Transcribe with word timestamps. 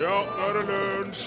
Ja, 0.00 0.16
nå 0.26 0.48
er 0.48 0.56
det 0.58 0.64
lunsj! 0.70 1.24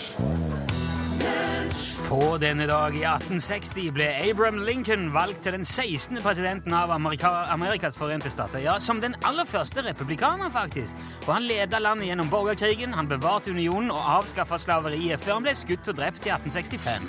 På 2.08 2.38
denne 2.40 2.64
dag 2.70 2.96
i 2.96 3.01
1860 3.04 3.90
ble 3.92 4.05
Abraham 4.29 4.61
Lincoln 4.63 5.09
valgt 5.11 5.42
til 5.43 5.51
den 5.58 5.66
16. 5.67 6.22
presidenten 6.24 6.72
av 6.74 6.92
Amerika 6.95 7.27
Amerikas 7.51 7.98
forente 8.00 8.30
stater. 8.32 8.59
Ja, 8.64 8.77
Som 8.80 9.02
den 9.02 9.16
aller 9.27 9.43
første 9.45 9.84
republikaner, 9.84 10.50
faktisk. 10.50 10.95
Og 11.27 11.34
Han 11.34 11.43
leda 11.43 11.80
landet 11.80 12.07
gjennom 12.07 12.30
borgerkrigen, 12.30 12.93
han 12.93 13.07
bevarte 13.09 13.52
unionen 13.52 13.91
og 13.91 13.99
avskaffa 14.17 14.57
slaveriet 14.57 15.20
før 15.20 15.34
han 15.34 15.43
ble 15.43 15.55
skutt 15.55 15.88
og 15.91 15.97
drept 15.99 16.25
i 16.25 16.31
1865. 16.31 17.02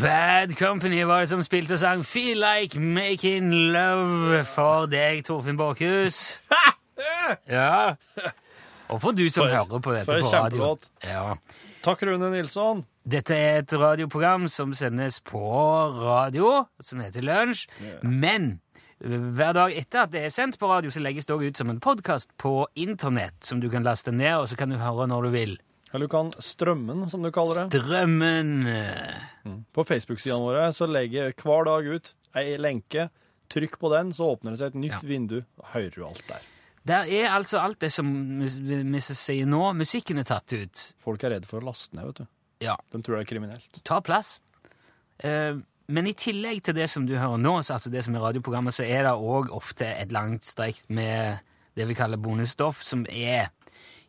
Bad 0.00 0.56
Company 0.56 1.02
var 1.04 1.20
det 1.20 1.28
som 1.28 1.42
spilte 1.44 1.76
og 1.76 1.78
sang 1.84 2.04
Feel 2.04 2.40
Like 2.40 2.80
Making 2.80 3.52
Love 3.76 4.44
for 4.44 4.86
deg, 4.86 5.24
Torfinn 5.24 5.56
Borchhus. 5.60 6.40
Ja. 7.50 7.92
Og 8.90 9.00
for 9.02 9.12
du 9.12 9.24
som 9.28 9.44
For- 9.44 9.50
hører 9.54 9.80
på 9.82 9.92
dette 9.94 10.06
på 10.20 10.32
radio. 10.32 10.76
Ja. 11.02 11.34
Takk, 11.82 12.02
Rune 12.06 12.30
Nilsson. 12.30 12.84
Dette 13.06 13.34
er 13.34 13.58
et 13.62 13.72
radioprogram 13.72 14.48
som 14.50 14.72
sendes 14.74 15.20
på 15.20 15.40
radio, 16.02 16.66
som 16.82 17.00
heter 17.00 17.22
Lunsj. 17.22 17.66
Men 18.02 18.60
hver 19.00 19.52
dag 19.54 19.74
etter 19.76 20.02
at 20.06 20.10
det 20.14 20.22
er 20.24 20.32
sendt 20.34 20.58
på 20.58 20.68
radio, 20.70 20.90
så 20.90 21.02
legges 21.02 21.26
det 21.26 21.34
også 21.36 21.50
ut 21.50 21.56
som 21.60 21.70
en 21.70 21.80
podkast 21.80 22.30
på 22.40 22.66
internett, 22.76 23.36
som 23.44 23.60
du 23.60 23.68
kan 23.70 23.84
laste 23.86 24.10
ned, 24.14 24.34
og 24.40 24.48
så 24.48 24.56
kan 24.56 24.70
du 24.70 24.76
høre 24.80 25.06
når 25.10 25.22
du 25.28 25.30
vil. 25.34 25.56
Eller 25.92 26.06
du 26.06 26.10
kan 26.10 26.32
strømmen, 26.42 27.04
som 27.10 27.22
du 27.22 27.30
kaller 27.30 27.68
det. 27.68 27.80
Strømmen. 27.82 28.66
På 29.72 29.84
Facebook-sidene 29.86 30.42
våre 30.42 30.72
så 30.74 30.88
legger 30.90 31.32
hver 31.42 31.64
dag 31.68 31.86
ut 31.86 32.14
ei 32.36 32.56
lenke. 32.58 33.08
Trykk 33.52 33.78
på 33.78 33.92
den, 33.92 34.10
så 34.12 34.32
åpner 34.34 34.56
det 34.56 34.58
seg 34.58 34.74
et 34.74 34.80
nytt 34.82 34.98
Ja. 35.02 35.06
vindu. 35.06 35.44
Hører 35.72 35.94
du 35.94 36.04
alt 36.06 36.22
der. 36.26 36.40
Der 36.86 37.08
er 37.10 37.32
altså 37.34 37.58
alt 37.58 37.80
det 37.82 37.90
som 37.94 38.08
vi 38.40 39.00
sier 39.02 39.48
nå. 39.48 39.62
Musikken 39.74 40.22
er 40.22 40.28
tatt 40.28 40.52
ut. 40.54 40.82
Folk 41.02 41.24
er 41.26 41.36
redde 41.36 41.48
for 41.50 41.58
å 41.58 41.66
laste 41.66 41.96
ned, 41.98 42.12
vet 42.12 42.20
du. 42.22 42.28
Ja, 42.64 42.76
De 42.92 43.00
tror 43.02 43.18
det 43.18 43.24
er 43.24 43.32
kriminelt. 43.32 43.80
Ta 43.84 43.98
plass. 44.04 44.36
Eh, 45.18 45.58
men 45.92 46.08
i 46.10 46.14
tillegg 46.18 46.62
til 46.66 46.76
det 46.78 46.88
som 46.90 47.04
du 47.06 47.14
hører 47.18 47.38
nå, 47.38 47.58
så 47.62 47.76
altså 47.76 47.90
det 47.92 48.02
som 48.06 48.16
er 48.16 48.24
radioprogrammet, 48.24 48.74
så 48.74 48.86
er 48.86 49.06
det 49.06 49.14
òg 49.14 49.52
ofte 49.54 49.86
et 49.86 50.14
langt 50.14 50.46
streik 50.46 50.80
med 50.90 51.42
det 51.76 51.86
vi 51.90 51.96
kaller 51.98 52.20
bonusstoff, 52.22 52.80
som 52.86 53.04
er 53.10 53.50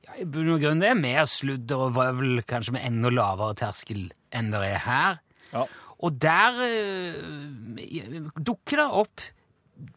ja, 0.06 0.16
i 0.18 0.26
bunn 0.26 0.54
og 0.54 0.62
grunn 0.64 0.82
det 0.82 0.92
er 0.94 1.00
mer 1.00 1.26
sludder 1.30 1.88
og 1.88 1.98
vrøvl, 1.98 2.42
kanskje 2.48 2.78
med 2.78 2.86
enda 2.88 3.12
lavere 3.14 3.58
terskel 3.60 4.08
enn 4.36 4.54
det 4.54 4.62
er 4.70 4.82
her. 4.86 5.20
Ja. 5.52 5.66
Og 6.06 6.18
der 6.22 6.62
eh, 6.66 8.32
dukker 8.38 8.82
det 8.84 8.88
opp 9.02 9.26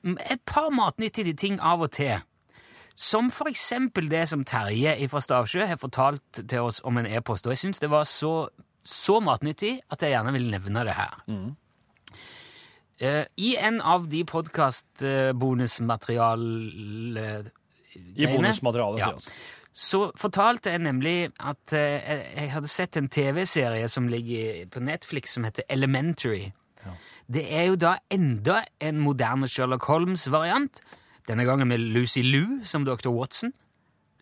et 0.03 0.43
par 0.49 0.69
matnyttige 0.75 1.37
ting 1.39 1.61
av 1.65 1.85
og 1.87 1.93
til. 1.97 2.21
Som 3.01 3.31
for 3.33 3.49
eksempel 3.49 4.11
det 4.13 4.27
som 4.29 4.43
Terje 4.45 4.93
fra 5.09 5.21
Stavsjø 5.25 5.65
har 5.71 5.79
fortalt 5.81 6.43
til 6.51 6.61
oss 6.67 6.83
om 6.85 6.99
en 7.01 7.07
e-post. 7.09 7.47
Og 7.49 7.53
jeg 7.55 7.59
syns 7.63 7.79
det 7.81 7.89
var 7.93 8.05
så, 8.09 8.33
så 8.85 9.21
matnyttig 9.25 9.79
at 9.91 10.03
jeg 10.05 10.11
gjerne 10.13 10.33
vil 10.37 10.51
nevne 10.53 10.83
det 10.85 10.95
her. 10.99 11.15
Eh, 13.01 13.25
I 13.41 13.55
en 13.57 13.81
av 13.81 14.05
de 14.13 14.21
podkast-bonusmaterial... 14.29 16.45
I 18.17 18.27
bonusmaterialet, 18.27 18.99
Ja. 19.01 19.07
sier. 19.19 19.33
Så 19.73 20.11
fortalte 20.19 20.71
jeg 20.75 20.81
nemlig 20.83 21.31
at 21.39 21.73
uh, 21.73 21.79
jeg- 21.79 22.51
hadde 22.51 22.69
sett 22.69 22.97
en 22.99 23.07
TV-serie 23.09 23.87
som 23.89 24.09
ligger 24.11 24.65
på 24.67 24.81
Netflix 24.83 25.31
som 25.37 25.45
heter 25.47 25.63
Elementary. 25.71 26.49
Det 27.31 27.45
er 27.55 27.65
jo 27.69 27.77
da 27.79 27.93
enda 28.11 28.65
en 28.83 28.99
moderne 28.99 29.47
Sherlock 29.49 29.85
Holmes-variant. 29.87 30.81
Denne 31.29 31.45
gangen 31.49 31.69
med 31.69 31.83
Lucy 31.95 32.23
Liu 32.25 32.61
som 32.65 32.87
Dr. 32.87 33.11
Watson, 33.15 33.53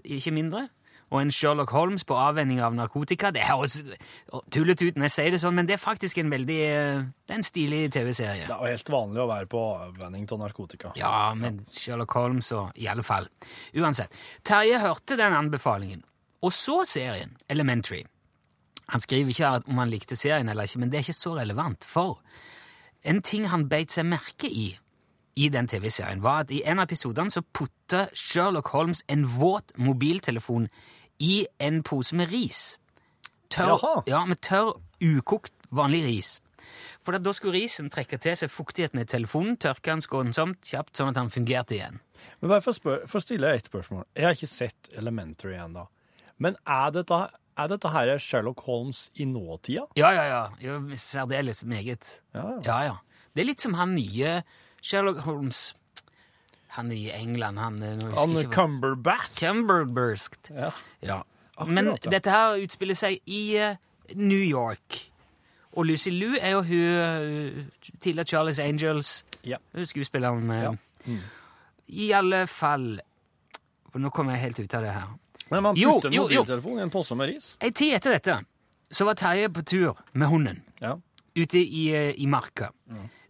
ikke 0.04 0.32
mindre. 0.34 0.68
Og 1.08 1.22
en 1.22 1.30
Sherlock 1.32 1.70
Holmes 1.72 2.04
på 2.04 2.16
avvenning 2.20 2.58
av 2.60 2.74
narkotika. 2.76 3.30
Det 3.32 3.46
høres 3.48 3.78
tullete 4.52 4.84
ut 4.90 4.98
når 4.98 5.06
jeg 5.08 5.14
sier 5.14 5.32
det 5.32 5.40
sånn, 5.40 5.56
men 5.56 5.68
det 5.68 5.78
er 5.78 5.80
faktisk 5.80 6.20
en 6.20 6.28
veldig 6.32 6.58
eh, 6.66 7.06
Det 7.24 7.32
er 7.32 7.40
en 7.40 7.46
stilig 7.46 7.80
TV-serie. 7.94 8.44
Det 8.44 8.56
er 8.58 8.74
helt 8.74 8.92
vanlig 8.92 9.22
å 9.24 9.28
være 9.30 9.48
på 9.48 9.62
avvenning 9.86 10.26
av 10.28 10.42
narkotika. 10.42 10.92
Ja, 11.00 11.32
men 11.38 11.62
Sherlock 11.72 12.12
Holmes 12.18 12.52
og 12.52 12.76
i 12.76 12.90
alle 12.92 13.06
fall. 13.06 13.30
Uansett. 13.72 14.12
Terje 14.44 14.82
hørte 14.84 15.16
den 15.16 15.36
anbefalingen, 15.38 16.04
og 16.44 16.52
så 16.52 16.82
serien, 16.88 17.32
Elementary. 17.48 18.04
Han 18.92 19.00
skriver 19.04 19.32
ikke 19.32 19.54
om 19.68 19.80
han 19.80 19.90
likte 19.92 20.16
serien 20.16 20.48
eller 20.48 20.68
ikke, 20.68 20.80
men 20.80 20.92
det 20.92 21.00
er 21.00 21.08
ikke 21.08 21.16
så 21.16 21.34
relevant, 21.36 21.84
for 21.88 22.20
en 23.08 23.20
ting 23.24 23.48
han 23.52 23.66
beit 23.68 23.92
seg 23.92 24.08
merke 24.08 24.48
i 24.48 24.70
i 25.38 25.48
den 25.54 25.68
TV-serien, 25.70 26.22
var 26.24 26.42
at 26.44 26.50
i 26.54 26.62
en 26.66 26.80
av 26.82 26.88
episodene 26.88 27.30
så 27.30 27.44
putta 27.54 28.06
Sherlock 28.16 28.72
Holmes 28.74 29.04
en 29.08 29.24
våt 29.38 29.72
mobiltelefon 29.78 30.66
i 31.22 31.46
en 31.62 31.82
pose 31.86 32.16
med 32.18 32.30
ris. 32.32 32.78
Tørr, 33.50 33.76
Jaha. 33.76 34.02
ja, 34.10 34.24
med 34.28 34.40
tørr, 34.44 34.74
ukokt, 35.00 35.54
vanlig 35.70 36.02
ris. 36.06 36.34
For 37.06 37.16
da 37.16 37.32
skulle 37.32 37.62
risen 37.62 37.88
trekke 37.88 38.18
til 38.20 38.34
seg 38.36 38.50
fuktigheten 38.52 39.00
i 39.00 39.06
telefonen, 39.08 39.56
tørke 39.56 39.88
den 39.94 40.02
skånsomt, 40.04 40.60
kjapt, 40.68 40.96
sånn 40.98 41.14
at 41.14 41.20
han 41.20 41.30
fungerte 41.32 41.78
igjen. 41.78 42.00
Men 42.42 42.52
bare 42.52 42.64
for 42.64 43.06
for 43.08 43.24
stille 43.24 43.54
ett 43.56 43.70
spørsmål. 43.70 44.04
Jeg 44.18 44.26
har 44.26 44.36
ikke 44.36 44.50
sett 44.50 44.90
Elementary 44.98 45.56
ennå. 45.56 45.86
Men 46.42 46.58
er 46.68 46.92
dette, 46.98 47.20
er 47.58 47.70
dette 47.72 47.90
her 47.94 48.12
Sherlock 48.20 48.60
Holmes 48.66 49.06
i 49.16 49.24
nåtida? 49.30 49.86
Ja, 49.98 50.10
ja, 50.14 50.26
ja. 50.28 50.42
Jo, 50.62 50.80
Særdeles 50.94 51.64
meget. 51.64 52.10
Ja, 52.34 52.44
ja. 52.58 52.60
Ja, 52.66 52.78
ja. 52.90 52.96
Det 53.32 53.44
er 53.44 53.48
litt 53.54 53.62
som 53.64 53.78
han 53.78 53.94
nye 53.96 54.40
Sherlock 54.80 55.18
Holmes 55.24 55.74
Han 56.76 56.92
i 56.92 57.10
England, 57.10 57.58
han 57.58 57.82
eh, 57.82 57.88
Han 57.96 58.12
Cumberbath? 58.14 58.44
hva- 58.46 58.52
Cumberbatch? 58.54 59.38
Cumberburst. 59.40 60.50
Ja. 60.54 60.70
Ja. 61.00 61.22
Akkurat, 61.56 61.74
Men 61.74 61.86
ja. 61.86 62.10
dette 62.10 62.30
her 62.30 62.58
utspiller 62.62 62.94
seg 62.94 63.18
i 63.26 63.40
uh, 63.58 63.76
New 64.14 64.38
York. 64.44 65.10
Og 65.72 65.86
Lucy 65.86 66.10
Liu 66.10 66.36
er 66.40 66.50
jo 66.54 66.60
hun 66.62 66.78
uh, 66.78 67.64
tidligere 68.00 68.24
Charlies 68.30 68.60
Angels. 68.62 69.24
Ja. 69.44 69.56
Skuespilleren. 69.84 70.50
eh, 70.50 70.62
Ja. 70.62 70.74
Mm. 71.06 71.18
I 71.88 72.10
alle 72.12 72.46
fall 72.46 73.00
nå 73.98 74.10
kommer 74.14 74.36
jeg 74.36 74.40
helt 74.42 74.58
ut 74.60 74.74
av 74.74 74.82
det 74.84 74.92
her. 74.92 75.08
Men 75.50 75.62
man 75.62 75.74
putter 75.74 76.08
en 76.08 76.14
jo. 76.14 76.28
i 76.28 76.80
en 76.82 76.90
pose 76.90 77.14
med 77.16 77.26
ris? 77.32 77.56
Ei 77.64 77.70
tid 77.72 77.94
etter 77.96 78.12
dette 78.12 78.34
så 78.92 79.04
var 79.08 79.14
Terje 79.18 79.48
på 79.48 79.62
tur 79.64 79.96
med 80.12 80.28
hunden 80.28 80.62
Ja. 80.80 80.94
ute 81.34 81.58
i, 81.58 81.88
eh, 81.94 82.12
i 82.20 82.26
marka. 82.26 82.68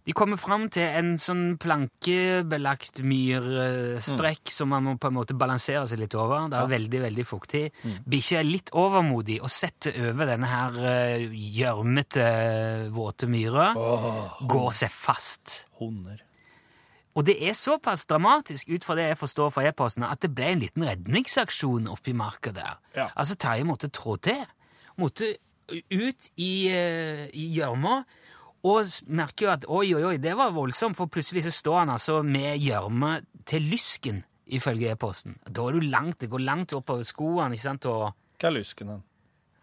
De 0.08 0.14
kommer 0.16 0.38
fram 0.40 0.62
til 0.72 0.86
en 0.88 1.10
sånn 1.20 1.58
plankebelagt 1.60 3.02
myrstrekk 3.04 4.48
som 4.48 4.70
man 4.72 4.86
må 4.86 4.94
på 4.96 5.10
en 5.10 5.16
måte 5.18 5.36
balansere 5.36 5.82
seg 5.90 6.00
litt 6.00 6.14
over. 6.16 6.46
Det 6.48 6.56
er 6.56 6.70
veldig, 6.70 7.00
veldig 7.02 7.26
fuktig. 7.28 7.60
Bikkja 8.08 8.38
er 8.40 8.48
litt 8.48 8.72
overmodig 8.72 9.36
og 9.42 9.52
setter 9.52 9.98
over 10.08 10.30
denne 10.30 10.48
her 10.48 10.78
eh, 10.94 11.26
gjørmete, 11.58 12.24
våte 12.96 13.28
myra. 13.28 13.74
Går 14.48 14.70
seg 14.80 14.94
fast. 14.94 15.58
Hunder. 15.82 16.24
Og 17.18 17.26
det 17.26 17.34
er 17.44 17.52
såpass 17.58 18.06
dramatisk 18.08 18.70
ut 18.70 18.86
fra 18.86 18.96
det 18.96 19.10
jeg 19.10 19.18
forstår 19.20 19.52
fra 19.52 19.66
e-postene, 19.68 20.08
at 20.08 20.22
det 20.24 20.30
ble 20.32 20.52
en 20.54 20.62
liten 20.62 20.86
redningsaksjon 20.86 21.90
oppi 21.92 22.14
marka 22.16 22.52
der. 22.56 22.80
Ja. 22.96 23.10
Altså 23.12 23.36
Terje 23.36 23.66
måtte 23.68 23.92
trå 23.92 24.16
til. 24.22 24.40
Måtte 24.96 25.34
ut 25.68 26.30
i 26.40 26.52
eh, 26.72 27.26
i 27.36 27.50
gjørma. 27.58 28.00
Og 28.68 28.88
merker 29.18 29.46
jo 29.46 29.50
at 29.52 29.66
oi, 29.70 29.84
oi, 29.96 30.02
oi, 30.12 30.16
det 30.22 30.34
var 30.36 30.52
voldsomt, 30.56 30.96
for 30.98 31.10
plutselig 31.12 31.44
så 31.46 31.52
står 31.54 31.78
han 31.84 31.92
altså 31.94 32.20
med 32.26 32.58
gjørme 32.60 33.12
til 33.48 33.64
lysken, 33.70 34.22
ifølge 34.58 34.90
e-posten. 34.94 35.36
Da 35.46 35.66
er 35.68 35.76
du 35.78 35.86
langt, 35.92 36.18
det 36.20 36.30
går 36.32 36.42
langt 36.44 36.72
oppover 36.76 37.06
skoene, 37.06 37.52
ikke 37.54 37.64
sant, 37.68 37.86
og 37.90 38.10
Hva 38.38 38.50
er 38.50 38.58
lysken 38.60 38.92
den? 38.94 39.04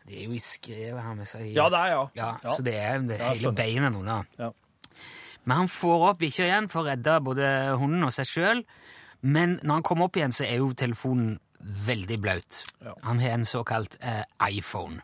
det 0.05 0.19
er 0.21 0.27
jo 0.27 0.35
i 0.37 0.41
skrevet 0.43 1.01
her 1.01 1.15
med 1.17 1.25
seg. 1.25 1.47
Ja, 1.55 1.63
det 1.73 1.79
er 1.81 1.87
ja. 1.95 2.01
Ja, 2.13 2.27
så 2.53 2.61
det 2.65 2.75
er, 2.77 2.99
det 3.09 3.15
Ja, 3.17 3.31
hele 3.33 3.51
beinet 3.57 3.93
nå, 3.95 4.03
da. 4.05 4.19
Ja. 4.37 4.51
Men 5.45 5.57
han 5.63 5.69
får 5.69 6.03
opp 6.11 6.19
bikkja 6.21 6.45
igjen 6.45 6.67
for 6.69 6.83
å 6.83 6.89
redde 6.91 7.15
både 7.25 7.47
hunden 7.81 8.05
og 8.05 8.13
seg 8.13 8.29
sjøl. 8.29 8.61
Men 9.25 9.55
når 9.63 9.79
han 9.79 9.85
kommer 9.87 10.05
opp 10.09 10.19
igjen, 10.19 10.33
så 10.33 10.45
er 10.45 10.59
jo 10.61 10.69
telefonen 10.77 11.39
veldig 11.87 12.19
blaut. 12.21 12.59
Ja. 12.85 12.93
Han 13.07 13.17
har 13.23 13.33
en 13.39 13.47
såkalt 13.49 13.97
eh, 14.05 14.21
iPhone, 14.45 15.01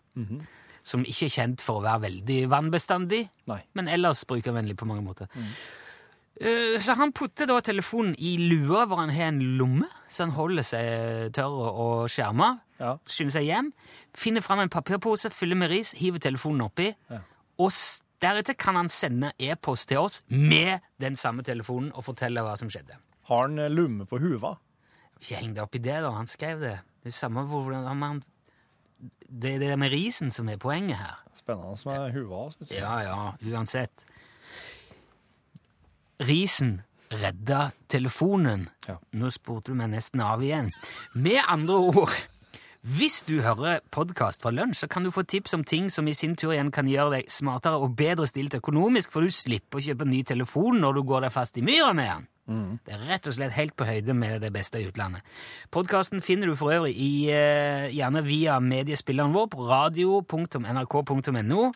som 0.83 1.04
ikke 1.06 1.25
er 1.30 1.36
kjent 1.36 1.62
for 1.62 1.80
å 1.80 1.83
være 1.86 2.01
veldig 2.07 2.39
vannbestandig, 2.51 3.30
Nei. 3.48 3.60
men 3.74 3.88
ellers 3.88 4.24
brukervennlig 4.25 4.75
på 4.80 4.88
mange 4.89 5.04
måter. 5.06 5.28
Eh, 6.42 6.78
Så 6.80 6.95
han 6.98 7.12
putter 7.13 7.45
da 7.50 7.60
telefonen 7.62 8.16
i 8.18 8.36
lua 8.50 8.86
hvor 8.88 8.98
han 9.04 9.10
har 9.13 9.30
en 9.30 9.42
lomme, 9.60 9.88
så 10.10 10.24
han 10.25 10.31
holder 10.36 10.63
seg 10.66 11.33
tørr 11.33 11.57
og 11.69 12.07
skjerma. 12.10 12.60
Ja. 12.81 12.95
Skynder 13.06 13.36
seg 13.36 13.45
hjem, 13.45 13.74
finner 14.18 14.42
fram 14.42 14.60
en 14.63 14.69
papirpose, 14.74 15.30
fyller 15.30 15.56
med 15.60 15.69
ris, 15.69 15.92
hiver 16.00 16.19
telefonen 16.19 16.66
oppi, 16.66 16.95
Ja. 17.12 17.19
og 17.60 17.69
deretter 18.22 18.57
kan 18.57 18.75
han 18.75 18.89
sende 18.89 19.31
e-post 19.39 19.88
til 19.89 19.98
oss 19.98 20.22
med 20.30 20.81
den 21.00 21.16
samme 21.16 21.44
telefonen 21.44 21.92
og 21.94 22.04
fortelle 22.06 22.42
hva 22.42 22.57
som 22.57 22.69
skjedde. 22.69 22.98
Har 23.30 23.48
han 23.48 23.60
eh, 23.60 23.69
lomme 23.69 24.06
på 24.10 24.18
huva? 24.19 24.57
Ikke 25.22 25.38
heng 25.38 25.54
deg 25.54 25.63
opp 25.63 25.75
i 25.75 25.80
det, 25.80 26.01
da. 26.01 26.10
Han 26.12 26.25
skrev 26.27 26.60
det. 26.60 26.80
Det 27.04 27.12
er 27.13 27.18
samme 27.19 27.44
hvordan 27.45 27.86
han 27.86 28.24
Det 29.31 29.56
er 29.56 29.62
det 29.63 29.75
med 29.80 29.94
risen 29.94 30.31
som 30.33 30.50
er 30.51 30.60
poenget 30.60 31.00
her. 31.00 31.19
Spennende 31.38 31.78
med 31.88 32.16
huva. 32.16 32.50
Synes 32.51 32.72
jeg. 32.72 32.81
Ja, 32.83 32.98
ja, 33.07 33.54
uansett. 33.56 34.04
Risen 36.19 36.81
redda 37.12 37.72
telefonen. 37.88 38.69
Ja. 38.88 38.98
Nå 39.16 39.31
spurte 39.31 39.72
du 39.72 39.80
meg 39.80 39.92
nesten 39.94 40.24
av 40.24 40.44
igjen. 40.44 40.72
Med 41.13 41.42
andre 41.48 41.80
ord 41.92 42.19
Hvis 42.81 43.19
du 43.28 43.44
hører 43.45 43.83
podkast 43.94 44.42
fra 44.42 44.50
lunsj, 44.50 44.80
så 44.80 44.88
kan 44.89 45.04
du 45.06 45.12
få 45.13 45.22
tips 45.22 45.54
om 45.54 45.62
ting 45.63 45.92
som 45.94 46.07
i 46.10 46.16
sin 46.18 46.34
tur 46.34 46.50
igjen 46.56 46.72
kan 46.74 46.88
gjøre 46.89 47.19
deg 47.19 47.27
smartere 47.30 47.77
og 47.77 47.94
bedre 47.94 48.25
stilt 48.25 48.56
økonomisk, 48.57 49.12
for 49.13 49.22
du 49.22 49.30
slipper 49.30 49.77
å 49.77 49.84
kjøpe 49.86 50.07
ny 50.10 50.24
telefon 50.25 50.81
når 50.81 50.98
du 50.98 51.01
går 51.06 51.27
deg 51.27 51.36
fast 51.36 51.60
i 51.62 51.66
myra 51.66 51.92
med 51.94 52.10
den. 52.10 52.25
Det 52.86 52.95
er 52.95 53.06
rett 53.09 53.27
og 53.27 53.33
slett 53.36 53.56
helt 53.56 53.75
på 53.77 53.88
høyde 53.88 54.13
med 54.18 54.42
det 54.44 54.51
beste 54.53 54.81
i 54.81 54.88
utlandet. 54.89 55.21
Podkasten 55.71 56.21
finner 56.21 56.51
du 56.51 56.56
for 56.59 56.74
øvrig 56.74 56.95
i, 56.95 57.30
eh, 57.30 57.95
gjerne 57.95 58.25
via 58.25 58.59
mediespilleren 58.59 59.33
vår 59.33 59.48
på 59.53 59.68
radio.nrk.no, 59.69 61.71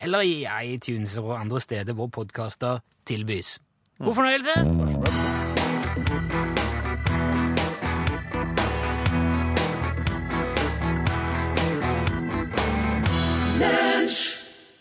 eller 0.00 0.20
i 0.20 0.46
iTunes 0.74 1.18
og 1.18 1.40
andre 1.40 1.60
steder 1.60 1.94
hvor 1.94 2.06
podkaster 2.06 2.78
tilbys. 3.06 3.58
God 3.98 4.14
fornøyelse! 4.14 5.54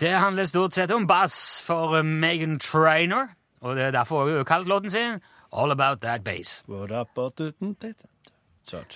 Det 0.03 0.11
handler 0.11 0.45
stort 0.45 0.73
sett 0.73 0.91
om 0.91 1.07
bass 1.07 1.61
for 1.63 2.01
Megan 2.01 2.59
Trainer, 2.59 3.27
og 3.63 3.75
det 3.75 3.83
er 3.83 3.91
derfor 3.95 4.27
hun 4.27 4.35
har 4.37 4.43
kalt 4.43 4.67
låten 4.67 4.89
sin 4.91 5.21
All 5.53 5.71
About 5.71 6.01
That 6.01 6.23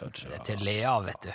cha. 0.09 0.27
Det 0.29 0.39
er 0.39 0.43
til 0.43 0.55
å 0.59 0.63
le 0.63 0.85
av, 0.87 1.05
vet 1.05 1.23
du. 1.23 1.31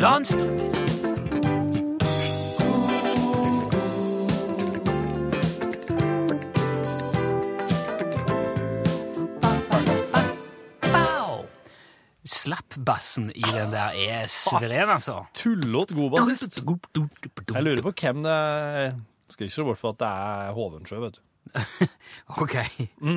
La 0.00 0.18
den 0.18 0.75
Slappbassen 12.46 13.28
i 13.34 13.42
den 13.44 13.74
der 13.74 13.96
er 14.06 14.30
suveren, 14.30 14.90
altså. 14.96 15.20
Tullete 15.36 15.94
god 15.98 16.16
bassist. 16.16 16.58
Jeg 16.62 17.62
lurer 17.66 17.82
på 17.84 17.92
hvem 18.00 18.22
det 18.26 18.32
er. 18.32 18.96
Skal 19.28 19.48
ikke 19.48 19.54
se 19.56 19.64
bort 19.66 19.80
fra 19.82 19.90
at 19.94 19.98
det 20.02 20.08
er 20.08 20.52
Hovensjø, 20.54 20.98
vet 21.02 21.18
du. 21.18 21.22
Ok. 22.42 22.56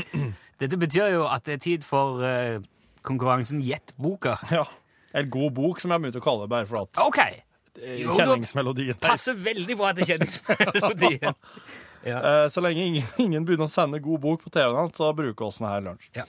Dette 0.62 0.78
betyr 0.78 1.14
jo 1.14 1.26
at 1.30 1.46
det 1.48 1.58
er 1.60 1.62
tid 1.64 1.86
for 1.88 2.22
uh, 2.24 2.58
konkurransen 3.06 3.62
Gjett 3.66 3.94
boka. 3.98 4.38
Ja. 4.60 4.66
En 5.18 5.30
god 5.34 5.56
bok, 5.58 5.80
som 5.82 5.90
jeg 5.90 6.04
begynte 6.04 6.20
å 6.22 6.24
kalle 6.25 6.44
det, 6.46 6.52
bare 6.52 6.68
for 6.70 6.84
at 6.86 7.00
okay. 7.02 7.40
eh, 7.82 8.04
Jo, 8.04 8.12
kjenningsmelodien 8.14 8.94
der. 8.94 9.08
Passer 9.08 9.34
veldig 9.34 9.78
bra 9.80 9.90
til 9.98 10.06
kjenningsmelodien. 10.12 11.34
Ja. 12.06 12.20
uh, 12.22 12.46
Så 12.54 12.62
lenge 12.62 12.86
ingen, 12.86 13.08
ingen 13.18 13.48
begynner 13.48 13.66
å 13.66 13.74
sende 13.74 13.98
god 14.06 14.22
bok 14.22 14.44
på 14.46 14.52
TV-en, 14.54 14.92
så 14.94 15.10
bruker 15.18 15.50
vi 15.50 15.56
sånn 15.58 15.70
her 15.72 15.82
lunsj. 15.88 16.12
Ja. 16.20 16.28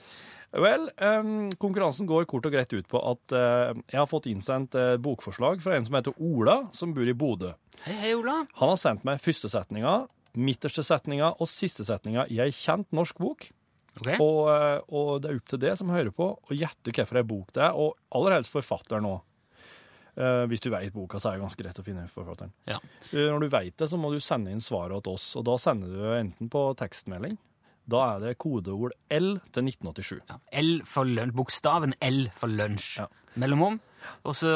Vel, 0.51 0.89
um, 0.99 1.47
konkurransen 1.55 2.07
går 2.09 2.25
kort 2.27 2.47
og 2.47 2.51
greit 2.51 2.73
ut 2.75 2.87
på 2.91 2.99
at 2.99 3.35
uh, 3.35 3.71
jeg 3.87 3.99
har 4.01 4.07
fått 4.09 4.27
innsendt 4.27 4.75
uh, 4.75 4.97
bokforslag 4.99 5.61
fra 5.63 5.77
en 5.77 5.85
som 5.87 5.95
heter 5.95 6.17
Ola, 6.19 6.57
som 6.75 6.91
bor 6.95 7.07
i 7.07 7.15
Bodø. 7.15 7.53
Hei, 7.85 7.95
hei, 7.95 8.11
Ola. 8.17 8.41
Han 8.59 8.73
har 8.73 8.79
sendt 8.79 9.05
meg 9.07 9.21
første 9.23 9.47
setninga, 9.51 10.01
midterste 10.35 10.83
setninga 10.83 11.31
og 11.37 11.47
siste 11.47 11.87
setninga 11.87 12.25
i 12.27 12.41
ei 12.43 12.51
kjent 12.55 12.91
norsk 12.95 13.21
bok. 13.23 13.47
Ok. 14.01 14.09
Og, 14.17 14.41
uh, 14.51 14.81
og 14.91 15.11
det 15.23 15.31
er 15.31 15.39
opp 15.39 15.53
til 15.53 15.61
det 15.63 15.75
som 15.79 15.93
hører 15.93 16.11
på, 16.15 16.27
å 16.35 16.57
gjette 16.57 16.91
hvilken 16.91 17.29
bok 17.31 17.53
det 17.55 17.63
er, 17.69 17.79
og 17.79 17.95
aller 18.19 18.35
helst 18.39 18.51
forfatteren 18.51 19.07
òg. 19.07 19.21
hvis 20.51 20.59
du 20.59 20.67
veit 20.69 20.91
boka, 20.91 21.19
så 21.19 21.29
er 21.29 21.37
det 21.37 21.45
ganske 21.45 21.63
lett 21.63 21.79
å 21.79 21.83
finne 21.85 22.03
forfatteren. 22.11 22.51
Ja. 22.67 22.81
Uh, 23.13 23.31
Når 23.31 23.39
du 23.39 23.47
veit 23.55 23.77
det, 23.79 23.87
så 23.87 23.95
må 23.95 24.11
du 24.11 24.19
sende 24.19 24.51
inn 24.51 24.59
svaret 24.59 25.07
til 25.07 25.15
oss, 25.15 25.29
og 25.39 25.47
da 25.47 25.55
sender 25.55 25.95
du 25.95 26.11
enten 26.17 26.51
på 26.51 26.65
tekstmelding. 26.75 27.39
Da 27.89 28.01
er 28.15 28.19
det 28.23 28.37
kodeord 28.41 28.93
L 29.11 29.33
til 29.51 29.69
1987. 29.71 30.19
Ja. 30.29 30.37
L 30.61 30.81
for 30.87 31.09
lunsj. 31.09 31.35
Bokstaven 31.35 31.95
L 32.05 32.27
for 32.37 32.51
lunsj. 32.51 32.99
Ja. 33.01 33.07
Mellomom. 33.41 33.79
Og 34.27 34.35
så 34.35 34.51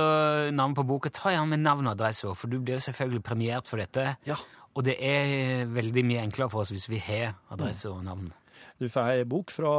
navn 0.53 0.75
på 0.75 0.85
boka. 0.87 1.11
Ta 1.13 1.33
gjerne 1.33 1.53
med 1.53 1.63
navn 1.65 1.87
og 1.87 1.95
adresse 1.95 2.31
for 2.35 2.51
du 2.51 2.59
blir 2.59 2.79
jo 2.79 2.85
selvfølgelig 2.87 3.23
premiert 3.23 3.69
for 3.69 3.81
dette. 3.81 4.15
Ja. 4.27 4.37
Og 4.75 4.83
det 4.83 4.97
er 4.99 5.65
veldig 5.71 6.03
mye 6.05 6.25
enklere 6.25 6.51
for 6.51 6.65
oss 6.65 6.73
hvis 6.73 6.89
vi 6.91 6.99
har 6.99 7.37
adresse 7.53 7.89
og 7.89 8.03
navn. 8.03 8.27
Du 8.79 8.89
får 8.91 9.13
ei 9.13 9.27
bok 9.29 9.53
fra 9.55 9.71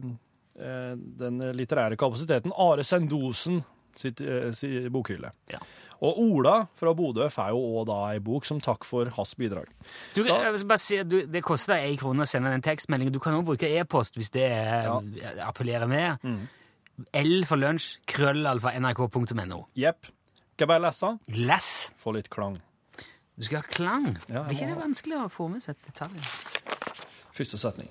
eh, 0.00 0.94
den 0.96 1.42
litterære 1.52 1.98
kapasiteten 2.00 2.54
Are 2.56 2.84
Sendosen 2.86 3.60
sitt, 3.96 4.20
eh, 4.20 4.50
si 4.56 4.88
bokhylle. 4.88 5.32
Ja. 5.52 5.60
Og 6.02 6.16
Ola 6.18 6.54
fra 6.74 6.92
Bodø 6.98 7.28
får 7.30 7.52
jo 7.54 7.60
òg 7.78 7.84
da 7.86 7.98
ei 8.10 8.18
bok 8.18 8.44
som 8.48 8.58
takk 8.60 8.82
for 8.84 9.06
hans 9.14 9.34
bidrag. 9.38 9.68
Du, 10.16 10.24
Da- 10.24 10.40
jeg 10.42 10.52
vil 10.56 10.64
bare 10.66 10.78
si 10.82 11.02
du, 11.04 11.26
Det 11.26 11.42
koster 11.44 11.74
én 11.78 11.96
krone 11.98 12.22
å 12.22 12.26
sende 12.26 12.50
den 12.50 12.62
tekstmeldingen. 12.62 13.12
Du 13.12 13.20
kan 13.20 13.34
også 13.34 13.46
bruke 13.52 13.70
e-post 13.78 14.16
hvis 14.18 14.30
det 14.34 14.48
ja. 14.50 14.98
appellerer 15.46 15.86
med. 15.86 16.18
L 17.14 17.44
for 17.46 17.56
lunsj, 17.56 17.98
krøllalfa, 18.06 18.74
nrk.no. 18.80 19.66
Jepp. 19.78 20.06
Skal 20.56 20.66
bare 20.68 20.82
lese? 20.88 21.18
Les. 21.28 21.90
Få 21.98 22.12
litt 22.14 22.28
klang. 22.30 22.58
Du 23.38 23.44
skal 23.46 23.62
ha 23.62 23.66
klang. 23.70 24.10
Ja, 24.28 24.42
er 24.44 24.50
ikke 24.52 24.68
det 24.68 24.76
vanskelig 24.78 25.16
å 25.24 25.28
få 25.32 25.48
med 25.50 25.62
seg 25.64 25.78
detaljer? 25.86 26.26
Første 27.32 27.58
setning. 27.58 27.88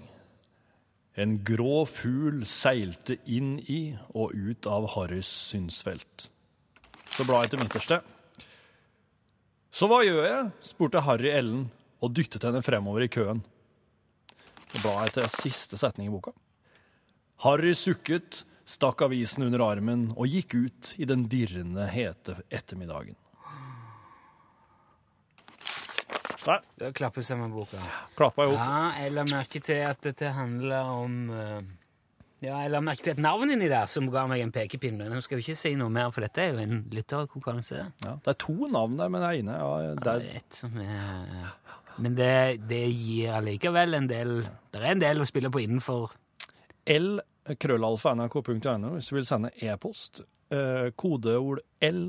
En 1.17 1.39
grå 1.43 1.81
fugl 1.89 2.45
seilte 2.47 3.17
inn 3.27 3.57
i 3.67 3.97
og 4.13 4.31
ut 4.35 4.67
av 4.67 4.87
Harrys 4.95 5.27
synsfelt. 5.27 6.29
Så 7.11 7.25
bla 7.27 7.41
jeg 7.43 7.53
til 7.53 7.61
midterste. 7.61 8.01
Så 9.71 9.87
hva 9.87 10.01
gjør 10.03 10.25
jeg? 10.25 10.51
spurte 10.67 11.01
Harry 11.05 11.31
Ellen 11.31 11.65
og 12.01 12.13
dyttet 12.17 12.43
henne 12.47 12.63
fremover 12.65 13.05
i 13.05 13.11
køen. 13.11 13.43
Så 14.71 14.81
bla 14.83 14.97
jeg 15.05 15.17
til 15.17 15.29
siste 15.33 15.79
setning 15.79 16.09
i 16.09 16.13
boka. 16.13 16.33
Harry 17.45 17.73
sukket, 17.75 18.43
stakk 18.67 19.01
avisen 19.07 19.43
under 19.47 19.63
armen 19.65 20.09
og 20.15 20.29
gikk 20.31 20.55
ut 20.55 20.93
i 21.01 21.07
den 21.09 21.25
dirrende, 21.31 21.87
hete 21.91 22.37
ettermiddagen. 22.53 23.17
Der 26.41 26.61
Da 26.79 26.89
klapper 26.91 27.21
sammen 27.21 27.51
boka. 27.53 27.77
klappa 28.17 28.47
jeg 28.47 28.55
opp. 28.55 28.61
Ja, 28.61 29.03
jeg 29.03 29.13
la 29.13 29.23
merke 29.29 29.59
til 29.61 29.81
at 29.85 30.01
dette 30.01 30.31
handler 30.33 30.87
om 30.89 31.29
eh, 31.29 31.61
Ja, 32.41 32.55
jeg 32.63 32.71
la 32.73 32.79
merke 32.81 33.05
til 33.05 33.13
et 33.13 33.21
navn 33.21 33.53
inni 33.53 33.67
der 33.69 33.89
som 33.91 34.07
ga 34.09 34.23
meg 34.29 34.41
en 34.41 34.53
pekepinn. 34.53 34.97
Men 34.97 35.13
jeg 35.13 35.25
skal 35.27 35.37
jo 35.37 35.43
ikke 35.43 35.59
si 35.59 35.75
noe 35.77 35.93
mer, 35.93 36.09
for 36.13 36.25
dette 36.25 36.41
er 36.41 36.55
jo 36.55 36.63
en 36.63 36.79
lytterkonkurranse. 36.89 37.83
Ja, 38.01 38.15
det 38.17 38.31
er 38.33 38.39
to 38.41 38.55
navn 38.65 38.97
der, 38.97 39.11
men 39.13 39.21
det 39.21 39.27
er 39.27 39.41
inne. 39.43 39.57
Ja, 39.59 39.91
det 39.93 40.15
er 40.15 40.25
ja, 40.25 40.39
et 40.41 40.57
som 40.57 40.79
er 40.81 41.99
Men 42.01 42.15
det, 42.17 42.31
det 42.65 42.81
gir 42.89 43.35
allikevel 43.37 43.93
en 43.93 44.07
del 44.09 44.31
Det 44.71 44.79
er 44.79 44.87
en 44.93 45.03
del 45.03 45.21
å 45.21 45.27
spille 45.27 45.51
på 45.53 45.61
innenfor 45.61 46.15
L 46.89 47.19
krøllalfa 47.61 48.15
nrk.no 48.15 48.95
hvis 48.95 49.11
du 49.11 49.15
vil 49.19 49.27
sende 49.27 49.53
e-post. 49.61 50.23
Eh, 50.49 50.89
kodeord 50.97 51.61
L, 51.85 52.01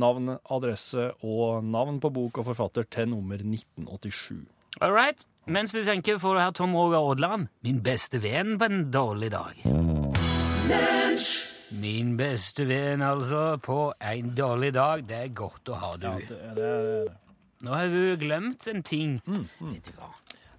navn, 0.00 0.36
adresse 0.52 1.10
og 1.20 1.64
navn 1.64 2.00
på 2.00 2.12
bok 2.14 2.40
og 2.40 2.48
forfatter 2.48 2.88
til 2.88 3.12
nummer 3.12 3.36
1987. 3.36 4.44
All 4.80 4.96
right. 4.96 5.26
Mens 5.46 5.72
du 5.76 5.82
tenker, 5.84 6.16
får 6.18 6.34
du 6.34 6.40
her 6.40 6.52
Tom 6.56 6.72
Roger 6.76 7.02
Aadland. 7.02 7.48
Min 7.66 7.82
beste 7.84 8.20
venn 8.24 8.54
på 8.58 8.64
en 8.64 8.86
dårlig 8.94 9.28
dag. 9.34 9.58
Min 11.82 12.14
beste 12.16 12.64
venn, 12.68 13.02
altså, 13.04 13.58
på 13.60 13.92
en 14.00 14.32
dårlig 14.36 14.72
dag. 14.76 15.04
Det 15.04 15.18
er 15.26 15.34
godt 15.36 15.68
å 15.68 15.78
ha, 15.82 15.92
du. 16.00 16.08
Ja, 16.08 16.16
det, 16.30 16.40
det, 16.56 16.72
det, 17.10 17.14
Nå 17.64 17.76
har 17.76 17.92
du 17.92 18.02
glemt 18.20 18.66
en 18.72 18.82
ting. 18.84 19.18
Mm, 19.28 19.46
Vet 19.70 19.88
du 19.88 19.96
hva? 19.98 20.10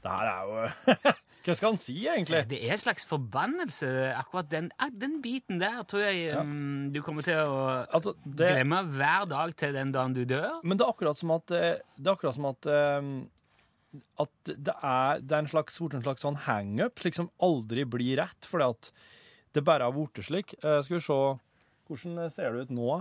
det 0.06 0.14
her 0.14 0.28
er 0.30 0.50
jo 0.50 0.96
Hva 1.46 1.54
skal 1.54 1.72
han 1.72 1.78
si, 1.78 1.94
egentlig? 2.10 2.40
Det 2.50 2.58
er 2.66 2.72
en 2.74 2.82
slags 2.82 3.06
forbannelse, 3.06 3.90
akkurat 4.18 4.48
den, 4.50 4.72
den 4.98 5.20
biten 5.22 5.60
der 5.62 5.84
tror 5.90 6.02
jeg 6.08 6.34
um, 6.42 6.88
du 6.94 6.98
kommer 7.06 7.26
til 7.26 7.38
å 7.38 7.60
Altså, 7.86 8.16
det, 8.26 8.50
glemme 8.56 8.80
hver 8.96 9.28
dag 9.30 9.54
til 9.58 9.74
den 9.78 9.94
dagen 9.94 10.16
du 10.18 10.24
dør. 10.30 10.58
men 10.66 10.78
det 10.78 10.86
er 10.88 10.94
akkurat 10.94 11.22
som 11.22 11.36
at 11.38 11.54
eh, 11.54 11.76
Det 11.98 12.10
er 12.10 12.16
akkurat 12.18 12.38
som 12.38 12.50
at 12.50 12.70
eh, 12.70 13.12
at 14.22 14.52
det 14.52 14.74
er, 14.84 15.20
det 15.22 15.32
er 15.36 15.44
en 15.44 15.52
slags, 15.52 15.80
en 15.82 16.04
slags 16.06 16.26
sånn 16.26 16.38
hangup, 16.48 17.00
slik 17.02 17.16
som 17.18 17.30
aldri 17.44 17.86
blir 17.90 18.18
rett, 18.22 18.48
fordi 18.50 18.70
at 18.70 18.92
det 19.56 19.64
bare 19.64 19.88
har 19.88 19.96
blitt 19.96 20.24
slik. 20.26 20.56
Eh, 20.62 20.82
skal 20.84 20.98
vi 21.00 21.04
se 21.06 21.20
Hvordan 21.86 22.32
ser 22.34 22.52
det 22.56 22.64
ut 22.66 22.72
nå? 22.74 22.96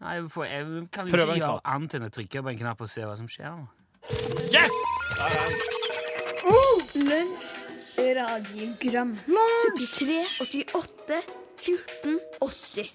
Nei, 0.00 0.16
for 0.32 0.42
jeg 0.48 0.64
kan 0.90 1.06
jo 1.06 1.14
ikke 1.14 1.36
gjøre 1.38 1.60
annet 1.70 1.94
enn 1.94 2.06
å 2.08 2.10
trykke 2.10 2.42
på 2.42 2.50
en 2.50 2.58
knapp 2.58 2.80
og 2.82 2.88
se 2.90 3.04
hva 3.06 3.14
som 3.18 3.28
skjer. 3.30 3.60
Yes! 4.50 4.74
Lunsj, 6.96 7.50
radiogram 8.16 9.12
73, 9.76 10.16
88, 10.42 11.20
14, 11.60 12.18
80 12.42 12.90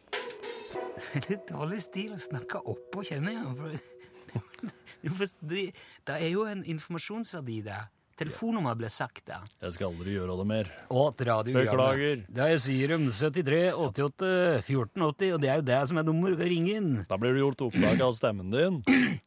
Det 1.16 1.38
er 1.38 1.42
dårlig 1.48 1.80
stil 1.86 2.16
å 2.16 2.20
snakke 2.20 2.60
oppå 2.74 3.06
kjenninga. 3.08 3.54
for- 3.56 4.82
Du 5.06 5.14
for 5.14 5.30
Det 5.46 5.68
det 6.08 6.16
er 6.18 6.32
jo 6.34 6.46
en 6.50 6.64
informasjonsverdi 6.66 7.62
der. 7.66 7.92
Telefonnummeret 8.16 8.80
ble 8.80 8.90
sagt 8.90 9.26
der. 9.28 9.44
Jeg 9.60 9.76
skal 9.76 9.90
aldri 9.90 10.14
gjøre 10.16 10.38
det 10.40 10.46
mer. 10.48 10.70
Og. 10.88 11.18
Beklager. 11.20 12.22
Det 12.32 12.46
er 12.46 12.62
Sirum 12.64 13.10
73 13.12 13.74
88 13.76 14.30
1480, 14.64 15.34
og 15.36 15.42
det 15.44 15.50
er 15.52 15.60
jo 15.60 15.66
det 15.68 15.82
som 15.90 16.00
er 16.00 16.08
nummeret 16.08 16.38
du 16.38 16.40
kan 16.40 16.52
ringe 16.54 16.78
inn 16.80 16.94
Da 17.10 17.20
blir 17.20 17.36
det 17.36 17.44
gjort 17.44 17.66
opptak 17.68 18.06
av 18.08 18.16
stemmen 18.16 18.54
din, 18.54 18.80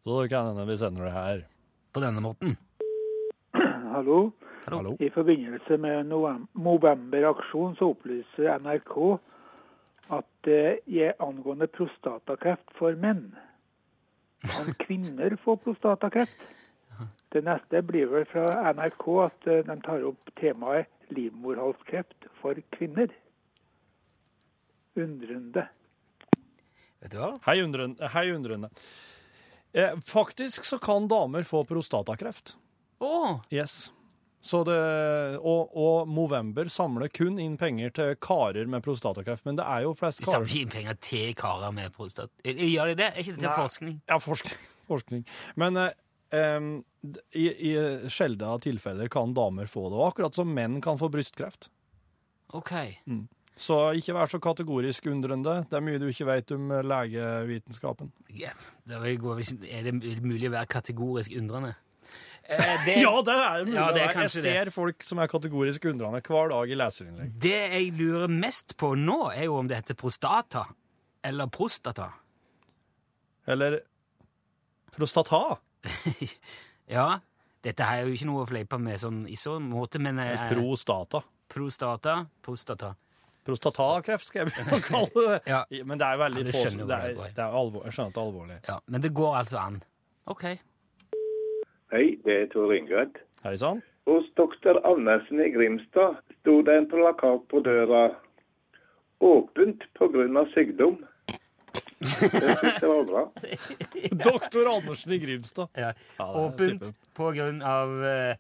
så 0.03 0.23
det 0.23 0.31
kan 0.33 0.49
hende 0.51 0.65
vi 0.71 0.79
sender 0.81 1.05
det 1.05 1.13
her. 1.13 1.45
på 1.93 2.01
denne 2.01 2.25
måten. 2.25 2.57
Hallo? 3.95 4.31
Hallo? 4.69 4.97
I 5.01 5.11
forbindelse 5.13 5.77
med 5.81 6.09
Movember-aksjonen 6.53 7.77
så 7.77 7.93
opplyser 7.93 8.59
NRK 8.61 8.97
at 10.17 10.29
det 10.49 10.81
er 10.89 11.17
angående 11.21 11.69
prostatakreft 11.69 12.73
for 12.79 12.97
menn. 12.97 13.35
Kan 14.47 14.75
kvinner 14.79 15.37
få 15.43 15.57
prostatakreft? 15.57 16.37
Det 17.29 17.43
neste 17.45 17.83
blir 17.85 18.09
vel 18.11 18.25
fra 18.31 18.47
NRK 18.73 19.05
at 19.25 19.49
eh, 19.51 19.65
de 19.67 19.77
tar 19.85 20.05
opp 20.09 20.31
temaet 20.41 21.13
livmorhalskreft 21.15 22.29
for 22.41 22.59
kvinner. 22.75 23.13
Undrende. 24.99 25.67
Vet 26.99 27.13
du 27.13 27.19
hva? 27.21 27.35
Hei, 27.47 27.61
undrende. 27.63 28.09
Hei, 28.15 28.31
undrende. 28.35 28.71
Eh, 29.73 29.95
faktisk 30.07 30.65
så 30.65 30.79
kan 30.83 31.07
damer 31.09 31.45
få 31.47 31.63
prostatakreft. 31.69 32.57
Å! 33.05 33.39
Yes. 33.55 33.93
Så 34.49 34.63
det, 34.65 34.77
og, 35.43 35.75
og 35.77 36.09
Movember 36.09 36.71
samler 36.73 37.11
kun 37.13 37.37
inn 37.43 37.59
penger 37.61 37.91
til 37.99 38.15
karer 38.25 38.69
med 38.71 38.81
prostatakreft, 38.87 39.45
men 39.45 39.59
det 39.59 39.67
er 39.69 39.83
jo 39.85 39.95
flest 39.99 40.23
De 40.23 40.29
samler 40.31 40.49
ikke 40.49 40.63
inn 40.65 40.73
penger 40.73 41.01
til 41.05 41.33
karer 41.37 41.75
med 41.77 41.93
prostat... 41.93 42.31
Eh, 42.45 42.63
Gjør 42.71 42.95
de 42.95 42.99
det? 43.03 43.09
Er 43.13 43.21
ikke 43.25 43.35
det 43.37 43.43
til 43.43 43.51
Nei. 43.51 43.57
forskning? 43.59 43.97
Ja, 44.09 44.17
forskning. 44.25 44.63
forskning. 44.89 45.25
Men 45.61 45.77
eh, 45.83 46.69
i, 47.37 47.45
i 47.73 47.73
sjeldne 48.13 48.55
tilfeller 48.65 49.11
kan 49.13 49.35
damer 49.37 49.69
få 49.69 49.89
det, 49.93 50.01
akkurat 50.07 50.39
som 50.39 50.49
menn 50.57 50.79
kan 50.85 50.97
få 51.01 51.11
brystkreft. 51.13 51.69
OK. 52.57 52.73
Så 53.59 53.77
ikke 53.99 54.15
vær 54.15 54.31
så 54.31 54.39
kategorisk 54.41 55.11
undrende. 55.11 55.59
Det 55.69 55.77
er 55.77 55.83
mye 55.85 55.99
du 56.01 56.07
ikke 56.09 56.29
vet 56.31 56.53
om 56.57 56.71
eh, 56.73 56.85
legevitenskapen. 56.87 58.13
Hvis- 58.33 59.53
er 59.67 59.91
det 59.91 60.23
mulig 60.25 60.49
å 60.49 60.55
være 60.57 60.71
kategorisk 60.79 61.35
undrende? 61.37 61.75
Eh, 62.49 62.85
det, 62.87 62.95
Ja, 63.05 63.13
det 63.27 63.35
er 63.37 63.65
mulig. 63.67 63.75
Ja, 63.77 63.87
det 63.93 64.03
er 64.07 64.21
jeg 64.23 64.31
ser 64.33 64.65
det. 64.71 64.73
folk 64.73 65.05
som 65.05 65.19
er 65.21 65.29
kategorisk 65.29 65.85
undrende 65.91 66.23
hver 66.25 66.49
dag 66.55 66.71
i 66.73 66.79
leserinnlegg. 66.81 67.35
det 67.45 67.55
jeg 67.75 67.93
lurer 67.99 68.29
mest 68.33 68.77
på 68.81 68.95
nå, 68.97 69.19
er 69.35 69.45
jo 69.51 69.59
om 69.61 69.69
det 69.69 69.83
heter 69.83 69.99
prostata 70.01 70.65
eller 71.29 71.47
prostata. 71.53 72.11
Eller 73.47 73.81
prostata. 74.97 75.43
Ja, 76.89 77.19
dette 77.65 77.85
her 77.85 78.01
er 78.01 78.07
jo 78.09 78.15
ikke 78.17 78.27
noe 78.31 78.45
å 78.47 78.49
fleipe 78.49 78.79
med 78.81 78.97
sånn 79.03 79.27
i 79.29 79.35
så 79.37 79.59
måte, 79.61 80.01
men 80.01 80.17
eh, 80.23 80.47
Prostata. 80.49 81.21
prostata, 81.53 82.15
prostata. 82.47 82.95
Prostatakreft 83.45 84.25
skal 84.31 84.43
jeg 84.47 84.55
begynne 84.55 84.79
å 84.79 84.85
kalle 84.89 85.25
det. 85.27 85.37
Ja. 85.53 85.61
Men 85.85 86.01
det 86.01 86.07
er 86.09 86.23
veldig 86.23 86.47
Ja, 86.47 86.55
få 86.55 86.63
som 86.65 86.81
det 86.89 86.97
er, 86.97 87.13
det 87.37 87.45
er 87.45 87.59
alvor, 87.61 87.85
Jeg 87.85 87.97
skjønner 87.97 88.09
at 88.09 88.17
det 88.17 88.23
er 88.23 88.31
alvorlig. 88.31 88.59
Ja, 88.71 88.79
men 88.89 89.05
det 89.05 89.11
går 89.21 89.37
altså 89.43 89.61
an. 89.61 89.79
OK. 90.33 90.45
Hei, 91.89 92.19
det 92.25 92.35
er 92.37 92.49
Tor 92.53 92.69
Ingrid. 92.77 93.15
Hei 93.41 93.55
sann. 93.57 93.79
Hos 94.09 94.27
doktor 94.37 94.77
Andersen 94.85 95.41
i 95.41 95.47
Grimstad 95.55 96.19
sto 96.39 96.59
det 96.61 96.75
en 96.77 96.89
plakat 96.91 97.47
på 97.49 97.63
døra. 97.65 98.11
Åpent 99.25 99.87
pga. 99.97 100.45
sykdom. 100.53 100.99
Det 101.99 102.11
synes 102.13 102.83
jeg 102.83 102.91
var 102.91 103.07
bra. 103.09 103.23
Doktor 104.31 104.69
Andersen 104.77 105.13
i 105.13 105.19
Grimstad. 105.19 105.69
Ja. 105.81 105.95
Det 106.19 106.27
Åpent 106.43 106.83
pga. 106.83 106.93
på 107.17 107.31
grunn 107.39 107.63
av 107.63 108.05
eh, 108.05 108.37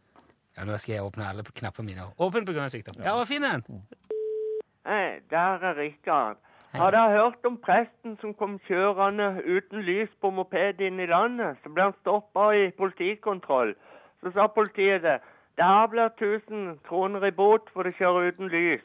Ja, 0.59 0.67
nå 0.69 0.77
skal 0.77 0.99
jeg 0.99 1.09
åpne 1.09 1.31
alle 1.31 1.47
knappene 1.49 1.89
mine. 1.89 2.11
Åpent 2.19 2.53
av 2.53 2.69
sykdom. 2.69 3.01
Ja, 3.01 3.17
hva 3.17 3.25
fin 3.25 3.49
den. 3.49 3.65
Hei, 4.85 5.21
der 5.33 5.65
er 5.73 5.81
Rikard. 5.81 6.45
Har 6.75 6.93
jeg 6.93 7.11
hørt 7.11 7.47
om 7.47 7.57
presten 7.57 8.19
som 8.21 8.35
kom 8.35 8.59
kjørende 8.69 9.43
uten 9.45 9.81
lys 9.83 10.11
på 10.21 10.31
moped 10.31 10.81
inn 10.85 11.01
i 11.01 11.07
landet? 11.07 11.57
Så 11.63 11.73
ble 11.73 11.83
han 11.89 11.97
stoppa 12.01 12.51
i 12.55 12.71
politikontroll. 12.77 13.75
Så 14.21 14.33
sa 14.35 14.47
politiet 14.47 15.03
det. 15.03 15.19
Det 15.57 15.65
her 15.65 15.87
blir 15.87 16.11
1000 16.11 16.79
kroner 16.89 17.25
i 17.27 17.31
bot 17.31 17.71
for 17.73 17.89
å 17.89 17.95
kjøre 17.99 18.29
uten 18.29 18.53
lys. 18.53 18.85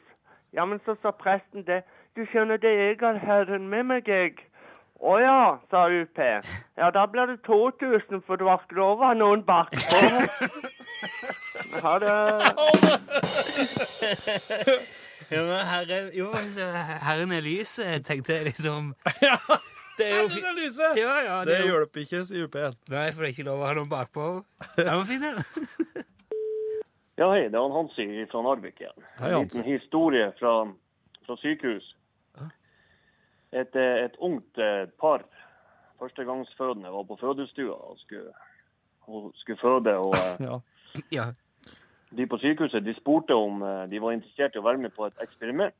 Ja, 0.52 0.64
men 0.64 0.80
så 0.86 0.96
sa 1.02 1.10
presten 1.10 1.66
det. 1.66 1.82
Du 2.16 2.24
skjønner 2.30 2.56
det, 2.56 2.72
jeg 2.78 2.96
har 3.00 3.18
Herren 3.18 3.68
med 3.68 3.84
meg, 3.90 4.08
jeg. 4.08 4.32
Å 5.04 5.18
ja, 5.20 5.58
sa 5.70 5.86
UP. 5.90 6.18
Ja, 6.78 6.90
da 6.94 7.06
blir 7.10 7.26
det 7.26 7.42
2000, 7.46 8.22
for 8.26 8.36
du 8.40 8.46
har 8.48 8.62
ikke 8.62 8.78
lov 8.78 9.02
å 9.02 9.10
ha 9.10 9.14
noen 9.18 9.44
bakpå. 9.44 10.00
Ha 11.84 11.98
det. 11.98 12.14
Ja, 15.34 15.42
men 15.48 15.66
herre, 15.66 15.98
jo, 16.14 16.28
herren 17.04 17.32
er 17.34 17.42
lyset, 17.44 18.04
tenkte 18.06 18.36
jeg 18.38 18.44
liksom. 18.52 18.92
Det 19.98 20.06
er 20.10 20.16
jo 20.24 20.28
Herren 20.28 20.46
er 20.50 20.56
lyset! 20.58 20.96
Ja, 20.98 21.12
ja, 21.22 21.34
Det 21.46 21.52
det 21.54 21.58
jo- 21.60 21.72
hjelper 21.76 22.00
ikke, 22.02 22.20
sier 22.26 22.48
UP1. 22.48 22.76
Nei, 22.90 23.04
for 23.14 23.22
det 23.22 23.28
er 23.28 23.34
ikke 23.36 23.44
lov 23.46 23.60
å 23.62 23.66
ha 23.68 23.74
noen 23.78 23.90
bakpå. 23.92 24.24
Jeg 24.80 24.96
må 24.98 25.04
finne 25.06 25.30
den. 25.36 26.06
Ja, 27.14 27.28
hei, 27.30 27.44
det 27.46 27.54
er 27.54 27.62
han 27.62 27.76
Hansi 27.76 28.06
fra 28.32 28.40
Narvik 28.42 28.80
igjen. 28.82 29.04
Hei, 29.20 29.28
en 29.36 29.44
liten 29.44 29.62
historie 29.68 30.32
fra, 30.40 30.54
fra 31.28 31.36
sykehus. 31.38 31.92
Et, 33.54 33.76
eh, 33.78 34.00
et 34.08 34.16
ungt 34.18 34.58
eh, 34.58 34.88
par, 34.98 35.22
førstegangsfødende, 36.02 36.90
var 36.90 37.04
på 37.06 37.14
fødestua 37.20 37.76
og 37.92 38.00
skulle, 38.02 38.32
og 39.06 39.30
skulle 39.38 39.60
føde. 39.62 39.94
og 39.94 40.16
Ja, 40.48 40.58
Ja. 41.14 41.28
De 42.14 42.26
på 42.30 42.38
sykehuset 42.38 42.84
de 42.84 42.94
spurte 42.94 43.34
om 43.34 43.62
eh, 43.62 43.84
de 43.90 44.00
var 44.02 44.14
interessert 44.14 44.54
i 44.54 44.60
å 44.62 44.66
være 44.66 44.82
med 44.86 44.94
på 44.94 45.06
et 45.08 45.22
eksperiment. 45.24 45.74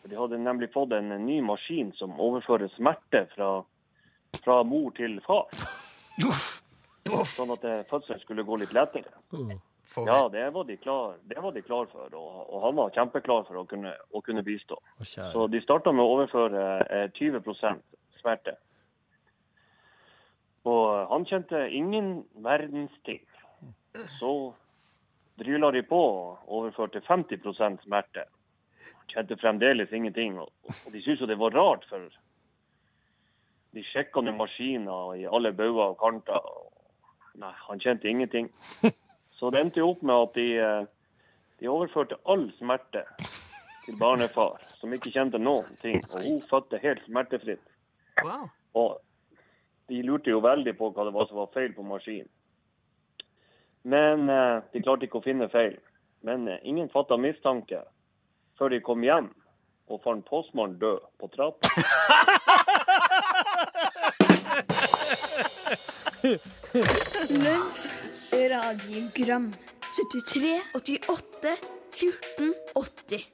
For 0.00 0.10
De 0.12 0.18
hadde 0.18 0.38
nemlig 0.40 0.70
fått 0.72 0.94
en 0.96 1.10
ny 1.26 1.40
maskin 1.44 1.90
som 1.98 2.14
overfører 2.20 2.70
smerte 2.76 3.26
fra, 3.34 3.50
fra 4.44 4.60
mor 4.64 4.92
til 4.96 5.18
far. 5.26 5.50
Sånn 7.34 7.52
at 7.54 7.64
eh, 7.64 7.82
fødselen 7.90 8.22
skulle 8.24 8.46
gå 8.48 8.60
litt 8.60 8.72
lettere. 8.76 9.10
Ja, 10.04 10.28
det 10.28 10.44
var 10.52 10.64
de 10.68 10.76
klar, 10.76 11.14
det 11.24 11.40
var 11.40 11.52
de 11.56 11.62
klar 11.64 11.86
for, 11.88 12.12
og, 12.12 12.40
og 12.52 12.64
han 12.66 12.76
var 12.76 12.92
kjempeklar 12.92 13.46
for 13.48 13.62
å 13.62 13.66
kunne, 13.68 13.94
å 14.12 14.20
kunne 14.24 14.44
bistå. 14.44 14.76
Så 15.32 15.46
de 15.48 15.62
starta 15.64 15.94
med 15.96 16.04
å 16.04 16.16
overføre 16.18 16.64
eh, 16.84 17.06
20 17.16 17.40
smerte. 18.20 18.58
Og 20.68 20.84
han 21.08 21.24
kjente 21.24 21.62
ingen 21.72 22.24
verdens 22.44 22.92
ting. 23.08 23.22
Så 24.18 24.52
dryla 25.38 25.70
de 25.70 25.82
på 25.86 26.00
og 26.00 26.52
overførte 26.60 27.02
50% 27.06 27.84
smerte. 27.84 28.24
Kjente 29.08 29.38
fremdeles 29.40 29.92
ingenting. 29.92 30.38
Og, 30.38 30.50
de 30.92 31.02
syntes 31.02 31.22
jo 31.22 31.28
det 31.30 31.38
var 31.40 31.56
rart, 31.56 31.86
for 31.88 32.08
de 33.76 33.84
sjekka 33.84 34.22
nå 34.24 34.34
maskiner 34.36 35.14
i 35.16 35.26
alle 35.28 35.52
bauger 35.56 35.94
og 35.94 35.98
kanter. 36.02 36.52
Nei, 37.38 37.54
han 37.68 37.80
kjente 37.80 38.08
ingenting. 38.10 38.50
Så 39.38 39.50
det 39.54 39.60
endte 39.62 39.82
jo 39.82 39.92
opp 39.92 40.00
med 40.02 40.16
at 40.26 40.34
de, 40.34 40.46
eh, 40.58 40.86
de 41.60 41.68
overførte 41.70 42.18
all 42.26 42.48
smerte 42.58 43.04
til 43.84 43.98
barnefar, 44.00 44.58
som 44.80 44.92
ikke 44.92 45.12
kjente 45.14 45.38
noen 45.38 45.78
ting. 45.82 46.00
Og 46.10 46.24
hun 46.24 46.40
fødte 46.50 46.80
helt 46.82 47.04
smertefritt. 47.06 47.62
wow. 48.24 48.48
Og 48.74 48.98
de 49.88 50.02
lurte 50.02 50.30
jo 50.30 50.42
veldig 50.44 50.74
på 50.76 50.90
hva 50.92 51.06
det 51.06 51.14
var 51.14 51.28
som 51.28 51.38
var 51.40 51.52
feil 51.54 51.72
på 51.72 51.86
maskinen. 51.86 52.28
Men 53.82 54.28
eh, 54.30 54.62
de 54.72 54.82
klarte 54.82 55.06
ikke 55.06 55.20
å 55.20 55.24
finne 55.26 55.48
feil. 55.52 55.76
Men 56.26 56.48
eh, 56.48 56.62
ingen 56.66 56.88
fatta 56.92 57.16
mistanke 57.20 57.82
før 58.58 58.68
de 58.74 58.80
kom 58.82 59.04
hjem 59.06 59.30
og 59.88 60.02
fant 60.04 60.24
postmannen 60.28 60.78
død 60.80 61.00
på 61.20 61.26
trappa. 61.32 61.68
Lunsj, 67.30 67.82
radiogram 68.50 69.52
73, 69.94 70.60
88, 70.74 71.54
14, 71.94 72.54
80 72.74 73.24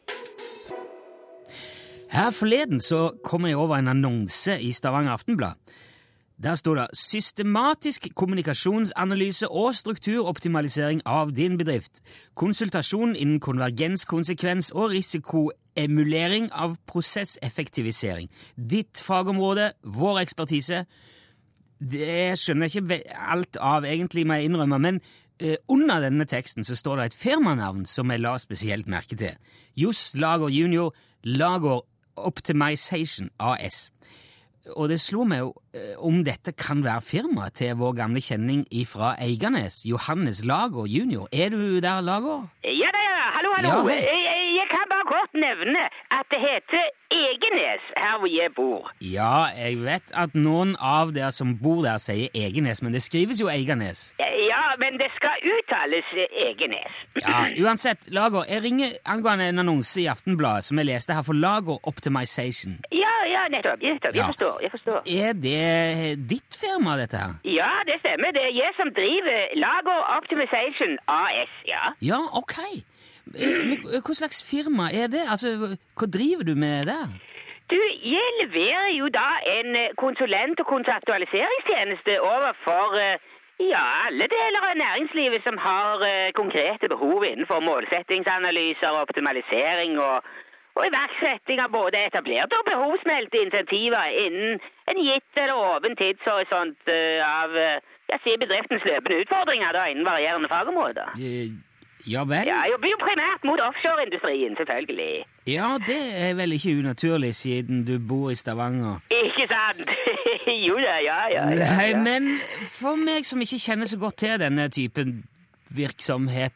Her 2.14 2.30
forleden 2.30 2.80
så 2.80 3.10
kom 3.24 3.46
jeg 3.48 3.56
over 3.58 3.76
en 3.80 3.88
annonse 3.90 4.54
i 4.62 4.70
Stavanger 4.72 5.12
Aftenblad. 5.16 5.58
Der 6.42 6.54
står 6.54 6.74
det 6.74 6.86
'Systematisk 6.92 8.08
kommunikasjonsanalyse 8.14 9.48
og 9.48 9.74
strukturoptimalisering 9.74 11.02
av 11.06 11.32
din 11.32 11.60
bedrift'. 11.60 12.00
Konsultasjon 12.34 13.16
innen 13.16 13.40
konvergenskonsekvens 13.40 14.70
og 14.70 14.90
risikoemulering 14.90 16.52
av 16.52 16.76
prosesseffektivisering. 16.86 18.28
Ditt 18.70 19.00
fagområde, 19.00 19.72
vår 19.84 20.18
ekspertise. 20.18 20.86
Det 21.80 22.38
skjønner 22.38 22.68
jeg 22.68 22.82
ikke 22.82 23.16
alt 23.30 23.56
av, 23.60 23.84
egentlig, 23.84 24.26
må 24.26 24.34
jeg 24.34 24.44
innrømme, 24.44 24.78
men 24.78 25.00
uh, 25.42 25.54
under 25.68 26.00
denne 26.00 26.24
teksten 26.24 26.64
så 26.64 26.76
står 26.76 26.96
det 26.96 27.04
et 27.04 27.14
firmanavn 27.14 27.86
som 27.86 28.10
jeg 28.10 28.20
la 28.20 28.38
spesielt 28.38 28.88
merke 28.88 29.16
til. 29.16 29.36
Johs 29.76 30.14
Lager 30.14 30.48
Junior 30.48 30.94
Lager 31.22 31.80
Optimization 32.16 33.30
AS. 33.38 33.90
Og 34.72 34.88
det 34.88 34.96
slo 35.02 35.24
meg 35.28 35.44
eh, 35.76 35.92
om 36.00 36.22
dette 36.24 36.52
kan 36.56 36.80
være 36.84 37.02
firmaet 37.04 37.52
til 37.60 37.74
vår 37.76 37.92
gamle 38.00 38.20
kjenning 38.24 38.64
fra 38.88 39.14
Eiganes, 39.20 39.82
Johannes 39.84 40.44
Lager 40.48 40.86
jr. 40.88 41.26
Er 41.32 41.50
du 41.52 41.80
der, 41.84 42.00
Lager? 42.00 42.48
Ja 42.64 42.88
da, 42.96 43.02
ja. 43.04 43.20
Hallo, 43.36 43.50
hallo. 43.58 43.88
Ja, 43.88 43.98
jeg- 44.00 44.52
jeg 44.56 44.68
kan 44.70 44.86
bare 44.88 45.04
kort 45.10 45.32
nevne 45.36 45.82
at 46.10 46.26
det 46.32 46.40
heter 46.40 46.84
Egenes 47.14 47.84
her 47.96 48.18
hvor 48.18 48.30
jeg 48.30 48.50
bor. 48.56 48.90
Ja, 49.02 49.44
jeg 49.56 49.78
vet 49.84 50.12
at 50.14 50.34
noen 50.34 50.76
av 50.80 51.12
dere 51.14 51.30
som 51.32 51.58
bor 51.62 51.82
der, 51.84 51.98
sier 51.98 52.28
Egenes, 52.34 52.82
men 52.82 52.92
det 52.96 53.02
skrives 53.02 53.40
jo 53.40 53.48
Eiganes. 53.52 54.14
Ja, 54.18 54.53
men 54.78 54.98
det 55.00 55.08
skal 55.16 55.36
uttales 55.54 56.06
eh, 56.12 56.28
Egenes. 56.48 56.94
Ja, 57.22 57.44
Uansett, 57.64 58.06
Lager, 58.12 58.44
jeg 58.48 58.62
ringer 58.64 58.90
angående 59.06 59.48
en 59.48 59.58
annonse 59.64 60.00
i 60.02 60.06
Aftenbladet 60.10 60.64
som 60.68 60.78
jeg 60.78 60.86
leste 60.90 61.14
her 61.16 61.22
for 61.22 61.32
Lager 61.46 61.78
Optimization. 61.90 62.78
Ja, 62.92 63.14
ja, 63.34 63.42
nettopp. 63.54 63.78
nettopp. 63.82 64.14
Jeg 64.14 64.22
Ja. 64.22 64.26
forstår. 64.32 64.60
jeg 64.62 64.70
forstår. 64.70 64.98
Er 65.06 65.32
det 65.32 66.28
ditt 66.30 66.52
firma, 66.62 66.96
dette 67.00 67.16
her? 67.16 67.32
Ja, 67.44 67.70
det 67.86 67.96
stemmer. 68.04 68.30
Det 68.36 68.42
er 68.48 68.54
jeg 68.62 68.70
som 68.80 68.88
driver 69.00 69.38
Lager 69.64 69.98
Optimization 70.18 70.98
AS, 71.08 71.52
ja. 71.66 71.84
Ja, 72.02 72.20
ok. 72.40 72.56
Eh, 73.34 74.00
hva 74.04 74.14
slags 74.14 74.42
firma 74.50 74.90
er 74.92 75.06
det? 75.08 75.22
Altså, 75.32 75.48
hva 75.98 76.06
driver 76.16 76.44
du 76.44 76.54
med 76.54 76.86
der? 76.86 77.06
Du, 77.72 77.76
jeg 78.04 78.28
leverer 78.42 78.90
jo 78.98 79.06
da 79.08 79.28
en 79.58 79.76
eh, 79.76 79.88
konsulent- 79.96 80.60
og 80.60 80.66
kontraktualiseringstjeneste 80.74 82.20
overfor 82.20 82.96
eh, 83.00 83.18
ja, 83.58 83.82
alle 84.06 84.26
deler 84.36 84.66
av 84.70 84.76
næringslivet 84.78 85.42
som 85.46 85.58
har 85.58 86.02
uh, 86.02 86.32
konkrete 86.34 86.88
behov 86.88 87.24
innenfor 87.24 87.60
målsettingsanalyser, 87.60 89.00
optimalisering 89.04 89.98
og, 89.98 90.26
og 90.74 90.86
iverksetting 90.88 91.62
av 91.62 91.70
både 91.74 92.02
etablerte 92.08 92.58
og 92.58 92.68
behovsmeldte 92.70 93.42
insentiver 93.46 94.16
innen 94.26 94.62
en 94.90 95.02
gitt 95.08 95.42
eller 95.42 95.60
åpen 95.74 95.96
tidshorisont 96.00 96.90
uh, 96.90 97.20
av 97.42 97.54
uh, 97.54 97.92
jeg 98.12 98.20
sier 98.24 98.40
bedriftens 98.42 98.84
løpende 98.84 99.22
utfordringer 99.24 99.72
da 99.76 99.86
innen 99.90 100.08
varierende 100.08 100.50
fagområder. 100.50 101.14
Ja 102.06 102.24
vel? 102.28 102.48
Ja, 102.48 102.60
jeg 102.64 102.74
jobber 102.74 102.90
jo 102.90 102.98
primært 103.00 103.44
mot 103.48 103.60
offshoreindustrien, 103.64 104.56
selvfølgelig. 104.58 105.24
Ja, 105.48 105.68
det 105.86 106.00
er 106.20 106.34
vel 106.36 106.52
ikke 106.56 106.74
unaturlig 106.78 107.34
siden 107.34 107.84
du 107.88 107.96
bor 107.98 108.30
i 108.30 108.36
Stavanger. 108.36 109.00
Ikke 109.10 109.46
sant? 109.48 109.88
jo 110.68 110.76
da, 110.76 110.96
ja, 111.04 111.20
ja. 111.32 111.44
ja, 111.48 111.70
Nei, 111.78 111.90
men 112.04 112.28
for 112.68 113.00
meg 113.00 113.24
som 113.28 113.40
ikke 113.44 113.60
kjenner 113.62 113.88
så 113.88 114.00
godt 114.00 114.20
til 114.24 114.36
denne 114.42 114.68
typen 114.68 115.22
virksomhet, 115.74 116.52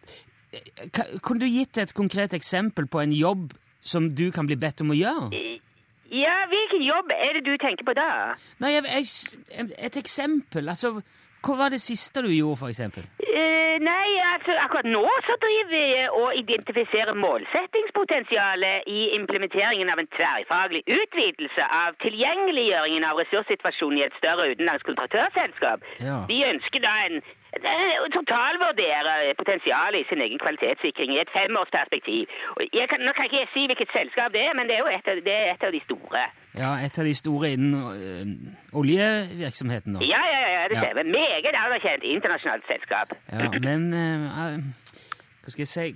kunne 1.23 1.41
du 1.41 1.49
gitt 1.49 1.81
et 1.81 1.95
konkret 1.97 2.37
eksempel 2.37 2.87
på 2.89 3.01
en 3.01 3.13
jobb 3.13 3.53
som 3.81 4.11
du 4.17 4.29
kan 4.35 4.49
bli 4.49 4.57
bedt 4.61 4.85
om 4.85 4.93
å 4.93 4.99
gjøre? 4.99 5.43
Ja, 6.09 6.35
hvilken 6.49 6.85
jobb 6.87 7.13
er 7.13 7.37
det 7.37 7.45
du 7.45 7.55
tenker 7.61 7.85
på 7.85 7.93
da? 7.97 8.11
Nei, 8.63 8.73
jeg, 8.79 8.85
jeg, 8.89 9.69
et 9.77 9.97
eksempel, 10.01 10.71
altså, 10.73 10.99
hva 11.45 11.57
var 11.63 11.69
det 11.75 11.81
siste 11.81 12.23
du 12.25 12.31
gjorde, 12.33 12.59
for 12.63 12.73
eksempel? 12.73 13.05
Eh, 13.23 13.77
nei, 13.85 14.09
altså 14.35 14.57
akkurat 14.59 14.89
nå 14.91 15.05
så 15.27 15.37
driver 15.45 15.71
vi 15.71 15.85
og 16.21 16.35
identifiserer 16.43 17.15
målsettingspotensialet 17.15 18.89
i 18.91 19.01
implementeringen 19.19 19.91
av 19.93 20.03
en 20.03 20.11
tverrfaglig 20.17 20.83
utvidelse 20.87 21.67
av 21.83 21.95
tilgjengeliggjøringen 22.05 23.07
av 23.07 23.21
ressurssituasjonen 23.23 24.01
i 24.01 24.07
et 24.09 24.19
større 24.19 24.51
utenlandsk 24.53 24.91
kontraktørselskap. 24.91 25.87
Ja. 26.03 26.25
Vi 26.31 26.43
ønsker 26.49 26.83
da 26.83 26.95
en, 27.07 27.23
en 27.23 27.38
totalvurdere 28.19 29.15
potensialet 29.41 29.99
i 30.03 30.07
sin 30.11 30.21
egen 30.27 30.39
kvalitetssikring 30.45 31.11
i 31.15 31.21
et 31.25 31.31
femårsperspektiv. 31.37 32.23
Jeg 32.81 32.87
kan, 32.91 33.01
nå 33.07 33.13
kan 33.17 33.25
ikke 33.29 33.41
jeg 33.43 33.51
si 33.55 33.63
hvilket 33.71 33.91
selskap 33.99 34.33
det 34.37 34.43
er, 34.49 34.53
men 34.59 34.65
det 34.69 34.75
er 34.77 34.83
jo 34.85 34.91
et 34.99 35.07
av, 35.13 35.17
det 35.29 35.37
er 35.43 35.47
et 35.55 35.65
av 35.69 35.73
de 35.77 35.81
store. 35.89 36.23
Ja, 36.63 36.71
et 36.87 36.99
av 37.01 37.05
de 37.11 37.15
store 37.23 37.47
innen 37.55 37.75
øh, 37.79 38.79
oljevirksomheten, 38.81 39.95
da. 39.97 40.01
Ja, 40.15 40.23
ja, 40.35 40.41
ja, 40.57 40.63
det 40.71 40.77
Ja. 40.77 40.83
stemmer. 40.85 41.05
Meget 41.19 41.55
anerkjent 41.65 42.03
internasjonalt 42.03 42.65
selskap. 42.73 43.09
Ja, 43.33 43.49
men 43.69 43.81
øh, 43.95 44.23
øh, 44.43 44.59
Hva 45.43 45.51
skal 45.53 45.63
jeg 45.63 45.69
si 45.69 45.93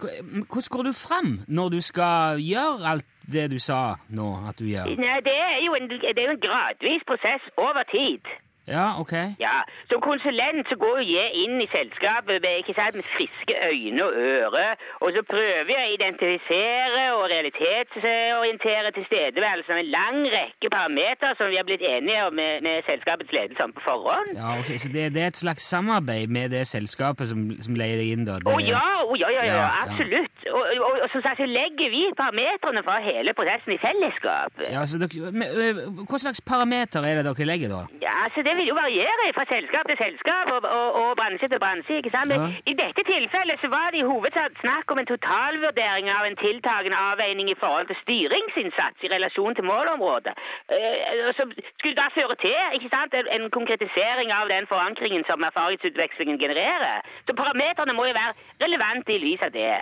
Hvordan 0.52 0.70
går 0.74 0.82
du 0.88 0.92
fram 1.06 1.28
når 1.48 1.68
du 1.68 1.80
skal 1.80 2.40
gjøre 2.52 2.86
alt 2.92 3.06
det 3.32 3.50
du 3.54 3.58
sa 3.58 3.80
nå 4.08 4.28
at 4.48 4.58
du 4.58 4.64
gjør? 4.64 4.84
Nei, 5.06 5.18
det 5.28 5.36
er 5.50 5.58
jo 5.66 5.74
en, 5.78 5.88
det 5.90 6.18
er 6.22 6.26
jo 6.30 6.34
en 6.38 6.44
gradvis 6.48 7.02
prosess 7.10 7.42
over 7.56 7.82
tid. 7.96 8.24
Ja, 8.68 9.00
ok. 9.02 9.12
Ja, 9.42 9.56
Som 9.90 10.00
konsulent 10.00 10.68
så 10.70 10.76
går 10.78 10.98
jeg 11.02 11.28
inn 11.44 11.56
i 11.60 11.66
selskapet 11.72 12.38
med, 12.44 12.52
ikke 12.62 12.74
sant, 12.78 12.94
med 12.94 13.06
friske 13.16 13.54
øyne 13.70 14.04
og 14.06 14.12
ører, 14.14 14.72
og 15.02 15.08
så 15.16 15.22
prøver 15.32 15.72
jeg 15.74 15.88
å 15.88 15.94
identifisere 15.96 17.02
og 17.16 17.24
realitetsorientere 17.34 18.92
tilstedeværelsen 18.98 19.74
av 19.74 19.80
en 19.82 19.90
lang 19.96 20.18
rekke 20.36 20.70
parametere 20.76 21.34
som 21.38 21.50
vi 21.50 21.58
har 21.58 21.66
blitt 21.68 21.82
enige 21.82 22.20
om 22.28 22.38
med, 22.38 22.62
med 22.66 22.86
selskapets 22.90 23.34
ledelse 23.36 23.66
om 23.66 23.74
på 23.76 23.82
forhånd. 23.88 24.30
Ja, 24.38 24.54
ok, 24.60 24.70
Så 24.84 24.92
det, 24.94 25.08
det 25.14 25.22
er 25.24 25.32
et 25.34 25.42
slags 25.42 25.66
samarbeid 25.74 26.30
med 26.36 26.54
det 26.54 26.62
selskapet 26.70 27.28
som, 27.32 27.44
som 27.66 27.78
leier 27.80 27.98
deg 28.02 28.14
inn, 28.14 28.24
da? 28.28 28.38
Å 28.46 28.56
ja, 28.62 28.84
oh, 29.02 29.16
ja, 29.18 29.28
ja, 29.36 29.42
ja, 29.42 29.50
Ja, 29.52 29.58
ja. 29.58 29.68
absolutt. 29.82 30.46
Og, 30.52 30.62
og, 30.86 30.96
og 31.04 31.08
som 31.12 31.22
sagt 31.26 31.42
så 31.42 31.46
legger 31.50 31.90
vi 31.92 32.02
parametrene 32.18 32.82
fra 32.86 32.98
hele 33.04 33.34
prosessen 33.38 33.74
i 33.74 33.80
fellesskap. 33.82 34.64
Ja, 34.70 34.86
så 34.86 35.02
dere, 35.02 35.34
men, 35.34 35.82
Hva 36.08 36.18
slags 36.22 36.40
parameter 36.46 37.04
er 37.06 37.20
det 37.20 37.26
dere 37.28 37.50
legger, 37.52 37.74
da? 37.74 37.82
Ja, 38.02 38.14
altså 38.26 38.42
Det 38.46 38.51
vil 38.58 38.68
jo 38.70 38.74
variere 38.74 39.32
fra 39.36 39.44
selskap 39.54 39.84
til 39.90 39.98
selskap 40.04 40.50
og, 40.54 40.60
og, 40.78 40.88
og 41.00 41.10
bransje 41.20 41.48
til 41.52 41.60
bransje. 41.64 41.96
ikke 42.00 42.14
sant? 42.16 42.28
Men 42.32 42.40
Ja. 42.42 42.48
I 42.72 42.74
dette 42.82 43.02
tilfellet 43.12 43.60
så 43.62 43.68
var 43.76 43.88
det 43.92 43.98
i 44.00 44.08
hovedsak 44.12 44.52
snakk 44.64 44.90
om 44.92 44.98
en 44.98 45.10
totalvurdering 45.12 46.06
av 46.16 46.24
en 46.26 46.36
tiltagende 46.44 46.98
avveining 47.10 47.50
i 47.50 47.58
forhold 47.62 47.86
til 47.86 47.98
styringsinnsats 48.04 48.98
i 49.06 49.12
relasjon 49.14 49.54
til 49.54 49.64
målområdet. 49.72 50.34
Eh, 50.76 51.32
som 51.38 51.52
skulle 51.78 52.00
da 52.02 52.08
føre 52.18 52.36
til 52.44 52.60
ikke 52.76 52.92
sant, 52.96 53.14
en, 53.14 53.50
konkretisering 53.58 54.32
av 54.32 54.48
den 54.54 54.66
forankringen 54.72 55.24
som 55.30 55.48
erfaringsutvekslingen 55.50 56.38
genererer. 56.38 57.02
Så 57.26 57.34
parameterne 57.42 57.92
må 57.92 58.06
jo 58.10 58.18
være 58.20 58.32
relevante 58.64 59.12
i 59.14 59.22
lys 59.26 59.42
av 59.48 59.52
det. 59.58 59.74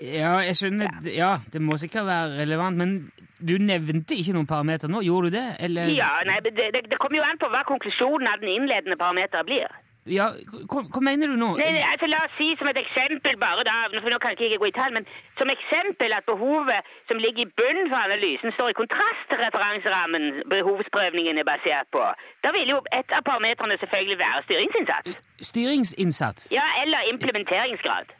Ja, 0.00 0.36
jeg 0.44 0.56
skjønner. 0.58 1.00
Ja, 1.08 1.36
det 1.52 1.62
må 1.62 1.78
sikkert 1.80 2.06
være 2.08 2.42
relevant, 2.42 2.76
men 2.76 2.96
du 3.38 3.56
nevnte 3.60 4.16
ikke 4.16 4.36
noen 4.36 4.48
parameter 4.48 4.90
nå, 4.92 5.02
gjorde 5.06 5.30
du 5.30 5.38
det? 5.38 5.48
Eller? 5.66 5.92
Ja, 5.96 6.12
nei, 6.28 6.38
det, 6.44 6.54
det, 6.58 6.86
det 6.90 7.00
kommer 7.00 7.20
jo 7.20 7.26
an 7.26 7.40
på 7.40 7.50
hva 7.52 7.64
konklusjonen 7.68 8.28
av 8.30 8.40
den 8.44 8.52
innledende 8.52 8.98
parameteren 9.00 9.48
blir. 9.48 9.68
Ja, 10.06 10.28
hva, 10.70 10.84
hva 10.86 11.00
mener 11.02 11.32
du 11.32 11.34
nå? 11.38 11.48
Nei, 11.58 11.70
nei, 11.74 11.82
altså 11.82 12.06
La 12.06 12.20
oss 12.28 12.34
si 12.38 12.52
som 12.60 12.68
et 12.70 12.78
eksempel 12.78 13.38
bare 13.42 13.64
da, 13.66 13.74
for 13.90 14.12
nå 14.12 14.20
kan 14.22 14.36
ikke 14.36 14.50
jeg 14.52 14.60
gå 14.62 14.68
i 14.70 14.74
tall, 14.76 14.92
men 14.94 15.06
som 15.38 15.50
eksempel 15.50 16.14
at 16.14 16.28
behovet 16.30 16.86
som 17.10 17.18
ligger 17.18 17.42
i 17.42 17.50
bunnen 17.58 17.90
for 17.90 17.98
analysen, 17.98 18.54
står 18.54 18.70
i 18.70 18.76
kontrast 18.78 19.26
til 19.30 19.42
referanserammen 19.42 20.44
behovsprøvningen 20.52 21.42
er 21.42 21.48
basert 21.48 21.90
på. 21.96 22.04
Da 22.46 22.54
vil 22.54 22.70
jo 22.70 22.78
et 22.94 23.16
av 23.18 23.26
parametrene 23.26 23.80
selvfølgelig 23.82 24.20
være 24.22 24.44
styringsinnsats. 24.46 25.18
Styringsinnsats? 25.50 26.52
Ja, 26.54 26.68
eller 26.84 27.10
implementeringsgrad. 27.10 28.14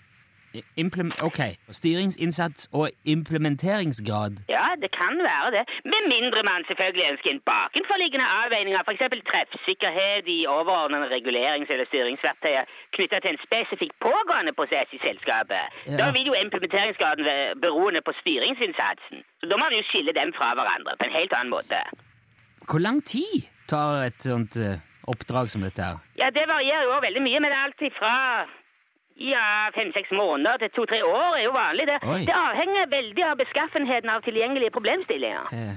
Ok. 1.28 1.40
Styringsinnsats 1.80 2.68
og 2.78 2.86
implementeringsgrad. 3.14 4.32
Ja, 4.56 4.68
det 4.82 4.90
kan 5.00 5.14
være 5.30 5.48
det. 5.56 5.64
Med 5.92 6.02
mindre 6.14 6.40
man 6.50 6.64
selvfølgelig 6.68 7.06
ønsker 7.12 7.30
en 7.30 7.42
bakenforliggende 7.52 8.26
avveining 8.42 8.74
av 8.78 8.84
f.eks. 8.88 9.04
treffsikkerhet 9.30 10.24
i 10.36 10.38
overordnede 10.58 11.06
regulerings- 11.16 11.70
eller 11.74 11.86
styringsverktøyer 11.92 12.64
knyttet 12.96 13.20
til 13.22 13.30
en 13.34 13.42
spesifikk 13.46 13.92
pågående 14.06 14.52
prosess 14.58 14.88
i 14.96 15.00
selskapet. 15.06 15.64
Ja. 15.86 15.96
Da 16.00 16.06
vil 16.16 16.26
jo 16.30 16.34
implementeringsgraden 16.44 17.24
være 17.30 17.46
beroende 17.64 18.00
på 18.06 18.12
styringsinnsatsen. 18.20 19.18
Så 19.40 19.44
da 19.50 19.54
må 19.56 19.64
man 19.68 19.78
jo 19.78 19.84
skille 19.90 20.12
dem 20.20 20.30
fra 20.38 20.48
hverandre 20.58 20.92
på 20.98 21.04
en 21.08 21.16
helt 21.18 21.32
annen 21.38 21.54
måte. 21.56 21.80
Hvor 22.70 22.80
lang 22.86 22.98
tid 23.14 23.36
tar 23.70 24.06
et 24.08 24.20
sånt 24.28 24.56
eh, 24.66 24.78
oppdrag 25.12 25.50
som 25.52 25.62
dette 25.66 25.82
her? 25.88 25.98
Ja, 26.22 26.30
det 26.36 26.44
varierer 26.50 26.86
jo 26.88 27.00
veldig 27.08 27.22
mye, 27.26 27.40
men 27.40 27.50
det 27.50 27.58
er 27.58 27.66
alt 27.68 27.84
ifra 27.90 28.14
ja, 29.16 29.68
fem-seks 29.74 30.10
måneder 30.12 30.56
til 30.64 30.70
to-tre 30.76 30.98
år 31.04 31.36
er 31.38 31.44
jo 31.46 31.52
vanlig. 31.56 31.86
Det, 31.88 31.98
Oi. 32.04 32.20
det 32.28 32.34
avhenger 32.36 32.90
veldig 32.92 33.24
av 33.30 33.36
beskaffenheten 33.40 34.10
av 34.12 34.24
tilgjengelige 34.26 34.70
problemstillinger. 34.74 35.52
Eh, 35.52 35.76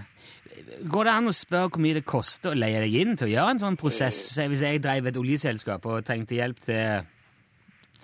Går 0.92 1.04
det 1.08 1.14
an 1.14 1.30
å 1.30 1.36
spørre 1.36 1.70
hvor 1.72 1.82
mye 1.84 1.96
det 2.00 2.06
koster 2.10 2.52
å 2.52 2.58
leie 2.58 2.82
deg 2.84 2.96
inn 3.02 3.16
til 3.18 3.30
å 3.30 3.32
gjøre 3.32 3.54
en 3.56 3.62
sånn 3.62 3.78
prosess? 3.80 4.20
Eh. 4.40 4.48
hvis 4.52 4.62
jeg 4.66 4.82
drev 4.84 5.08
et 5.08 5.18
oljeselskap 5.18 5.86
og 5.88 6.04
trengte 6.06 6.36
hjelp 6.36 6.60
til, 6.66 7.06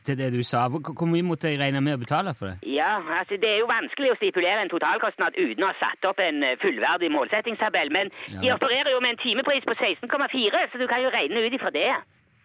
til 0.06 0.18
det 0.20 0.32
du 0.34 0.40
sa, 0.46 0.68
hvor, 0.70 1.08
mye 1.10 1.26
måtte 1.26 1.50
jeg 1.52 1.60
regne 1.60 1.82
med 1.84 1.98
å 1.98 2.02
betale 2.06 2.34
for 2.38 2.54
det? 2.54 2.58
Ja, 2.70 3.02
altså 3.20 3.36
det 3.42 3.50
er 3.50 3.60
jo 3.64 3.68
vanskelig 3.68 4.14
å 4.14 4.18
stipulere 4.22 4.62
en 4.64 4.72
totalkostnad 4.72 5.36
uten 5.36 5.66
å 5.66 5.72
ha 5.74 5.78
satt 5.82 6.06
opp 6.08 6.22
en 6.24 6.44
eh, 6.46 6.56
fullverdig 6.64 7.12
målsettingstabell, 7.12 7.92
men 7.92 8.12
Ja. 8.32 8.40
de 8.42 8.54
opererer 8.56 8.92
jo 8.96 9.02
med 9.04 9.18
en 9.18 9.24
timepris 9.26 9.66
på 9.68 9.76
16,4, 9.76 10.68
så 10.72 10.78
du 10.80 10.88
kan 10.88 11.02
jo 11.04 11.10
regne 11.12 11.44
ut 11.48 11.54
ifra 11.60 11.74
det. 11.76 11.92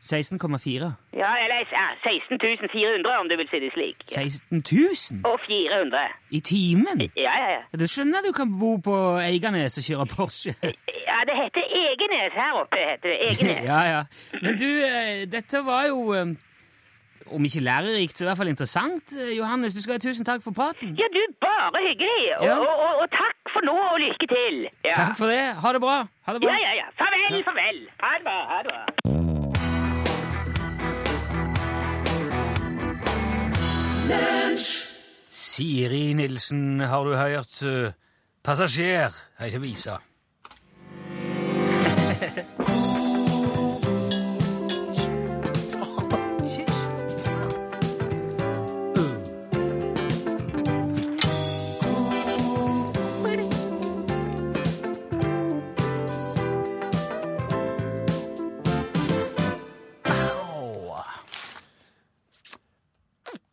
16,4? 0.02 0.90
Ja, 1.22 1.30
eller 1.44 1.56
ja, 1.72 1.86
16 2.04 2.38
400 2.72 3.20
om 3.20 3.28
du 3.28 3.36
vil 3.36 3.48
si 3.52 3.58
det 3.60 3.70
slik. 3.74 3.96
16 4.08 4.62
000 4.72 5.24
Og 5.30 5.40
400. 5.46 5.98
i 6.30 6.40
timen? 6.40 7.00
Ja, 7.16 7.34
ja, 7.42 7.48
ja. 7.56 7.62
Du 7.76 7.84
skjønner 7.86 8.18
at 8.22 8.28
du 8.28 8.32
kan 8.32 8.48
bo 8.60 8.76
på 8.80 8.94
Eiganes 9.20 9.76
og 9.78 9.84
kjøre 9.88 10.06
Porsche. 10.16 10.54
Ja, 11.10 11.18
det 11.28 11.34
heter 11.36 11.64
Egenes 11.84 12.32
her 12.38 12.52
oppe, 12.62 12.78
heter 12.90 13.08
det. 13.10 13.18
Egenes. 13.28 13.64
ja, 13.72 13.80
ja. 13.92 14.00
Men 14.42 14.56
du, 14.60 14.68
eh, 14.86 15.26
dette 15.32 15.60
var 15.66 15.88
jo 15.90 16.12
eh, 16.16 16.32
om 17.34 17.44
ikke 17.44 17.60
lærerikt, 17.66 18.16
så 18.18 18.24
i 18.24 18.28
hvert 18.30 18.38
fall 18.40 18.48
interessant. 18.52 19.12
Eh, 19.18 19.34
Johannes, 19.36 19.74
du 19.76 19.82
skal 19.82 19.98
ha 19.98 20.02
tusen 20.04 20.24
takk 20.24 20.40
for 20.46 20.54
praten. 20.56 20.94
Ja, 21.00 21.08
du, 21.12 21.20
bare 21.44 21.82
hyggelig. 21.88 22.22
Og, 22.38 22.46
Ja. 22.46 22.56
og, 22.56 22.72
og, 22.86 23.02
og 23.04 23.08
takk 23.12 23.52
for 23.52 23.66
nå, 23.68 23.74
og 23.92 23.98
lykke 24.06 24.26
til. 24.32 24.56
Ja. 24.86 24.94
Takk 25.02 25.18
for 25.20 25.26
det. 25.34 25.42
Ha 25.60 25.72
det 25.76 25.82
bra. 25.84 25.98
Ha 26.26 26.36
det 26.38 26.40
bra. 26.46 26.54
Ja, 26.54 26.58
ja, 26.68 26.72
ja. 26.80 26.88
Farvel, 27.02 27.42
farvel. 27.50 27.82
Ha 28.04 28.14
det 28.16 28.24
bra, 28.30 28.38
ha 28.54 28.62
det 28.62 28.70
bra. 28.72 29.19
Siri 35.31 36.14
Nilsen, 36.14 36.81
har 36.81 37.05
du 37.05 37.16
hørt? 37.16 37.62
Eh, 37.62 37.92
Passasjer 38.42 39.14
heter 39.38 39.59
visa. 39.59 40.01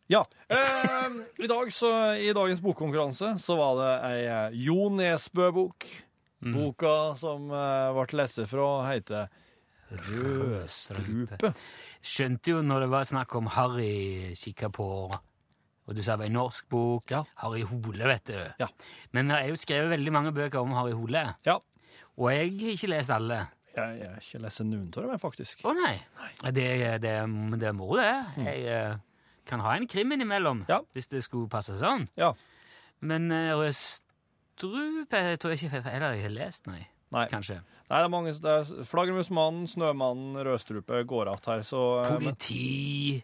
Ja. 0.08 0.26
Eh, 0.47 1.07
i, 1.43 1.47
dag 1.47 1.73
så, 1.73 1.89
I 2.15 2.33
dagens 2.33 2.62
bokkonkurranse 2.63 3.33
så 3.43 3.57
var 3.60 3.73
det 3.81 3.89
ei 4.07 4.19
eh, 4.31 4.60
Jo 4.67 4.88
Nesbø-bok. 4.95 5.88
Boka 6.53 6.93
som 7.17 7.49
eh, 7.51 7.89
ble 7.97 8.19
lest 8.21 8.39
fra, 8.47 8.67
heter 8.88 9.27
Rødstrupe. 9.88 11.51
Skjønte 12.03 12.53
jo 12.53 12.62
når 12.63 12.86
det 12.86 12.89
var 12.91 13.07
snakk 13.07 13.36
om 13.39 13.47
Harry 13.55 14.36
kikka 14.36 14.69
på 14.75 14.88
Og 15.07 15.95
du 15.95 16.01
sa 16.03 16.15
det 16.15 16.25
var 16.25 16.29
en 16.29 16.36
norsk 16.36 16.67
bok. 16.71 17.12
Ja. 17.12 17.21
Harry 17.43 17.63
Hole, 17.67 18.07
vet 18.12 18.27
du. 18.27 18.39
Ja. 18.60 18.67
Men 19.15 19.31
det 19.31 19.38
er 19.39 19.51
jo 19.51 19.60
skrevet 19.60 19.91
veldig 19.95 20.13
mange 20.15 20.33
bøker 20.36 20.60
om 20.60 20.75
Harry 20.75 20.95
Hole. 20.95 21.23
Ja. 21.47 21.55
Og 22.17 22.31
jeg 22.33 22.51
har 22.60 22.73
ikke 22.75 22.91
lest 22.91 23.13
alle. 23.15 23.45
Jeg 23.77 23.99
jeg 24.01 24.10
har 24.10 24.23
ikke 24.23 24.41
lest 24.43 24.63
noen 24.65 24.88
av 24.89 25.12
dem, 25.12 25.19
faktisk. 25.21 25.63
Å 25.63 25.73
nei. 25.77 25.93
Det, 26.49 26.67
det, 27.03 27.13
det 27.62 27.69
er 27.69 27.77
moro, 27.77 27.99
det. 28.01 28.12
Jeg 28.41 28.65
eh, 28.73 28.95
kan 29.47 29.60
ha 29.63 29.75
en 29.77 29.88
krim 29.88 30.12
innimellom, 30.12 30.65
Ja. 30.69 30.81
hvis 30.93 31.07
det 31.10 31.23
skulle 31.25 31.47
passe 31.49 31.73
sånn. 31.79 32.07
Ja. 32.19 32.33
Men 33.01 33.31
uh, 33.31 33.55
Røstrup 33.62 35.12
jeg 35.13 35.39
tror 35.39 35.51
ikke 35.53 35.69
heller 35.86 36.13
jeg 36.17 36.23
har 36.27 36.33
lest, 36.33 36.67
nei. 36.67 36.88
Nei. 37.13 37.27
Kanskje. 37.31 37.62
Nei, 37.88 38.01
det 38.01 38.03
er 38.03 38.10
mange 38.12 38.33
det 38.43 38.51
er 38.51 38.63
Flaggermusmannen, 38.83 39.63
Snømannen, 39.71 40.36
Rødstrupe 40.43 41.03
går 41.07 41.27
att 41.33 41.45
her, 41.45 41.62
så 41.63 42.01
eh, 42.03 42.10
men- 42.12 42.19
Politi 42.36 43.23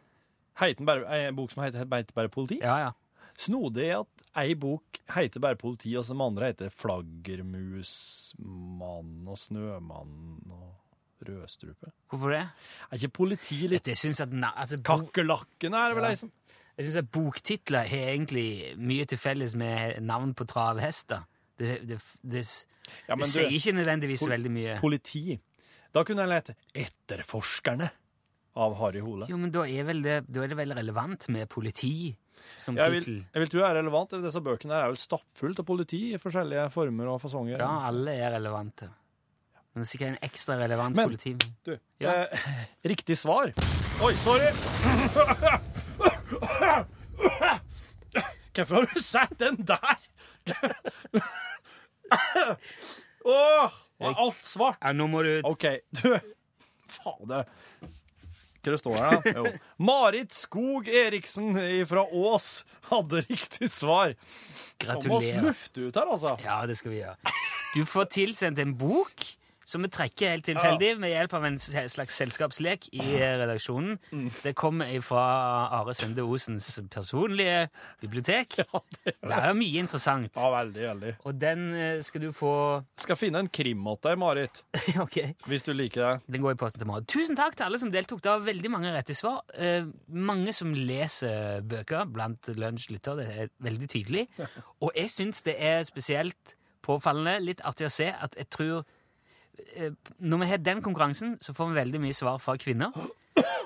Heter 0.55 0.85
bare, 0.85 1.03
En 1.27 1.35
bok 1.35 1.51
som 1.51 1.63
heter, 1.63 1.79
heter 1.79 2.13
bare 2.13 2.29
Politi? 2.29 2.59
Ja, 2.61 2.77
ja. 2.79 2.91
Snodig 3.35 3.89
at 3.99 4.07
ei 4.37 4.53
bok 4.53 4.83
heter 5.09 5.39
bare 5.41 5.55
Politi, 5.57 5.97
og 5.97 6.05
som 6.05 6.21
andre 6.21 6.45
heter 6.53 6.69
Flaggermusmannen 6.69 9.27
og 9.27 9.37
Snømann 9.37 10.51
og 10.51 10.69
Rødstrupe. 11.29 11.91
Hvorfor 12.09 12.29
det? 12.29 12.41
Er 12.91 12.95
ikke 12.97 13.09
politi 13.13 13.67
litt 13.67 13.87
Jeg 13.87 13.97
synes 13.97 14.21
at, 14.21 14.29
na- 14.29 14.53
altså, 14.55 14.77
bo- 14.77 14.99
er 14.99 15.89
det 15.89 15.95
vel 15.97 16.05
ei 16.09 16.15
som 16.15 16.31
jeg 16.77 16.85
synes 16.85 16.95
at 16.97 17.11
boktitler 17.11 17.85
har 17.87 18.07
egentlig 18.15 18.75
mye 18.77 19.05
til 19.05 19.17
felles 19.17 19.53
med 19.55 19.99
navn 20.01 20.33
på 20.33 20.43
travhester. 20.49 21.21
Det, 21.59 21.87
det, 21.87 21.99
det, 22.25 22.65
Ja, 23.07 23.15
men 23.15 23.27
sier 23.29 23.47
du, 23.47 23.53
ikke 23.55 23.73
nødvendigvis 23.77 24.23
pol- 24.23 24.29
veldig 24.33 24.51
mye. 24.51 24.79
politi. 24.81 25.39
Da 25.93 26.03
kunne 26.03 26.21
jeg 26.25 26.29
lete 26.29 26.55
'Etterforskerne' 26.73 27.89
av 28.55 28.75
Harry 28.79 28.99
Hole. 29.01 29.27
Jo, 29.29 29.37
men 29.37 29.51
da 29.51 29.63
er, 29.67 29.83
vel 29.83 30.01
det, 30.01 30.17
da 30.33 30.41
er 30.43 30.47
det 30.47 30.57
vel 30.57 30.73
relevant 30.73 31.29
med 31.29 31.47
politi 31.49 32.15
som 32.57 32.75
Jeg 32.75 32.91
vil, 32.91 33.03
tittel? 33.03 33.25
jeg 33.33 33.39
vil 33.43 33.49
tro 33.49 33.59
det 33.59 33.69
er 33.69 33.77
relevant. 33.81 34.09
Disse 34.23 34.41
bøkene 34.41 34.73
her 34.73 34.83
er 34.87 34.91
vel 34.91 34.97
stappfullt 34.97 35.59
av 35.59 35.65
politi 35.65 36.01
i 36.13 36.17
forskjellige 36.17 36.71
former 36.73 37.07
og 37.13 37.21
fasonger. 37.21 37.59
Ja, 37.59 37.87
alle 37.87 38.11
er 38.17 38.31
relevante. 38.39 38.89
Men 39.73 39.81
det 39.81 39.87
er 39.87 39.91
sikkert 39.91 40.11
en 40.13 40.19
ekstra 40.29 40.57
relevant 40.59 40.95
Men- 40.95 41.09
politi. 41.09 41.33
Du, 41.65 41.77
Ja. 41.99 42.11
eh, 42.23 42.39
riktig 42.85 43.17
svar 43.17 43.51
Oi, 44.03 44.13
sorry! 44.21 44.49
Hvorfor 48.53 48.75
har 48.75 48.85
du 48.93 49.01
satt 49.01 49.33
den 49.39 49.55
der? 49.65 49.97
Åh, 53.25 53.71
var 53.97 54.13
alt 54.19 54.43
svart? 54.45 54.77
Ja, 54.83 54.91
nå 54.93 55.07
må 55.09 55.23
du 55.25 55.39
OK, 55.47 55.65
du 56.01 56.13
Fader. 56.93 57.47
Hva 58.63 58.71
det 58.71 58.79
står 58.79 58.95
her, 58.95 59.15
da? 59.25 59.31
Jo. 59.39 59.43
Marit 59.83 60.31
Skog 60.35 60.87
Eriksen 60.87 61.55
fra 61.89 62.03
Ås 62.15 62.49
hadde 62.91 63.23
riktig 63.25 63.67
svar. 63.73 64.13
Nå 64.85 64.99
må 65.09 65.19
vi 65.23 65.33
lufte 65.43 65.87
ut 65.89 65.97
her, 65.99 66.11
altså. 66.13 66.35
Ja, 66.43 66.61
det 66.69 66.77
skal 66.79 66.93
vi 66.93 67.01
gjøre. 67.01 67.33
Du 67.73 67.81
får 67.89 68.05
tilsendt 68.13 68.61
en 68.63 68.75
bok 68.79 69.25
som 69.65 69.83
vi 69.85 69.89
trekker 69.93 70.33
helt 70.33 70.45
tilfeldig 70.47 70.93
med 71.01 71.13
hjelp 71.13 71.33
av 71.37 71.45
en 71.47 71.57
slags 71.59 72.17
selskapslek 72.19 72.89
i 72.95 73.03
redaksjonen. 73.19 73.97
Mm. 74.11 74.27
Det 74.43 74.53
kommer 74.59 74.91
fra 75.05 75.23
Are 75.79 75.93
Sende 75.97 76.25
Osens 76.25 76.67
personlige 76.91 77.69
bibliotek. 78.01 78.59
Der 79.05 79.35
er 79.37 79.49
det 79.51 79.57
mye 79.59 79.83
interessant. 79.83 80.31
Ja, 80.35 80.49
veldig, 80.53 80.83
veldig. 80.89 81.13
Og 81.27 81.37
den 81.41 81.65
eh, 81.77 82.01
skal 82.05 82.25
du 82.25 82.31
få 82.35 82.53
Skal 83.01 83.17
finne 83.19 83.41
en 83.43 83.51
krim 83.53 83.85
åt 83.89 84.03
deg, 84.05 84.17
Marit, 84.19 84.63
Ok. 85.03 85.19
hvis 85.49 85.65
du 85.65 85.73
liker 85.75 86.03
det. 86.03 86.33
Den 86.35 86.43
går 86.45 86.55
i 86.55 86.59
posten 86.59 86.83
til 86.83 86.89
morgen. 86.89 87.07
Tusen 87.09 87.39
takk 87.39 87.57
til 87.57 87.67
alle 87.67 87.79
som 87.81 87.91
deltok. 87.93 88.23
Det 88.23 88.31
var 88.33 88.43
veldig 88.47 88.71
mange 88.73 88.91
rette 88.95 89.15
svar. 89.17 89.41
Eh, 89.55 89.85
mange 90.07 90.53
som 90.55 90.73
leser 90.75 91.63
bøker 91.67 92.05
blant 92.11 92.51
lunsjlytter. 92.57 93.21
Det 93.21 93.29
er 93.45 93.53
veldig 93.63 93.89
tydelig. 93.95 94.27
Og 94.83 94.91
jeg 94.97 95.11
syns 95.13 95.43
det 95.45 95.55
er 95.59 95.83
spesielt 95.87 96.55
påfallende, 96.83 97.37
litt 97.39 97.63
artig 97.63 97.87
å 97.87 97.93
se, 97.93 98.09
at 98.11 98.35
jeg 98.35 98.49
tror 98.51 98.83
Når 100.19 100.37
vi 100.41 100.45
har 100.49 100.57
den 100.57 100.81
konkurransen, 100.81 101.37
så 101.41 101.53
får 101.53 101.69
vi 101.71 101.75
veldig 101.79 102.01
mye 102.01 102.13
svar 102.13 102.37
fra 102.41 102.55
kvinner. 102.57 102.91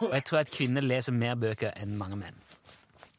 Og 0.01 0.13
jeg 0.13 0.23
tror 0.27 0.39
at 0.39 0.51
kvinner 0.51 0.81
leser 0.85 1.13
mer 1.15 1.35
bøker 1.35 1.73
enn 1.81 1.97
mange 1.97 2.15
menn. 2.19 2.37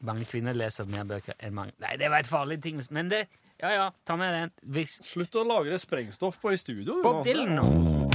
Mange 0.05 0.25
kvinner 0.25 0.53
leser 0.55 0.87
mer 0.89 1.03
bøker 1.03 1.35
enn 1.43 1.53
mange 1.53 1.73
Nei, 1.83 1.97
det 1.99 2.09
var 2.09 2.23
et 2.23 2.29
farlig 2.31 2.61
ting, 2.63 2.79
men 2.91 3.09
det 3.11 3.25
Ja 3.59 3.73
ja, 3.75 3.89
ta 4.05 4.15
med 4.15 4.31
den. 4.33 4.51
Hvis- 4.63 5.01
Slutt 5.03 5.35
å 5.35 5.43
lagre 5.43 5.77
sprengstoff 5.79 6.39
på 6.41 6.53
i 6.53 6.57
studio. 6.57 6.95
du, 6.95 7.03
Bob 7.03 7.15
nå. 7.17 7.23
Dylan 7.23 7.55
nå. 7.55 8.09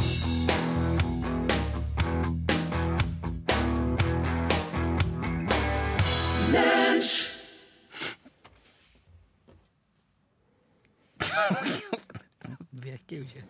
Virker 12.72 13.16
jo 13.16 13.22
ikke. 13.22 13.44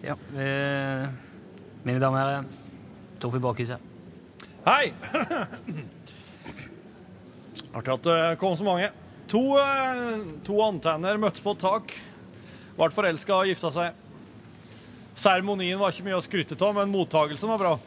Ja. 0.00 0.16
Eh, 0.32 1.08
mine 1.84 2.00
damer 2.00 2.16
og 2.16 2.22
herrer, 2.22 2.44
Torfinn 3.20 3.44
her. 3.68 3.82
Hei! 4.64 4.92
Artig 7.76 7.92
at 7.92 8.06
det 8.06 8.38
kom 8.40 8.56
så 8.56 8.64
mange. 8.64 8.88
To, 9.30 9.42
eh, 9.60 10.16
to 10.44 10.56
antenner 10.64 11.20
møttes 11.20 11.44
på 11.44 11.52
et 11.52 11.62
tak. 11.62 11.94
Ble 12.78 12.90
forelska 12.94 13.42
og 13.42 13.50
gifta 13.50 13.70
seg. 13.74 13.92
Seremonien 15.20 15.78
var 15.78 15.92
ikke 15.92 16.08
mye 16.08 16.18
å 16.18 16.24
skryte 16.24 16.56
av, 16.56 16.74
men 16.80 16.92
mottagelsen 16.94 17.52
var 17.52 17.60
bra. 17.60 17.78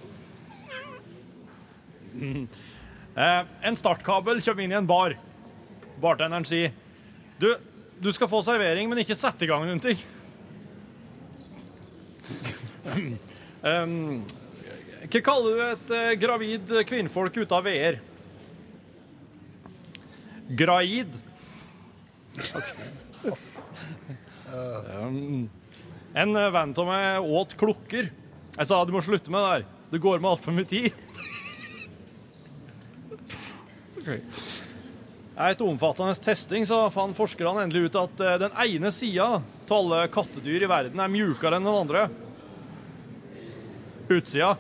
Eh, 3.14 3.42
en 3.62 3.76
startkabel 3.78 4.40
kommer 4.42 4.64
inn 4.64 4.72
i 4.74 4.78
en 4.80 4.88
bar. 4.90 5.14
Bartenderen 6.02 6.46
sier 6.50 6.72
du, 7.38 7.52
du 8.02 8.10
skal 8.10 8.30
få 8.32 8.40
servering, 8.42 8.90
men 8.90 9.02
ikke 9.04 9.18
sette 9.18 9.46
i 9.46 9.50
gang 9.52 9.66
noen 9.68 9.82
ting. 9.84 10.00
um, 13.72 14.24
hva 15.04 15.22
kaller 15.22 15.52
du 15.54 15.62
et 15.66 15.94
eh, 15.94 16.16
gravid 16.20 16.72
kvinnfolk 16.90 17.36
ute 17.38 17.58
av 17.58 17.66
VR? 17.68 18.00
Graid. 20.54 21.20
Um, 24.54 25.50
en 26.14 26.36
eh, 26.38 26.52
venn 26.54 26.74
av 26.78 26.88
meg 26.88 27.26
åt 27.40 27.56
klukker. 27.60 28.10
Jeg 28.54 28.70
sa 28.70 28.86
du 28.86 28.94
må 28.94 29.02
slutte 29.06 29.32
med 29.34 29.42
det 29.42 29.52
der. 29.54 29.64
Det 29.94 30.02
går 30.02 30.22
med 30.22 30.32
altfor 30.34 30.54
mye 30.56 30.70
tid. 30.70 30.94
Etter 35.34 35.66
omfattende 35.66 36.14
testing 36.22 36.66
så 36.70 36.86
fant 36.94 37.18
forskerne 37.18 37.64
endelig 37.66 37.90
ut 37.90 37.96
at 38.04 38.22
eh, 38.22 38.40
den 38.46 38.54
ene 38.66 38.92
sida 38.94 39.42
av 39.42 39.74
alle 39.74 40.08
kattedyr 40.14 40.62
i 40.64 40.70
verden 40.70 41.00
er 41.02 41.10
mjukere 41.10 41.58
enn 41.58 41.66
den 41.66 41.82
andre. 41.86 42.02
Utsida. 44.20 44.54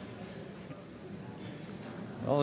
Ja, 2.23 2.37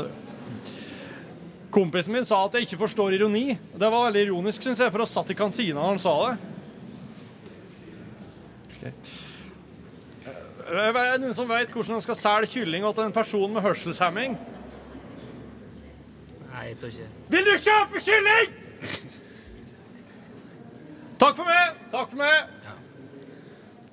Kompisen 1.70 2.12
min 2.12 2.26
sa 2.26 2.42
at 2.44 2.56
jeg 2.58 2.66
ikke 2.66 2.80
forstår 2.82 3.14
ironi. 3.14 3.54
Det 3.54 3.88
var 3.88 4.08
veldig 4.08 4.24
ironisk, 4.26 4.64
syns 4.64 4.80
jeg, 4.82 4.90
for 4.90 5.04
jeg 5.04 5.12
satt 5.12 5.30
i 5.30 5.36
kantina 5.38 5.78
da 5.78 5.90
han 5.92 6.00
sa 6.02 6.14
det. 6.24 6.32
Okay. 8.74 8.92
Er 10.70 10.94
det 10.94 11.20
noen 11.22 11.34
som 11.34 11.48
vet 11.50 11.70
hvordan 11.74 11.98
man 11.98 12.04
skal 12.04 12.18
selge 12.18 12.50
kylling 12.56 12.86
til 12.86 13.06
en 13.06 13.14
person 13.14 13.54
med 13.54 13.62
hørselshemming? 13.62 14.38
Nei, 16.50 16.64
jeg 16.68 16.78
tror 16.80 16.90
ikke 16.90 17.08
Vil 17.34 17.46
du 17.46 17.54
kjøpe 17.68 18.02
kylling?! 18.06 18.56
Takk 21.20 21.36
for 21.36 21.44
meg! 21.44 21.80
Takk 21.92 22.10
for 22.10 22.22
meg! 22.22 22.36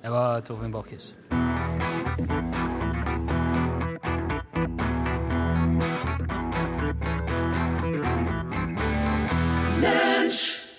Det 0.02 0.14
var 0.14 0.40
Torfinn 0.46 0.72
Borchhus. 0.72 1.12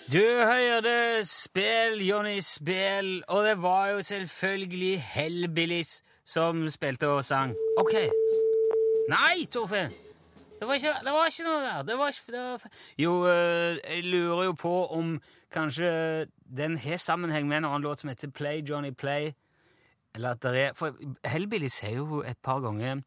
Du 0.10 0.18
hørte 0.18 1.24
Spel, 1.24 2.00
Jonny 2.02 2.40
Spel, 2.42 3.24
og 3.28 3.44
det 3.46 3.62
var 3.62 3.88
jo 3.88 4.02
selvfølgelig 4.02 5.02
Hellbillies 5.02 6.04
som 6.26 6.64
spilte 6.70 7.08
og 7.08 7.26
sang. 7.26 7.54
OK. 7.78 7.94
Nei, 9.12 9.46
Torfinn! 9.54 9.94
Det 10.60 10.68
var 10.68 10.74
ikke, 10.74 10.94
det 11.06 11.14
var 11.14 11.30
ikke 11.30 11.46
noe 11.46 11.60
der. 11.62 11.84
Det 11.86 11.98
var 11.98 12.08
ikke, 12.08 12.32
det 12.32 12.42
var, 12.42 12.66
jo, 12.98 13.12
eh, 13.30 13.78
jeg 13.86 14.04
lurer 14.04 14.44
jo 14.44 14.56
på 14.58 14.74
om 14.98 15.12
kanskje 15.54 15.92
den 16.58 16.78
har 16.78 16.98
sammenheng 16.98 17.46
med 17.48 17.58
en 17.58 17.70
annen 17.70 17.86
låt 17.86 18.02
som 18.02 18.10
heter 18.10 18.34
Play 18.34 18.66
Johnny 18.70 18.90
Play. 18.90 19.36
Eller 20.16 20.34
at 20.34 20.42
det 20.42 20.64
er 20.64 20.74
For 20.74 20.98
Hellbillies 21.24 21.80
har 21.86 21.94
jo 22.02 22.24
et 22.26 22.42
par 22.42 22.66
ganger 22.66 23.04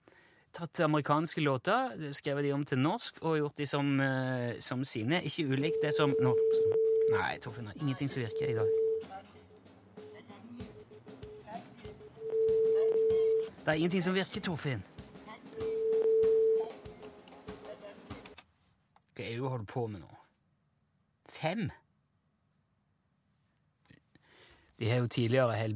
tatt 0.53 0.81
amerikanske 0.85 1.41
låter, 1.41 1.97
skrevet 2.13 2.45
de 2.45 2.53
om 2.53 2.65
til 2.65 2.79
norsk 2.79 3.19
og 3.25 3.39
gjort 3.41 3.59
de 3.59 3.67
som, 3.67 4.01
eh, 4.01 4.61
som 4.61 4.85
sine. 4.85 5.23
Ikke 5.25 5.49
ulikt 5.51 5.83
det 5.83 5.95
som 5.97 6.15
nå, 6.23 6.37
Nei, 7.11 7.39
Torfinn 7.43 7.67
har 7.67 7.75
ingenting 7.83 8.09
som 8.09 8.23
virker 8.23 8.49
i 8.49 8.55
dag. 8.55 8.69
Det 13.63 13.69
er 13.69 13.73
ingenting 13.79 14.03
som 14.03 14.15
virker, 14.15 14.41
Torfinn. 14.43 14.83
Hva 19.13 19.23
er 19.23 19.29
det 19.29 19.39
du 19.39 19.47
holder 19.49 19.69
på 19.69 19.87
med 19.93 20.01
nå? 20.03 20.11
Fem? 21.31 21.69
De 24.81 24.89
har 24.91 25.03
jo 25.05 25.07
tidligere 25.07 25.69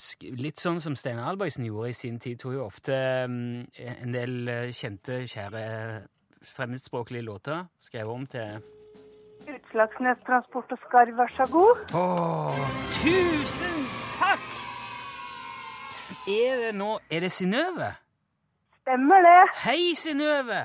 sk- 0.00 0.30
Litt 0.40 0.60
sånn 0.62 0.80
som 0.80 0.96
Steinar 0.96 1.28
Albergsen 1.34 1.66
gjorde 1.66 1.90
i 1.90 1.96
sin 1.96 2.18
tid, 2.22 2.38
tror 2.40 2.54
jeg 2.54 2.62
ofte 2.64 2.96
mm, 3.28 3.66
en 4.04 4.14
del 4.14 4.48
eh, 4.48 4.70
kjente, 4.72 5.20
kjære 5.28 5.64
fremmedspråklige 6.48 7.22
låter 7.22 7.66
skrevet 7.80 8.12
om 8.12 8.26
til 8.26 8.62
Utslagsnes 9.48 10.18
Transport 10.26 10.72
og 10.72 10.78
Skarv, 10.86 11.16
vær 11.16 11.30
så 11.32 11.46
god. 11.52 11.78
Åh, 11.96 12.58
tusen 12.92 13.78
takk! 14.18 14.44
Er 16.28 16.56
det 16.66 16.74
nå 16.74 16.98
Er 17.10 17.20
det 17.20 17.32
Synnøve? 17.32 17.94
Stemmer 18.82 19.22
det. 19.24 19.40
Hei, 19.64 19.94
Synnøve! 19.94 20.60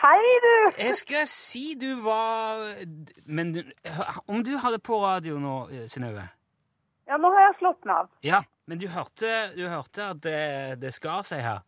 Hei, 0.00 0.20
du! 0.44 0.54
Jeg 0.78 0.94
skal 0.96 1.26
si 1.28 1.74
du 1.80 2.00
var 2.02 2.62
Men 3.26 3.56
om 4.26 4.44
du 4.44 4.56
hadde 4.58 4.78
på 4.78 5.02
radio 5.04 5.38
nå, 5.38 5.56
Synnøve 5.86 6.28
Ja, 7.10 7.18
nå 7.20 7.32
har 7.34 7.48
jeg 7.48 7.58
slått 7.58 7.82
den 7.82 7.90
av. 7.90 8.08
Ja, 8.24 8.42
men 8.66 8.78
du 8.78 8.86
hørte, 8.88 9.50
du 9.56 9.66
hørte 9.68 10.04
at 10.12 10.22
det, 10.22 10.80
det 10.82 10.92
skar 10.94 11.24
seg 11.26 11.42
her? 11.42 11.64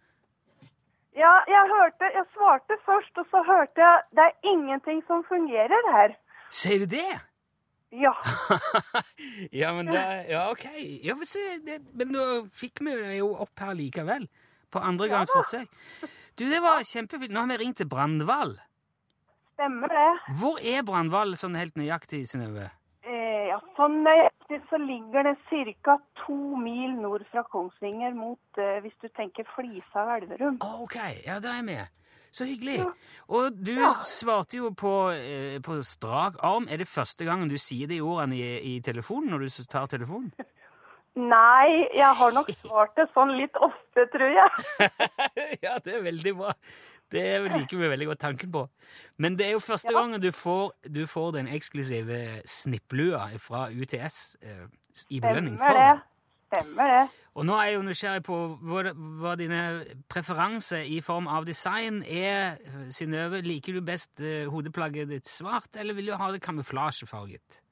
Ja, 1.17 1.33
jeg 1.49 1.65
hørte 1.69 2.09
Jeg 2.15 2.25
svarte 2.33 2.77
først, 2.87 3.19
og 3.21 3.27
så 3.31 3.43
hørte 3.45 3.81
jeg 3.85 4.01
det 4.17 4.25
er 4.29 4.49
ingenting 4.53 5.03
som 5.07 5.25
fungerer 5.29 5.91
her. 5.93 6.15
Sier 6.51 6.79
du 6.85 6.87
det? 6.97 7.11
Ja. 7.93 8.13
ja, 9.61 9.73
men 9.77 9.87
da 9.93 10.03
Ja, 10.29 10.47
OK. 10.51 10.65
Ja, 11.05 11.15
men, 11.15 11.29
se, 11.29 11.43
det, 11.67 11.81
men 11.93 12.13
da 12.17 12.27
fikk 12.57 12.81
vi 12.81 12.95
det 12.97 13.19
jo 13.19 13.35
opp 13.45 13.61
her 13.61 13.75
likevel. 13.77 14.29
På 14.73 14.81
andre 14.81 15.09
gangs 15.13 15.29
Ja. 15.35 15.43
forsøk. 15.43 15.69
Du, 16.41 16.47
det 16.49 16.63
var 16.65 16.81
kjempefint. 16.89 17.33
Nå 17.33 17.41
har 17.45 17.51
vi 17.53 17.59
ringt 17.61 17.77
til 17.83 17.89
Brandval. 17.93 18.55
Stemmer 19.53 19.93
det. 19.93 20.07
Hvor 20.41 20.57
er 20.65 20.81
Brandval 20.89 21.37
sånn 21.37 21.59
helt 21.61 21.77
nøyaktig, 21.77 22.23
Synnøve? 22.31 22.71
Eh, 23.05 23.51
ja, 23.53 23.59
sånn 23.77 24.01
nøyaktig 24.53 24.69
så 24.71 24.79
ligger 24.79 25.23
det 25.23 25.37
ca. 25.83 25.99
to 26.27 26.57
mil 26.57 27.01
nord 27.01 27.25
fra 27.31 27.43
Kongsvinger 27.43 28.15
mot, 28.15 28.39
eh, 28.59 28.81
hvis 28.81 28.95
du 29.03 29.09
tenker 29.09 29.45
Flisa 29.55 30.05
og 30.05 30.23
Elverum. 30.23 30.59
Å, 30.61 30.83
OK. 30.83 30.97
Ja, 31.27 31.41
da 31.41 31.49
er 31.49 31.55
jeg 31.57 31.65
med. 31.65 31.87
Så 32.33 32.45
hyggelig. 32.45 32.87
Og 33.29 33.53
du 33.53 33.77
svarte 34.05 34.57
jo 34.57 34.71
på, 34.71 35.11
eh, 35.11 35.61
på 35.61 35.83
strak 35.83 36.37
arm. 36.41 36.67
Er 36.71 36.79
det 36.79 36.89
første 36.89 37.25
gangen 37.25 37.49
du 37.49 37.59
sier 37.59 37.87
de 37.87 38.01
ordene 38.01 38.37
i, 38.37 38.77
i 38.77 38.81
telefonen 38.81 39.31
når 39.31 39.39
du 39.39 39.65
tar 39.69 39.87
telefonen? 39.87 40.33
Nei, 41.15 41.89
jeg 41.93 42.09
har 42.17 42.33
nok 42.33 42.49
svart 42.65 42.97
det 42.97 43.05
sånn 43.13 43.37
litt 43.37 43.55
ofte, 43.61 44.07
tror 44.15 44.31
jeg. 44.33 44.49
ja, 45.65 45.77
det 45.85 45.99
er 45.99 46.03
veldig 46.03 46.33
bra. 46.39 46.55
Det 47.13 47.25
liker 47.53 47.77
vi 47.77 47.91
veldig 47.93 48.07
godt 48.13 48.23
tanken 48.25 48.53
på. 48.53 48.67
Men 49.21 49.37
det 49.39 49.49
er 49.49 49.57
jo 49.57 49.65
første 49.65 49.93
gangen 49.95 50.23
du 50.23 50.31
får, 50.33 50.73
du 50.89 51.05
får 51.07 51.35
den 51.39 51.51
eksklusive 51.53 52.41
snipplua 52.49 53.29
fra 53.43 53.67
UTS 53.69 54.23
eh, 54.43 54.65
i 55.11 55.21
belønning 55.21 55.59
for 55.61 55.77
det. 55.77 55.93
Stemmer 56.53 56.91
det. 56.93 57.05
Og 57.33 57.47
nå 57.49 57.57
er 57.57 57.71
jeg 57.71 57.77
jo 57.79 57.85
nysgjerrig 57.87 58.23
på 58.27 58.39
hva, 58.69 58.91
hva 58.93 59.33
dine 59.41 59.61
preferanser 60.13 60.85
i 60.85 60.99
form 61.05 61.31
av 61.33 61.47
design 61.49 62.03
er. 62.05 62.59
Synnøve, 62.93 63.41
liker 63.47 63.79
du 63.79 63.85
best 63.85 64.21
eh, 64.21 64.45
hodeplagget 64.53 65.09
ditt 65.13 65.31
svart, 65.31 65.73
eller 65.81 65.97
vil 65.97 66.13
du 66.13 66.17
ha 66.21 66.29
det 66.33 66.43
kamuflasjefarget? 66.45 67.63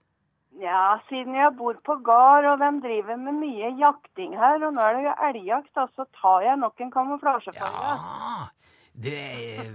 Ja, 0.60 0.98
siden 1.08 1.36
jeg 1.36 1.52
bor 1.56 1.76
på 1.84 1.96
gard, 2.04 2.44
og 2.44 2.60
de 2.60 2.70
driver 2.84 3.20
med 3.20 3.36
mye 3.40 3.70
jakting 3.80 4.34
her, 4.36 4.60
og 4.66 4.74
nå 4.76 4.82
er 4.84 4.96
det 4.96 5.04
jo 5.06 5.14
elgjakt, 5.28 5.84
så 5.94 6.04
tar 6.16 6.44
jeg 6.44 6.56
nok 6.60 6.80
en 6.84 6.92
kamuflasjefarge. 6.96 7.92
Ja, 7.94 8.48
det 9.00 9.16
er, 9.16 9.68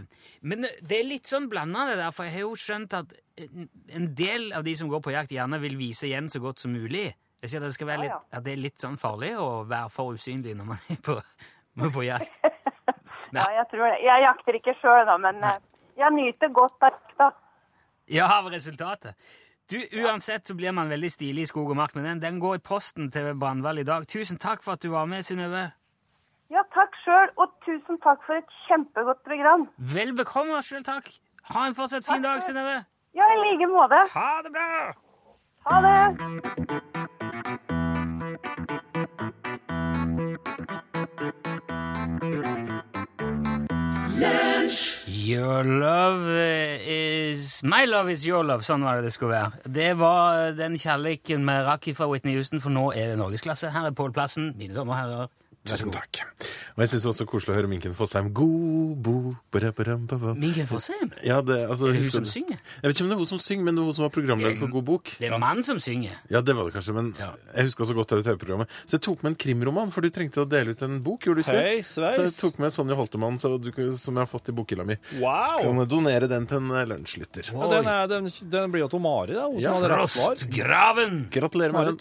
men 0.45 0.65
det 0.65 0.99
er 0.99 1.07
litt 1.07 1.29
sånn 1.29 1.47
blanda, 1.49 1.87
det 1.89 1.97
der, 1.97 2.13
for 2.13 2.27
jeg 2.27 2.35
har 2.35 2.43
jo 2.45 2.57
skjønt 2.59 2.93
at 2.97 3.15
en 3.41 4.09
del 4.17 4.51
av 4.55 4.65
de 4.67 4.75
som 4.77 4.89
går 4.91 5.01
på 5.03 5.13
jakt, 5.15 5.33
gjerne 5.33 5.59
vil 5.63 5.77
vise 5.79 6.07
igjen 6.09 6.29
så 6.31 6.41
godt 6.43 6.61
som 6.61 6.75
mulig. 6.75 7.07
Jeg 7.41 7.51
sier 7.51 7.63
at 7.63 7.69
det, 7.69 7.75
skal 7.77 7.89
være 7.89 8.03
litt, 8.05 8.27
at 8.33 8.45
det 8.45 8.53
er 8.53 8.61
litt 8.61 8.81
sånn 8.81 8.99
farlig 9.01 9.35
å 9.37 9.65
være 9.69 9.91
for 9.93 10.17
usynlig 10.17 10.55
når 10.57 10.69
man 10.71 10.85
er 10.93 11.01
på, 11.09 11.17
man 11.77 11.89
er 11.89 11.97
på 11.97 12.05
jakt. 12.07 12.37
Ja, 13.33 13.45
jeg 13.51 13.65
tror 13.71 13.89
det. 13.89 13.95
Jeg 14.05 14.21
jakter 14.21 14.55
ikke 14.59 14.73
sjøl, 14.79 15.01
da, 15.09 15.15
men 15.19 15.41
eh, 15.43 15.57
jeg 15.99 16.13
nyter 16.15 16.51
godt 16.55 16.85
av 16.85 16.93
jakta. 16.93 17.31
Ja, 18.11 18.27
av 18.37 18.47
resultatet. 18.53 19.17
Du, 19.71 19.79
Uansett 20.03 20.45
så 20.45 20.53
blir 20.53 20.71
man 20.77 20.91
veldig 20.93 21.09
stilig 21.09 21.41
i 21.41 21.49
skog 21.49 21.71
og 21.73 21.79
mark, 21.79 21.95
men 21.97 22.05
den, 22.05 22.21
den 22.21 22.37
går 22.39 22.59
i 22.59 22.63
posten 22.63 23.09
til 23.11 23.31
Brandval 23.41 23.81
i 23.81 23.87
dag. 23.87 24.05
Tusen 24.07 24.37
takk 24.41 24.61
for 24.63 24.77
at 24.77 24.85
du 24.85 24.91
var 24.93 25.09
med, 25.09 25.25
Synnøve. 25.25 25.65
Ja, 26.53 26.61
takk 26.75 26.93
sjøl, 27.01 27.31
og 27.41 27.54
tusen 27.65 27.97
takk 28.03 28.19
for 28.27 28.37
et 28.39 28.49
kjempegodt 28.67 29.21
program. 29.27 29.67
Vel 29.93 30.13
bekomme, 30.17 30.61
sjøl 30.65 30.85
takk. 30.85 31.09
Ha 31.53 31.67
en 31.69 31.75
fortsatt 31.77 32.05
fin 32.07 32.23
dag, 32.25 32.41
Synnøve. 32.45 32.77
Ja, 33.15 33.23
i 33.33 33.37
like 33.43 33.67
måte. 33.71 33.99
Ha 34.15 34.29
det 34.45 34.51
bra! 34.55 34.71
Ha 35.69 35.75
det. 35.85 35.99
Your 45.25 45.63
love 45.63 46.29
is 46.85 47.63
My 47.63 47.85
love 47.85 48.11
is 48.11 48.25
your 48.27 48.43
love. 48.43 48.61
Sånn 48.65 48.83
var 48.85 48.99
det 48.99 49.09
det 49.09 49.13
skulle 49.15 49.33
være. 49.33 49.63
Det 49.65 49.91
var 49.99 50.53
den 50.57 50.77
kjærligheten 50.77 51.45
vi 51.49 51.57
rakk 51.65 51.89
fra 51.97 52.09
Whitney 52.11 52.37
Houston, 52.37 52.61
for 52.61 52.73
nå 52.73 52.91
er 52.93 53.13
det 53.13 53.17
norgesklasse. 53.21 53.73
Her 53.73 53.89
er 53.89 53.97
Pål 53.97 54.13
Plassen, 54.13 54.53
mine 54.59 54.77
damer 54.77 54.93
og 54.93 54.99
herrer. 54.99 55.33
Tusen 55.65 55.93
takk. 55.93 56.21
Og 56.75 56.81
jeg 56.83 56.89
syns 56.91 57.03
det 57.05 57.07
var 57.07 57.15
så 57.15 57.25
koselig 57.31 57.53
å 57.53 57.55
høre 57.55 57.69
Minken 57.71 57.93
Fossheim. 57.95 58.33
God 58.35 58.97
bo 58.99 59.13
ba 59.53 59.59
ba 59.71 59.95
ba 59.95 60.17
ba 60.19 60.33
Minken 60.35 60.67
Fossheim? 60.67 61.07
Ja, 61.23 61.37
det, 61.39 61.55
altså, 61.71 61.87
Er 61.87 61.93
det 61.95 62.01
hun 62.03 62.11
som 62.11 62.23
du- 62.25 62.29
synger? 62.29 62.57
Jeg 62.59 62.83
vet 62.83 62.95
ikke 62.97 63.03
om 63.05 63.09
det 63.09 63.15
er 63.15 63.21
hun 63.21 63.29
som 63.29 63.39
synger, 63.39 63.63
men 63.63 63.75
det 63.75 63.81
er 63.81 63.85
hun 63.85 63.93
som 63.95 64.03
var 64.03 64.09
programleder 64.11 64.57
for 64.59 64.67
God 64.67 64.83
bok. 64.83 65.03
Det 65.17 65.29
er 65.31 65.37
mann 65.39 65.63
som 65.63 65.79
synger. 65.79 66.11
Ja, 66.29 66.41
det 66.41 66.53
var 66.53 66.65
det 66.67 66.73
kanskje, 66.75 66.93
men 66.97 67.13
jeg 67.15 67.63
huska 67.69 67.85
så 67.87 67.95
godt 67.95 68.09
det 68.11 68.25
TV-programmet. 68.25 68.67
Så 68.85 68.97
jeg 68.99 69.01
tok 69.07 69.23
med 69.23 69.31
en 69.31 69.35
krimroman, 69.39 69.91
for 69.95 70.01
du 70.01 70.09
trengte 70.09 70.43
å 70.43 70.49
dele 70.49 70.71
ut 70.75 70.81
en 70.83 70.99
bok, 71.01 71.21
gjorde 71.23 71.35
du 71.35 71.43
ikke 71.47 71.55
Hei, 71.55 71.77
det? 71.77 71.85
sveis. 71.87 72.15
Så 72.19 72.21
jeg 72.27 72.35
tok 72.43 72.59
med 72.59 72.71
Sonja 72.75 72.95
Holtemann, 72.99 73.39
så 73.39 73.55
du, 73.55 73.71
som 73.95 74.13
jeg 74.19 74.25
har 74.25 74.27
fått 74.27 74.49
i 74.51 74.51
bokhylla 74.51 74.83
mi. 74.85 74.97
Wow! 75.23 75.63
Kan 75.63 75.87
donere 75.87 76.27
den 76.27 76.45
til 76.45 76.57
en 76.57 76.71
eh, 76.75 76.83
lunsjlytter. 76.91 77.53
Ja, 77.55 77.69
den, 77.71 77.87
er, 77.87 78.07
den, 78.11 78.27
den 78.51 78.71
blir 78.75 78.83
jo 78.83 78.89
til 78.91 78.99
Mari, 78.99 79.31
da. 79.31 79.47
Ja. 79.63 79.79
Frostgraven! 80.11 81.29
Gratulerer 81.31 81.71
med 81.71 81.87
den. 81.87 81.99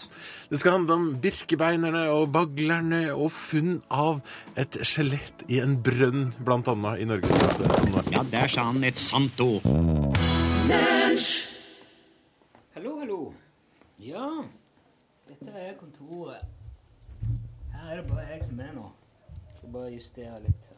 Det 0.51 0.59
skal 0.59 0.79
handle 0.81 0.99
om 0.99 1.07
birkebeinerne 1.23 2.09
og 2.11 2.33
baglerne 2.35 3.05
og 3.15 3.31
funn 3.31 3.79
av 3.95 4.21
et 4.65 4.79
skjelett 4.87 5.45
i 5.53 5.59
en 5.61 5.75
brønn, 5.85 6.29
blant 6.45 6.69
annet 6.73 7.03
i 7.03 7.07
norgesklasse. 7.09 7.69
Ja, 8.15 8.23
der 8.33 8.49
sa 8.49 8.67
han 8.71 8.85
et 8.87 9.01
sant 9.01 9.41
ord. 9.45 9.65
Hallo, 12.75 12.95
hallo. 13.01 13.19
Ja, 14.01 14.29
dette 15.29 15.51
er 15.53 15.75
kontoret. 15.81 16.47
Her 17.75 17.91
er 17.91 18.01
det 18.01 18.07
bare 18.09 18.25
jeg 18.31 18.45
som 18.47 18.63
er 18.65 18.73
nå. 18.77 18.87
Skal 19.59 19.75
bare 19.77 19.93
justere 19.93 20.41
litt. 20.47 20.71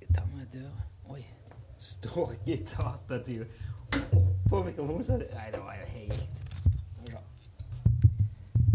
Jeg 0.00 0.14
tar 0.14 0.30
meg 0.30 0.46
døra. 0.54 0.86
Oi. 1.10 1.24
Står 1.78 2.36
gitarstativet 2.46 3.50
oppå 3.94 4.62
mikrofonstativet? 4.66 5.34
Nei, 5.34 5.50
det 5.54 5.60
var 5.66 5.74
jo 5.82 5.90
helt. 5.96 6.28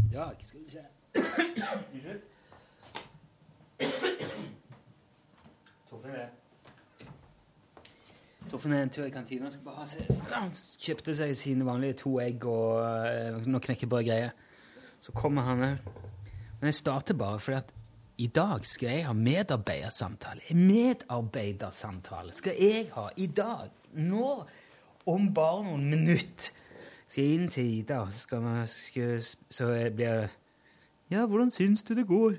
I 0.04 0.14
dag 0.14 0.46
skal 0.46 0.60
vi 0.60 0.70
se 0.70 0.86
Unnskyld. 1.16 2.33
Torfinn 8.54 8.74
er 8.78 8.84
en 8.86 8.90
tur 8.94 9.08
i 9.08 9.10
kantina. 9.10 9.50
Han 10.30 10.52
kjøpte 10.54 11.16
seg 11.18 11.32
sine 11.38 11.66
vanlige 11.66 11.96
to 12.04 12.20
egg 12.22 12.44
og 12.46 12.84
uh, 12.86 13.48
noe 13.50 13.62
knekkebrødgreier. 13.64 14.30
Så 15.02 15.12
kommer 15.18 15.48
han 15.48 15.64
òg. 15.66 15.88
Men 16.60 16.70
jeg 16.70 16.78
starter 16.78 17.18
bare 17.18 17.40
fordi 17.42 17.58
at 17.58 17.74
i 18.24 18.28
dag 18.30 18.62
skal 18.70 18.90
jeg 18.92 19.08
ha 19.08 19.14
medarbeidersamtale. 19.18 20.46
Medarbeidersamtale 20.54 22.34
skal 22.38 22.62
jeg 22.62 22.92
ha 22.94 23.08
i 23.18 23.26
dag. 23.26 23.74
Nå, 23.98 24.30
om 25.10 25.28
bare 25.34 25.66
noen 25.66 25.90
minutter, 25.90 26.54
skal 27.08 27.24
jeg 27.24 27.40
inn 27.40 27.50
til 27.52 27.74
Ida. 27.80 28.04
Så, 28.14 28.28
skal 28.28 28.46
vi, 28.46 29.18
så 29.50 29.74
jeg 29.74 29.98
det 29.98 30.14
Ja, 31.10 31.26
hvordan 31.26 31.52
syns 31.52 31.84
du 31.84 31.96
det 31.98 32.08
går? 32.08 32.38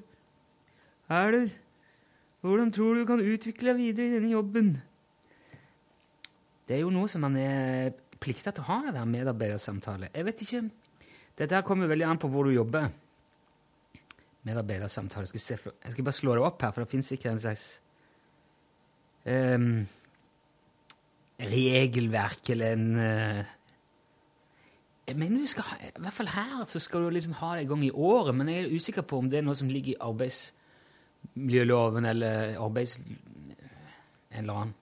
Er 1.15 1.31
du? 1.35 1.45
Hvordan 2.45 2.73
tror 2.73 2.95
du 2.95 3.01
du 3.01 3.07
kan 3.09 3.23
utvikle 3.23 3.77
videre 3.77 4.09
i 4.09 4.17
denne 4.17 4.33
jobben? 4.33 4.75
Det 6.69 6.77
er 6.77 6.83
jo 6.83 6.93
noe 6.93 7.09
som 7.13 7.23
man 7.25 7.37
er 7.41 7.95
plikta 8.21 8.53
til 8.55 8.65
å 8.65 8.69
ha, 8.71 8.79
det 8.87 8.97
der 8.97 9.09
medarbeidersamtale. 9.09 10.11
Jeg 10.15 10.27
vet 10.29 10.45
ikke 10.47 10.65
Dette 11.35 11.57
her 11.57 11.65
kommer 11.67 11.91
veldig 11.91 12.07
an 12.07 12.21
på 12.23 12.29
hvor 12.31 12.47
du 12.47 12.53
jobber. 12.55 12.93
medarbeidersamtale. 14.45 15.25
Jeg 15.25 15.33
skal, 15.33 15.41
se, 15.41 15.73
jeg 15.85 15.93
skal 15.93 16.05
bare 16.05 16.21
slå 16.21 16.35
det 16.37 16.45
opp 16.45 16.63
her, 16.63 16.71
for 16.71 16.85
det 16.85 16.91
fins 16.93 17.13
ikke 17.13 17.31
en 17.31 17.41
slags 17.41 17.65
um, 19.27 19.87
regelverk 21.41 22.51
eller 22.55 22.73
en 22.77 22.97
uh, 22.97 23.45
Jeg 25.09 25.17
mener 25.17 25.41
du 25.41 25.47
skal 25.47 25.65
I 25.81 25.91
hvert 26.01 26.13
fall 26.13 26.29
her 26.33 26.65
så 26.69 26.79
skal 26.79 27.03
du 27.03 27.11
liksom 27.11 27.33
ha 27.41 27.55
det 27.57 27.65
en 27.65 27.73
gang 27.73 27.85
i 27.85 27.91
året, 27.91 28.35
men 28.35 28.49
jeg 28.49 28.65
er 28.65 28.77
usikker 28.77 29.03
på 29.03 29.19
om 29.19 29.31
det 29.31 29.41
er 29.41 29.49
noe 29.49 29.57
som 29.57 29.69
ligger 29.69 29.97
i 29.97 30.03
arbeidsmiljøloven 31.25 32.05
eller 32.05 32.59
arbeids... 32.59 33.01
en 34.31 34.43
eller 34.43 34.55
annen. 34.55 34.75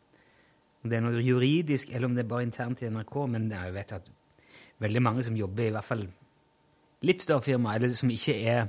Om 0.83 0.91
det 0.91 0.97
er 0.97 1.03
noe 1.05 1.23
juridisk, 1.23 1.91
eller 1.91 2.09
om 2.09 2.15
det 2.15 2.25
er 2.25 2.29
bare 2.29 2.43
internt 2.43 2.83
i 2.83 2.91
NRK, 2.91 3.17
men 3.29 3.51
jeg 3.51 3.75
vet 3.75 3.93
at 3.93 4.09
veldig 4.83 5.03
mange 5.03 5.23
som 5.23 5.37
jobber 5.37 5.69
i 5.69 5.71
hvert 5.71 5.87
fall 5.87 6.03
litt 7.03 7.23
større 7.23 7.43
firma, 7.43 7.77
eller 7.77 7.89
som 7.95 8.11
ikke 8.11 8.35
er 8.35 8.67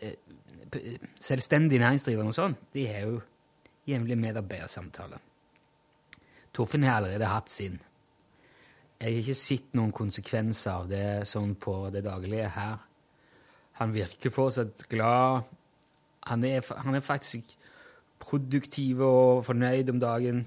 eh, 0.00 0.14
selvstendig 1.18 1.80
næringsdrivende 1.82 2.30
og 2.30 2.36
sånn, 2.36 2.54
de 2.74 2.86
har 2.86 3.08
jo 3.08 3.20
jevnlig 3.86 4.18
medarbeidersamtaler. 4.18 5.18
Torfinn 6.52 6.86
har 6.86 7.00
allerede 7.00 7.26
hatt 7.26 7.50
sin. 7.50 7.80
Jeg 9.00 9.08
har 9.08 9.18
ikke 9.18 9.34
sett 9.34 9.74
noen 9.74 9.90
konsekvenser 9.90 10.70
av 10.76 10.90
det 10.90 11.06
sånn 11.26 11.56
på 11.58 11.88
det 11.90 12.04
daglige 12.06 12.50
her. 12.54 12.76
Han 13.80 13.94
virker 13.94 14.30
fortsatt 14.30 14.84
glad. 14.92 15.48
Han 16.30 16.44
er, 16.44 16.62
han 16.84 16.94
er 16.94 17.04
faktisk 17.04 17.56
produktiv 18.22 19.00
og 19.02 19.44
fornøyd 19.44 19.90
om 19.90 20.00
dagen. 20.00 20.44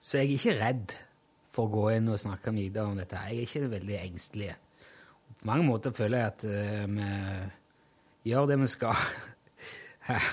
Så 0.00 0.18
jeg 0.18 0.26
er 0.26 0.34
ikke 0.38 0.58
redd 0.60 0.94
for 1.54 1.66
å 1.66 1.72
gå 1.72 1.84
inn 1.96 2.10
og 2.12 2.20
snakke 2.20 2.52
videre 2.54 2.90
om 2.90 2.98
dette. 2.98 3.20
Jeg 3.30 3.42
er 3.42 3.48
ikke 3.48 3.72
veldig 3.72 3.98
engstelig. 4.00 4.50
På 5.40 5.48
mange 5.50 5.66
måter 5.66 5.94
føler 5.94 6.18
jeg 6.18 6.32
at 6.32 6.44
eh, 6.50 7.48
vi 8.22 8.30
gjør 8.32 8.50
det 8.50 8.60
vi 8.60 8.70
skal 8.70 9.00
her 10.08 10.28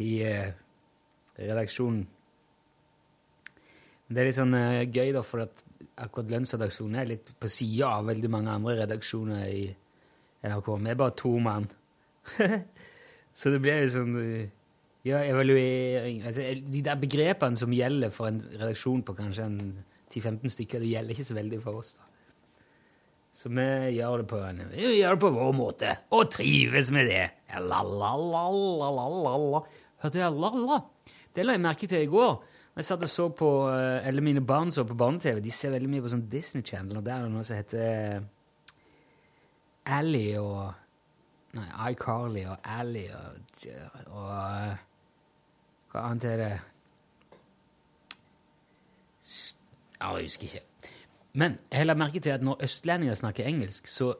i 0.00 0.10
eh, 0.26 0.52
redaksjonen. 1.38 2.06
Det 4.10 4.18
er 4.18 4.26
litt 4.26 4.38
sånn 4.38 4.56
eh, 4.58 4.88
gøy, 4.90 5.12
da, 5.14 5.22
for 5.22 5.44
at 5.44 5.62
akkurat 6.00 6.32
lønnsredaksjonen 6.32 6.98
er 6.98 7.10
litt 7.12 7.30
på 7.38 7.50
sida 7.52 7.92
av 7.98 8.08
veldig 8.10 8.30
mange 8.32 8.54
andre 8.54 8.80
redaksjoner 8.82 9.44
i 9.46 9.66
NRK. 10.42 10.70
Vi 10.80 10.90
er 10.90 10.98
bare 10.98 11.16
to 11.20 11.34
mann. 11.42 11.68
Så 13.36 13.50
det 13.54 13.60
blir 13.62 13.78
jo 13.84 13.90
sånn 13.94 14.14
eh, 14.20 14.48
Ja, 15.06 15.18
evaluering 15.24 16.26
altså, 16.28 16.42
De 16.66 16.80
der 16.84 16.98
begrepene 17.00 17.56
som 17.56 17.72
gjelder 17.72 18.10
for 18.12 18.26
en 18.28 18.40
redaksjon 18.42 19.02
på 19.06 19.14
kanskje 19.16 19.44
en 19.46 19.58
10-15 20.10 20.50
stykker, 20.56 20.78
det 20.82 20.90
gjelder 20.90 21.12
ikke 21.14 21.28
så 21.28 21.36
veldig 21.36 21.60
for 21.62 21.72
oss. 21.80 21.90
da. 21.94 22.02
Så 23.40 23.48
vi 23.48 23.96
gjør 23.96 24.16
det 24.20 24.26
på, 24.28 24.38
vi 24.74 24.98
gjør 24.98 25.14
det 25.14 25.22
på 25.22 25.30
vår 25.32 25.52
måte, 25.56 25.88
og 26.12 26.30
trives 26.34 26.90
med 26.92 27.06
det. 27.08 27.26
La-la-la-la-la-la. 27.54 29.60
Hørte 30.02 30.18
jeg 30.18 30.32
la-la? 30.34 30.78
Det 31.30 31.46
la 31.46 31.52
jeg 31.54 31.62
merke 31.62 31.86
til 31.88 32.02
i 32.02 32.10
går. 32.10 32.42
Jeg 32.76 32.84
satt 32.86 33.02
og 33.06 33.12
så 33.12 33.28
på, 33.34 33.48
eh, 33.70 34.08
eller 34.08 34.22
Mine 34.22 34.42
barn 34.46 34.70
så 34.74 34.84
på 34.84 34.94
barne-TV. 34.98 35.40
De 35.40 35.50
ser 35.54 35.70
veldig 35.74 35.90
mye 35.90 36.02
på 36.04 36.10
sånn 36.12 36.28
Disney 36.28 36.62
Channel, 36.66 36.98
og 36.98 37.04
der 37.06 37.16
er 37.16 37.22
det 37.28 37.34
noe 37.34 37.44
som 37.46 37.56
heter 37.56 38.22
Ally 39.86 40.36
og 40.38 40.74
Nei, 41.58 41.66
iCarly 41.90 42.44
og 42.46 42.56
Ally 42.62 43.08
og, 43.10 43.38
og 44.14 44.28
eh, 44.30 44.82
Hva 45.90 46.02
annet 46.06 46.26
er 46.30 46.36
det? 46.38 46.50
Ja, 50.00 50.12
jeg 50.14 50.28
husker 50.28 50.46
ikke. 50.46 50.62
Men 51.32 51.58
jeg 51.72 51.86
la 51.86 51.96
merke 51.98 52.22
til 52.22 52.30
at 52.30 52.42
når 52.42 52.62
østlendinger 52.62 53.18
snakker 53.18 53.46
engelsk, 53.46 53.86
så 53.90 54.14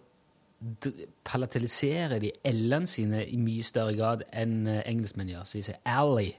palataliserer 1.25 2.19
de 2.19 2.33
l-ene 2.51 2.87
sine 2.87 3.23
i 3.25 3.39
mye 3.41 3.63
større 3.65 3.95
grad 3.97 4.27
enn 4.37 4.67
eh, 4.69 4.83
engelskmenn 4.91 5.31
gjør. 5.31 5.47
Så 5.47 5.59
de 5.59 5.67
sier 5.71 5.81
Ally. 5.89 6.33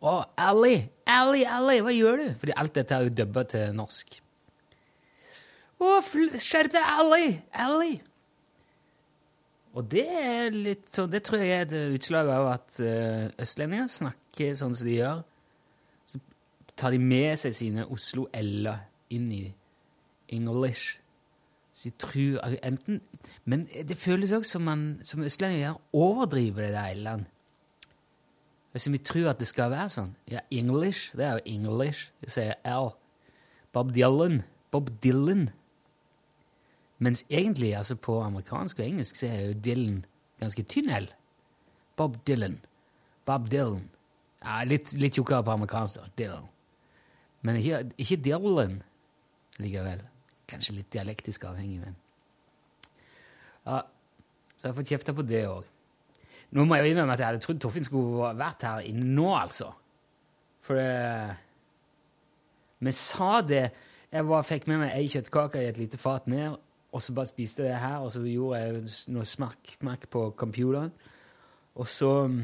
Å, 0.00 0.18
Ally! 0.40 0.74
Ally, 1.06 1.46
Ally, 1.46 1.78
hva 1.84 1.94
gjør 1.94 2.20
du? 2.20 2.28
Fordi 2.42 2.58
alt 2.60 2.76
dette 2.76 2.96
er 2.96 3.06
jo 3.06 3.16
dubba 3.22 3.46
til 3.48 3.74
norsk. 3.76 4.20
Å, 5.80 5.96
skjerp 6.02 6.74
deg, 6.74 6.84
Ally! 6.84 7.26
Ally! 7.56 7.92
Og 9.78 9.86
det 9.86 10.06
er 10.10 10.54
litt 10.54 10.88
så, 10.90 11.06
det 11.06 11.22
tror 11.26 11.42
jeg 11.42 11.52
er 11.54 11.66
et 11.68 11.94
utslag 11.94 12.30
av 12.34 12.48
at 12.56 12.80
eh, 12.82 13.28
østlendinger 13.38 13.90
snakker 13.90 14.56
sånn 14.58 14.74
som 14.74 14.88
de 14.88 14.96
gjør. 14.96 15.20
Så 16.10 16.18
tar 16.74 16.96
de 16.96 16.98
med 17.02 17.38
seg 17.38 17.54
sine 17.54 17.86
Oslo 17.86 18.26
L-er 18.34 18.88
inn 19.14 19.28
i 19.34 19.44
English. 20.34 20.98
Så 21.74 21.88
de 21.88 21.94
tror 22.02 22.56
enten 22.66 23.00
Men 23.44 23.68
det 23.70 23.96
føles 23.98 24.32
også 24.32 24.58
som 24.58 24.66
man 24.66 24.82
som 25.06 25.22
østlendinger 25.22 25.68
gjør, 25.68 25.78
overdriver 25.92 26.66
det 26.66 26.74
der 26.74 26.96
l-en. 26.98 27.28
Hvis 28.72 28.90
vi 28.92 28.98
tror 28.98 29.30
at 29.30 29.40
det 29.40 29.48
skal 29.50 29.70
være 29.70 29.88
sånn. 29.90 30.12
Ja, 30.30 30.42
English, 30.50 31.16
det 31.16 31.24
er 31.26 31.38
jo 31.38 31.46
English. 31.58 32.12
Jeg 32.22 32.34
sier 32.34 32.58
L. 32.70 32.92
Bob 33.74 33.90
Dylan. 33.94 34.42
Bob 34.70 34.90
Dylan. 35.02 35.48
Mens 37.00 37.24
egentlig, 37.30 37.72
altså 37.76 37.96
på 37.96 38.18
amerikansk 38.22 38.78
og 38.78 38.86
engelsk, 38.86 39.16
så 39.16 39.30
er 39.30 39.40
jo 39.46 39.56
Dylan 39.64 40.02
ganske 40.40 40.64
tynn 40.68 40.90
L. 40.92 41.08
Bob 41.96 42.16
Dylan. 42.28 42.58
Bob 43.28 43.48
Dylan. 43.52 43.88
Ja, 44.44 44.60
litt, 44.64 44.92
litt 45.00 45.16
tjukkere 45.16 45.44
på 45.44 45.54
amerikansk, 45.56 46.00
da. 46.00 46.12
Dylan. 46.18 46.46
Men 47.40 47.56
ikke, 47.60 47.82
ikke 48.00 48.20
Dylan 48.24 48.78
likevel. 49.60 50.04
Kanskje 50.50 50.76
litt 50.80 50.92
dialektisk 50.92 51.44
avhengig, 51.48 51.80
men 51.84 51.98
Ja, 53.66 53.82
så 54.56 54.64
jeg 54.64 54.70
har 54.70 54.76
fått 54.76 54.92
kjefta 54.92 55.12
på 55.16 55.24
det 55.24 55.44
òg. 55.48 55.66
Nå 56.56 56.64
må 56.66 56.76
jeg 56.76 56.90
innrømme 56.90 57.14
at 57.14 57.20
jeg 57.20 57.28
hadde 57.28 57.42
trodd 57.44 57.60
Torfinn 57.62 57.86
skulle 57.86 58.32
vært 58.36 58.64
her 58.66 58.80
inne 58.88 59.04
nå, 59.14 59.28
altså. 59.36 59.70
For 60.66 60.76
det 60.76 61.36
Vi 62.80 62.92
sa 62.96 63.40
det 63.44 63.70
Jeg 64.10 64.26
var, 64.26 64.42
fikk 64.42 64.66
med 64.66 64.80
meg 64.82 64.96
ei 64.96 65.06
kjøttkake 65.08 65.60
i 65.62 65.68
et 65.70 65.78
lite 65.78 65.98
fat 66.00 66.26
ned, 66.26 66.56
og 66.92 67.02
så 67.02 67.14
bare 67.14 67.30
spiste 67.30 67.62
jeg 67.62 67.72
det 67.72 67.80
her, 67.80 67.98
og 68.02 68.12
så 68.12 68.22
gjorde 68.26 68.58
jeg 68.58 68.80
noe 69.14 69.26
smakk, 69.28 69.76
smakk 69.78 70.08
på 70.10 70.24
computeren. 70.38 70.90
Og 71.78 71.86
så 71.88 72.10
mm, 72.26 72.40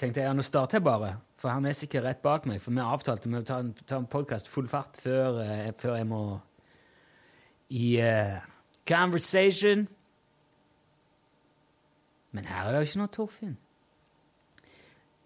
tenkte 0.00 0.20
jeg 0.20 0.26
ja, 0.26 0.34
nå 0.34 0.42
starter 0.42 0.80
jeg 0.80 0.86
bare, 0.88 1.12
for 1.38 1.54
han 1.54 1.68
er 1.68 1.76
sikkert 1.78 2.04
rett 2.08 2.22
bak 2.24 2.48
meg. 2.50 2.58
For 2.64 2.74
vi 2.74 2.82
avtalte 2.82 3.30
med 3.30 3.44
å 3.44 3.46
ta 3.46 3.60
en, 3.62 3.70
ta 3.86 4.00
en 4.00 4.08
podkast 4.10 4.50
full 4.50 4.66
fart 4.70 4.98
før, 5.02 5.38
eh, 5.44 5.70
før 5.78 6.00
jeg 6.00 6.08
må 6.10 6.22
i 7.70 7.92
eh, 8.02 8.40
conversation. 8.88 9.86
Men 12.34 12.50
her 12.50 12.66
er 12.66 12.74
det 12.74 12.82
jo 12.82 12.90
ikke 12.90 13.02
noe 13.04 13.14
Torfinn. 13.14 13.56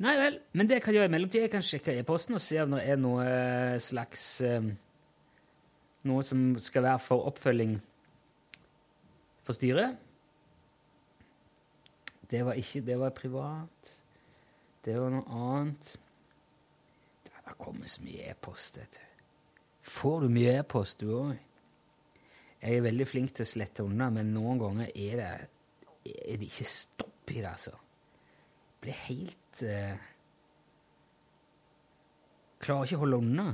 Nei 0.00 0.14
vel, 0.16 0.38
men 0.56 0.68
det 0.68 0.78
jeg 0.78 0.84
kan 0.84 0.96
gjøre 0.96 1.10
i 1.10 1.12
mellomtida. 1.12 1.44
Jeg 1.44 1.52
kan 1.52 1.64
sjekke 1.64 1.96
e-posten 2.00 2.36
og 2.36 2.40
se 2.40 2.60
om 2.62 2.76
det 2.76 2.84
er 2.88 3.00
noe 3.00 3.24
eh, 3.24 3.80
slags 3.82 4.30
eh, 4.44 4.70
Noe 6.08 6.22
som 6.24 6.54
skal 6.56 6.86
være 6.86 7.00
for 7.04 7.26
oppfølging 7.28 7.74
for 9.50 9.58
styret. 9.58 9.98
Det 12.30 12.44
var 12.46 12.54
ikke 12.54 12.86
Det 12.86 12.98
var 12.98 13.10
privat. 13.10 13.92
Det 14.84 14.94
var 14.96 15.10
noe 15.10 15.26
annet. 15.26 15.96
Det 17.24 17.32
har 17.44 17.58
kommet 17.58 17.90
så 17.90 18.02
mye 18.06 18.30
e-post, 18.30 18.78
vet 18.78 19.00
du. 19.00 19.06
Får 19.90 20.20
du 20.20 20.28
mye 20.28 20.58
e-post, 20.60 21.00
du 21.00 21.10
òg? 21.16 21.34
Jeg 22.60 22.76
er 22.76 22.84
veldig 22.84 23.06
flink 23.08 23.34
til 23.34 23.44
å 23.44 23.48
slette 23.48 23.84
unna, 23.84 24.10
men 24.12 24.32
noen 24.34 24.60
ganger 24.60 24.90
er 24.94 25.20
det, 25.20 25.30
er 26.04 26.38
det 26.38 26.46
ikke 26.46 26.68
stopp 26.68 27.32
i 27.32 27.40
det, 27.40 27.50
altså. 27.50 27.72
Jeg 27.72 28.80
blir 28.84 28.98
helt 29.08 29.62
eh, 29.66 30.06
Klarer 32.60 32.84
ikke 32.84 32.98
å 32.98 33.02
holde 33.06 33.18
unna. 33.24 33.46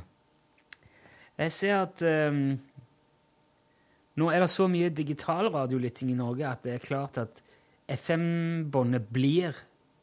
Jeg 1.38 1.52
ser 1.54 1.76
at 1.78 2.02
eh, 2.02 2.40
nå 4.16 4.30
er 4.32 4.40
det 4.42 4.50
så 4.52 4.66
mye 4.70 4.92
digital 4.94 5.50
radiolytting 5.52 6.10
i 6.12 6.18
Norge 6.18 6.48
at 6.48 6.64
det 6.64 6.76
er 6.76 6.84
klart 6.84 7.18
at 7.20 7.42
FM-båndet 7.86 9.10
blir 9.12 9.56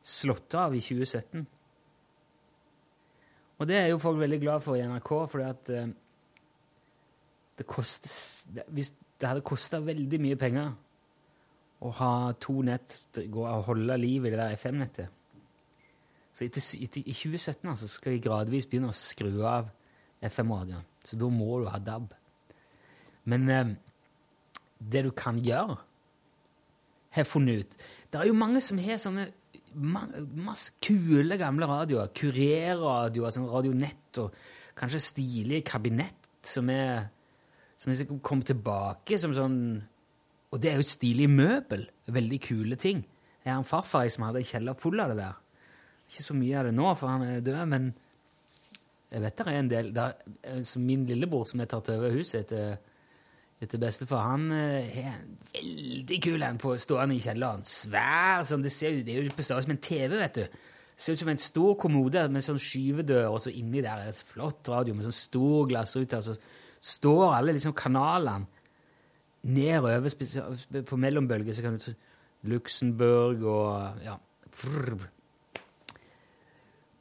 slått 0.04 0.54
av 0.60 0.76
i 0.76 0.82
2017. 0.84 1.46
Og 3.60 3.68
det 3.70 3.78
er 3.80 3.90
jo 3.92 4.02
folk 4.02 4.20
veldig 4.20 4.40
glad 4.42 4.64
for 4.64 4.78
i 4.78 4.84
NRK, 4.86 5.12
fordi 5.32 5.48
at 5.48 5.72
eh, 5.74 5.92
det 7.58 7.68
koster 7.70 8.64
Hvis 8.74 8.94
det 9.22 9.30
hadde 9.30 9.46
kosta 9.46 9.80
veldig 9.80 10.20
mye 10.20 10.38
penger 10.40 10.74
å 11.84 11.92
ha 12.00 12.14
to 12.42 12.62
nett 12.66 12.98
gå 13.14 13.44
og 13.44 13.68
holde 13.70 13.98
liv 14.00 14.26
i 14.26 14.32
det 14.32 14.40
der 14.40 14.56
FM-nettet 14.58 15.08
Så 16.34 16.48
i 16.48 16.50
2017 16.50 17.70
altså, 17.70 17.88
skal 17.88 18.16
de 18.16 18.24
gradvis 18.24 18.68
begynne 18.68 18.90
å 18.90 18.98
skru 18.98 19.44
av 19.48 19.70
FM-radioen. 20.24 20.86
Så 21.04 21.20
da 21.20 21.28
må 21.28 21.60
du 21.60 21.68
ha 21.68 21.80
DAB. 21.84 22.14
Men 23.28 23.50
eh, 23.52 23.74
det 24.92 25.06
du 25.06 25.12
kan 25.16 25.40
gjøre, 25.44 25.78
har 27.14 27.30
funnet 27.30 27.62
ut 27.62 27.76
Det 28.10 28.20
er 28.20 28.28
jo 28.30 28.38
mange 28.38 28.62
som 28.62 28.80
har 28.82 28.98
sånne 29.02 29.28
masse 29.74 30.76
kule 30.82 31.38
gamle 31.38 31.66
radioer. 31.70 32.12
Kurerradioer, 32.14 33.34
sånn 33.34 33.50
radionett 33.50 34.20
og 34.22 34.36
kanskje 34.78 35.02
stilige 35.02 35.66
kabinett 35.66 36.30
som 36.46 36.70
er 36.70 37.08
som 37.78 37.92
liksom 37.92 38.22
kom 38.24 38.44
tilbake 38.46 39.18
som 39.20 39.34
sånn 39.36 39.58
Og 40.54 40.62
det 40.62 40.70
er 40.70 40.78
jo 40.78 40.86
et 40.86 40.92
stilig 40.92 41.26
møbel. 41.34 41.88
Veldig 42.14 42.38
kule 42.46 42.76
ting. 42.78 43.00
Jeg 43.42 43.50
har 43.50 43.58
en 43.58 43.66
farfar 43.66 44.06
som 44.14 44.28
hadde 44.28 44.44
en 44.44 44.46
kjeller 44.46 44.78
full 44.78 45.02
av 45.02 45.10
det 45.10 45.18
der. 45.18 45.40
Ikke 46.06 46.26
så 46.28 46.36
mye 46.38 46.60
av 46.60 46.68
det 46.68 46.74
nå, 46.78 46.92
for 47.00 47.10
han 47.10 47.24
er 47.26 47.40
død, 47.42 47.62
men 47.72 47.88
jeg 49.10 49.24
vet 49.24 49.40
det 49.40 49.48
er 49.48 49.58
en 49.58 49.72
del. 49.72 49.90
Der, 49.96 50.14
min 50.78 51.08
lillebror 51.10 51.48
som 51.50 51.64
har 51.64 51.72
tatt 51.72 51.90
over 51.96 52.14
huset 52.14 52.44
etter, 52.44 52.78
etter 53.62 53.80
bestefar, 53.80 54.26
han 54.34 54.50
eh, 54.52 54.90
har 54.96 55.14
en 55.14 55.38
veldig 55.54 56.20
kul 56.24 56.44
en 56.44 56.60
på 56.62 56.74
stående 56.82 57.16
i 57.16 57.24
kjelleren. 57.24 57.64
Svær 57.68 58.44
sånn, 58.48 58.64
det, 58.66 58.74
ser, 58.76 58.98
ut, 58.98 59.06
det 59.08 59.16
er 59.16 59.28
jo 59.28 59.36
på 59.38 59.46
størrelse 59.46 59.72
med 59.72 59.78
en 59.78 59.86
TV, 59.88 60.18
vet 60.20 60.40
du. 60.40 60.58
Det 60.94 61.06
ser 61.06 61.16
ut 61.16 61.24
som 61.24 61.32
en 61.34 61.42
stor 61.42 61.78
kommode 61.82 62.26
med 62.34 62.46
sånn 62.46 62.62
skyvedør, 62.62 63.30
og 63.32 63.40
så 63.44 63.54
inni 63.54 63.82
der 63.82 64.04
er 64.04 64.12
det 64.12 64.18
så 64.18 64.28
flott 64.34 64.70
radio 64.74 64.98
med 64.98 65.08
sånn 65.08 65.16
stor 65.18 65.70
glassrute. 65.72 66.20
Så 66.26 66.36
står 66.84 67.26
alle 67.30 67.56
liksom 67.56 67.76
kanalene 67.78 68.50
nedover 69.44 70.08
på 70.88 71.00
mellombølger, 71.00 71.56
så 71.56 71.66
kan 71.66 71.80
du 71.80 71.90
Luxembourg 72.48 73.44
og 73.48 74.04
ja. 74.04 74.18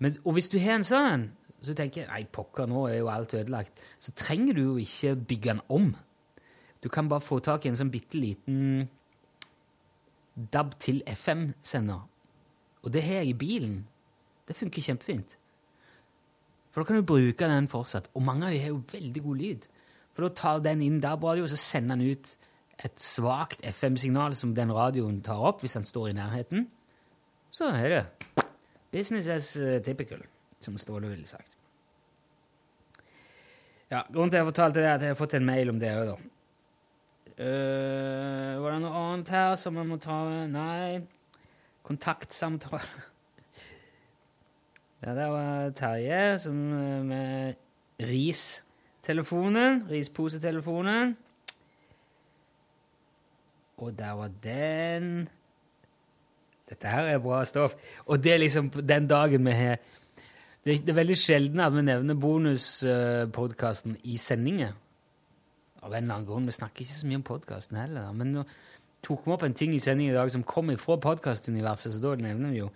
Men, 0.02 0.16
og 0.24 0.34
hvis 0.34 0.48
du 0.50 0.56
har 0.62 0.78
en 0.78 0.86
sånn, 0.86 1.28
så 1.62 1.74
tenker 1.78 2.02
jeg 2.02 2.10
nei, 2.10 2.22
pokker, 2.26 2.66
nå 2.70 2.86
er 2.88 2.98
jo 2.98 3.10
alt 3.12 3.34
ødelagt. 3.38 3.82
Så 4.02 4.14
trenger 4.18 4.56
du 4.56 4.62
jo 4.64 4.78
ikke 4.82 5.14
bygge 5.14 5.52
den 5.52 5.62
om. 5.70 5.92
Du 6.82 6.88
kan 6.90 7.08
bare 7.08 7.22
få 7.22 7.38
tak 7.44 7.64
i 7.64 7.70
en 7.70 7.78
sånn 7.78 7.92
bitte 7.94 8.18
liten 8.18 8.88
DAB 10.34 10.74
til 10.82 11.02
FM-sender. 11.06 12.02
Og 12.82 12.92
det 12.94 13.04
har 13.06 13.20
jeg 13.20 13.30
i 13.30 13.38
bilen. 13.38 13.76
Det 14.48 14.56
funker 14.58 14.82
kjempefint. 14.82 15.36
For 16.72 16.82
da 16.82 16.88
kan 16.88 16.98
du 16.98 17.06
bruke 17.06 17.48
den 17.48 17.68
fortsatt. 17.70 18.08
Og 18.16 18.24
mange 18.26 18.48
av 18.48 18.54
de 18.54 18.62
har 18.62 18.72
jo 18.72 18.82
veldig 18.90 19.22
god 19.22 19.42
lyd. 19.42 19.68
For 20.12 20.26
da 20.26 20.34
tar 20.36 20.64
den 20.64 20.82
inn 20.84 21.00
DAB-radio, 21.04 21.46
og 21.46 21.52
så 21.52 21.60
sender 21.60 22.00
den 22.00 22.16
ut 22.16 22.34
et 22.82 23.00
svakt 23.00 23.62
FM-signal 23.68 24.34
som 24.36 24.54
den 24.56 24.72
radioen 24.74 25.20
tar 25.24 25.38
opp 25.38 25.62
hvis 25.62 25.76
den 25.78 25.86
står 25.86 26.10
i 26.10 26.16
nærheten. 26.18 26.66
Så 27.52 27.68
er 27.70 27.88
det 27.92 28.04
business 28.92 29.28
as 29.28 29.54
uh, 29.56 29.78
typical, 29.84 30.24
som 30.60 30.78
Ståle 30.80 31.12
ville 31.12 31.28
sagt. 31.28 31.58
Ja, 33.92 34.02
Grunnen 34.08 34.32
til 34.32 34.40
at 34.40 34.42
jeg 34.42 34.48
fortalte 34.48 34.80
det, 34.80 34.88
er 34.88 34.94
at 34.96 35.04
jeg 35.04 35.12
har 35.12 35.20
fått 35.20 35.36
en 35.36 35.46
mail 35.46 35.70
om 35.70 35.80
det 35.80 35.92
òg, 35.92 36.14
da. 36.14 36.31
Uh, 37.38 38.60
var 38.60 38.74
det 38.74 38.82
noe 38.82 38.98
annet 39.06 39.30
her 39.32 39.54
som 39.56 39.78
jeg 39.80 39.88
må 39.88 39.96
ta 40.00 40.18
Nei. 40.50 41.00
Kontaktsamtale. 41.86 42.84
Ja, 45.02 45.16
det 45.18 45.24
var 45.32 45.70
Terje 45.74 46.38
som 46.38 46.58
eh, 46.78 47.00
med 47.02 47.54
RIS-telefonen. 48.06 49.80
Risposetelefonen. 49.90 51.16
Og 53.82 53.98
der 53.98 54.12
var 54.12 54.30
den. 54.44 55.26
Dette 56.70 56.86
her 56.86 57.10
er 57.16 57.18
bra 57.18 57.42
stoff. 57.44 57.74
Og 58.06 58.22
det 58.22 58.32
er 58.32 58.44
liksom 58.44 58.70
den 58.70 59.10
dagen 59.10 59.46
vi 59.46 59.56
har 59.58 59.76
Det, 60.64 60.86
det 60.86 60.88
er 60.88 61.00
veldig 61.00 61.18
sjelden 61.18 61.60
at 61.60 61.74
vi 61.74 61.82
nevner 61.82 62.14
bonuspodkasten 62.14 63.96
i 64.04 64.16
sendinger. 64.16 64.76
Av 65.82 65.90
en 65.92 66.04
eller 66.04 66.14
annen 66.14 66.28
grunn. 66.28 66.46
Vi 66.46 66.54
snakker 66.54 66.84
ikke 66.84 66.94
så 66.94 67.08
mye 67.10 67.20
om 67.20 67.26
podkasten 67.26 67.78
heller. 67.80 68.12
Men 68.16 68.32
nå 68.36 68.44
tok 69.02 69.26
vi 69.26 69.34
opp 69.34 69.42
en 69.46 69.56
ting 69.58 69.74
i 69.74 69.82
sendingen 69.82 70.14
i 70.14 70.18
dag 70.18 70.30
som 70.30 70.44
kom 70.46 70.70
fra 70.78 70.98
podkastuniverset, 71.02 71.94
så 71.94 72.02
da 72.02 72.14
nevner 72.22 72.54
vi 72.54 72.62
jo. 72.62 72.68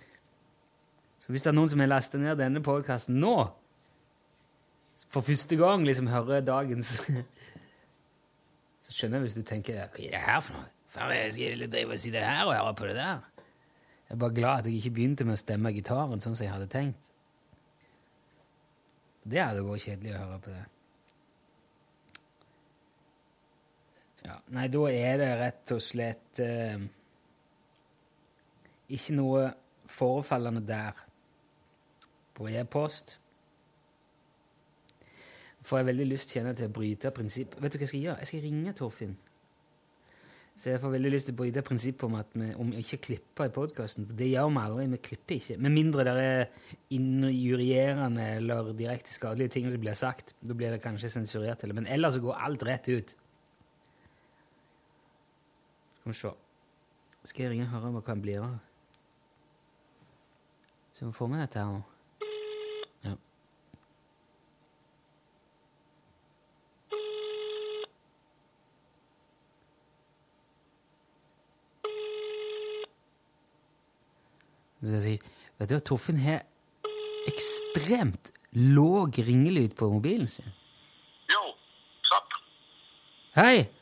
Så 1.22 1.32
hvis 1.32 1.46
det 1.46 1.52
er 1.52 1.56
noen 1.56 1.70
som 1.70 1.80
har 1.80 1.90
lasta 1.90 2.18
ned 2.20 2.38
denne 2.40 2.62
podkasten 2.64 3.18
nå, 3.22 3.36
for 5.12 5.24
første 5.24 5.56
gang 5.60 5.84
liksom 5.84 6.08
hører 6.08 6.40
dagens 6.40 6.88
Så 8.86 8.94
skjønner 8.94 9.18
jeg 9.18 9.26
hvis 9.26 9.34
du 9.36 9.42
tenker 9.44 9.76
Hva 9.76 10.00
er 10.00 10.14
det 10.14 10.22
her 10.24 10.38
for 10.40 10.56
noe? 10.56 10.70
Faen, 10.94 11.12
jeg 11.12 11.34
skal 11.36 11.64
drive 11.68 11.96
og 11.96 12.00
sitte 12.00 12.22
her 12.22 12.46
og 12.46 12.54
høre 12.54 12.74
på 12.78 12.86
det 12.88 12.94
der? 12.96 13.18
Jeg 14.06 14.14
er 14.14 14.20
bare 14.22 14.36
glad 14.38 14.62
at 14.62 14.70
jeg 14.70 14.78
ikke 14.78 14.94
begynte 14.96 15.26
med 15.26 15.34
å 15.34 15.40
stemme 15.42 15.72
gitaren 15.74 16.22
sånn 16.22 16.38
som 16.38 16.46
jeg 16.46 16.54
hadde 16.54 16.70
tenkt. 16.72 17.10
Det 19.26 19.42
hadde 19.42 19.64
vært 19.66 19.82
kjedelig 19.82 20.14
å 20.14 20.20
høre 20.22 20.38
på 20.44 20.54
det. 20.54 20.62
Ja, 24.26 24.40
nei, 24.56 24.66
da 24.72 24.86
er 24.90 25.20
det 25.20 25.28
rett 25.38 25.72
og 25.76 25.82
slett 25.84 26.40
eh, 26.42 26.80
ikke 28.96 29.14
noe 29.14 29.44
forefallende 29.86 30.64
der 30.66 30.98
på 32.36 32.48
e-post. 32.50 33.18
Får 35.66 35.80
jeg 35.80 35.88
veldig 35.90 36.08
lyst 36.10 36.34
kjenne 36.34 36.54
til 36.58 36.68
å 36.68 36.74
bryte 36.74 37.14
prinsipp. 37.14 37.54
Vet 37.62 37.74
du 37.74 37.78
hva 37.78 37.86
jeg 37.86 37.92
skal 37.92 38.04
gjøre? 38.04 38.18
Jeg 38.22 38.30
skal 38.30 38.44
ringe 38.46 38.74
Torfinn. 38.78 39.14
Så 40.56 40.70
jeg 40.70 40.80
får 40.80 40.92
veldig 40.94 41.10
lyst 41.12 41.28
til 41.28 41.34
å 41.34 41.38
bryte 41.42 41.62
prinsippet 41.66 42.06
om 42.06 42.14
at 42.16 42.30
vi 42.32 42.46
om 42.62 42.70
ikke 42.80 42.98
klipper 43.10 43.50
i 43.50 43.52
podkasten. 43.52 44.06
Det 44.16 44.30
gjør 44.30 44.48
vi 44.48 44.62
aldri. 44.62 44.86
Vi 44.94 45.00
klipper 45.10 45.36
ikke. 45.36 45.58
Med 45.60 45.74
mindre 45.74 46.06
det 46.06 46.14
er 46.22 46.46
injurierende 46.96 48.30
eller 48.38 48.72
direkte 48.78 49.12
skadelige 49.12 49.52
ting 49.58 49.68
som 49.70 49.82
blir 49.82 49.98
sagt. 49.98 50.32
Da 50.40 50.56
blir 50.56 50.72
det 50.72 50.80
kanskje 50.84 51.12
sensurert. 51.12 51.66
Men 51.76 51.86
ellers 51.86 52.16
går 52.24 52.40
alt 52.48 52.64
rett 52.64 52.88
ut. 52.88 53.16
Skal 56.06 56.12
vi 56.12 56.18
se. 56.18 56.30
Skal 57.24 57.42
jeg 57.42 57.50
ringe 57.50 57.64
og 57.66 57.72
høre 57.72 57.88
hva 57.96 58.00
han 58.06 58.20
blir 58.22 58.38
av? 58.38 58.50
Så 60.94 61.08
vi 61.08 61.14
får 61.16 61.30
med 61.32 61.40
dette 61.42 61.58
her 61.58 61.66
nå. 61.66 61.80
Ja. 63.02 63.14
Si, 74.86 75.16
vet 75.58 75.72
du 75.72 75.74
hva, 75.74 75.82
Torfinn 75.90 76.20
har 76.22 76.46
ekstremt 77.26 78.30
låg 78.54 79.18
ringelyd 79.26 79.74
på 79.74 79.90
mobilen 79.90 80.30
sin. 80.30 80.54
Jo, 81.34 81.42
sant. 82.06 82.38
Hei! 83.40 83.56
Hei. 83.56 83.75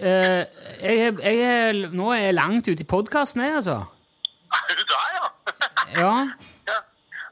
Eh, 0.00 0.44
jeg, 0.82 0.98
er- 1.06 1.22
jeg 1.22 1.38
er, 1.44 1.78
nå 1.94 2.10
er 2.12 2.22
jeg 2.28 2.34
langt 2.34 2.68
ute 2.68 2.82
i 2.82 2.86
podkasten, 2.88 3.42
jeg, 3.44 3.54
altså. 3.60 3.76
Er 4.70 4.74
du 4.78 4.84
der, 4.90 5.08
ja? 5.18 5.26
Ja. 6.02 6.12
ja. 6.70 6.78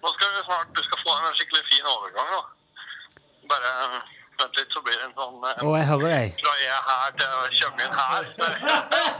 Nå 0.02 0.10
skal 0.14 0.28
vi 0.36 0.42
snart, 0.46 0.68
du 0.76 0.82
skal 0.86 0.98
få 1.02 1.14
en 1.18 1.34
skikkelig 1.38 1.64
fin 1.72 1.88
overgang 1.96 2.28
da. 2.36 2.42
Bare 3.50 3.72
vent 4.40 4.56
litt, 4.58 4.70
så 4.74 4.80
blir 4.86 4.96
det 5.00 5.08
en 5.08 5.16
sånn 5.18 5.42
eh, 5.50 5.62
Å, 5.66 5.74
jeg 5.80 5.88
hører 5.90 6.14
deg. 6.16 6.40
Fra 6.42 6.54
jeg 6.62 6.78
her 6.88 7.10
til 7.18 7.30
inn 7.86 7.94
her. 8.00 8.22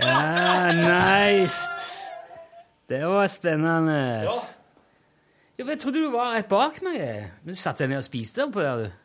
Ja, 0.07 0.73
nice! 0.79 2.09
Det 2.93 3.03
var 3.09 3.27
spennende. 3.33 3.99
Ja. 4.29 4.41
Jo, 5.59 5.67
jeg 5.69 5.79
trodde 5.83 6.01
du 6.03 6.11
var 6.13 6.35
rett 6.37 6.49
bak 6.51 6.79
meg. 6.85 6.99
Men 7.45 7.55
du 7.55 7.59
satte 7.61 7.85
deg 7.85 7.93
ned 7.93 8.03
og 8.03 8.07
spiste 8.07 8.47
på 8.53 8.63
der, 8.65 8.83
du. 8.87 9.02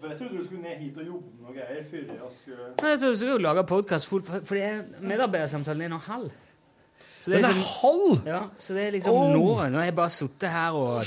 For 0.00 0.06
Jeg 0.12 0.18
trodde 0.18 0.38
du 0.38 0.44
skulle 0.46 0.62
ned 0.62 0.76
hit 0.78 0.98
og 1.00 1.06
jobbe 1.06 1.30
med 1.34 1.46
noe 1.48 1.54
greier 1.56 1.82
før 1.90 2.04
jeg 2.06 2.34
skulle 2.36 2.66
Nei, 2.82 2.90
Jeg 2.92 3.00
trodde 3.00 3.14
du 3.14 3.18
skulle 3.22 3.42
lage 3.48 3.64
podkast, 3.66 4.06
for, 4.10 4.20
for 4.28 4.54
det 4.54 4.62
er 4.68 4.84
medarbeidersamtalen 5.00 5.82
er 5.88 5.90
nå 5.94 5.98
halv. 6.06 6.28
Så 7.18 7.32
Den 7.32 7.44
er 7.48 7.58
halv? 7.82 8.20
Ja, 8.28 8.40
så 8.62 8.74
det 8.76 8.84
er 8.86 8.94
liksom 8.94 9.16
Oh. 9.18 9.32
nå. 9.34 9.42
Nå 9.72 9.80
har 9.80 9.88
jeg 9.88 9.96
bare 9.98 10.10
sittet 10.14 10.50
her 10.54 10.76
og 10.78 11.02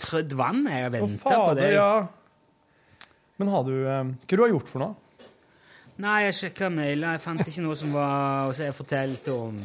trødd 0.00 0.32
vann. 0.38 0.62
Jeg 0.66 0.86
har 0.86 0.94
venta 0.94 1.36
på 1.44 1.54
det. 1.58 1.72
ja. 1.74 2.06
Men 3.36 3.48
har 3.52 3.62
du 3.68 3.72
eh, 3.74 4.04
Hva 4.24 4.36
du 4.36 4.42
har 4.46 4.52
gjort 4.54 4.68
for 4.72 4.78
noe? 4.86 5.28
Nei, 6.00 6.16
jeg 6.24 6.34
sjekka 6.38 6.70
mailer. 6.72 7.16
Jeg 7.18 7.20
fant 7.20 7.44
ikke 7.46 7.62
noe 7.66 7.76
som 7.76 7.92
var 7.92 8.46
Og 8.48 8.54
så 8.56 8.62
har 8.64 8.70
jeg 8.72 8.78
fortalt 8.80 9.28
om 9.34 9.58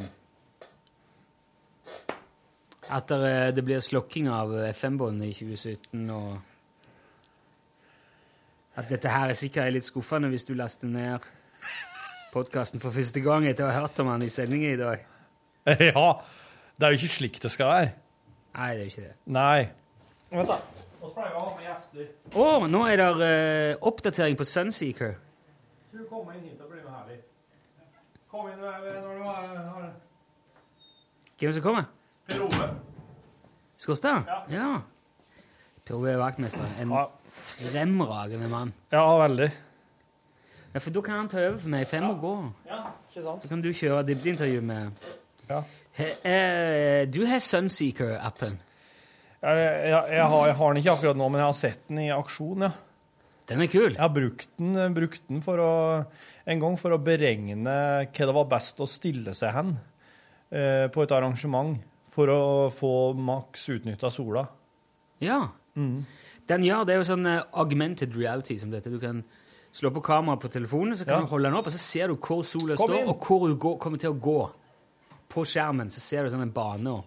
at 2.89 3.07
det, 3.11 3.55
det 3.57 3.63
blir 3.67 3.81
slokking 3.83 4.29
av 4.31 4.53
FM-båndet 4.71 5.27
i 5.27 5.33
2017, 5.35 6.05
og 6.15 6.37
at 8.77 8.89
dette 8.89 9.09
her 9.09 9.31
er 9.33 9.37
sikkert 9.37 9.73
litt 9.73 9.87
skuffende 9.87 10.29
hvis 10.31 10.45
du 10.47 10.53
laster 10.57 10.89
ned 10.91 11.25
podkasten 12.33 12.81
for 12.83 12.93
første 12.93 13.21
gang 13.23 13.47
etter 13.49 13.65
å 13.65 13.71
ha 13.71 13.81
hørt 13.81 13.99
om 14.03 14.11
han 14.11 14.25
i 14.25 14.33
sendingen 14.33 14.75
i 14.75 14.81
dag. 14.81 15.05
Ja. 15.91 16.09
Det 16.77 16.85
er 16.85 16.93
jo 16.93 16.99
ikke 17.01 17.11
slik 17.11 17.39
det 17.43 17.49
skal 17.51 17.67
være. 17.67 17.87
Nei, 18.55 18.67
det 18.71 18.77
er 18.77 18.85
jo 18.85 18.91
ikke 18.91 19.07
det. 19.07 19.15
Nei. 19.35 19.63
Vent, 20.29 20.51
da. 20.51 20.85
Vi 21.01 21.09
pleier 21.15 21.33
å 21.35 21.41
ha 21.41 21.49
med 21.57 21.65
gjester. 21.65 22.05
Å, 22.37 22.45
nå 22.69 22.83
er 22.87 23.01
det 23.01 23.07
uh, 23.17 23.87
oppdatering 23.89 24.37
på 24.37 24.45
Sunseeker. 24.47 25.17
Du 25.91 26.03
kommer 26.07 26.37
inn 26.37 26.45
hit 26.45 26.61
og 26.61 26.69
blir 26.69 26.85
med 26.85 26.93
her 26.93 27.09
litt. 27.09 27.25
Kom 28.31 28.47
inn 28.51 28.61
når 28.61 28.85
du 28.85 29.25
har 29.25 29.89
Hvem 31.37 31.53
som 31.57 31.65
kommer? 31.65 31.89
Per 32.29 32.45
Ove. 32.45 32.69
Skårstad? 33.81 34.31
Ja. 34.53 34.69
Per 35.85 35.97
Ove 35.97 36.13
er 36.13 36.21
vaktmester. 36.21 36.69
En 36.81 36.93
fremragende 37.37 38.49
mann. 38.51 38.73
Ja, 38.93 39.05
veldig. 39.21 39.49
Ja, 40.73 40.79
For 40.83 40.93
da 40.93 41.01
kan 41.01 41.21
han 41.23 41.29
ta 41.31 41.41
over 41.41 41.59
for 41.61 41.73
meg, 41.73 41.87
Fem 41.89 42.05
må 42.05 42.15
gå. 42.21 42.33
Ja, 42.69 42.83
ikke 43.09 43.23
sant? 43.25 43.43
Så 43.43 43.51
kan 43.51 43.63
du 43.63 43.69
kjøre 43.73 44.05
dybdeintervju 44.07 44.61
med 44.61 45.07
Ja. 45.49 45.63
He, 45.97 46.09
eh, 46.29 47.05
Du 47.09 47.25
har 47.25 47.39
Sunseeker-appen. 47.41 48.59
Jeg, 49.41 49.57
jeg, 49.57 50.03
jeg, 50.11 50.25
har, 50.29 50.45
jeg 50.47 50.55
har 50.59 50.73
den 50.73 50.81
ikke 50.81 50.93
akkurat 50.97 51.17
nå, 51.17 51.29
men 51.29 51.41
jeg 51.41 51.47
har 51.47 51.57
sett 51.57 51.87
den 51.89 52.03
i 52.03 52.11
aksjon, 52.13 52.67
ja. 52.67 52.71
Den 53.47 53.61
er 53.63 53.69
kul. 53.71 53.93
Jeg 53.93 54.01
har 54.01 54.11
brukt 54.11 54.49
den, 54.59 54.75
brukt 54.93 55.27
den 55.29 55.43
for 55.45 55.61
å, 55.63 55.73
en 56.51 56.63
gang 56.63 56.73
for 56.79 56.91
å 56.91 56.99
beregne 56.99 57.55
hva 57.63 58.25
det 58.27 58.33
var 58.35 58.49
best 58.51 58.81
å 58.83 58.87
stille 58.91 59.31
seg 59.37 59.53
hen 59.55 59.77
eh, 60.51 60.89
på 60.91 61.05
et 61.05 61.13
arrangement 61.15 61.77
for 62.11 62.33
å 62.33 62.41
få 62.73 63.13
maks 63.15 63.69
utnytta 63.77 64.11
sola. 64.11 64.43
Ja. 65.23 65.45
Mm. 65.79 66.01
Den 66.47 66.63
gjør 66.63 66.85
det 66.87 66.93
er 66.95 67.01
jo 67.01 67.07
sånn 67.09 67.25
eh, 67.27 67.41
augmented 67.53 68.15
reality 68.15 68.55
som 68.57 68.71
dette. 68.71 68.89
Du 68.89 68.99
kan 68.99 69.23
slå 69.75 69.91
på 69.93 70.01
kameraet 70.05 70.39
på 70.41 70.49
telefonen, 70.53 70.95
så 70.95 71.05
kan 71.05 71.15
Ja. 71.19 71.19
du 71.25 71.27
holde 71.27 71.49
den 71.49 71.57
opp, 71.59 71.67
og 71.67 71.73
så 71.73 71.77
ser 71.83 72.07
du 72.07 72.15
hvor 72.15 72.43
sola 72.43 72.75
Kom 72.75 72.87
står, 72.87 72.99
inn. 73.01 73.09
og 73.09 73.19
hvor 73.27 73.47
du 73.47 73.55
går, 73.55 73.77
kommer 73.79 73.97
til 73.99 74.13
å 74.13 74.19
gå. 74.19 74.49
På 75.29 75.43
skjermen 75.43 75.89
så 75.91 75.99
ser 75.99 76.23
du 76.23 76.29
sånn 76.31 76.41
en 76.41 76.51
bane. 76.51 76.87
og- 76.87 77.03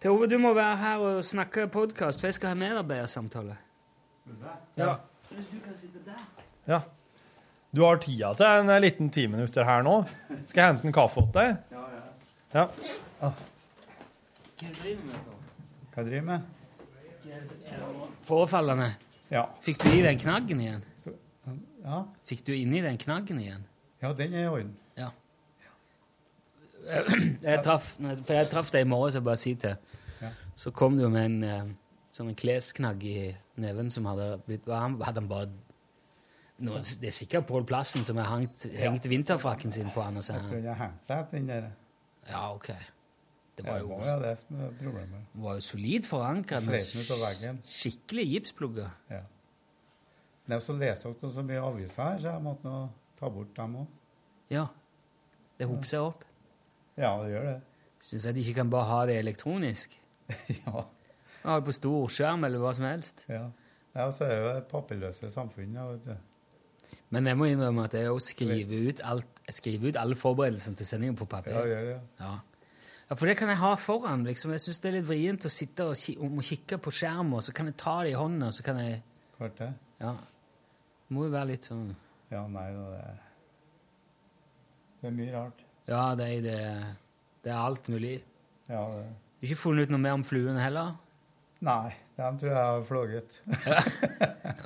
Per 0.00 0.08
Ove, 0.10 0.26
du 0.26 0.38
må 0.38 0.54
være 0.54 0.76
her 0.78 0.98
og 0.98 1.22
snakke 1.22 1.66
podkast, 1.70 2.20
for 2.20 2.26
jeg 2.28 2.34
skal 2.34 2.48
ha 2.48 2.54
medarbeidersamtale. 2.54 3.56
Ja. 4.76 4.96
Hvis 5.30 5.46
du 5.52 5.58
kan 5.60 5.76
sitte 5.76 5.98
der. 6.06 6.16
Ja. 6.66 6.80
Du 7.74 7.82
har 7.84 7.96
tida 7.98 8.32
til 8.34 8.46
en 8.46 8.68
eh, 8.70 8.80
liten 8.80 9.10
ti 9.10 9.26
minutter 9.26 9.62
her 9.64 9.82
nå. 9.82 10.04
Skal 10.48 10.62
jeg 10.62 10.72
hente 10.74 10.86
en 10.86 10.92
kaffe 10.92 11.20
til 11.20 11.32
deg? 11.32 11.58
Ja, 11.70 11.84
ja. 12.54 12.66
Ja. 13.20 13.30
Hva 14.58 14.72
driver 14.82 14.96
du 14.96 15.06
med? 15.06 15.14
Hva 15.94 16.04
driver 16.08 16.22
med? 16.22 16.40
Påfallende. 18.26 18.94
Ja. 19.30 19.44
Fikk 19.62 19.82
du 19.84 19.90
i 19.94 20.02
den 20.02 20.18
knaggen 20.18 20.60
igjen? 20.60 20.84
Ja. 21.84 22.04
Fikk 22.28 22.44
du 22.46 22.52
inni 22.54 22.82
den 22.84 22.98
knaggen 23.00 23.40
igjen? 23.40 23.64
Ja, 24.02 24.12
den 24.16 24.34
er 24.34 24.44
i 24.44 24.48
orden. 24.50 24.74
Ja. 24.98 25.10
Jeg 26.90 27.62
traff, 27.64 27.94
for 28.00 28.34
jeg 28.34 28.48
traff 28.50 28.70
deg 28.74 28.84
i 28.86 28.88
morges 28.88 29.16
jeg 29.18 29.24
bare 29.26 29.40
si 29.40 29.54
til. 29.60 29.76
Ja. 30.20 30.30
Så 30.58 30.72
kom 30.76 30.96
du 30.98 31.06
med 31.12 31.24
en 31.28 31.42
eh, 31.46 31.72
sånn 32.14 32.32
en 32.32 32.38
klesknagg 32.38 33.04
i 33.06 33.18
neven 33.60 33.90
som 33.92 34.08
hadde 34.10 34.32
blitt 34.46 34.66
han, 34.68 34.96
Hadde 35.04 35.22
han 35.22 35.28
bare 35.30 35.50
nå, 36.60 36.76
Det 37.00 37.08
er 37.08 37.14
sikkert 37.16 37.46
Pål 37.48 37.64
Plassen 37.68 38.04
som 38.04 38.18
har 38.20 38.28
hengt, 38.34 38.66
hengt 38.76 39.06
vinterfrakken 39.08 39.72
sin 39.72 39.92
på 39.94 40.02
han. 40.04 40.18
Og 40.20 40.24
så, 40.26 40.36
Jeg 40.36 40.48
tror 40.48 40.58
han 40.60 40.68
har 40.72 40.80
hengt 40.86 41.06
seg, 41.06 41.28
den 41.32 41.46
der. 41.48 41.70
ja, 42.28 42.42
OK. 42.54 42.72
Det 43.56 43.66
var 43.66 43.76
Ja, 43.76 43.82
jo, 43.82 43.88
det 43.88 44.06
var 44.06 44.22
det 44.24 44.38
som 44.38 44.60
er 44.60 44.70
problemet. 44.78 45.26
var 45.34 45.54
jo 45.58 45.60
solid 45.60 46.06
forankra 46.08 46.60
med 46.64 46.80
skikkelig 47.64 48.26
gipsplugger. 48.30 48.90
Ja. 49.10 49.22
Nei, 50.50 50.58
så 50.64 50.74
leste 50.74 51.12
dere 51.12 51.32
så 51.34 51.42
mye 51.46 51.62
aviser 51.62 52.02
her, 52.02 52.18
så 52.18 52.32
jeg 52.32 52.42
måtte 52.42 52.66
nå 52.66 52.78
ta 53.18 53.28
bort 53.30 53.52
dem 53.56 53.76
òg. 53.82 53.86
Ja. 54.50 54.66
Det 55.58 55.68
hoper 55.68 55.86
seg 55.86 56.00
opp. 56.00 56.24
Ja, 56.96 57.12
det 57.22 57.34
gjør 57.34 57.44
det. 57.50 57.58
Syns 58.00 58.24
jeg 58.26 58.34
de 58.34 58.40
ikke 58.40 58.56
kan 58.62 58.70
bare 58.72 58.88
ha 58.88 59.02
det 59.10 59.18
elektronisk. 59.20 59.94
ja. 60.64 60.86
Ha 61.44 61.56
det 61.60 61.66
på 61.68 61.74
stor 61.76 62.08
skjerm 62.12 62.44
eller 62.48 62.62
hva 62.62 62.72
som 62.76 62.86
helst. 62.88 63.26
Ja. 63.28 63.50
ja, 63.94 64.06
og 64.06 64.14
så 64.16 64.24
er 64.24 64.34
det 64.34 64.40
jo 64.40 64.50
et 64.56 64.68
papirløse 64.72 65.30
samfunn. 65.32 65.76
Ja, 65.76 65.86
vet 65.92 66.08
du. 66.08 66.16
Men 67.14 67.26
jeg 67.26 67.38
må 67.38 67.46
innrømme 67.50 67.84
at 67.86 67.94
jeg 67.94 68.10
også 68.10 68.34
skriver 68.34 68.88
ut, 68.88 69.00
alt, 69.06 69.42
skriver 69.52 69.92
ut 69.92 69.98
alle 70.00 70.16
forberedelsene 70.18 70.76
til 70.80 70.88
sendingen 70.88 71.18
på 71.18 71.28
papir. 71.30 71.54
Ja, 71.54 71.66
gjør 71.68 71.86
det, 71.90 72.00
ja. 72.20 72.32
Ja. 73.10 73.16
For 73.18 73.26
det 73.26 73.36
kan 73.40 73.50
jeg 73.50 73.58
ha 73.58 73.74
foran. 73.74 74.22
liksom. 74.24 74.52
Jeg 74.54 74.62
syns 74.62 74.78
det 74.78 74.88
er 74.88 74.96
litt 75.00 75.08
vrient 75.08 75.46
å 75.46 75.50
sitte 75.50 75.88
og, 75.90 75.96
ki 75.98 76.14
og 76.22 76.42
kikke 76.46 76.78
på 76.78 76.92
skjermen, 76.94 77.34
og 77.40 77.42
så 77.42 77.54
kan 77.56 77.66
jeg 77.66 77.76
ta 77.80 77.96
det 78.06 78.12
i 78.12 78.18
hånda, 78.18 78.46
og 78.46 78.54
så 78.54 78.66
kan 78.66 78.78
jeg 78.78 79.00
Klart 79.40 79.56
det. 79.58 79.70
Ja. 80.00 80.12
Det 81.08 81.16
må 81.16 81.24
jo 81.26 81.32
være 81.32 81.48
litt 81.50 81.66
sånn 81.66 81.88
Ja, 82.30 82.44
nei, 82.46 82.68
det 82.70 83.00
er, 83.00 83.16
det 85.00 85.08
er 85.08 85.14
mye 85.16 85.32
rart. 85.34 85.64
Ja, 85.90 86.02
det 86.14 86.26
er, 86.28 86.42
det, 86.44 86.58
det 87.42 87.50
er 87.50 87.58
alt 87.58 87.88
mulig. 87.90 88.12
Ja, 88.70 88.84
det 88.94 89.08
Du 89.08 89.46
har 89.46 89.48
ikke 89.48 89.62
funnet 89.64 89.88
ut 89.88 89.94
noe 89.96 90.04
mer 90.04 90.18
om 90.18 90.22
fluene 90.28 90.60
heller? 90.62 90.92
Nei, 91.66 91.90
dem 92.16 92.38
tror 92.38 92.52
jeg 92.52 92.60
har 92.60 92.84
flåget. 92.88 93.40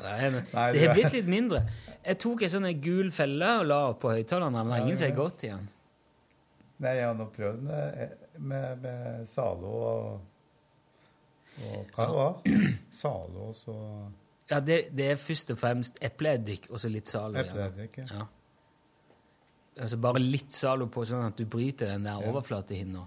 Ja, 0.05 0.19
det 0.21 0.35
det 0.35 0.41
det 0.53 0.83
har 0.85 0.93
blitt 0.95 1.15
litt 1.15 1.29
mindre. 1.31 1.63
Jeg 2.05 2.19
tok 2.21 2.43
en 2.45 2.51
sånn 2.53 2.67
gul 2.83 3.09
felle 3.15 3.49
og 3.63 3.65
la 3.71 3.79
opp 3.95 4.03
på 4.03 4.11
høyttalerne, 4.13 4.61
men 4.67 4.75
det 4.75 4.81
Ja, 4.83 4.85
ingen 4.85 4.99
som 5.01 5.07
godt 5.09 5.15
har 5.17 5.23
gått 5.23 5.45
igjen. 5.47 5.65
Nei, 6.85 6.93
jeg 6.99 7.07
har 7.09 7.17
nå 7.17 7.27
prøvd 7.33 7.63
med, 7.65 8.24
med, 8.39 8.79
med 8.83 9.27
Zalo 9.31 9.73
og, 9.81 10.21
og 11.65 11.91
Hva 11.95 12.07
det 12.07 12.15
var 12.19 12.39
Zalo 12.93 13.49
og 13.51 13.55
så 13.55 13.77
Ja, 14.51 14.59
det, 14.61 14.79
det 14.93 15.07
er 15.13 15.17
først 15.17 15.51
og 15.55 15.59
fremst 15.59 15.99
epleeddik 16.05 16.67
og 16.71 16.81
så 16.83 16.91
litt 16.93 17.09
Zalo. 17.09 17.39
Epleeddik, 17.41 17.95
ja. 18.03 18.05
ja. 18.11 18.25
Altså 19.81 19.97
bare 19.99 20.21
litt 20.21 20.53
Zalo 20.53 20.87
på, 20.93 21.05
sånn 21.09 21.25
at 21.31 21.39
du 21.41 21.47
bryter 21.51 21.95
den 21.95 22.05
der 22.05 22.21
Ja. 22.21 22.29
overflatehinna. 22.31 23.07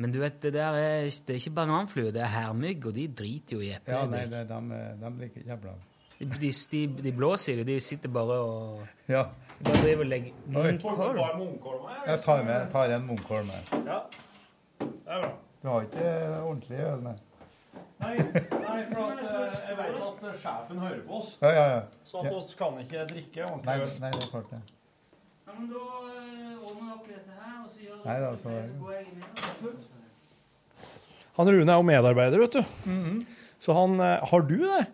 Men 0.00 0.12
du 0.12 0.18
vet, 0.22 0.40
det 0.42 0.52
der 0.56 0.74
er, 0.80 1.04
det 1.04 1.34
er 1.34 1.38
ikke 1.38 1.54
bananflue, 1.60 2.10
det 2.12 2.22
er 2.24 2.32
hermygg, 2.32 2.86
og 2.88 2.94
de 2.96 3.06
driter 3.12 3.56
jo 3.56 3.60
i 3.62 3.68
Ja, 3.70 3.78
nei, 4.08 4.24
epleeddik. 4.24 4.30
det, 4.32 4.48
de, 4.48 5.04
de 5.04 5.12
liker 5.22 5.46
jævla 5.52 5.76
de, 6.20 6.50
de, 6.72 6.80
de 7.02 7.12
blåser 7.16 7.52
i 7.52 7.64
det, 7.64 7.74
de 7.78 7.80
sitter 7.80 8.08
bare 8.12 8.40
og 8.44 8.82
Ja. 9.08 9.22
Bare 9.64 9.76
driver 9.84 10.04
og 10.04 10.10
legger 10.10 10.32
munnkorn. 10.46 11.16
Jeg 12.06 12.20
tar, 12.24 12.42
med, 12.44 12.66
tar 12.72 12.92
en 12.96 13.06
Munkholm 13.06 13.46
med. 13.46 13.72
Ja. 13.86 14.00
Det 15.10 15.16
er 15.16 15.22
bra. 15.24 15.30
Du 15.62 15.68
har 15.68 15.86
ikke 15.88 16.10
ordentlig 16.46 16.78
øl 16.86 17.00
med? 17.02 17.22
Nei, 18.00 18.12
nei 18.16 18.76
for 18.94 19.10
at, 19.10 19.22
eh, 19.26 19.56
jeg 19.68 19.76
vet 19.80 19.96
at 20.06 20.22
eh, 20.30 20.36
sjefen 20.38 20.78
hører 20.80 21.00
på 21.08 21.16
oss. 21.18 21.32
Ja, 21.42 21.50
ja, 21.56 21.64
ja. 21.74 21.80
Så 22.06 22.20
at 22.22 22.28
Ja. 22.30 22.36
oss 22.38 22.52
kan 22.54 22.78
ikke 22.78 23.02
drikke 23.10 23.40
Nei, 23.42 23.48
ordentlig 23.50 23.74
øl. 23.82 24.00
nei, 24.04 24.10
det 24.14 24.22
er 24.22 24.30
klart 24.30 24.52
det. 24.54 24.60
Ja, 25.48 25.56
men 25.58 25.66
da 25.72 25.82
eh, 26.12 26.62
ordner 26.70 27.02
dere 27.02 27.18
dette 27.18 27.34
her, 27.40 27.58
og 27.64 27.68
så 27.74 27.82
gjør 27.88 27.98
Nei 28.06 28.16
da, 28.22 28.30
så 28.36 28.54
så 28.54 28.78
går 28.84 28.94
jeg 28.94 29.06
ned. 29.18 29.84
Han 31.40 31.52
Rune 31.56 31.72
er 31.72 31.76
jo 31.82 31.82
medarbeider, 31.90 32.38
vet 32.38 32.52
du. 32.60 32.62
Så 33.60 33.74
han 33.76 34.00
eh, 34.00 34.24
Har 34.30 34.40
du 34.46 34.56
det? 34.62 34.86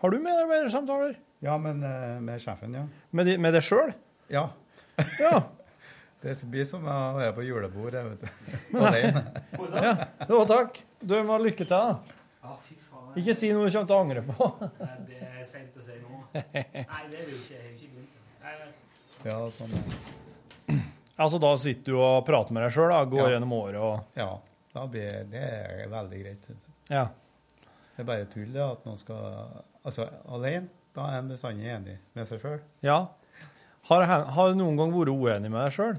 Har 0.00 0.10
du 0.10 0.18
medarbeidersamtaler? 0.24 1.14
Ja, 1.44 1.58
men 1.60 1.84
eh, 1.84 2.18
med 2.24 2.40
sjefen, 2.40 2.74
ja. 2.74 2.86
Med, 3.12 3.26
de, 3.28 3.36
med 3.38 3.52
deg 3.54 3.62
sjøl? 3.68 3.92
Ja. 4.32 4.48
Ja. 5.20 5.42
Det 6.20 6.34
blir 6.52 6.66
som 6.68 6.82
å 6.84 6.96
være 7.16 7.32
på 7.32 7.44
julebord, 7.46 7.94
jeg, 7.96 8.04
vet 8.10 8.20
du. 8.20 8.28
Alene. 8.84 9.22
ja. 9.86 9.92
Jo, 10.28 10.42
takk. 10.48 10.80
Du 11.00 11.14
må 11.24 11.32
ha 11.32 11.38
lykke 11.40 11.64
til. 11.64 11.70
da. 11.72 12.52
Ikke 13.18 13.34
si 13.34 13.48
noe 13.56 13.66
du 13.66 13.72
kommer 13.72 13.88
til 13.88 13.96
å 13.96 14.00
angre 14.04 14.22
på. 14.28 14.48
Det 15.08 15.16
er 15.24 15.46
seint 15.48 15.76
å 15.80 15.82
si 15.82 15.96
nå. 15.98 16.20
Nei, 16.34 17.00
det 17.10 17.22
er 17.22 17.24
jo 17.24 17.38
ikke. 17.38 17.56
Jeg 17.56 17.72
ikke 17.74 17.88
begynt. 17.94 19.24
Ja, 19.26 19.38
sånn. 19.56 19.72
Altså, 21.20 21.40
Da 21.42 21.50
sitter 21.60 21.92
du 21.96 21.98
og 22.00 22.22
prater 22.28 22.54
med 22.56 22.62
deg 22.64 22.72
sjøl, 22.76 22.92
går 23.12 23.24
Ja. 23.26 23.30
gjennom 23.34 23.52
året 23.56 23.80
og 23.84 24.20
Ja, 24.20 24.28
da 24.76 24.84
blir, 24.88 25.24
det 25.32 25.40
er 25.42 25.88
veldig 25.92 26.20
greit. 26.22 26.44
synes 26.46 26.62
jeg. 26.68 26.76
Ja. 26.94 27.06
Det 27.96 28.04
er 28.04 28.08
bare 28.12 28.28
tull 28.32 28.52
det 28.54 28.62
at 28.64 28.84
noen 28.88 29.00
skal 29.00 29.64
Altså, 29.84 30.06
alene, 30.28 30.68
da 30.96 31.08
er 31.10 31.18
en 31.22 31.28
bestandig 31.32 31.68
enig 31.72 31.96
med 32.14 32.28
seg 32.28 32.40
sjøl. 32.44 32.60
ja. 32.84 33.00
Har, 33.88 34.02
har 34.04 34.50
du 34.52 34.58
noen 34.60 34.76
gang 34.76 34.90
vært 34.92 35.08
uenig 35.08 35.48
med 35.50 35.56
deg 35.64 35.72
sjøl? 35.72 35.94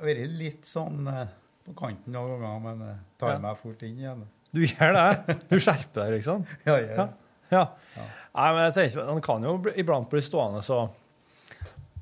Har 0.00 0.08
vært 0.08 0.36
litt 0.40 0.64
sånn 0.68 1.04
eh, 1.12 1.26
på 1.68 1.74
kanten 1.76 2.14
noen 2.16 2.40
ganger, 2.40 2.60
men 2.64 2.86
jeg 2.86 2.96
tar 3.20 3.34
Ja. 3.36 3.40
meg 3.44 3.58
fort 3.60 3.82
inn 3.84 3.98
igjen. 4.00 4.22
Du 4.50 4.62
gjør 4.64 4.96
det? 4.96 5.34
Du 5.50 5.58
skjerper 5.60 6.00
deg, 6.06 6.14
liksom? 6.16 6.46
Ja, 6.66 6.78
jeg 6.80 6.88
gjør 6.88 6.96
Ja. 6.96 7.04
det. 7.04 7.52
ja. 7.52 8.06
Nei, 8.34 8.48
men 8.56 8.64
jeg 8.64 8.74
tenker, 8.78 9.06
Han 9.10 9.20
kan 9.26 9.42
jo 9.46 9.52
iblant 9.76 10.08
bli 10.10 10.20
stående, 10.24 10.62
så 10.66 10.88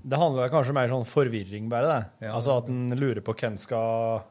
Det 0.08 0.16
handler 0.16 0.48
kanskje 0.52 0.72
mer 0.76 0.88
sånn 0.88 1.04
forvirring, 1.04 1.66
bare 1.68 1.88
det. 1.90 2.26
Ja, 2.28 2.34
altså 2.38 2.54
at 2.62 2.68
en 2.70 2.88
lurer 2.96 3.20
på 3.26 3.34
hvem 3.36 3.58
skal 3.60 4.22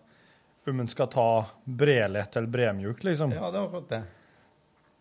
Om 0.68 0.80
en 0.84 0.88
skal 0.91 1.07
ta 1.07 1.28
brelett 1.63 2.36
eller 2.39 2.47
bremjukt, 2.51 3.03
liksom. 3.07 3.32
Ja, 3.36 3.51
det 3.51 3.59
er 3.59 3.68
akkurat 3.68 3.89
det. 3.91 4.01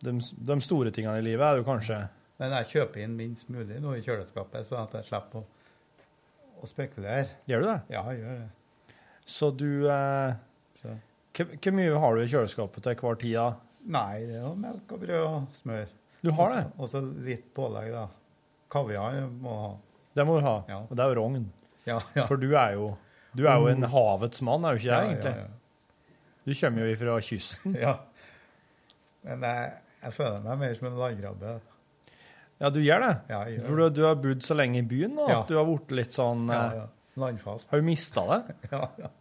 De, 0.03 0.13
de 0.51 0.59
store 0.61 0.91
tingene 0.93 1.17
i 1.19 1.25
livet 1.25 1.41
er 1.47 1.57
jo 1.57 1.65
kanskje 1.67 2.03
Men 2.39 2.53
jeg 2.59 2.69
kjøper 2.75 3.01
inn 3.03 3.15
minst 3.17 3.49
mulig 3.49 3.79
nå 3.81 3.95
i 3.97 4.03
kjøleskapet, 4.05 4.67
så 4.67 4.77
at 4.83 4.93
jeg 4.99 5.07
slipper 5.09 5.41
å, 5.41 5.45
å 6.61 6.69
spekulere. 6.69 7.27
Gjør 7.49 7.63
du 7.65 7.67
det? 7.71 7.79
Ja, 7.95 8.03
jeg 8.13 8.21
gjør 8.21 8.37
det. 8.43 8.49
Så 9.27 9.49
du 9.51 9.87
eh, 9.91 10.35
Hvor 11.35 11.73
mye 11.75 11.97
har 12.01 12.15
du 12.15 12.23
i 12.23 12.29
kjøleskapet 12.31 12.85
til 12.85 13.01
hver 13.01 13.19
tid? 13.21 13.63
Nei, 13.87 14.23
det 14.27 14.39
er 14.39 14.45
jo 14.45 14.53
melk 14.59 14.93
og 14.95 15.03
brød 15.03 15.19
og 15.23 15.57
smør. 15.59 15.91
Du 16.23 16.31
har 16.35 16.55
det? 16.55 16.63
Og 16.79 16.89
så 16.91 17.01
litt 17.03 17.51
pålegg, 17.55 17.91
da. 17.93 18.07
Kaviar 18.71 19.19
må 19.31 19.51
jeg 19.53 19.61
ha. 19.63 19.75
Det 20.17 20.25
må 20.27 20.39
du 20.39 20.47
ha. 20.47 20.55
Ja. 20.67 20.79
Og 20.87 20.95
det 20.97 21.03
er 21.03 21.13
jo 21.13 21.19
rogn. 21.21 21.45
Ja, 21.87 21.99
ja. 22.17 22.25
For 22.27 22.41
du 22.41 22.49
er 22.57 22.73
jo, 22.75 22.89
du 23.37 23.45
er 23.47 23.61
jo 23.61 23.69
en 23.71 23.87
havets 23.93 24.41
mann, 24.43 24.65
er 24.65 24.75
jo 24.75 24.81
ikke 24.81 24.91
Ja, 24.91 25.03
egentlig? 25.05 25.47
Du 26.47 26.53
kommer 26.57 26.83
jo 26.83 26.91
ifra 26.95 27.19
kysten. 27.23 27.77
Ja. 27.85 27.97
Men 29.27 29.43
jeg, 29.43 29.71
jeg 30.03 30.15
føler 30.15 30.43
meg 30.43 30.59
mer 30.61 30.75
som 30.77 30.87
en 30.87 30.99
landrabbe. 30.99 31.55
Ja, 32.57 32.69
du 32.73 32.79
gjør 32.81 33.03
det? 33.03 33.13
Ja, 33.29 33.39
jeg 33.45 33.57
gjør 33.59 33.65
For 33.67 33.79
du, 33.79 33.87
du 33.93 34.03
har 34.07 34.19
bodd 34.23 34.45
så 34.45 34.55
lenge 34.57 34.79
i 34.81 34.85
byen 34.87 35.13
nå 35.19 35.27
at 35.29 35.49
du 35.51 35.57
har 35.59 35.67
blitt 35.67 35.91
litt 35.99 36.15
sånn 36.15 36.47
Ja, 36.49 36.61
eh, 36.63 36.77
ja. 36.79 36.85
Landfast. 37.17 37.71
Har 37.71 37.81
du 37.81 37.87
mista 37.87 38.25
det? 38.31 38.41
Ja, 38.73 38.89
ja. 39.01 39.13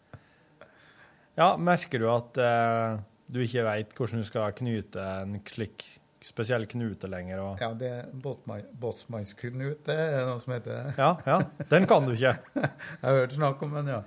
Ja, 1.36 1.50
merker 1.60 2.00
du 2.00 2.06
at 2.08 2.38
eh, 2.40 2.96
du 3.28 3.42
ikke 3.44 3.64
veit 3.66 3.90
hvordan 3.92 4.22
du 4.22 4.24
skal 4.28 4.54
knute 4.56 5.02
en 5.20 5.34
slik 5.52 5.84
spesiell 6.24 6.64
knute 6.70 7.10
lenger? 7.12 7.42
Og... 7.44 7.60
Ja, 7.60 7.68
det 7.76 7.90
båtsmannsknut, 8.24 9.82
det 9.84 9.96
er 9.96 10.24
noe 10.30 10.40
som 10.40 10.54
heter 10.56 10.72
det. 10.72 10.94
Ja, 11.02 11.10
ja. 11.26 11.66
Den 11.72 11.84
kan 11.90 12.08
du 12.08 12.14
ikke. 12.14 12.38
Jeg 12.62 13.04
har 13.04 13.20
hørt 13.20 13.36
snakk 13.36 13.66
om 13.66 13.76
den, 13.76 13.92
ja. 13.92 14.00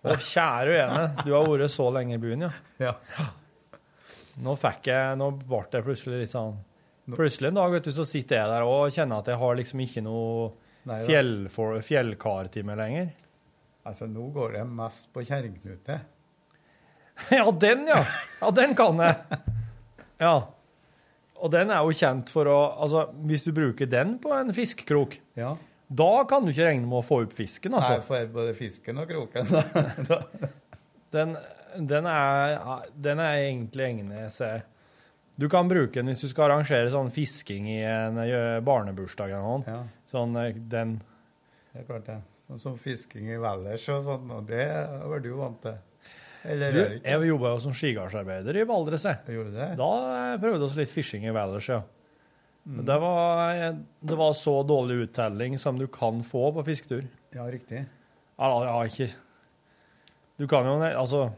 Å, 0.00 0.16
kjære 0.16 0.72
vene, 0.72 1.04
du 1.26 1.34
har 1.34 1.44
vært 1.44 1.74
så 1.74 1.90
lenge 1.92 2.16
i 2.16 2.22
byen, 2.22 2.46
ja. 2.46 2.52
Ja. 2.80 3.28
Nå 4.40 4.54
fikk 4.56 4.88
jeg 4.88 5.16
Nå 5.20 5.26
ble 5.42 5.58
det 5.68 5.82
plutselig 5.84 6.22
litt 6.22 6.32
sånn 6.32 6.54
Plutselig 7.10 7.50
en 7.50 7.58
dag 7.58 7.72
vet 7.74 7.84
du, 7.84 7.90
så 7.92 8.06
sitter 8.08 8.38
jeg 8.38 8.48
der 8.52 8.64
og 8.64 8.94
kjenner 8.94 9.20
at 9.20 9.28
jeg 9.28 9.40
har 9.40 9.56
liksom 9.58 9.82
ikke 9.82 10.02
noe 10.06 10.52
fjellkartime 11.84 12.76
lenger. 12.78 13.10
Altså, 13.90 14.06
nå 14.10 14.28
går 14.34 14.56
det 14.58 14.64
mest 14.70 15.10
på 15.14 15.24
kjerringknute. 15.26 16.00
Ja, 17.34 17.44
den, 17.52 17.82
ja! 17.90 17.98
Ja, 18.40 18.48
den 18.56 18.70
kan 18.78 18.96
jeg. 19.02 19.40
Ja. 20.22 20.34
Og 21.40 21.50
den 21.52 21.68
er 21.72 21.82
jo 21.84 21.92
kjent 21.96 22.30
for 22.32 22.48
å 22.48 22.54
Altså, 22.80 23.02
hvis 23.28 23.44
du 23.44 23.50
bruker 23.56 23.88
den 23.90 24.14
på 24.22 24.32
en 24.32 24.54
fiskekrok, 24.56 25.18
Ja. 25.36 25.50
da 25.88 26.08
kan 26.30 26.46
du 26.46 26.52
ikke 26.54 26.64
regne 26.70 26.88
med 26.88 27.02
å 27.02 27.04
få 27.04 27.18
opp 27.26 27.34
fisken, 27.36 27.76
altså. 27.76 27.98
Nei, 27.98 28.06
for 28.08 28.32
både 28.38 28.54
fisken 28.56 29.02
og 29.02 29.10
kroken. 29.10 29.52
Den, 31.10 31.32
den, 31.90 32.06
er, 32.06 32.84
den 32.94 33.18
er 33.18 33.40
egentlig 33.48 33.82
egnet 33.88 34.30
seg 34.30 34.60
Du 35.40 35.48
kan 35.50 35.66
bruke 35.66 35.96
den 35.98 36.06
hvis 36.12 36.20
du 36.22 36.28
skal 36.30 36.46
arrangere 36.46 36.86
sånn 36.92 37.08
fisking 37.10 37.66
i 37.66 37.80
en 37.82 38.20
eh, 38.22 38.60
barnebursdag 38.62 39.32
eller 39.32 39.42
noe. 39.42 39.64
Ja. 39.66 39.80
Sånn, 40.12 40.36
eh, 40.38 40.54
den 40.70 41.00
Det 41.72 41.82
er 41.82 41.88
klart 41.88 42.06
det. 42.06 42.18
Sånn 42.50 42.58
som 42.58 42.78
fisking 42.82 43.28
i 43.30 43.36
Valdres 43.38 43.84
og 43.94 44.02
sånn, 44.08 44.30
og 44.34 44.46
det 44.48 44.64
var 45.06 45.22
du 45.22 45.28
vant 45.38 45.60
til. 45.62 45.76
Eller 46.50 46.72
Du, 46.74 46.80
jeg 47.04 47.28
jobba 47.28 47.52
jo 47.52 47.60
som 47.62 47.74
skigardsarbeider 47.76 48.56
i 48.58 48.64
Valdres. 48.66 49.04
Da 49.06 49.90
prøvde 50.42 50.66
vi 50.66 50.80
litt 50.80 50.90
fishing 50.90 51.28
i 51.28 51.34
Valdres, 51.36 51.68
ja. 51.70 51.78
Mm. 52.64 52.74
Men 52.80 52.88
Det, 52.88 52.96
var, 53.00 53.54
eh, 53.54 53.76
det 54.02 54.16
var 54.18 54.32
så 54.36 54.56
dårlig 54.66 55.04
uttelling 55.06 55.54
som 55.62 55.78
du 55.78 55.86
kan 55.86 56.24
få 56.26 56.50
på 56.58 56.64
fisketur. 56.66 57.06
Ja, 57.36 57.46
riktig. 57.46 57.84
Ja, 58.40 58.48
ja, 58.64 58.74
ikke 58.88 59.06
Du 60.40 60.46
kan 60.48 60.64
jo 60.66 60.74
altså 60.80 61.30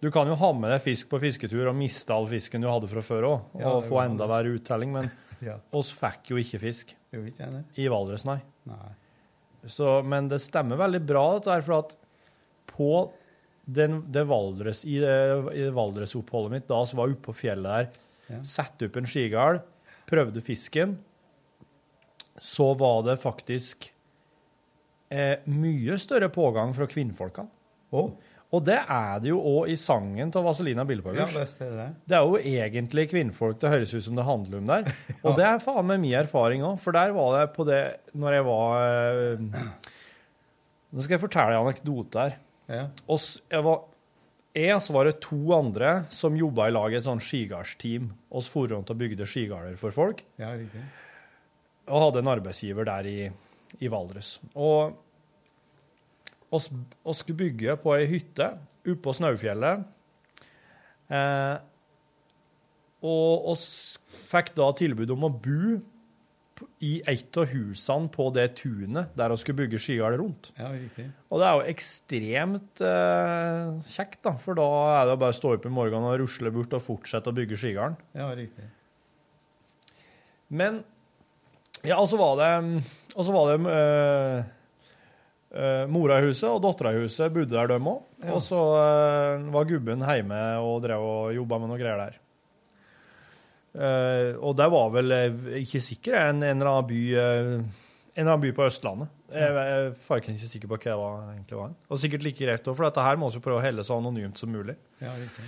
Du 0.00 0.10
kan 0.14 0.28
jo 0.30 0.36
ha 0.38 0.52
med 0.54 0.70
deg 0.70 0.80
fisk 0.84 1.10
på 1.10 1.20
fisketur 1.20 1.68
og 1.68 1.76
miste 1.76 2.14
all 2.14 2.28
fisken 2.30 2.62
du 2.62 2.68
hadde 2.70 2.88
fra 2.88 3.02
før 3.04 3.26
òg, 3.28 3.40
og 3.58 3.60
ja, 3.60 3.72
få 3.84 4.00
enda 4.06 4.28
verre 4.30 4.54
uttelling, 4.56 4.94
men 4.96 5.10
Ja. 5.40 5.54
oss 5.72 5.88
fikk 5.96 6.34
jo 6.34 6.36
ikke 6.36 6.58
fisk 6.60 6.90
Jo, 7.14 7.22
ikke 7.24 7.48
i 7.80 7.86
Valdres, 7.88 8.26
nei. 8.28 8.38
Nei. 8.68 8.90
Så, 9.68 9.98
men 10.06 10.28
det 10.30 10.38
stemmer 10.40 10.78
veldig 10.80 11.00
bra, 11.04 11.24
dette 11.36 11.52
her, 11.52 11.64
for 11.66 11.76
at 11.82 11.96
på 12.70 12.92
den, 13.70 14.00
det 14.10 14.24
Valdres, 14.30 14.84
i 14.88 14.96
det, 15.02 15.16
i 15.52 15.66
det 15.66 15.74
Valdres-oppholdet 15.76 16.54
mitt, 16.54 16.68
da 16.70 16.80
som 16.88 17.02
var 17.02 17.12
oppe 17.12 17.28
på 17.30 17.36
fjellet 17.42 17.70
der, 17.70 17.90
Ja. 18.30 18.38
satte 18.46 18.86
opp 18.86 18.96
en 18.96 19.08
skigard, 19.10 19.60
prøvde 20.06 20.40
fisken, 20.42 20.96
så 22.40 22.70
var 22.78 23.02
det 23.04 23.18
faktisk 23.20 23.90
eh, 25.10 25.42
mye 25.50 25.98
større 26.00 26.30
pågang 26.32 26.72
fra 26.74 26.86
kvinnfolkene. 26.86 27.50
Og 28.50 28.64
det 28.66 28.80
er 28.82 29.20
det 29.22 29.30
jo 29.30 29.38
òg 29.46 29.68
i 29.70 29.76
sangen 29.78 30.32
til 30.34 30.42
Vazelina 30.42 30.82
Ja, 30.82 30.88
Billepagers. 30.88 31.34
visst 31.36 31.60
er 31.62 31.68
det 31.70 31.76
det. 31.78 31.88
Det 32.10 32.16
er 32.18 32.24
jo 32.26 32.38
egentlig 32.40 33.04
kvinnfolk 33.12 33.60
det 33.62 33.70
høres 33.70 33.92
ut 33.94 34.02
som 34.08 34.16
det 34.18 34.24
handler 34.26 34.58
om 34.58 34.66
der. 34.66 34.88
Og 35.26 35.36
det 35.38 35.44
er 35.46 35.62
faen 35.62 35.86
meg 35.86 36.00
min 36.02 36.16
erfaring 36.18 36.64
òg, 36.66 36.80
for 36.82 36.96
der 36.96 37.14
var 37.14 37.36
det 37.38 37.44
på 37.54 37.66
det 37.68 37.82
når 38.18 38.36
jeg 38.40 38.46
var 38.48 38.80
eh, 38.82 39.44
Nå 40.90 41.04
skal 41.04 41.14
jeg 41.14 41.22
fortelle 41.22 41.54
en 41.54 41.68
anekdote 41.68 42.24
her. 42.24 42.34
Ja. 42.66 42.84
Og 43.06 43.22
jeg 43.22 43.62
var 43.68 43.84
jeg, 44.50 44.80
så 44.82 44.94
var 44.96 45.06
det 45.06 45.20
to 45.22 45.38
andre 45.54 45.92
som 46.10 46.34
jobba 46.34 46.66
i 46.66 46.72
lag 46.74 46.90
i 46.90 46.98
et 46.98 47.06
sånt 47.06 47.22
skigardsteam. 47.22 48.08
Vi 48.34 48.42
for 48.50 48.66
rundt 48.72 48.90
og 48.90 48.98
bygde 48.98 49.26
skigarder 49.30 49.76
for 49.78 49.94
folk, 49.94 50.24
Ja, 50.42 50.50
og 51.90 52.02
hadde 52.04 52.20
en 52.22 52.30
arbeidsgiver 52.30 52.86
der 52.86 53.06
i, 53.06 53.30
i 53.82 53.88
Valdres. 53.90 54.40
Og 54.54 54.96
oss 56.50 56.70
skulle 57.20 57.38
bygge 57.44 57.76
på 57.82 57.94
ei 57.96 58.06
hytte 58.10 58.52
oppå 58.90 59.14
Snaufjellet. 59.14 59.84
Eh, 61.10 61.56
og 63.06 63.48
oss 63.54 63.64
fikk 64.28 64.52
da 64.58 64.68
tilbud 64.76 65.12
om 65.14 65.26
å 65.28 65.32
bo 65.32 65.78
i 66.84 66.98
et 67.08 67.38
av 67.40 67.48
husene 67.48 68.10
på 68.12 68.26
det 68.36 68.50
tunet 68.60 69.14
der 69.16 69.32
vi 69.32 69.38
skulle 69.40 69.62
bygge 69.62 69.80
skigard 69.80 70.18
rundt. 70.20 70.50
Ja, 70.58 70.68
riktig. 70.74 71.06
Og 71.32 71.40
det 71.40 71.46
er 71.48 71.56
jo 71.56 71.72
ekstremt 71.72 72.82
eh, 72.84 73.70
kjekt, 73.88 74.20
da, 74.26 74.34
for 74.42 74.58
da 74.58 74.66
er 74.98 75.08
det 75.08 75.16
bare 75.22 75.32
å 75.32 75.38
stå 75.38 75.54
opp 75.56 75.68
i 75.68 75.72
morgenen 75.72 76.10
og 76.10 76.20
rusle 76.20 76.52
bort 76.52 76.76
og 76.76 76.84
fortsette 76.84 77.32
å 77.32 77.36
bygge 77.36 77.56
skigarden. 77.60 77.96
Ja, 78.16 78.28
riktig. 78.36 78.68
Men 80.50 80.82
Ja, 81.86 81.96
og 81.96 82.08
så 82.10 82.18
var 82.18 82.34
det 82.40 82.48
Og 83.14 83.22
så 83.22 83.32
var 83.32 83.52
det 83.52 83.70
eh, 83.72 84.48
eh, 85.54 85.84
Mora 85.90 86.18
i 86.20 86.26
huset 86.28 86.48
og 86.50 86.62
dattera 86.64 86.94
i 86.94 87.04
huset 87.04 87.32
bodde 87.34 87.54
der, 87.54 87.70
dem 87.72 87.88
òg. 87.90 88.02
Ja. 88.22 88.32
Og 88.36 88.42
så 88.44 88.58
uh, 88.58 89.46
var 89.54 89.68
gubben 89.68 90.04
hjemme 90.04 90.40
og 90.64 90.82
drev 90.84 91.06
og 91.06 91.30
jobba 91.36 91.60
med 91.62 91.72
noe 91.72 91.80
greier 91.80 92.02
der. 92.06 92.18
Uh, 93.70 94.34
og 94.42 94.56
det 94.58 94.66
var 94.72 94.90
vel 94.96 95.16
ikke 95.60 95.82
sikker 95.84 96.16
en, 96.18 96.42
en 96.42 96.56
eller 96.56 96.72
annen 96.72 96.90
by 96.90 97.02
En 98.10 98.26
eller 98.26 98.32
annen 98.34 98.42
by 98.42 98.50
på 98.52 98.64
Østlandet. 98.66 99.12
Jeg, 99.30 99.54
jeg 99.54 99.74
er 99.80 99.92
faktisk 100.02 100.32
ikke 100.34 100.50
sikker 100.50 100.70
på 100.72 100.76
hva 100.76 100.84
det 100.84 100.96
var, 100.98 101.18
egentlig 101.30 101.58
var. 101.60 101.74
Og 101.86 102.00
sikkert 102.02 102.24
like 102.26 102.42
greit 102.42 102.66
òg, 102.66 102.74
for 102.74 102.88
dette 102.88 103.04
her 103.06 103.20
må 103.20 103.30
vi 103.30 103.42
prøve 103.44 103.60
å 103.60 103.64
helle 103.64 103.84
så 103.86 104.00
anonymt 104.00 104.40
som 104.40 104.50
mulig. 104.50 104.74
Ja, 104.98 105.14
riktig. 105.14 105.46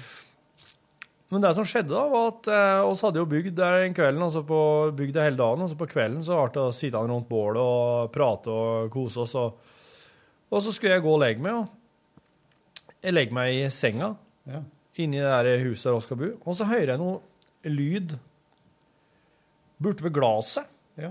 Men 1.33 1.41
det 1.41 1.55
som 1.57 1.65
skjedde, 1.65 1.95
da, 1.95 2.05
var 2.13 2.27
at 2.29 2.49
eh, 2.53 2.79
oss 2.85 3.01
hadde 3.07 3.23
jo 3.23 3.29
bygd 3.29 3.55
der 3.57 3.79
den 3.87 3.95
kvelden, 3.97 4.21
altså 4.21 4.43
på, 4.45 4.59
bygd 4.99 5.17
hele 5.17 5.39
dagen, 5.39 5.63
og 5.65 5.71
så 5.71 5.79
på 5.81 5.89
kvelden 5.89 6.21
så 6.27 6.37
ble 6.37 6.51
det 6.53 6.65
å 6.67 6.75
sitte 6.77 7.01
rundt 7.01 7.31
bålet 7.31 7.61
og 7.63 8.11
prate 8.13 8.53
og 8.53 8.91
kose 8.93 9.23
oss. 9.25 9.33
Og, 9.41 9.71
og 10.53 10.63
så 10.63 10.73
skulle 10.75 10.95
jeg 10.99 11.05
gå 11.07 11.13
og 11.17 11.23
legge 11.25 11.43
meg, 11.45 11.63
og 11.63 12.99
jeg 13.03 13.17
legger 13.17 13.37
meg 13.41 13.57
i 13.57 13.67
senga 13.73 14.13
Ja. 14.47 14.61
inni 15.01 15.19
det 15.23 15.31
der 15.33 15.65
huset 15.65 15.89
der 15.89 15.97
vi 15.97 16.05
skal 16.07 16.21
bo, 16.21 16.31
og 16.45 16.57
så 16.59 16.67
hører 16.69 16.93
jeg 16.93 17.01
noe 17.01 17.21
lyd 17.71 18.17
borte 19.83 20.05
ved 20.05 20.13
glaset. 20.15 20.69
Ja. 21.01 21.11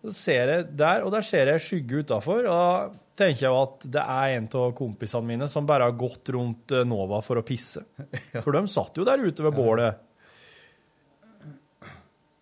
Så 0.00 0.14
ser 0.16 0.48
jeg 0.54 0.68
der, 0.80 1.04
og 1.04 1.12
der 1.12 1.22
ser 1.26 1.50
jeg 1.52 1.60
skygge 1.60 2.00
utafor, 2.04 2.46
og 2.48 2.94
da 3.20 3.26
tenker 3.26 3.44
jeg 3.44 3.58
at 3.66 3.84
det 3.92 4.00
er 4.00 4.36
en 4.38 4.46
av 4.56 4.70
kompisene 4.78 5.28
mine 5.28 5.48
som 5.52 5.66
bare 5.68 5.90
har 5.90 5.98
gått 6.00 6.30
rundt 6.32 6.72
eh, 6.72 6.86
Nova 6.88 7.18
for 7.20 7.36
å 7.36 7.44
pisse. 7.44 7.82
For 8.40 8.56
de 8.56 8.62
satt 8.72 8.96
jo 8.96 9.04
der 9.04 9.20
ute 9.20 9.44
ved 9.44 9.52
bålet. 9.58 9.98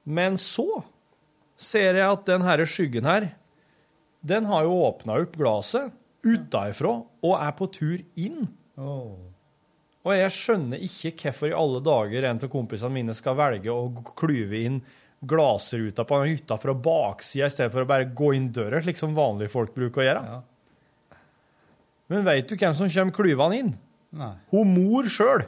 Men 0.07 0.39
så 0.41 0.85
ser 1.59 1.99
jeg 1.99 2.07
at 2.07 2.23
den 2.31 2.45
herre 2.47 2.64
skyggen 2.71 3.09
her, 3.09 3.27
den 4.21 4.49
har 4.51 4.66
jo 4.66 4.79
åpna 4.89 5.19
opp 5.23 5.37
glasset 5.39 5.95
utenfra 6.27 6.95
og 7.25 7.35
er 7.39 7.53
på 7.59 7.69
tur 7.73 7.99
inn. 8.19 8.49
Oh. 8.79 9.29
Og 10.07 10.14
jeg 10.14 10.33
skjønner 10.35 10.83
ikke 10.85 11.12
hvorfor 11.21 11.51
i 11.51 11.57
alle 11.57 11.83
dager 11.85 12.27
en 12.29 12.41
av 12.43 12.51
kompisene 12.53 12.95
mine 12.95 13.14
skal 13.16 13.37
velge 13.39 13.75
å 13.75 13.91
klyve 14.19 14.62
inn 14.64 14.81
glassruta 15.29 16.05
på 16.07 16.21
hytta 16.23 16.59
fra 16.62 16.75
baksida 16.79 17.49
i 17.49 17.53
stedet 17.53 17.75
for 17.75 17.83
å 17.83 17.91
bare 17.91 18.07
gå 18.14 18.33
inn 18.37 18.53
døra, 18.55 18.81
slik 18.83 19.01
som 19.01 19.16
vanlige 19.16 19.53
folk 19.53 19.75
bruker 19.75 20.03
å 20.03 20.07
gjøre. 20.07 20.41
Men 22.09 22.25
veit 22.25 22.49
du 22.49 22.55
hvem 22.57 22.77
som 22.77 22.91
kommer 22.93 23.16
klyvende 23.16 23.59
inn? 23.59 23.73
Nei. 24.16 24.35
Hun 24.55 24.71
mor 24.73 25.09
sjøl. 25.12 25.45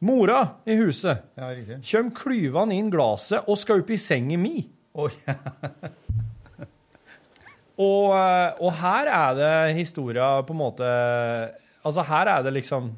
Mora 0.00 0.38
i 0.64 0.78
huset. 0.78 1.26
Ja. 1.36 1.50
Kommer 1.90 2.14
klyvende 2.16 2.78
inn 2.78 2.88
glasset 2.92 3.50
og 3.50 3.58
skal 3.60 3.82
opp 3.82 3.90
i 3.92 3.98
senga 4.00 4.38
mi. 4.40 4.62
Oi. 4.96 5.10
og, 7.80 8.06
eh, 8.14 8.60
og 8.60 8.74
her 8.80 9.10
er 9.10 9.36
det 9.38 9.52
historia 9.78 10.36
på 10.46 10.56
en 10.56 10.62
måte 10.66 10.88
Altså, 11.80 12.04
her 12.04 12.28
er 12.28 12.42
det 12.44 12.52
liksom 12.58 12.90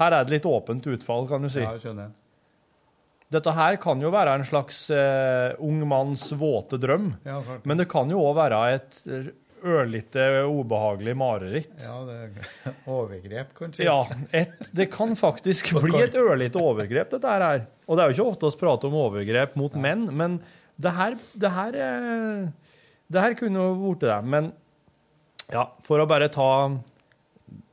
Her 0.00 0.14
er 0.14 0.24
det 0.24 0.38
litt 0.38 0.46
åpent 0.48 0.86
utfall, 0.88 1.26
kan 1.28 1.44
du 1.44 1.50
si. 1.52 1.60
Ja, 1.60 1.74
jeg 1.76 1.84
skjønner. 1.84 2.14
Dette 3.32 3.52
her 3.56 3.76
kan 3.82 4.00
jo 4.00 4.12
være 4.14 4.36
en 4.38 4.44
slags 4.46 4.84
uh, 4.94 5.56
ung 5.64 5.80
manns 5.88 6.28
våte 6.38 6.78
drøm, 6.78 7.08
Ja, 7.26 7.40
men 7.66 7.80
det 7.80 7.88
kan 7.90 8.12
jo 8.12 8.20
òg 8.22 8.36
være 8.38 8.60
et 8.76 9.00
ørlite 9.66 10.26
ubehagelig 10.46 11.14
mareritt. 11.18 11.74
Ja, 11.82 11.96
det 12.06 12.16
er 12.16 12.76
overgrep, 12.92 13.50
kanskje? 13.56 13.86
Ja, 13.86 14.04
et, 14.30 14.54
det 14.76 14.88
kan 14.92 15.16
faktisk 15.18 15.72
bli 15.84 16.04
et 16.04 16.14
ørlite 16.18 16.60
overgrep, 16.60 17.16
dette 17.16 17.32
her. 17.32 17.66
Og 17.86 17.98
det 17.98 18.04
er 18.04 18.12
jo 18.12 18.16
ikke 18.16 18.30
ofte 18.34 18.52
vi 18.52 18.62
prater 18.62 18.92
om 18.92 19.00
overgrep 19.06 19.56
mot 19.58 19.74
menn, 19.80 20.06
men 20.14 20.38
det 20.82 20.92
her, 20.92 21.16
det 21.40 21.52
her, 21.56 21.78
eh, 21.80 22.65
det 23.12 23.22
her 23.22 23.36
kunne 23.38 23.62
jo 23.62 23.74
blitt 23.80 24.04
det. 24.06 24.16
Men 24.26 24.50
ja, 25.52 25.66
for 25.86 26.02
å 26.02 26.08
bare 26.10 26.28
ta, 26.32 26.50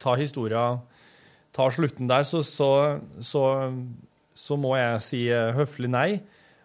ta 0.01 0.15
historia, 0.19 0.65
ta 1.55 1.69
slutten 1.73 2.09
der, 2.09 2.25
så, 2.27 2.43
så, 2.45 2.69
så, 3.23 3.43
så 4.37 4.57
må 4.59 4.75
jeg 4.77 5.03
si 5.05 5.23
eh, 5.33 5.53
høflig 5.57 5.89
nei, 5.93 6.09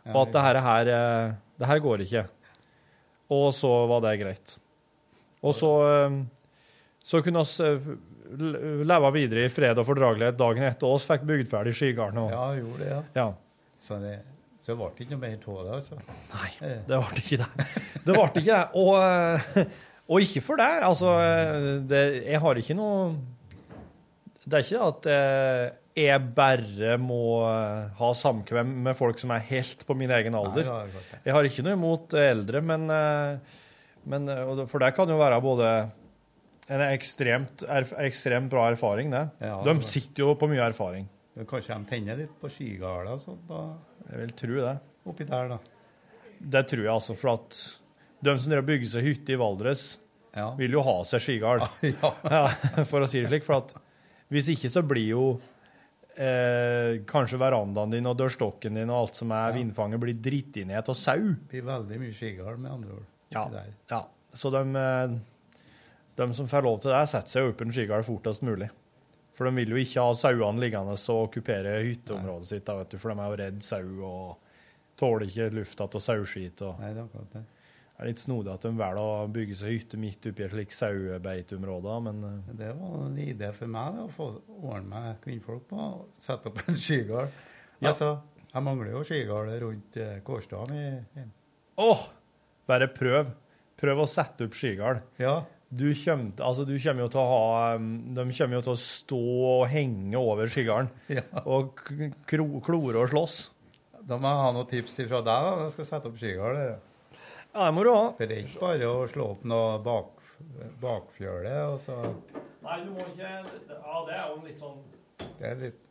og 0.09 0.23
at 0.27 0.35
det 0.35 0.45
her, 0.45 0.61
her, 0.65 0.91
eh, 0.95 1.37
det 1.61 1.71
her 1.71 1.83
går 1.85 2.05
ikke. 2.05 2.27
Og 3.35 3.51
så 3.57 3.73
var 3.91 4.05
det 4.05 4.19
greit. 4.21 4.55
Og 5.45 5.57
så, 5.57 5.73
eh, 5.89 6.21
så 7.09 7.23
kunne 7.25 7.45
vi 7.49 7.99
leve 8.89 9.13
videre 9.15 9.47
i 9.47 9.53
fred 9.53 9.79
og 9.81 9.87
fordragelighet 9.89 10.37
dagen 10.37 10.67
etter 10.69 10.91
oss 10.93 11.07
fikk 11.09 11.25
bygd 11.29 11.49
ferdig 11.49 11.73
skigarden. 11.79 12.27
Ja, 12.33 12.51
gjorde 12.59 12.83
det, 12.83 12.91
ja. 12.93 13.05
Ja. 13.17 13.31
Så 13.81 13.97
det, 14.03 14.19
så 14.69 14.75
det 14.75 14.83
ble 14.83 14.89
ikke 15.01 15.15
noe 15.15 15.21
mer 15.23 15.37
av 15.49 15.61
det, 15.65 15.77
altså? 15.79 15.97
Nei, 16.29 16.49
det 16.85 16.97
ble 17.01 17.21
ikke 17.23 17.37
det. 17.41 17.67
Det 18.05 18.13
ble 18.13 18.25
ikke 18.29 18.43
det. 18.45 18.59
Og, 18.77 18.91
eh, 19.01 19.79
og 20.13 20.25
ikke 20.27 20.43
for 20.45 20.61
deg. 20.61 20.83
Altså, 20.85 21.15
eh, 21.25 21.69
det, 21.89 22.03
jeg 22.27 22.43
har 22.45 22.61
ikke 22.61 22.77
noe 22.77 22.99
Det 24.45 24.59
er 24.59 24.67
ikke 24.67 24.83
at 24.91 25.09
eh, 25.15 25.63
jeg 25.97 26.27
bare 26.37 26.99
må 27.01 27.23
eh, 27.49 27.89
ha 27.97 28.13
samkvem 28.21 28.77
med 28.85 29.01
folk 29.01 29.25
som 29.25 29.33
er 29.33 29.49
helt 29.49 29.89
på 29.89 29.97
min 29.97 30.13
egen 30.19 30.37
alder. 30.37 30.69
Er 30.69 30.93
jeg 31.25 31.39
har 31.39 31.49
ikke 31.49 31.65
noe 31.65 31.79
imot 31.81 32.19
eldre, 32.21 32.61
men, 32.75 32.85
eh, 32.93 33.59
men 34.05 34.29
eh, 34.37 34.53
For 34.69 34.85
det 34.85 34.93
kan 35.01 35.09
jo 35.09 35.17
være 35.17 35.41
både 35.49 35.73
en 36.69 36.85
ekstremt, 36.91 37.65
ekstremt 38.05 38.53
bra 38.53 38.69
erfaring, 38.75 39.17
det. 39.17 39.31
Ja, 39.41 39.63
de 39.65 39.79
sitter 39.89 40.27
jo 40.27 40.35
på 40.37 40.53
mye 40.53 40.69
erfaring. 40.69 41.09
Kanskje 41.49 41.77
de 41.77 41.87
tenner 41.89 42.19
litt 42.19 42.37
på 42.41 42.51
skigarda 42.51 43.15
og 43.15 43.21
sånt 43.23 43.45
da, 43.49 43.63
Jeg 44.09 44.23
vil 44.23 44.33
tro 44.37 44.63
det. 44.63 44.77
oppi 45.09 45.27
der, 45.29 45.55
da. 45.55 45.59
Det 46.39 46.65
tror 46.71 46.85
jeg 46.85 46.93
altså, 46.93 47.17
for 47.19 47.35
at 47.35 47.59
de 48.25 48.35
som 48.39 48.67
bygger 48.67 48.91
seg 48.91 49.07
hytte 49.07 49.35
i 49.35 49.39
Valdres, 49.41 49.87
vil 50.59 50.77
jo 50.77 50.83
ha 50.87 50.97
seg 51.09 51.23
skigard. 51.25 51.65
Ja, 51.83 52.47
for 52.89 53.03
å 53.03 53.09
si 53.11 53.23
det 53.23 53.31
slik. 53.31 53.47
For 53.47 53.59
at 53.63 53.75
hvis 54.33 54.51
ikke 54.53 54.71
så 54.71 54.83
blir 54.87 55.09
jo 55.15 55.25
eh, 56.15 57.01
kanskje 57.09 57.41
verandaen 57.41 57.95
din 57.95 58.09
og 58.11 58.19
dørstokken 58.21 58.79
din 58.79 58.93
og 58.93 59.05
alt 59.05 59.19
som 59.19 59.33
er 59.35 59.57
vindfanget, 59.57 60.03
blir 60.03 60.19
dritt 60.23 60.61
inn 60.61 60.73
i 60.73 60.79
et 60.79 60.91
av 60.93 60.99
sau. 60.99 61.19
Det 61.19 61.51
blir 61.55 61.67
veldig 61.69 62.03
mye 62.05 62.15
skigard, 62.17 62.61
med 62.61 62.75
andre 62.75 63.01
ord. 63.01 63.09
Ja. 63.35 63.45
ja. 63.91 64.03
Så 64.37 64.53
de, 64.55 64.63
eh, 64.79 65.17
de 66.21 66.29
som 66.37 66.51
får 66.51 66.67
lov 66.67 66.83
til 66.85 66.95
det, 66.95 67.05
setter 67.11 67.35
seg 67.39 67.51
opp 67.51 67.65
en 67.65 67.75
skigard 67.75 68.07
fortest 68.07 68.45
mulig. 68.47 68.71
For 69.39 69.47
de 69.47 69.55
vil 69.55 69.71
jo 69.77 69.79
ikke 69.79 70.03
ha 70.03 70.15
sauene 70.19 70.59
liggende 70.59 70.97
og 70.99 71.21
okkupere 71.29 71.77
hytteområdet 71.87 72.49
sitt, 72.51 72.65
da, 72.67 72.75
vet 72.81 72.91
du, 72.91 72.99
for 72.99 73.15
de 73.15 73.23
er 73.23 73.31
jo 73.31 73.39
redd 73.45 73.61
sau 73.63 74.09
og 74.09 74.57
tåler 74.99 75.29
ikke 75.31 75.47
lufta 75.55 75.87
av 75.87 76.03
sauskit. 76.03 76.65
Og... 76.67 76.81
Nei, 76.83 76.91
det 76.97 77.05
er 77.05 77.07
akkurat 77.07 77.37
det. 77.37 77.45
Det 77.99 78.03
er 78.05 78.09
litt 78.13 78.21
snodig 78.23 78.51
at 78.53 78.63
de 78.67 78.71
velger 78.79 78.99
å 79.03 79.29
bygge 79.35 79.55
seg 79.59 79.73
hytte 79.77 79.99
midt 79.99 80.27
oppi 80.31 80.45
et 80.47 80.53
slikt 80.53 80.75
sauebeiteområde, 80.77 81.95
men 82.07 82.21
eh, 82.29 82.51
Det 82.61 82.69
var 82.79 82.97
en 83.09 83.17
idé 83.23 83.49
for 83.57 83.71
meg 83.75 83.95
det, 83.97 84.05
å 84.07 84.13
få 84.15 84.29
ordne 84.59 84.89
meg 84.93 85.17
kvinnfolk 85.25 85.65
på 85.71 85.79
å 85.83 85.89
sette 86.19 86.51
opp 86.51 86.61
en 86.67 86.79
skigard. 86.79 87.35
Ja. 87.79 87.93
Altså, 87.93 88.11
jeg 88.53 88.65
mangler 88.67 88.93
jo 88.95 89.03
skigard 89.07 89.51
rundt 89.63 89.99
Kårstad. 90.27 90.75
Åh! 90.75 91.23
i- 91.23 91.29
Åh! 91.79 92.05
Bare 92.71 92.89
prøv. 92.91 93.31
Prøv 93.79 94.03
å 94.03 94.07
sette 94.11 94.47
opp 94.49 94.55
skigard. 94.59 95.03
Ja. 95.23 95.37
Du 95.69 95.85
kommer, 95.93 96.31
altså, 96.41 96.65
du 96.65 96.73
kommer 96.81 97.05
jo 97.05 97.09
til 97.13 97.21
å 97.21 97.25
ha 97.29 97.75
um, 97.77 97.89
De 98.17 98.23
kommer 98.33 98.57
jo 98.57 98.61
til 98.65 98.73
å 98.73 98.79
stå 98.81 99.19
og 99.51 99.65
henge 99.69 100.17
over 100.17 100.49
skigarden 100.49 100.89
Ja. 101.19 101.25
og 101.45 101.83
kro, 102.31 102.47
klore 102.65 103.03
og 103.03 103.11
slåss. 103.13 103.35
Da 104.09 104.17
må 104.17 104.31
jeg 104.31 104.41
ha 104.47 104.53
noen 104.57 104.71
tips 104.71 104.95
fra 105.03 105.19
deg 105.21 105.27
da, 105.29 105.51
når 105.59 105.67
jeg 105.67 105.75
skal 105.75 105.89
sette 105.91 106.09
opp 106.09 106.17
skigard. 106.17 106.61
Ja, 107.53 107.67
det 107.67 107.75
må 107.77 107.83
du 107.85 107.91
ha. 107.93 108.07
For 108.17 108.31
det 108.31 108.39
er 108.39 108.47
ikke 108.47 108.63
bare 108.63 108.89
å 108.89 109.03
slå 109.13 109.27
opp 109.35 109.43
noe 109.51 109.75
bak, 109.85 110.15
bakfjøle, 110.81 111.53
og 111.75 111.77
så 111.85 111.99
Nei, 112.65 112.79
du 112.87 112.89
må 112.95 113.05
ikke 113.11 113.29
Ja, 113.29 113.99
det 114.09 114.17
er 114.17 114.25
jo 114.31 114.39
litt 114.47 114.59
sånn 114.63 114.81
Det 115.39 115.51
er 115.51 115.61
litt 115.61 115.85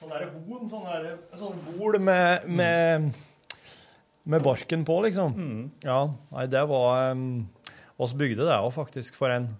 Sånn 0.00 0.10
der 0.12 0.24
horn, 0.32 0.64
sånn 0.72 0.88
der 0.88 1.06
sånn 1.40 1.60
bol 1.76 1.96
med, 2.02 2.48
med, 2.48 3.12
med 4.28 4.44
barken 4.44 4.82
på, 4.88 4.98
liksom. 5.06 5.36
Ja, 5.84 6.00
nei, 6.34 6.44
det 6.52 6.64
var 6.68 7.12
um, 7.14 7.44
oss 8.00 8.14
bygde 8.18 8.46
det 8.46 8.56
òg, 8.56 8.72
faktisk, 8.74 9.16
for 9.18 9.32
en. 9.34 9.50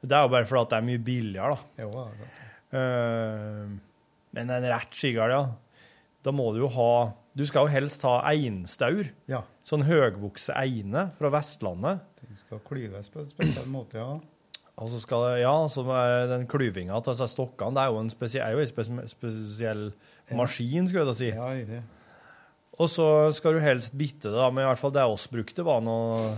Det 0.00 0.16
er 0.16 0.24
jo 0.24 0.32
bare 0.32 0.48
fordi 0.48 0.70
det 0.72 0.78
er 0.78 0.86
mye 0.86 1.02
billigere, 1.04 1.56
da. 1.56 1.84
Jo, 1.84 1.90
ja. 2.04 2.30
uh, 2.76 4.10
men 4.36 4.52
en 4.56 4.68
rett 4.72 4.96
skigard, 4.96 5.34
ja. 5.34 5.44
Da 6.24 6.32
må 6.36 6.50
du 6.52 6.60
jo 6.60 6.68
ha 6.74 6.90
Du 7.32 7.46
skal 7.48 7.64
jo 7.64 7.72
helst 7.72 8.02
ha 8.04 8.18
einstaur. 8.28 9.08
Ja. 9.30 9.44
Sånn 9.64 9.86
høgvokse 9.86 10.52
eine 10.58 11.06
fra 11.16 11.30
Vestlandet. 11.32 12.02
Den 12.20 12.36
skal 12.36 12.60
klyves 12.66 13.08
på 13.12 13.22
en 13.22 13.30
spesiell 13.30 13.70
måte, 13.70 14.00
ja. 14.02 14.18
Og 14.80 14.88
så 14.88 15.00
skal 15.02 15.38
ja, 15.42 15.54
så 15.68 15.84
den 16.30 16.46
klyvinga 16.48 16.96
av 16.96 17.08
altså 17.12 17.28
stokkene, 17.28 17.76
det 17.76 17.82
er 17.82 17.92
jo 17.92 18.00
en 18.00 18.12
spesiell, 18.12 18.54
jo 18.56 18.62
en 18.62 18.70
spes- 18.70 19.12
spesiell 19.12 19.82
maskin, 20.36 20.88
skulle 20.88 21.02
jeg 21.04 21.10
da 21.10 21.16
si. 21.18 21.28
Ja, 21.36 21.50
det. 21.68 21.82
Og 22.80 22.88
så 22.88 23.06
skal 23.36 23.58
du 23.58 23.60
helst 23.60 23.92
bitte 23.92 24.30
det, 24.30 24.38
da, 24.38 24.48
men 24.48 24.64
i 24.64 24.68
hvert 24.70 24.80
fall 24.80 24.94
det 24.94 25.04
oss 25.04 25.26
brukte, 25.28 25.66
var 25.66 25.82
noe 25.84 26.30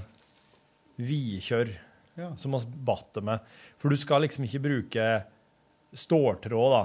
vidkjør 1.00 1.72
Ja. 2.18 2.34
som 2.36 2.54
oss 2.54 2.66
batt 2.66 3.14
det 3.14 3.22
med. 3.24 3.40
For 3.78 3.88
du 3.88 3.96
skal 3.96 4.20
liksom 4.26 4.44
ikke 4.44 4.60
bruke 4.62 5.06
ståltråd, 5.94 6.72
da. 6.74 6.82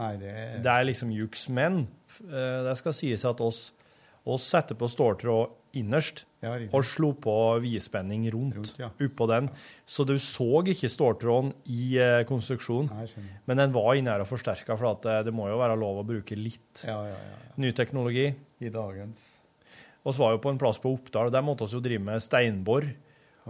Nei, 0.00 0.16
det 0.18 0.30
er 0.34 0.58
Det 0.62 0.70
er 0.72 0.84
liksom 0.88 1.12
juks, 1.14 1.48
men 1.54 1.84
eh, 2.26 2.62
det 2.66 2.76
skal 2.80 2.92
sies 2.96 3.24
at 3.24 3.40
oss, 3.40 3.68
oss 4.26 4.42
setter 4.50 4.74
på 4.74 4.88
ståltråd 4.90 5.52
innerst 5.74 6.24
Ja, 6.42 6.52
og 6.76 6.84
slo 6.86 7.12
på 7.18 7.32
vidspenning 7.62 8.26
rundt, 8.34 8.54
Rundt, 8.58 8.74
ja. 8.78 8.90
oppå 9.00 9.26
den. 9.30 9.48
Så 9.86 10.04
du 10.06 10.14
så 10.18 10.60
ikke 10.66 10.90
ståltråden 10.90 11.52
i 11.70 11.96
eh, 11.98 12.24
konstruksjonen, 12.28 12.90
Nei, 12.90 13.06
men 13.46 13.56
den 13.62 13.72
var 13.74 13.94
inne 13.94 14.10
her 14.12 14.20
og 14.26 14.28
forsterka, 14.30 14.76
for 14.76 14.90
at, 14.92 15.06
eh, 15.06 15.22
det 15.24 15.32
må 15.34 15.46
jo 15.48 15.58
være 15.62 15.78
lov 15.78 16.02
å 16.02 16.06
bruke 16.06 16.36
litt 16.36 16.84
Ja, 16.86 16.98
ja, 17.06 17.14
ja. 17.16 17.38
ny 17.56 17.70
teknologi. 17.72 18.34
I 18.60 18.70
dagens 18.70 19.22
Vi 20.04 20.12
var 20.18 20.32
jo 20.34 20.38
på 20.38 20.50
en 20.50 20.58
plass 20.58 20.78
på 20.78 20.92
Oppdal, 20.94 21.30
der 21.32 21.42
måtte 21.42 21.66
vi 21.66 21.74
jo 21.78 21.80
drive 21.80 22.02
med 22.04 22.20
steinbor. 22.22 22.84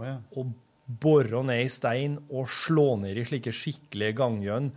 Ja. 0.01 0.17
Og 0.35 0.53
bore 0.85 1.41
ned 1.47 1.63
i 1.65 1.71
stein 1.71 2.19
og 2.29 2.49
slå 2.51 2.93
ned 3.01 3.17
i 3.17 3.25
slike 3.27 3.53
skikkelige 3.55 4.17
gangjønn. 4.19 4.69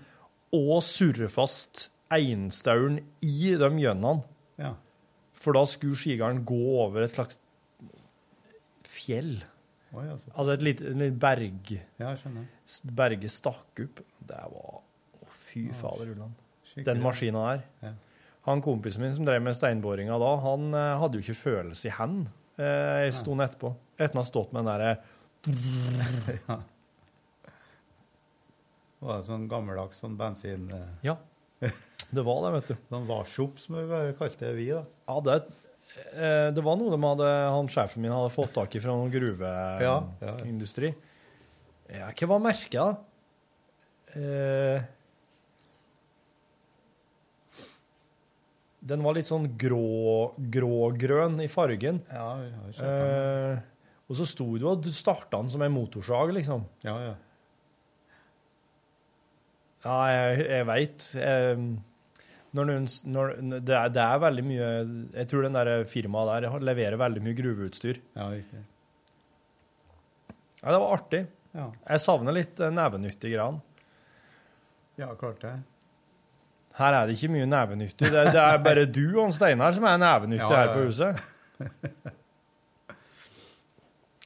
Og 0.57 0.79
surre 0.87 1.29
fast 1.33 1.89
einstauren 2.15 3.03
i 3.25 3.53
de 3.61 3.71
gjønnene. 3.83 4.25
Ja. 4.61 4.75
For 5.39 5.55
da 5.55 5.63
skulle 5.69 5.99
skigarden 5.99 6.43
gå 6.49 6.59
over 6.81 7.05
et 7.05 7.15
slags 7.15 7.39
fjell. 8.89 9.39
Oi, 9.95 10.05
altså. 10.11 10.33
Altså 10.35 10.57
et 10.57 10.65
lite, 10.65 10.91
en 10.91 11.05
liten 11.05 11.21
berg. 11.23 11.73
Ja. 12.01 12.13
Berget 12.99 13.33
stakk 13.33 13.85
opp. 13.85 14.03
Det 14.29 14.43
var 14.53 14.79
Å, 14.79 15.31
fy 15.49 15.69
fader 15.77 16.13
ulland. 16.13 16.45
Den 16.85 17.01
maskina 17.03 17.45
der. 17.51 17.65
Ja. 17.83 17.95
Han 18.49 18.63
kompisen 18.65 19.03
min 19.05 19.15
som 19.17 19.27
drev 19.29 19.43
med 19.45 19.57
steinboringa 19.57 20.17
da, 20.21 20.29
han 20.41 20.73
eh, 20.73 20.95
hadde 21.01 21.19
jo 21.19 21.25
ikke 21.25 21.37
følelse 21.37 21.89
i 21.91 21.93
hendene 21.93 22.31
eh, 22.57 23.09
en 23.09 23.17
stund 23.17 23.45
etterpå. 23.45 23.73
Etter 23.99 24.15
å 24.17 24.23
ha 24.23 24.27
stått 24.29 24.53
med 24.55 24.65
den 24.65 24.71
derre 24.73 24.91
ja. 26.49 26.57
Var 28.99 29.21
det 29.21 29.27
sånn 29.29 29.45
gammeldags 29.51 30.01
sånn 30.03 30.17
bensin... 30.19 30.65
eh, 30.75 30.89
Ja, 31.07 31.15
det 32.11 32.23
var 32.27 32.41
det, 32.47 32.51
vet 32.57 32.71
du. 32.73 32.77
Sånn 32.91 33.07
varshop, 33.07 33.59
som 33.63 33.77
vi 33.79 34.13
kalte 34.19 34.47
det 34.49 34.55
vi, 34.59 34.67
da. 34.75 34.81
Ja, 35.07 35.19
det, 35.27 35.37
eh, 36.17 36.49
det 36.57 36.65
var 36.67 36.79
noe 36.81 36.91
de 36.95 36.99
hadde, 37.05 37.29
han 37.55 37.71
sjefen 37.71 38.03
min 38.03 38.15
hadde 38.15 38.33
fått 38.35 38.55
tak 38.57 38.75
i 38.75 38.83
fra 38.83 38.95
noen 38.97 39.13
Ja, 39.15 39.21
ja. 39.85 39.99
gruveindustri. 40.35 40.91
Ja, 41.95 42.11
hva 42.11 42.31
var 42.35 42.43
merket, 42.49 42.81
da? 42.81 42.91
Eh, 44.19 44.83
den 48.89 49.03
var 49.05 49.15
litt 49.19 49.29
sånn 49.29 49.51
grå, 49.61 50.33
grågrønn 50.55 51.39
i 51.45 51.49
fargen. 51.53 52.01
Ja, 52.11 52.29
vi 52.41 52.51
har 52.55 52.69
den. 52.73 52.87
Eh, 52.89 53.67
og 54.09 54.17
så 54.17 54.25
sto 54.29 54.47
du 54.57 54.65
du 54.81 54.91
starta 54.95 55.37
den 55.37 55.51
som 55.53 55.63
en 55.63 55.75
motorsag, 55.75 56.33
liksom. 56.39 56.65
Ja, 56.87 56.97
ja. 57.03 57.15
Ja, 59.85 59.99
jeg, 60.11 60.47
jeg 60.49 60.67
veit. 60.69 61.05
Når 62.57 62.67
noen, 62.67 62.87
når, 63.13 63.35
det, 63.61 63.75
er, 63.77 63.91
det 63.93 64.01
er 64.03 64.21
veldig 64.23 64.43
mye 64.49 64.69
Jeg 65.21 65.29
tror 65.31 65.45
den 65.45 65.57
der 65.59 65.85
firmaet 65.89 66.47
der 66.47 66.65
leverer 66.65 66.97
veldig 67.01 67.23
mye 67.25 67.37
gruveutstyr. 67.37 68.01
Ja, 68.17 68.31
riktig. 68.33 68.63
Ja, 70.63 70.73
det 70.73 70.79
var 70.83 70.95
artig. 70.97 71.27
Ja. 71.55 71.69
Jeg 71.93 72.03
savner 72.03 72.35
litt 72.35 72.61
eh, 72.61 72.73
nevenyttig 72.75 73.35
gran. 73.37 73.61
Ja, 74.99 75.13
klart 75.19 75.45
det. 75.45 75.53
Her 76.79 76.95
er 76.95 77.07
det 77.09 77.17
ikke 77.19 77.31
mye 77.37 77.47
nevenyttig. 77.51 78.09
Det, 78.11 78.25
det 78.33 78.43
er 78.43 78.59
bare 78.63 78.87
du 78.91 79.05
og 79.21 79.35
Steinar 79.37 79.77
som 79.77 79.87
er 79.87 80.01
nevenyttig 80.03 80.43
Ja, 80.43 80.57
her 80.57 80.71
ja, 80.71 80.75
på 80.75 80.83
ja. 80.83 80.89
huset. 80.89 82.17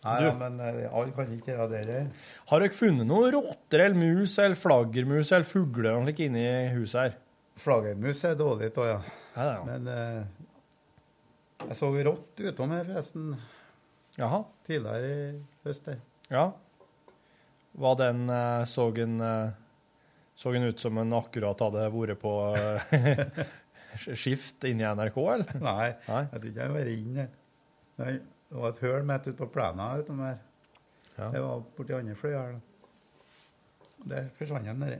Nei, 0.02 0.16
ja, 0.24 0.32
men 0.34 0.56
eh, 0.58 0.86
alle 0.90 1.12
kan 1.14 1.30
ikke 1.30 1.52
gjøre 1.52 1.68
det 1.70 1.82
der. 1.86 2.06
Har 2.50 2.62
dere 2.64 2.74
funnet 2.74 3.06
noen 3.06 3.28
rotter 3.36 3.84
eller 3.84 3.98
mus 4.00 4.32
eller 4.42 4.58
flaggermus 4.58 5.30
eller 5.30 5.46
fugler 5.46 5.92
eller 5.92 6.08
slik 6.10 6.24
inni 6.26 6.42
huset 6.74 6.98
her? 7.04 7.12
Flaggermus 7.62 8.24
er 8.26 8.34
dårlig, 8.40 8.72
da, 8.74 8.86
ja. 8.88 8.98
Ja, 9.36 9.44
ja. 9.52 9.60
Men 9.68 9.86
eh, 9.92 10.22
jeg 11.68 11.78
så 11.78 11.92
rått 11.94 12.42
utom 12.42 12.74
her, 12.74 12.84
forresten, 12.90 13.28
Jaha. 14.18 14.42
tidligere 14.66 15.12
i 15.12 15.68
høst. 15.68 15.86
Ja. 16.32 16.48
Var 17.86 17.98
den 18.02 18.26
eh, 18.28 18.64
så 18.68 18.88
den 18.92 19.20
eh, 19.24 19.52
Så 20.36 20.50
en 20.56 20.66
ut 20.66 20.80
som 20.82 20.98
en 20.98 21.12
akkurat 21.14 21.60
hadde 21.62 21.86
vært 21.94 22.18
på 22.20 22.32
skift 24.18 24.64
inne 24.66 24.82
i 24.82 24.94
NRK, 24.98 25.18
eller? 25.36 25.58
Nei, 25.62 25.88
Nei. 26.08 26.22
jeg 26.32 26.40
tror 26.40 26.48
ikke 26.50 26.58
jeg 26.58 26.66
har 26.66 26.76
vært 26.76 26.92
inne. 26.96 27.26
Nei, 28.02 28.12
det 28.52 28.60
var 28.60 28.74
et 28.74 28.82
høl 28.84 29.06
midt 29.08 29.26
ute 29.30 29.38
på 29.38 29.46
plena 29.48 29.86
utom 30.02 30.18
her. 30.20 30.36
Ja. 31.16 31.30
Det 31.32 31.40
var 31.40 31.62
borti 31.76 31.94
andre 31.96 32.16
fløy 32.18 32.34
her. 32.36 32.58
Der 34.12 34.28
forsvant 34.36 34.68
den 34.68 34.82
nedi. 34.82 34.98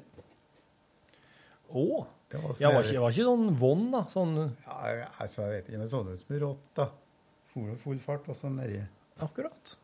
Å! 1.68 1.84
Det 2.32 2.40
var 2.40 2.56
Ja, 2.62 2.70
var 2.72 2.86
ikke, 2.88 3.02
var 3.02 3.12
ikke 3.12 3.26
sånn 3.28 3.52
vond 3.60 3.90
da? 3.92 4.02
Sånn 4.12 4.32
Ja, 4.40 4.78
altså, 5.20 5.42
jeg 5.44 5.52
vet 5.52 5.68
ikke, 5.68 5.76
men 5.82 5.84
det 5.84 5.92
så 5.92 6.00
ut 6.06 6.24
som 6.24 6.38
rått, 6.46 6.64
da. 6.80 6.88
For 7.52 7.76
full 7.84 8.00
fart 8.00 8.32
og 8.32 8.38
sånn 8.38 8.56
nedi. 8.56 8.80
Akkurat. 9.20 9.74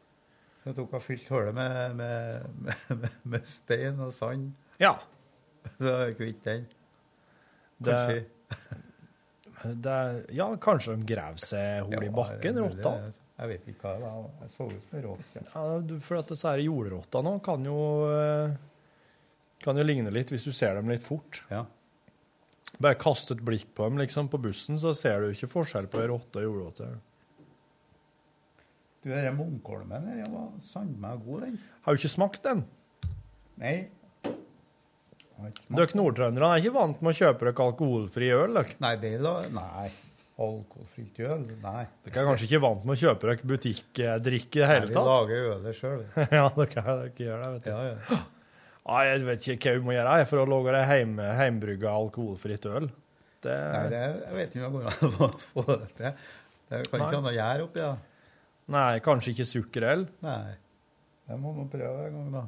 Så 0.63 0.71
jeg 0.71 0.79
tok 0.81 0.97
og 0.97 1.05
fylte 1.05 1.35
hullet 1.35 1.57
med, 1.61 2.01
med, 2.01 2.75
med, 2.97 3.21
med 3.37 3.47
stein 3.53 4.01
og 4.01 4.17
sand. 4.17 4.51
Ja. 4.81 4.95
Så 5.77 5.95
kvitt 6.17 6.41
den. 6.49 6.65
Kanskje. 7.85 8.25
Det, 9.59 9.93
ja, 10.39 10.45
kanskje 10.63 10.93
de 10.95 11.07
grav 11.11 11.41
seg 11.43 11.89
hull 11.89 12.05
i 12.07 12.11
bakken, 12.15 12.61
rotta. 12.63 12.93
Jeg 13.39 13.49
vet 13.53 13.67
ikke 13.71 13.85
hva 13.87 13.93
det 13.95 14.03
var. 14.03 14.23
Jeg 14.43 14.51
så 14.51 14.67
ut 14.67 14.85
som 14.89 14.99
en 14.99 15.05
rått. 15.05 15.37
Ja, 15.55 15.65
du- 15.81 16.01
for 16.03 16.19
at 16.19 16.27
disse 16.33 16.55
jordrotta 16.65 17.21
nå 17.23 17.37
kan 17.47 17.65
jo 17.65 17.77
eh, 18.11 18.57
kan 19.63 19.77
jo 19.79 19.85
ligne 19.87 20.11
litt 20.15 20.31
hvis 20.35 20.45
du 20.49 20.53
ser 20.53 20.75
dem 20.75 20.89
litt 20.91 21.03
fort. 21.07 21.43
Ja. 21.51 21.65
Bare 22.83 22.99
kast 22.99 23.31
et 23.31 23.41
blikk 23.47 23.71
på 23.75 23.87
dem 23.89 23.99
liksom 23.99 24.29
på 24.31 24.41
bussen, 24.43 24.77
så 24.79 24.93
ser 24.95 25.21
du 25.23 25.31
ikke 25.33 25.49
forskjell 25.51 25.87
på 25.91 26.01
ei 26.03 26.09
rotte 26.11 26.43
og 26.43 26.49
jordrotte. 26.49 26.89
Du, 29.03 29.11
den 29.15 29.37
munkholmen 29.39 30.09
her, 30.11 30.25
den 30.25 30.35
var 30.35 30.51
sannelig 30.61 31.23
god, 31.25 31.41
den. 31.47 31.59
Har 31.87 31.95
du 31.95 32.03
ikke 32.03 32.11
smakt 32.13 32.43
den? 32.43 32.65
Nei. 33.63 33.77
Dere 35.71 35.95
nordtrøndere 35.95 36.49
er 36.57 36.61
ikke 36.65 36.75
vant 36.75 37.01
med 37.03 37.15
å 37.15 37.19
kjøpe 37.19 37.47
dere 37.47 37.67
alkoholfri 37.71 38.31
øl? 38.35 38.59
Dere. 38.59 38.75
Nei, 38.83 38.95
det 38.99 39.13
er 39.15 39.23
da 39.23 39.35
Nei. 39.55 39.89
Alkoholfritt 40.39 41.17
øl? 41.27 41.45
Nei. 41.65 41.85
Dere 42.07 42.23
er 42.23 42.27
kanskje 42.29 42.47
ikke 42.47 42.61
vant 42.63 42.85
med 42.87 42.95
å 42.95 43.01
kjøpe 43.01 43.27
dere 43.27 43.49
butikkdrikk 43.51 44.59
i 44.59 44.61
det 44.63 44.69
hele 44.71 44.91
tatt? 44.93 45.01
vi 45.03 45.09
lager 45.09 45.49
ølet 45.57 45.79
sjøl. 45.79 46.05
ja, 46.15 46.45
dere, 46.55 46.85
dere 46.85 47.25
gjør 47.25 47.43
det, 47.43 47.49
vet 47.57 47.65
du. 47.65 47.71
Ja, 47.73 47.81
ja. 47.89 48.21
Ah, 48.89 49.03
jeg 49.05 49.25
vet 49.27 49.49
ikke 49.53 49.73
hva 49.75 49.81
vi 49.81 49.85
må 49.85 49.93
gjøre 49.97 50.13
jeg, 50.21 50.29
for 50.31 50.41
å 50.41 50.47
lage 50.49 50.73
det 50.79 50.85
heim, 50.89 51.19
heimbrygga 51.41 51.91
alkoholfritt 51.93 52.69
øl. 52.71 52.87
Det, 53.45 53.57
Nei, 53.75 53.83
det, 53.93 53.99
jeg 54.25 54.37
vet 54.39 54.55
ikke 54.57 54.69
om 54.69 54.79
det 54.79 54.85
går 54.85 54.95
an 54.95 55.19
å 55.27 55.29
få 55.43 55.65
det 55.69 55.91
til. 55.99 56.15
Det 56.69 56.81
kan 56.87 57.03
ikke 57.03 57.11
ha 57.19 57.21
noe 57.25 57.33
å 57.33 57.37
gjøre 57.37 57.67
oppi 57.67 57.83
det. 57.83 57.91
Nei, 58.75 58.87
kanskje 59.05 59.35
ikke 59.35 59.49
sukkerøl? 59.49 60.07
Nei. 60.25 60.55
Det 61.29 61.37
må 61.43 61.53
man 61.57 61.69
prøve 61.73 62.07
en 62.09 62.17
gang, 62.17 62.31
da. 62.39 62.43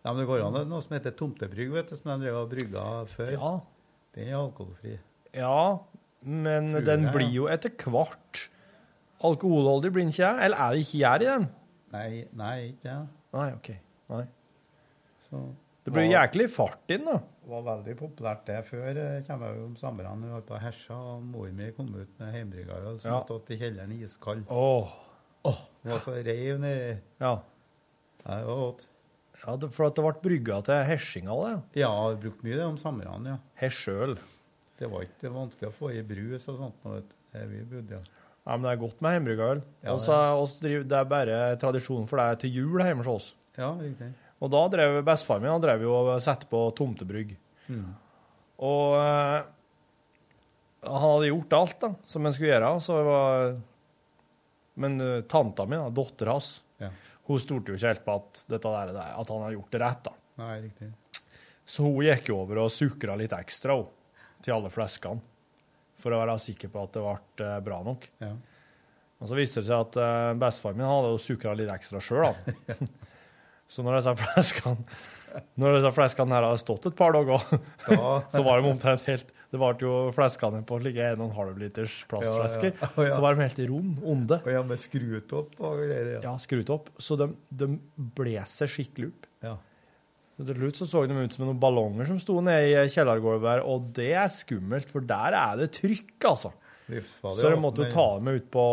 Nei, 0.00 0.08
men 0.14 0.22
det 0.22 0.26
går 0.30 0.42
an 0.46 0.56
det 0.56 0.62
er 0.64 0.70
noe 0.70 0.84
som 0.86 0.96
heter 0.96 1.14
tomtebrygg, 1.18 1.74
vet 1.74 1.92
du, 1.92 1.98
som 1.98 2.14
de 2.14 2.16
drev 2.24 2.38
og 2.40 2.50
brygga 2.54 2.84
før. 3.12 3.32
Ja. 3.36 3.52
Den 4.16 4.30
er 4.30 4.38
alkoholfri. 4.40 4.96
Ja, 5.36 5.56
men 6.22 6.70
Tror 6.74 6.84
den 6.84 7.06
blir 7.14 7.30
jo 7.32 7.46
etter 7.48 7.70
hvert 7.88 8.48
alkoholholdig, 9.24 9.90
blir 9.92 10.04
den 10.06 10.12
ikke? 10.14 10.30
Eller 10.44 10.56
er 10.66 10.76
det 10.76 10.84
ikke 10.84 11.00
gjær 11.02 11.24
i 11.24 11.28
den? 11.30 11.48
Nei, 11.92 12.10
nei 12.36 12.54
ikke 12.70 12.88
jeg. 12.92 13.08
Nei, 13.36 13.48
OK. 13.56 13.70
Nei. 14.10 14.22
Så 15.28 15.42
Det 15.84 15.92
blir 15.94 16.10
jæklig 16.10 16.46
fart 16.52 16.92
inn, 16.94 17.04
da. 17.08 17.18
Det 17.40 17.50
var 17.50 17.62
veldig 17.66 17.94
populært 17.98 18.44
det 18.46 18.58
før. 18.68 18.88
eh, 19.00 19.22
kommer 19.26 19.48
jeg 19.50 19.56
jo 19.58 19.64
om 19.66 19.76
sommeren. 19.76 20.22
Hun 20.22 20.30
holdt 20.36 20.46
på 20.46 20.58
Hersa, 20.60 20.94
og 20.94 21.22
mor 21.24 21.48
mi 21.56 21.70
kom 21.72 21.88
ut 21.94 22.18
med 22.20 22.34
hjemmebrygga 22.36 22.76
øl 22.84 22.98
som 23.00 23.12
Ja. 23.12 23.20
stått 23.24 23.50
i 23.50 23.56
kjelleren 23.58 23.92
iskald. 23.98 24.44
Oh. 24.50 24.92
Hun 25.44 25.90
var 25.90 25.98
så 26.04 26.12
reiv 26.22 26.60
nedi. 26.60 26.98
Ja. 27.20 27.40
Ja, 28.26 28.36
det 28.36 28.46
var 28.46 28.56
godt. 28.60 28.86
Ja, 29.46 29.56
det, 29.56 29.72
for 29.72 29.86
at 29.86 29.94
det 29.96 30.04
ble 30.04 30.12
brygga 30.20 30.62
til 30.62 30.84
hesjinga, 30.84 31.32
det. 31.40 31.80
Ja, 31.80 31.88
jeg 31.88 32.02
har 32.12 32.16
brukt 32.20 32.42
mye 32.44 32.56
det 32.56 32.66
om 32.66 32.76
sommeren, 32.76 33.24
ja. 33.26 33.38
Hesjøl. 33.56 34.18
Det 34.80 34.88
var 34.90 35.04
ikke 35.04 35.30
vanskelig 35.34 35.68
å 35.68 35.76
få 35.76 35.90
i 35.92 36.00
brus 36.08 36.46
og 36.48 36.56
sånt. 36.62 36.80
vet. 36.88 37.14
Det 37.34 37.44
vi 37.50 37.60
bodde, 37.68 37.98
ja. 38.00 38.00
Ja, 38.46 38.56
men 38.56 38.64
det 38.64 38.70
er 38.72 38.80
godt 38.80 39.02
med 39.04 39.12
hjemmebrygga 39.14 39.48
øl. 39.54 39.60
Ja, 39.84 39.92
Og 39.92 39.98
så 40.00 40.16
oss 40.40 40.54
driv- 40.62 40.86
det 40.88 40.96
er 40.96 41.04
bare 41.10 41.38
tradisjon 41.60 42.06
for 42.08 42.16
deg 42.22 42.38
til 42.40 42.50
jul 42.56 42.80
hjemme 42.80 43.04
hos 43.04 43.10
oss. 43.12 43.34
Ja, 43.60 43.68
riktig. 43.76 44.08
Og 44.40 44.50
da 44.50 44.62
drev 44.72 45.02
bestefar 45.04 45.42
min 45.42 45.50
han 45.52 45.60
drev 45.60 45.82
jo 45.84 45.92
og 45.98 46.08
satte 46.24 46.48
på 46.48 46.62
tomtebrygg. 46.74 47.34
Mm. 47.68 47.90
Og 48.64 48.96
eh, 48.96 49.42
han 50.88 51.04
hadde 51.04 51.28
gjort 51.28 51.52
alt 51.58 51.78
da, 51.84 51.90
som 52.08 52.24
han 52.24 52.32
skulle 52.32 52.54
gjøre. 52.54 52.72
Så 52.80 52.96
det 52.96 53.04
var, 53.10 53.54
men 54.80 54.96
uh, 55.04 55.20
tanta 55.28 55.66
mi, 55.68 55.76
da, 55.76 55.90
dattera 55.92 56.38
hans, 56.38 56.62
Ja. 56.80 56.88
hun 57.28 57.38
stolte 57.44 57.68
jo 57.74 57.76
ikke 57.76 57.90
helt 57.92 58.04
på 58.06 58.14
at, 58.16 58.44
dette 58.48 58.72
der, 58.72 58.96
at 58.96 59.28
han 59.28 59.42
hadde 59.44 59.58
gjort 59.58 59.70
det 59.76 59.80
rett. 59.84 60.02
da. 60.08 60.12
Nei, 60.40 60.54
riktig. 60.64 60.88
Så 61.68 61.84
hun 61.84 62.00
gikk 62.08 62.30
over 62.34 62.64
og 62.64 62.70
sukra 62.72 63.14
litt 63.20 63.36
ekstra 63.36 63.76
hun, 63.76 63.90
til 64.44 64.56
alle 64.56 64.72
fleskene. 64.72 65.22
For 66.00 66.16
å 66.16 66.20
være 66.22 66.38
sikker 66.40 66.72
på 66.72 66.86
at 66.86 66.96
det 66.96 67.04
ble 67.04 67.46
eh, 67.46 67.60
bra 67.64 67.82
nok. 67.84 68.06
Ja. 68.22 68.32
Og 69.20 69.28
så 69.28 69.36
viste 69.36 69.60
det 69.60 69.68
seg 69.68 69.82
at 69.84 69.96
uh, 70.00 70.32
bestefaren 70.40 70.78
min 70.78 70.88
hadde 70.88 71.10
jo 71.12 71.20
sukra 71.20 71.52
litt 71.52 71.68
ekstra 71.68 72.00
sjøl. 72.00 72.30
så 73.72 73.84
når 73.84 73.98
disse 73.98 74.14
fleskene 74.22 74.86
når 75.60 75.76
disse 75.78 75.92
fleskene 75.94 76.36
her 76.36 76.46
hadde 76.48 76.62
stått 76.62 76.88
et 76.90 76.96
par 76.98 77.14
dager, 77.14 77.44
så 78.34 78.42
var 78.46 78.60
de 78.60 78.70
omtrent 78.72 79.06
helt 79.08 79.30
Det 79.50 79.58
ble 79.58 79.70
jo 79.82 79.94
fleskene 80.14 80.62
på 80.66 80.78
like 80.82 81.08
1,5 81.16 81.56
liters 81.60 81.96
plastflesker. 82.10 82.74
Ja, 82.74 82.88
ja. 82.88 83.06
Ja. 83.08 83.14
Så 83.16 83.24
var 83.24 83.34
de 83.34 83.46
helt 83.46 83.62
rund, 83.70 83.98
onde. 84.06 84.38
Og 84.44 84.52
ja, 84.54 84.62
med 84.66 84.78
skrutopp 84.78 85.58
og 85.58 85.82
greier. 85.82 86.12
Ja, 86.22 86.36
skruet 86.42 86.70
opp. 86.70 86.92
Så 87.02 87.18
de, 87.18 87.32
de 87.50 88.36
seg 88.46 88.70
skikkelig 88.70 89.10
opp. 89.10 89.28
Ja. 89.46 89.56
Til 90.40 90.56
slutt 90.56 90.78
så, 90.80 90.86
så 90.88 91.02
de 91.10 91.16
ut 91.20 91.34
som 91.34 91.44
noen 91.44 91.58
ballonger 91.60 92.06
som 92.08 92.18
sto 92.22 92.38
ned 92.40 92.70
i 92.70 92.88
kjellergulvet 92.94 93.42
der, 93.44 93.62
og 93.68 93.90
det 93.98 94.12
er 94.16 94.28
skummelt, 94.32 94.88
for 94.88 95.04
der 95.04 95.34
er 95.36 95.58
det 95.60 95.66
trykk, 95.76 96.14
altså. 96.30 96.52
Livsfarlig, 96.90 97.38
Så 97.42 97.50
de 97.52 97.58
måtte 97.60 97.84
jo 97.84 97.90
ta 97.92 98.06
dem 98.18 98.30
ut 98.34 98.46
på, 98.50 98.64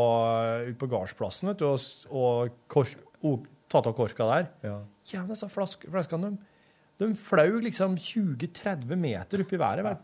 ut 0.72 0.78
på 0.82 0.88
gardsplassen 0.90 1.50
vet 1.52 1.60
du, 1.60 1.66
og, 1.68 1.80
og 2.10 2.54
kork, 2.72 2.94
o- 3.28 3.44
ta 3.70 3.82
av 3.84 3.94
korka 3.98 4.30
der. 4.32 4.48
Ja. 4.64 4.78
Jævla, 5.12 5.36
disse 5.36 5.50
flask, 5.52 5.84
flaskene, 5.92 6.32
de, 6.32 7.04
de 7.04 7.10
flau 7.20 7.60
liksom 7.62 7.98
20-30 8.00 8.96
meter 8.98 9.44
opp 9.44 9.52
i 9.54 9.60
været. 9.62 9.84
Bare 9.86 9.98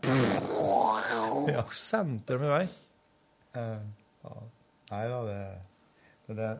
Ja. 1.54 1.64
sendte 1.74 2.36
dem 2.36 2.44
i 2.46 2.52
vei. 2.52 2.64
Uh, 3.56 3.80
ja. 4.24 4.34
Nei 4.92 5.02
da, 5.10 5.18
det 5.26 5.40
Det, 6.28 6.36
det 6.38 6.52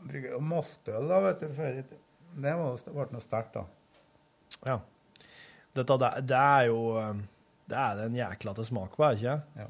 Bruker 0.00 0.30
jo 0.32 0.40
maltøl, 0.40 1.08
da, 1.10 1.18
vet 1.26 1.42
du. 1.44 1.50
Før, 1.58 1.76
i- 1.82 1.98
det 2.36 2.54
ble 2.94 3.06
noe 3.12 3.24
sterkt, 3.24 3.54
da. 3.56 3.64
Ja. 4.66 4.78
Dette, 5.74 5.96
det, 6.02 6.10
det 6.26 6.36
er 6.36 6.64
jo 6.66 6.78
um, 6.98 7.20
Det 7.70 7.76
er 7.78 7.94
det 8.00 8.06
en 8.10 8.16
jækla 8.18 8.54
til 8.58 8.66
smak 8.66 8.96
på, 8.96 9.04
er 9.06 9.14
det 9.14 9.20
ikke? 9.22 9.36
Ja. 9.62 9.68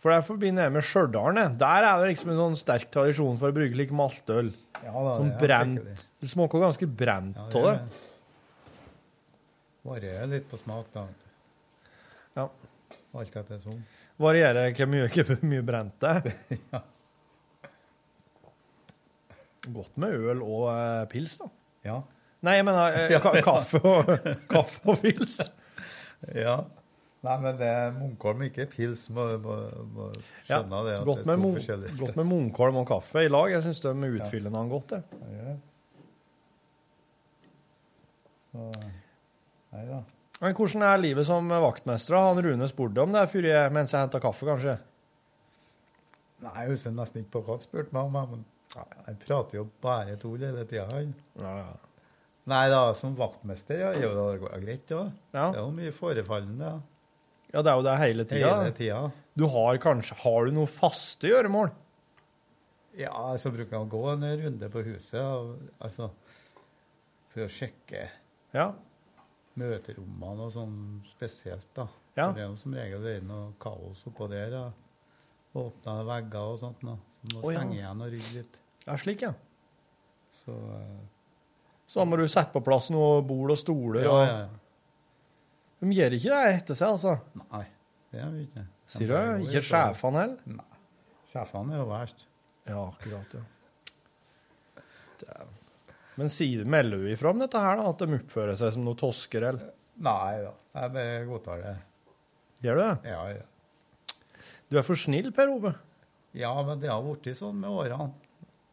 For 0.00 0.14
derfor 0.14 0.34
forbinder 0.36 0.64
jeg 0.64 0.72
med 0.72 0.86
Stjørdal. 0.86 1.36
Der 1.60 1.84
er 1.84 1.98
det 2.00 2.12
liksom 2.14 2.30
en 2.32 2.38
sånn 2.38 2.54
sterk 2.56 2.86
tradisjon 2.94 3.36
for 3.40 3.50
å 3.52 3.56
bruke 3.56 3.76
like 3.76 3.92
maltøl. 3.92 4.48
Ja, 4.80 4.94
da, 4.94 5.16
Sånn 5.18 5.32
det 5.34 5.40
brent. 5.42 5.82
det. 5.84 5.96
Det 6.22 6.30
smaker 6.32 6.62
ganske 6.62 6.86
brent 6.88 7.36
Ja, 7.36 7.42
av 7.44 7.50
det 7.52 7.60
det. 7.66 7.74
gjør 7.74 8.06
Varierer 9.90 10.26
litt 10.28 10.46
på 10.50 10.56
smak, 10.60 10.88
da. 10.94 11.06
Ja. 12.36 12.46
Alt 13.16 13.36
etter 13.42 13.60
sånn. 13.60 13.82
Varierer 14.20 14.72
hvor 14.76 14.88
mye, 14.92 15.06
hvor 15.10 15.44
mye 15.50 15.62
brent 15.66 15.96
det 16.04 16.10
er. 16.16 16.80
Godt 19.68 19.96
med 20.00 20.14
øl 20.16 20.42
og 20.42 20.68
eh, 20.72 21.04
pils, 21.12 21.36
da. 21.42 21.50
Ja. 21.84 22.00
Nei, 22.46 22.56
jeg 22.56 22.66
mener 22.68 22.96
eh, 22.96 23.16
ka 23.24 23.32
kaffe, 23.44 23.80
og, 23.84 24.12
kaffe 24.52 24.80
og 24.88 25.00
pils. 25.02 25.40
Ja. 26.32 26.62
Nei, 27.20 27.34
men 27.42 27.56
det 27.60 27.66
er 27.68 27.90
Munkholm, 27.92 28.46
ikke 28.46 28.64
pils. 28.72 29.08
Må, 29.12 29.26
må, 29.44 29.56
må 29.92 30.06
skjønne 30.48 30.84
det. 30.86 30.94
at 31.00 31.08
godt, 31.08 31.26
det 31.26 31.34
er 31.34 31.42
med 31.42 31.98
godt 32.00 32.16
med 32.16 32.30
Munkholm 32.30 32.78
og 32.80 32.86
kaffe 32.88 33.26
i 33.26 33.28
lag. 33.28 33.50
Jeg 33.52 33.66
syns 33.66 33.82
de 33.84 33.92
utfyller 33.92 34.48
hverandre 34.48 34.78
godt. 34.78 34.94
det. 34.94 35.02
Ja, 35.20 35.34
gjør 35.34 35.50
det. 35.50 35.58
Så, 38.50 38.70
nei 39.74 39.84
da. 39.86 40.00
Men 40.40 40.56
hvordan 40.56 40.82
er 40.88 41.02
livet 41.02 41.28
som 41.28 41.52
vaktmester? 41.52 42.16
da? 42.16 42.22
Han 42.30 42.40
Rune 42.46 42.68
spurte 42.70 43.04
om 43.04 43.12
det 43.12 43.26
før 43.28 43.50
jeg, 43.50 43.72
mens 43.76 43.92
jeg 43.92 44.00
henta 44.06 44.22
kaffe, 44.22 44.48
kanskje? 44.48 44.78
Nei, 46.40 46.54
jeg 46.62 46.72
husker 46.72 46.96
nesten 46.96 47.20
ikke 47.20 47.34
på 47.36 47.42
hva 47.44 47.58
han 47.58 47.62
spurte 47.66 47.92
meg 47.92 48.08
om. 48.08 48.16
Men 48.32 48.46
han 48.76 49.16
prater 49.24 49.58
jo 49.58 49.64
bare 49.82 50.16
tull 50.20 50.38
hele 50.44 50.64
tida. 50.70 50.86
han. 50.92 51.14
Ja, 51.40 51.54
ja. 51.58 51.70
Nei 52.50 52.64
da, 52.72 52.94
som 52.94 53.14
vaktmester, 53.18 53.78
ja. 53.78 53.90
Jo, 54.00 54.10
det 54.16 54.40
går 54.42 54.62
greit, 54.64 54.90
ja. 54.90 55.02
Ja. 55.34 55.48
Det 55.52 55.58
er 55.58 55.64
jo 55.64 55.70
mye 55.76 55.92
forefallende. 55.94 56.70
Ja. 56.70 56.80
Ja, 57.52 57.62
det 57.66 57.70
er 57.72 57.76
jo 57.80 57.82
det 57.86 57.96
hele 57.98 58.24
tida. 58.30 58.50
Hele 58.62 58.74
tida. 58.78 59.00
Du 59.34 59.44
har 59.50 59.78
kanskje 59.82 60.14
Har 60.22 60.44
du 60.46 60.52
noe 60.54 60.70
faste 60.70 61.26
gjøremål? 61.30 61.70
Ja, 62.98 63.36
så 63.38 63.50
bruker 63.54 63.74
jeg 63.76 63.86
å 63.86 63.90
gå 63.90 64.00
en 64.12 64.24
runde 64.44 64.68
på 64.70 64.82
huset, 64.86 65.20
og, 65.22 65.58
altså, 65.82 66.10
for 67.30 67.44
å 67.46 67.50
sjekke 67.50 68.08
Ja. 68.54 68.72
møterommene 69.60 70.46
og 70.46 70.52
sånn 70.54 70.76
spesielt, 71.10 71.66
da. 71.76 71.86
Ja. 72.16 72.28
For 72.30 72.34
det 72.38 72.42
er 72.44 72.48
jo 72.48 72.56
som 72.58 72.74
regel 72.74 73.02
det 73.06 73.16
er 73.20 73.26
noe 73.26 73.52
kaos 73.62 74.02
oppå 74.10 74.26
der. 74.30 74.56
Ja. 75.50 75.60
Åpna 75.64 75.94
vegger 76.06 76.52
og 76.52 76.58
sånt. 76.60 76.82
Nå. 76.86 76.96
Så 77.20 77.30
må 77.34 77.42
Å, 77.42 77.50
ja. 77.52 77.58
stenge 77.60 77.76
igjen 77.78 78.02
og 78.04 78.12
rydde 78.14 78.34
litt. 78.38 78.58
Ja, 78.86 78.96
slik, 79.00 79.22
ja. 79.26 79.32
Så 80.40 80.54
uh, 80.54 81.00
Så 81.90 82.00
da 82.00 82.06
må 82.08 82.16
du 82.20 82.24
sette 82.30 82.54
på 82.54 82.62
plass 82.64 82.88
noe 82.94 83.20
bord 83.26 83.52
og 83.52 83.58
stoler. 83.60 84.04
ja, 84.06 84.14
og... 84.14 84.24
ja, 84.24 84.40
ja. 84.46 84.48
De 85.80 85.94
gjør 85.96 86.12
ikke 86.12 86.36
det 86.36 86.56
etter 86.58 86.76
seg, 86.76 86.90
altså. 86.92 87.14
Nei, 87.40 87.62
det 88.12 88.18
gjør 88.20 88.32
vi 88.34 88.42
ikke. 88.44 88.64
De 88.68 88.92
Sier 88.94 89.10
du? 89.14 89.44
Ikke 89.46 89.62
sjefene 89.64 90.20
heller? 90.20 90.56
Nei. 90.58 90.80
Sjefene 91.30 91.72
er 91.72 91.80
jo 91.80 91.86
verst. 91.88 92.26
Ja, 92.68 92.82
akkurat, 92.84 93.36
ja. 93.38 94.82
Dæven. 95.22 95.56
Men 96.20 96.28
sier, 96.32 96.66
melder 96.68 97.00
du 97.00 97.08
ifra 97.14 97.32
om 97.32 97.40
dette 97.40 97.60
her, 97.64 97.80
da? 97.80 97.86
At 97.94 98.02
de 98.02 98.18
oppfører 98.18 98.58
seg 98.60 98.74
som 98.76 98.84
noen 98.84 98.98
tosker, 99.00 99.46
eller? 99.52 99.70
Nei 100.04 100.34
da, 100.44 100.52
jeg 100.76 100.92
bare 100.96 101.22
godtar 101.28 101.62
det. 101.64 101.72
Gjør 102.64 102.76
du 102.76 102.82
det? 102.82 103.14
Ja, 103.14 103.22
ja. 103.32 103.46
Du 104.70 104.78
er 104.78 104.84
for 104.86 104.94
snill, 104.98 105.30
Per 105.34 105.50
Ove. 105.50 105.74
Ja, 106.38 106.52
men 106.62 106.78
det 106.82 106.90
har 106.92 107.02
blitt 107.02 107.26
sånn 107.38 107.56
med 107.58 107.70
årene. 107.70 108.10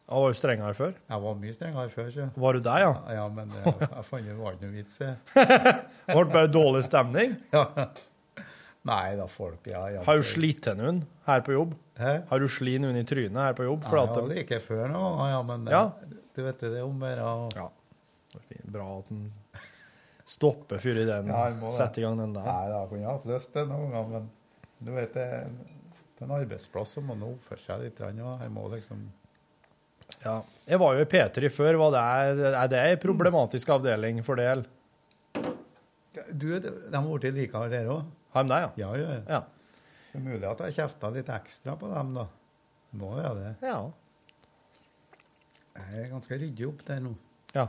Jeg 0.08 0.16
var 0.22 0.30
jo 0.30 0.36
strengere 0.38 0.74
før. 0.78 0.92
Jeg 1.10 1.20
var 1.24 1.34
mye 1.36 1.52
strengere 1.56 1.90
før, 1.92 2.06
så. 2.14 2.26
Var 2.40 2.52
du 2.56 2.60
der, 2.64 2.84
ja? 2.86 2.92
Ja, 3.18 3.24
men 3.28 3.50
jeg, 3.52 3.72
jeg 3.82 4.04
fant 4.08 4.24
det 4.30 4.36
var 4.38 4.54
ikke 4.54 4.68
noe 4.68 4.76
vits 4.78 5.00
i. 5.04 5.10
Det 5.34 6.14
ble 6.14 6.24
bare 6.32 6.48
dårlig 6.54 6.84
stemning? 6.88 7.34
Ja. 7.56 7.88
Nei 8.88 9.16
da, 9.18 9.24
folk 9.28 9.66
ja, 9.68 9.80
jeg, 9.92 10.00
Har 10.06 10.16
du 10.16 10.22
slitt 10.24 10.62
til 10.64 10.76
noen 10.78 11.00
her 11.26 11.42
på 11.44 11.52
jobb? 11.52 11.74
Hæ? 11.98 12.12
Har 12.30 12.40
du 12.40 12.46
slitt 12.48 12.80
noen 12.80 12.96
i 12.96 13.02
trynet 13.04 13.36
her 13.36 13.56
på 13.58 13.66
jobb? 13.66 13.82
Ja, 13.84 14.04
at 14.06 14.14
ja, 14.16 14.22
de- 14.22 14.36
like 14.38 14.60
før 14.64 14.84
nå, 14.94 15.02
ja, 15.28 15.40
men 15.44 15.66
Ja. 15.68 15.80
eh, 16.06 16.14
du 16.38 16.40
vet 16.46 16.62
jo 16.64 16.70
det 16.72 16.84
om 16.86 16.94
bare 17.02 17.26
å- 17.26 17.50
Ja. 17.58 17.66
Det 18.32 18.38
er 18.38 18.46
fint. 18.54 18.70
Bra 18.72 18.86
at 19.00 19.08
den 19.10 19.26
stopper 20.28 20.78
før 20.80 21.02
i 21.02 21.04
den 21.10 21.26
Ja, 21.34 21.42
det. 21.50 21.74
setter 21.76 22.00
i 22.00 22.06
gang 22.06 22.16
den 22.22 22.32
der. 22.38 22.46
Nei, 22.48 22.68
da 22.72 22.80
kunne 22.86 23.02
jeg 23.02 23.10
hatt 23.10 23.26
lyst 23.34 23.52
til 23.52 23.66
noen 23.74 23.90
gang, 23.92 24.08
men 24.14 24.30
du 24.86 24.92
vet 24.94 25.12
det, 25.18 25.28
på 26.18 26.26
en 26.26 26.34
arbeidsplass 26.34 26.96
så 26.96 27.02
må 27.04 27.14
man 27.14 27.28
oppføre 27.32 27.62
seg 27.62 27.84
litt. 27.86 28.00
jeg 28.02 28.50
må 28.54 28.66
liksom 28.72 29.06
Ja. 30.24 30.42
Jeg 30.66 30.78
var 30.80 30.94
jo 30.96 31.04
i 31.04 31.08
P3 31.12 31.50
før. 31.52 31.76
Var 31.78 31.90
det, 31.94 32.48
er 32.54 32.68
det 32.72 32.78
en 32.92 32.98
problematisk 33.02 33.68
avdeling 33.68 34.22
for 34.26 34.36
del? 34.40 34.64
Du, 36.32 36.48
de 36.58 36.94
har 36.94 37.04
blitt 37.20 37.34
likere, 37.36 37.68
dere 37.70 37.92
òg? 37.94 38.04
Har 38.34 38.44
de 38.44 38.50
det, 38.50 38.60
ja? 38.64 38.70
Ja, 38.82 38.90
ja. 38.96 39.18
Ja. 39.28 39.40
Det 40.08 40.18
er 40.18 40.24
mulig 40.24 40.48
at 40.48 40.60
jeg 40.64 40.74
kjefta 40.80 41.10
litt 41.14 41.28
ekstra 41.30 41.76
på 41.78 41.90
dem, 41.92 42.14
da. 42.16 42.24
Må 42.98 43.12
være 43.18 43.34
det. 43.36 43.52
Ja. 43.68 43.78
Jeg 45.78 46.02
er 46.06 46.08
ganske 46.10 46.38
ryddig 46.40 46.66
opp 46.72 46.80
der 46.88 47.04
nå. 47.04 47.14
ja. 47.54 47.68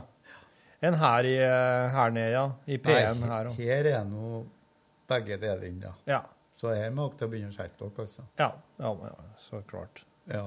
En 0.80 0.94
her, 0.96 1.26
i, 1.28 1.34
eh, 1.44 1.90
her 1.92 2.10
nede, 2.16 2.30
ja. 2.32 2.44
I 2.64 2.78
P1 2.80 3.18
Nei, 3.20 3.28
her 3.28 3.48
òg. 3.50 3.58
her 3.60 3.84
er 3.90 4.04
nå 4.08 4.46
begge 5.12 5.36
delene, 5.42 5.76
da. 5.82 5.90
Ja. 6.08 6.20
Så 6.60 6.74
her 6.76 6.90
må 6.92 7.06
dere 7.16 7.30
begynne 7.32 7.48
å 7.52 7.56
skjerpe 7.56 7.86
dere, 7.86 8.04
altså. 8.04 8.24
Ja. 8.36 8.50
ja, 8.82 8.90
ja, 9.08 9.28
så 9.40 9.62
klart. 9.70 10.02
Ja. 10.28 10.44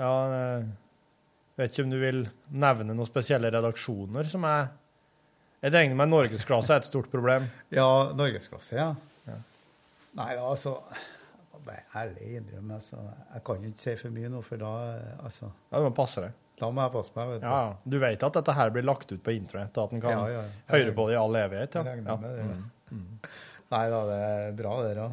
Ja, 0.00 0.12
jeg 0.32 0.68
vet 1.60 1.74
ikke 1.74 1.84
om 1.84 1.92
du 1.92 1.98
vil 2.00 2.20
nevne 2.56 2.94
noen 2.96 3.08
spesielle 3.08 3.50
redaksjoner 3.52 4.24
som 4.30 4.46
er 4.48 4.70
Jeg 5.60 5.74
regner 5.74 5.98
med 6.00 6.08
norgesklasse 6.08 6.72
er 6.72 6.80
et 6.80 6.88
stort 6.88 7.10
problem. 7.12 7.44
Ja, 7.68 7.84
norgesklasse, 8.16 8.78
ja. 8.78 8.94
Nei, 10.16 10.30
altså 10.40 10.78
Bare 11.60 11.82
ærlig 12.00 12.38
innrømme, 12.38 12.78
altså. 12.80 12.96
Jeg 13.34 13.42
kan 13.44 13.60
jo 13.60 13.68
ikke 13.74 13.82
si 13.82 13.92
for 14.00 14.14
mye 14.14 14.30
nå, 14.32 14.40
for 14.46 14.62
da 14.62 14.70
altså, 15.20 15.50
Ja, 15.68 15.82
Du 15.82 15.90
må 15.90 15.92
passe 15.98 16.24
deg. 16.24 16.38
Da 16.60 16.70
må 16.72 16.80
jeg 16.86 16.92
passe 16.94 17.12
meg, 17.16 17.28
vet 17.34 17.42
du. 17.42 17.46
Ja, 17.46 17.58
ja. 17.66 17.76
Du 17.92 17.98
vet 18.00 18.24
at 18.24 18.38
dette 18.40 18.54
her 18.56 18.72
blir 18.72 18.84
lagt 18.88 19.12
ut 19.12 19.20
på 19.24 19.34
internett, 19.36 19.76
og 19.76 19.90
at 19.90 19.92
en 19.96 20.00
kan 20.00 20.16
Ja, 20.16 20.24
ja, 20.32 20.40
ja. 20.48 20.64
høre 20.72 20.96
på 20.96 21.06
det 21.10 21.14
i 21.18 21.20
all 21.20 21.36
evighet? 21.44 21.76
Ja. 21.76 21.84
Jeg 21.84 22.00
regner 22.00 22.24
med 22.24 22.38
det. 22.40 22.48
Mm. 22.90 23.20
Nei 23.70 23.84
da, 23.92 23.98
det 24.08 24.20
er 24.26 24.54
bra, 24.58 24.76
det, 24.82 24.94
da. 24.98 25.08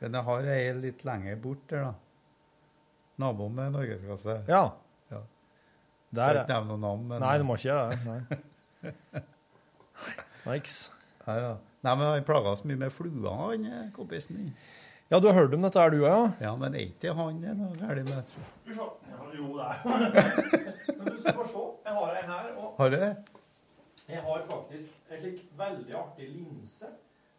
Men 0.00 0.18
jeg 0.18 0.26
har 0.28 0.50
ei 0.54 0.66
litt 0.78 1.00
lenger 1.08 1.38
bort 1.42 1.64
der, 1.72 1.88
da. 1.88 1.94
Naboen 3.22 3.54
med 3.56 3.72
norgesklasse. 3.74 4.36
Ja. 4.50 4.64
ja. 5.10 5.22
Der 6.14 6.36
Skal 6.36 6.42
ikke 6.42 6.52
nevne 6.52 6.74
noe 6.74 6.82
navn, 6.84 7.06
men 7.10 7.24
Nei, 7.24 7.32
du 7.40 7.46
må 7.48 7.56
ikke 7.56 7.70
gjøre 7.70 7.96
det. 7.96 8.00
Nei. 9.16 9.22
Niks. 10.46 10.76
Nei, 11.26 11.38
da. 11.42 11.54
Nei, 11.86 11.94
men 11.94 12.04
han 12.06 12.26
plaga 12.28 12.52
oss 12.52 12.62
mye 12.66 12.78
med 12.84 12.92
flua, 12.94 13.32
han 13.40 13.64
eh, 13.70 13.86
kompisen 13.96 14.38
din. 14.38 14.52
Ja, 15.10 15.20
du 15.22 15.28
har 15.30 15.36
hørt 15.38 15.54
om 15.54 15.62
dette 15.62 15.78
her, 15.80 15.90
du 15.94 16.00
òg? 16.02 16.06
Ja? 16.10 16.22
Ja, 16.48 16.52
men 16.58 16.74
er 16.74 16.84
ikke 16.88 17.14
han 17.14 17.40
det 17.42 17.54
noe 17.58 17.72
galt 17.78 18.08
med? 18.10 18.30
tror 18.30 18.42
jeg. 18.42 18.76
Jo, 19.36 19.48
det 19.54 19.66
er 19.66 19.74
Men 20.98 21.10
du 21.10 21.18
skal 21.22 21.36
få 21.40 21.46
se. 21.50 21.64
Jeg 21.86 21.94
har 21.98 22.16
en 22.20 22.30
her. 22.34 22.48
Og 22.58 22.72
Har 22.78 22.90
du 22.90 22.96
det? 23.00 23.10
jeg 24.06 24.22
har 24.22 24.42
faktisk 24.46 25.10
en 25.10 25.18
slik 25.20 25.38
veldig 25.58 25.94
artig 25.98 26.28
linse 26.30 26.86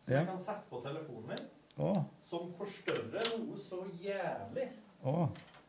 som 0.07 0.15
jeg 0.15 0.27
kan 0.27 0.39
sette 0.39 0.69
på 0.69 0.79
telefonen 0.79 1.31
min, 1.33 1.47
oh. 1.83 1.97
som 2.23 2.51
forstørrer 2.55 3.25
noe 3.33 3.57
så 3.59 3.81
jævlig. 3.99 4.69
Oh. 5.03 5.27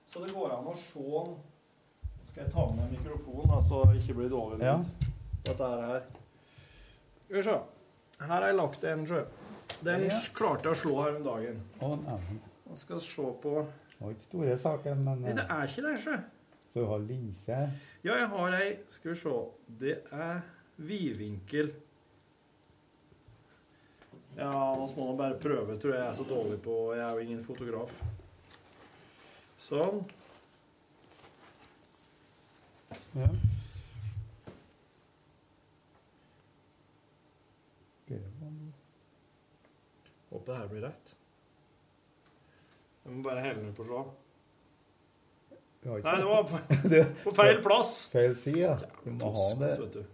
Så 0.08 0.22
det 0.22 0.30
går 0.32 0.54
an 0.54 0.68
å 0.70 0.74
se 0.78 1.02
den 1.02 1.34
Skal 2.28 2.44
jeg 2.44 2.52
ta 2.52 2.66
med 2.76 2.92
mikrofonen, 2.92 3.62
så 3.64 3.82
det 3.88 4.02
ikke 4.02 4.14
blir 4.20 4.30
dårlig 4.30 4.58
lyd? 4.60 4.66
Ja. 4.68 5.08
Dette 5.48 5.64
er 5.64 5.82
her. 5.88 6.02
Skal 7.24 7.36
vi 7.38 7.42
se. 7.46 7.56
Her 8.20 8.32
har 8.34 8.46
jeg 8.46 8.58
lagt 8.58 8.84
en 8.84 9.06
sjø. 9.08 9.22
Den 9.84 10.04
Ja. 10.06 10.20
klarte 10.36 10.68
jeg 10.68 10.76
å 10.76 10.80
slå 10.82 10.94
her 11.02 11.16
om 11.16 11.24
dagen. 11.24 11.62
Å, 11.80 11.90
nei. 12.04 12.18
Jeg 12.68 12.78
skal 12.84 13.00
se 13.00 13.32
på 13.42 13.54
Det 13.64 14.04
var 14.04 14.12
ikke 14.12 14.28
store 14.28 14.58
saken, 14.58 15.04
men 15.04 15.22
Nei, 15.24 15.32
det 15.32 15.46
er 15.50 15.72
ikke 15.72 15.86
det, 15.88 15.96
sjø. 16.04 16.16
Så 16.72 16.80
du 16.84 16.86
har 16.86 16.98
linse? 16.98 17.58
Ja, 18.04 18.14
jeg 18.14 18.28
har 18.28 18.60
ei 18.60 18.76
Skal 18.88 19.12
vi 19.12 19.18
se. 19.18 19.36
Det 19.80 19.96
er 20.12 20.40
vidvinkel. 20.76 21.72
Ja, 24.38 24.50
nå 24.78 24.86
må 24.96 25.06
man 25.08 25.16
bare 25.18 25.38
prøve, 25.42 25.74
tror 25.82 25.92
jeg 25.94 26.00
jeg 26.02 26.10
er 26.12 26.14
så 26.18 26.24
dårlig 26.28 26.60
på 26.62 26.74
Jeg 26.94 27.02
er 27.02 27.16
jo 27.18 27.24
ingen 27.26 27.40
fotograf. 27.44 27.96
Sånn. 29.68 30.04
Ja. 33.18 33.28
Håper 40.30 40.52
det 40.52 40.58
her 40.60 40.68
blir 40.70 40.84
rett. 40.84 41.14
Jeg 43.04 43.14
må 43.16 43.22
bare 43.24 43.42
helle 43.44 43.62
den 43.64 43.74
på 43.76 43.86
så. 43.88 44.02
Vi 45.80 45.88
har 45.88 46.00
ikke 46.00 46.12
Nei, 46.12 46.20
det 46.20 46.28
var 46.28 46.48
på, 46.50 46.60
Det- 46.92 47.04
på 47.24 47.32
feil 47.38 47.60
plass. 47.64 47.92
Feil 48.12 48.34
side. 48.36 48.74
Du 49.04 49.10
må 49.16 49.30
ha 49.36 49.48
det. 49.62 50.04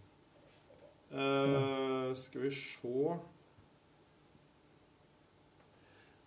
Eh, 1.15 2.15
skal 2.19 2.43
vi 2.45 2.51
se 2.55 3.17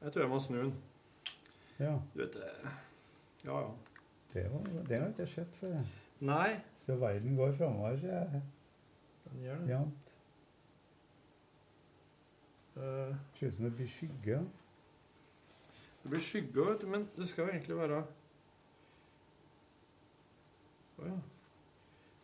Jeg 0.01 0.11
tror 0.13 0.21
jeg 0.21 0.29
må 0.29 0.39
snu 0.39 0.57
den. 0.61 0.73
Ja. 1.79 1.93
Du 2.13 2.19
vet 2.21 2.33
det 2.33 2.49
Ja, 3.45 3.59
ja. 3.59 3.71
Det, 4.33 4.43
var, 4.51 4.83
det 4.89 4.99
har 4.99 5.07
ikke 5.07 5.25
skjedd 5.31 5.55
før. 5.59 5.79
Nei. 6.19 6.59
Så 6.83 6.95
verden 6.95 7.35
går 7.37 7.55
framover, 7.57 7.97
sier 8.01 8.13
jeg. 8.13 8.41
Den 9.25 9.41
gjør 9.43 9.59
det. 9.61 9.69
Jevnt. 9.69 10.13
Uh, 12.77 13.15
Ser 13.33 13.47
ut 13.47 13.53
som 13.55 13.65
det 13.65 13.73
blir 13.75 13.87
skygge. 13.89 14.39
det 16.03 16.11
blir 16.11 16.21
skygge, 16.21 16.65
vet 16.65 16.81
du, 16.81 16.87
men 16.87 17.07
det 17.17 17.27
skal 17.29 17.47
jo 17.47 17.51
egentlig 17.55 17.77
være 17.77 18.03
Å 20.97 21.07
ja. 21.07 21.17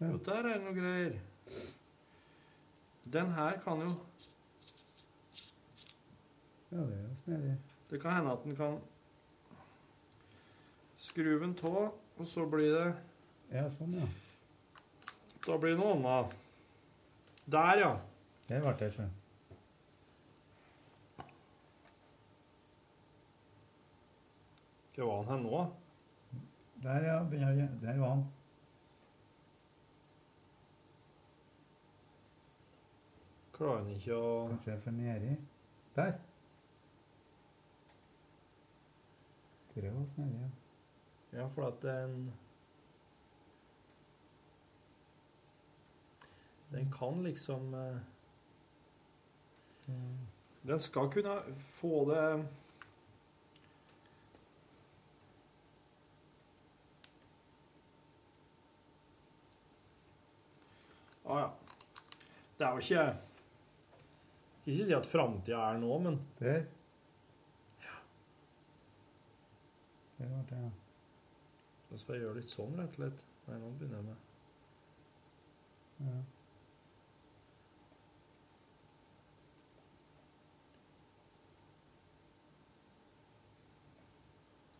Jo, 0.03 0.17
der 0.25 0.39
er 0.39 0.47
det 0.47 0.63
noe 0.63 0.75
greier. 0.77 1.17
Den 3.13 3.31
her 3.35 3.59
kan 3.63 3.81
jo 3.81 3.91
Ja, 6.73 6.81
det 6.81 6.93
er 6.97 7.01
jo 7.05 7.15
snedig. 7.15 7.57
Det 7.89 8.01
kan 8.01 8.15
hende 8.17 8.31
at 8.31 8.43
den 8.43 8.55
kan 8.55 8.79
skru 10.97 11.43
en 11.43 11.53
tå, 11.55 11.93
og 12.17 12.27
så 12.27 12.45
blir 12.49 12.73
det 12.73 12.93
Ja, 13.53 13.67
sånn, 13.69 13.93
ja. 13.93 14.07
Da 15.45 15.57
blir 15.61 15.75
det 15.75 15.83
noe 15.83 15.93
annet. 15.93 16.33
Der, 17.45 17.77
ja. 17.77 17.91
Det 18.47 18.61
ble 18.63 18.73
det, 18.79 18.89
sjøl. 18.95 19.11
Hvor 24.95 25.11
var 25.11 25.23
han 25.23 25.31
her 25.35 25.45
nå? 25.45 25.61
Der, 26.83 27.07
ja. 27.11 27.19
Der 27.85 28.01
var 28.01 28.15
han. 28.15 28.27
Klarer 33.53 33.83
han 33.83 33.93
ikke 33.93 34.17
å 34.17 34.29
Kanskje 34.55 34.81
for 34.87 35.01
nedi. 35.03 35.35
Der. 35.97 36.15
Det 39.73 39.89
var 39.89 40.05
snedig, 40.05 40.39
ja. 40.39 40.49
Ja, 41.39 41.47
for 41.49 41.67
at 41.67 41.81
den 41.81 42.33
Den 46.69 46.91
kan 46.91 47.23
liksom 47.23 47.73
eh, 47.73 47.97
Den 50.61 50.79
skal 50.79 51.11
kunne 51.11 51.41
få 51.55 52.05
det 52.09 52.47
Å 61.23 61.39
ja. 61.39 61.49
Det 62.57 62.65
er 62.67 62.71
jo 62.71 62.85
ikke 62.85 63.05
Ikke 64.65 64.85
si 64.85 64.95
at 64.95 65.09
framtida 65.09 65.65
er 65.71 65.81
nå, 65.81 65.97
men 66.05 66.21
Der. 66.39 66.65
Det 70.23 70.29
var 70.31 70.43
det, 70.49 70.55
ja. 70.55 70.69
Da 71.89 71.97
skal 71.99 72.15
jeg 72.15 72.23
gjøre 72.23 72.37
litt 72.39 72.47
sånn, 72.47 72.77
rett 72.79 72.93
og 72.95 73.01
slett. 73.01 73.23
Nei, 73.43 73.57
nå 73.59 73.71
begynner 73.75 73.97
jeg 73.99 74.05
med 74.07 74.29
ja. 76.03 76.21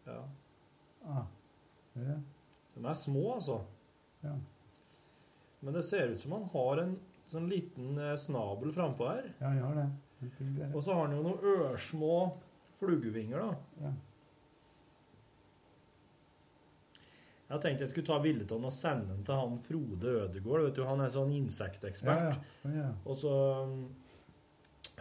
Ja. 0.05 0.21
Ah, 1.03 1.27
det 1.93 2.05
det. 2.07 2.15
De 2.77 2.85
er 2.85 2.97
små, 3.03 3.25
altså. 3.33 3.59
Ja. 4.23 4.37
Men 5.59 5.75
det 5.75 5.83
ser 5.89 6.15
ut 6.15 6.23
som 6.23 6.37
han 6.37 6.47
har 6.55 6.85
en 6.85 6.95
sånn 7.27 7.51
liten 7.51 7.99
eh, 7.99 8.15
snabel 8.19 8.71
frampå 8.75 9.11
her. 9.11 9.29
Ja, 9.43 9.51
han 9.51 9.61
har 9.67 9.75
det. 9.83 10.71
Og 10.71 10.79
så 10.79 10.95
har 10.95 11.09
han 11.09 11.19
jo 11.19 11.27
noen 11.27 11.67
ørsmå 11.67 12.15
flugevinger, 12.79 13.43
da. 13.43 13.83
Ja. 13.83 13.93
Jeg 17.54 17.62
tenkte 17.62 17.86
jeg 17.86 17.91
skulle 17.91 18.10
ta 18.10 18.16
bildet 18.24 18.49
av 18.49 18.58
den 18.58 18.70
og 18.70 18.74
sende 18.74 19.14
den 19.14 19.26
til 19.28 19.38
han 19.38 19.60
Frode 19.62 20.14
Ødegård. 20.24 20.64
Vet 20.66 20.80
du, 20.80 20.84
han 20.89 21.04
er 21.06 21.12
sånn 21.14 21.34
insektekspert. 21.38 22.39
ja. 22.66 22.72
Ja. 22.74 22.88
Og 23.06 23.20
så 23.22 23.34
um, 23.62 23.76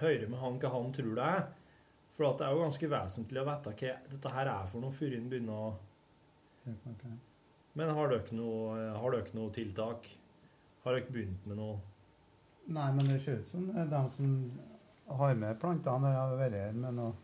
høre 0.03 0.29
med 0.29 0.41
han 0.43 0.59
hva 0.61 0.73
han 0.75 0.93
tror 0.93 1.15
det 1.17 1.29
er. 1.39 1.47
For 2.13 2.29
at 2.29 2.43
det 2.43 2.47
er 2.47 2.53
jo 2.53 2.67
ganske 2.67 2.91
vesentlig 2.93 3.41
å 3.41 3.47
vite 3.49 3.73
hva 3.73 3.95
dette 4.13 4.35
her 4.35 4.51
er 4.53 4.69
for 4.69 4.85
noe 4.85 4.93
før 4.93 5.17
en 5.17 5.31
begynner 5.33 5.63
å. 5.65 5.71
Men 7.81 7.95
har 7.97 8.13
dere 8.13 8.37
noe, 8.37 8.85
har 9.01 9.17
dere 9.17 9.39
noe 9.39 9.55
tiltak? 9.57 10.11
Har 10.85 10.99
dere 10.99 11.15
begynt 11.15 11.49
med 11.49 11.57
noe? 11.57 11.81
Nei, 12.73 12.91
men 12.95 13.09
det 13.09 13.19
ser 13.25 13.41
ut 13.41 13.49
som 13.49 13.65
det 13.71 13.81
er 13.81 13.89
de 13.91 14.03
som 14.13 14.35
har 15.23 15.35
med 15.41 15.57
plantene, 15.61 16.13
har 16.15 16.37
vært 16.39 16.59
her 16.61 16.77
med 16.77 17.01
noe 17.01 17.17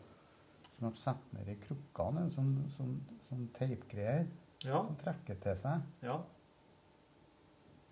som 0.72 0.88
de 0.88 1.02
setter 1.02 1.36
ned 1.36 1.52
i 1.52 1.60
krukkene, 1.66 2.24
en 2.24 2.32
sånn, 2.32 2.52
sånn, 2.74 2.96
sånn 3.28 3.46
teipgreier 3.58 4.24
Ja. 4.64 4.82
som 4.82 4.96
trekker 4.98 5.38
til 5.42 5.56
seg. 5.60 5.86
Ja. 6.02 6.18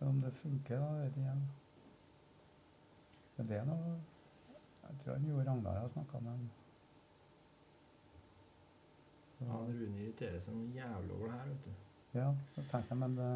Om 0.00 0.20
det 0.20 0.32
funker, 0.40 0.80
da, 0.82 0.92
vet 0.98 1.16
jeg 1.16 1.24
ikke. 1.24 1.64
Men 3.36 3.48
det 3.48 3.56
er 3.56 3.66
noe 3.68 3.96
Jeg 4.86 4.98
tror 5.02 5.16
han 5.16 5.28
Jo 5.28 5.42
Ragnar 5.44 5.80
har 5.80 5.88
snakka 5.92 6.20
med 6.22 6.30
ham. 6.30 6.50
Ja, 9.40 9.46
Han 9.50 9.66
Rune 9.68 10.00
irriterer 10.00 10.40
seg 10.40 10.54
noe 10.56 10.70
jævlig 10.72 11.14
over 11.16 11.26
det 11.26 11.38
her, 11.38 11.48
vet 11.50 11.64
du. 11.64 11.72
Ja, 12.16 12.28
så 12.54 12.62
tenker 12.70 12.94
jeg, 12.94 12.98
men 13.02 13.16
det 13.18 13.30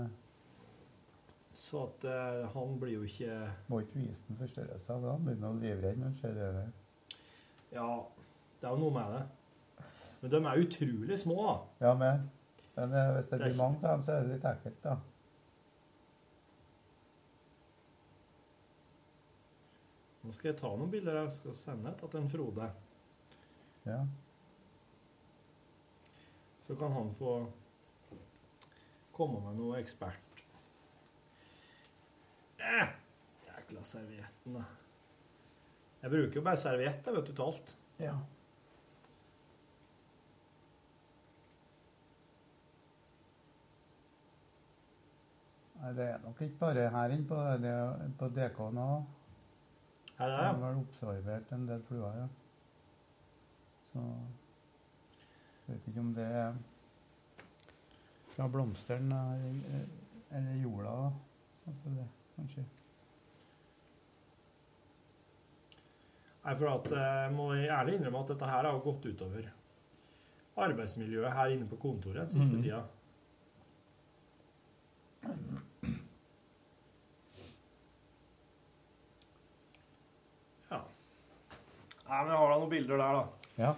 Så 1.61 1.83
at 1.85 2.07
uh, 2.09 2.47
han 2.55 2.79
blir 2.81 2.95
jo 2.95 3.03
ikke 3.03 3.35
må 3.69 3.83
ikke 3.83 3.99
vise 4.01 4.25
den 4.29 4.39
forstørrelsen 4.41 5.05
Da 5.05 5.17
blir 5.19 5.43
han 5.45 5.61
livredd 5.61 5.99
når 6.01 6.09
han 6.09 6.17
ser 6.17 6.39
det. 6.39 6.67
Ja, 7.73 7.91
det 8.61 8.69
er 8.69 8.73
jo 8.75 8.81
noe 8.81 8.95
med 8.95 9.13
det. 9.17 9.23
Men 10.21 10.31
de 10.31 10.41
er 10.45 10.63
utrolig 10.65 11.19
små, 11.19 11.37
da. 11.45 11.87
Ja, 11.87 11.95
men, 12.01 12.31
men 12.75 12.93
eh, 12.95 13.13
hvis 13.17 13.31
det 13.31 13.41
blir 13.43 13.57
mange 13.59 13.81
av 13.83 13.97
dem, 13.97 14.05
så 14.07 14.15
er 14.15 14.25
det 14.25 14.35
litt 14.35 14.47
ekkelt, 14.51 14.81
da. 14.85 14.97
Nå 20.21 20.35
skal 20.37 20.51
jeg 20.53 20.59
ta 20.61 20.71
noen 20.77 20.93
bilder 20.93 21.23
jeg 21.23 21.37
skal 21.39 21.57
sende 21.57 21.95
til 21.99 22.19
en 22.21 22.29
Frode. 22.31 22.67
Ja. 23.89 24.01
Så 26.67 26.77
kan 26.79 26.93
han 26.95 27.09
få 27.17 27.39
komme 29.17 29.41
med 29.47 29.59
noe 29.59 29.81
ekspert. 29.81 30.45
Eh, 32.61 32.93
jækla 33.49 33.83
servietten, 33.85 34.61
da. 34.61 34.67
Jeg 36.03 36.13
bruker 36.13 36.39
jo 36.39 36.45
bare 36.45 36.61
serviett, 36.61 37.09
vet 37.11 37.27
du, 37.27 37.33
til 37.33 37.45
alt. 37.45 37.75
Ja. 38.01 38.15
Nei, 45.81 45.95
det 45.97 46.07
er 46.13 46.19
nok 46.25 46.41
ikke 46.45 46.61
bare 46.61 46.91
her 46.93 47.15
inne 47.15 47.27
på, 47.29 47.37
det 47.63 47.75
på 48.21 48.29
DK 48.37 48.59
nå. 48.77 48.89
Her 50.19 50.27
er 50.27 50.35
Jeg 50.35 50.47
har 50.47 50.53
det. 50.53 50.63
vel 50.63 50.83
observert 50.83 51.53
en 51.57 51.69
del 51.69 51.83
fluer, 51.89 52.19
ja. 52.19 52.27
Så 53.93 54.03
jeg 55.67 55.77
vet 55.77 55.89
ikke 55.89 56.01
om 56.01 56.13
det 56.15 56.27
er 56.27 56.53
fra 58.35 58.49
blomsteren 58.49 59.13
eller, 59.13 59.87
eller 60.31 60.61
jorda, 60.63 60.93
det, 61.65 62.07
kanskje. 62.37 62.67
Nei, 66.45 66.55
for 66.57 66.69
at 66.73 66.93
jeg 66.93 67.33
må 67.37 67.51
ærlig 67.55 67.97
innrømme 67.99 68.23
at 68.23 68.31
dette 68.35 68.53
her 68.53 68.69
har 68.69 68.85
gått 68.85 69.09
utover 69.11 69.51
arbeidsmiljøet 70.61 71.33
her 71.33 71.53
inne 71.55 71.69
på 71.69 71.79
kontoret 71.81 72.33
siste 72.33 72.57
mm. 72.57 72.63
tida. 72.65 72.81
Nei, 82.11 82.21
men 82.25 82.33
jeg 82.33 82.39
har 82.41 82.51
da 82.51 82.59
noen 82.59 82.71
bilder 82.73 82.99
der, 82.99 83.19
da. 83.21 83.25
Ja. 83.63 83.73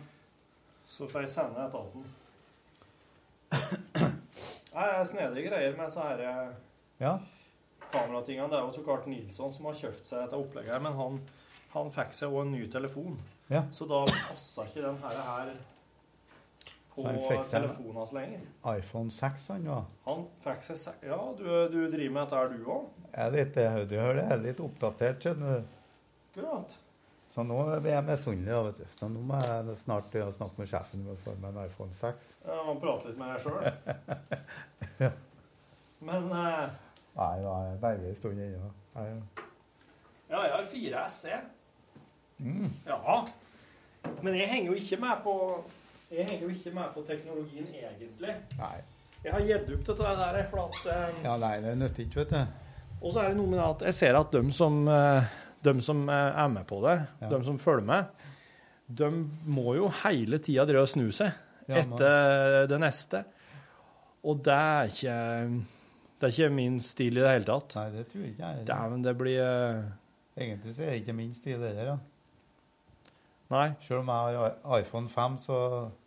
Så 0.89 1.07
får 1.11 1.27
jeg 1.27 1.33
sende 1.35 1.65
et 1.67 1.75
til 1.75 1.89
den. 1.93 2.05
Nei, 4.73 4.85
det 4.89 4.93
er 4.97 5.05
snedige 5.09 5.51
greier 5.51 5.75
med 5.77 5.85
disse 5.91 6.01
her 6.07 6.23
eh, 6.25 6.53
Ja. 7.03 7.13
kameratingene. 7.93 8.49
Det 8.49 8.57
er 8.59 8.65
jo 8.65 8.73
så 8.79 8.85
klart 8.87 9.07
Nilsson 9.11 9.53
som 9.53 9.69
har 9.69 9.77
kjøpt 9.77 10.07
seg 10.09 10.23
dette 10.25 10.39
opplegget, 10.41 10.73
her, 10.73 10.81
men 10.81 10.97
han, 10.97 11.19
han 11.75 11.91
fikk 11.93 12.15
seg 12.17 12.33
også 12.33 12.47
en 12.47 12.55
ny 12.57 12.63
telefon. 12.73 13.19
Ja. 13.53 13.67
Så 13.75 13.85
da 13.91 14.01
passer 14.09 14.71
ikke 14.71 14.87
den 14.87 14.97
her, 15.03 15.19
her 15.29 15.53
på 16.95 17.05
Så 17.05 17.37
telefonen 17.51 17.97
hans 18.01 18.13
lenger. 18.17 18.41
iPhone 18.79 19.11
6, 19.13 19.47
han 19.53 19.65
da. 19.69 19.79
Han 20.07 20.25
fikk 20.45 20.65
seg 20.71 20.77
se- 20.81 20.97
Ja, 21.09 21.19
du, 21.37 21.45
du 21.73 21.79
driver 21.93 22.17
med 22.17 22.23
dette 22.23 22.37
her, 22.41 22.49
du 22.53 22.65
òg? 22.65 22.89
Jeg 23.13 23.27
er 23.27 23.37
litt, 23.37 23.57
jeg, 23.61 23.71
hører 23.77 24.15
det 24.23 24.25
er 24.33 24.43
litt 24.47 24.61
oppdatert, 24.65 25.21
skjønner 25.25 25.61
du. 25.61 25.71
Akkurat. 26.33 26.79
Så 27.33 27.45
nå 27.49 27.59
blir 27.81 27.95
jeg 27.95 28.05
misunnelig. 28.05 28.87
Så 28.99 29.09
nå 29.09 29.23
må 29.25 29.39
jeg 29.41 29.77
snart 29.81 30.13
ja, 30.15 30.29
snakke 30.35 30.61
med 30.61 30.69
sjefen 30.69 31.05
om 31.07 31.15
å 31.15 31.21
få 31.25 31.37
meg 31.41 31.55
en 31.55 31.65
iPhone 31.65 31.95
6. 31.97 32.33
Ja, 32.45 32.59
må 32.67 32.77
prate 32.83 33.09
litt 33.09 33.21
med 33.21 33.33
deg 33.33 33.41
sjøl. 33.47 35.11
Men 36.09 36.33
eh, 36.37 36.67
Nei, 37.13 37.33
da 37.45 37.55
er 37.59 37.67
jeg 37.69 37.81
begge 37.83 38.09
en 38.09 38.17
stund 38.17 38.41
ennå. 38.41 38.71
Ja, 38.97 40.43
jeg 40.47 40.53
har 40.55 40.69
fire 40.69 41.03
SE. 41.13 41.41
Mm. 42.39 42.71
Ja. 42.89 43.19
Men 44.25 44.37
jeg 44.39 44.49
henger 44.49 44.73
jo 44.73 44.79
ikke 44.81 44.97
med 44.99 45.21
på 45.23 45.35
Jeg 46.11 46.25
henger 46.27 46.43
jo 46.43 46.49
ikke 46.53 46.73
med 46.75 46.89
på 46.95 47.05
teknologien 47.09 47.69
egentlig. 47.69 48.35
Nei. 48.59 48.79
Jeg 49.23 49.33
har 49.37 49.45
gitt 49.47 49.69
opp 49.71 49.85
dette 49.87 50.15
der, 50.19 50.39
for 50.51 50.65
at 50.67 50.81
eh, 50.91 51.21
Ja, 51.25 51.37
nei, 51.39 51.55
det 51.63 51.77
nytter 51.79 52.05
ikke, 52.05 52.25
vet 52.25 52.33
du. 52.35 52.73
Og 53.03 53.13
så 53.13 53.23
er 53.23 53.33
det 53.33 53.39
noe 53.39 53.51
med 53.51 53.63
at 53.63 53.85
jeg 53.87 53.99
ser 53.99 54.19
at 54.19 54.35
de 54.35 54.43
som, 54.55 54.83
eh, 54.91 55.31
de 55.63 55.75
som 55.85 56.05
eh, 56.11 56.41
er 56.45 56.49
med 56.53 56.67
på 56.67 56.81
det, 56.85 56.97
Ja. 57.23 57.29
de 57.33 57.43
som 57.47 57.59
følger 57.59 57.87
med, 57.87 58.05
de 58.93 59.09
må 59.47 59.75
jo 59.79 59.89
hele 60.03 60.39
tida 60.43 60.65
drive 60.69 60.83
og 60.85 60.89
snu 60.91 61.07
seg 61.15 61.33
etter 61.73 62.67
det 62.69 62.81
neste. 62.83 63.23
Og 64.25 64.43
det 64.45 64.53
er 64.55 64.91
ikke 64.91 65.17
Det 66.23 66.29
er 66.29 66.33
ikke 66.37 66.55
min 66.55 66.77
stil 66.81 67.17
i 67.19 67.21
det 67.23 67.31
hele 67.33 67.45
tatt. 67.49 67.75
Nei, 67.79 67.89
det 67.91 68.05
tror 68.11 68.23
jeg 68.23 68.35
ikke 68.35 68.51
jeg. 68.53 68.67
Dæven, 68.69 69.03
det 69.03 69.15
blir 69.19 69.41
eh, 69.43 69.83
Egentlig 70.39 70.75
så 70.77 70.83
er 70.85 70.91
det 70.93 71.01
ikke 71.03 71.15
min 71.19 71.33
stil 71.35 71.59
heller, 71.59 71.85
da. 71.85 71.97
Nei. 73.53 73.67
Selv 73.85 74.01
om 74.01 74.09
jeg 74.09 74.39
har 74.39 74.79
iPhone 74.81 75.09
5, 75.13 75.35
så 75.43 75.57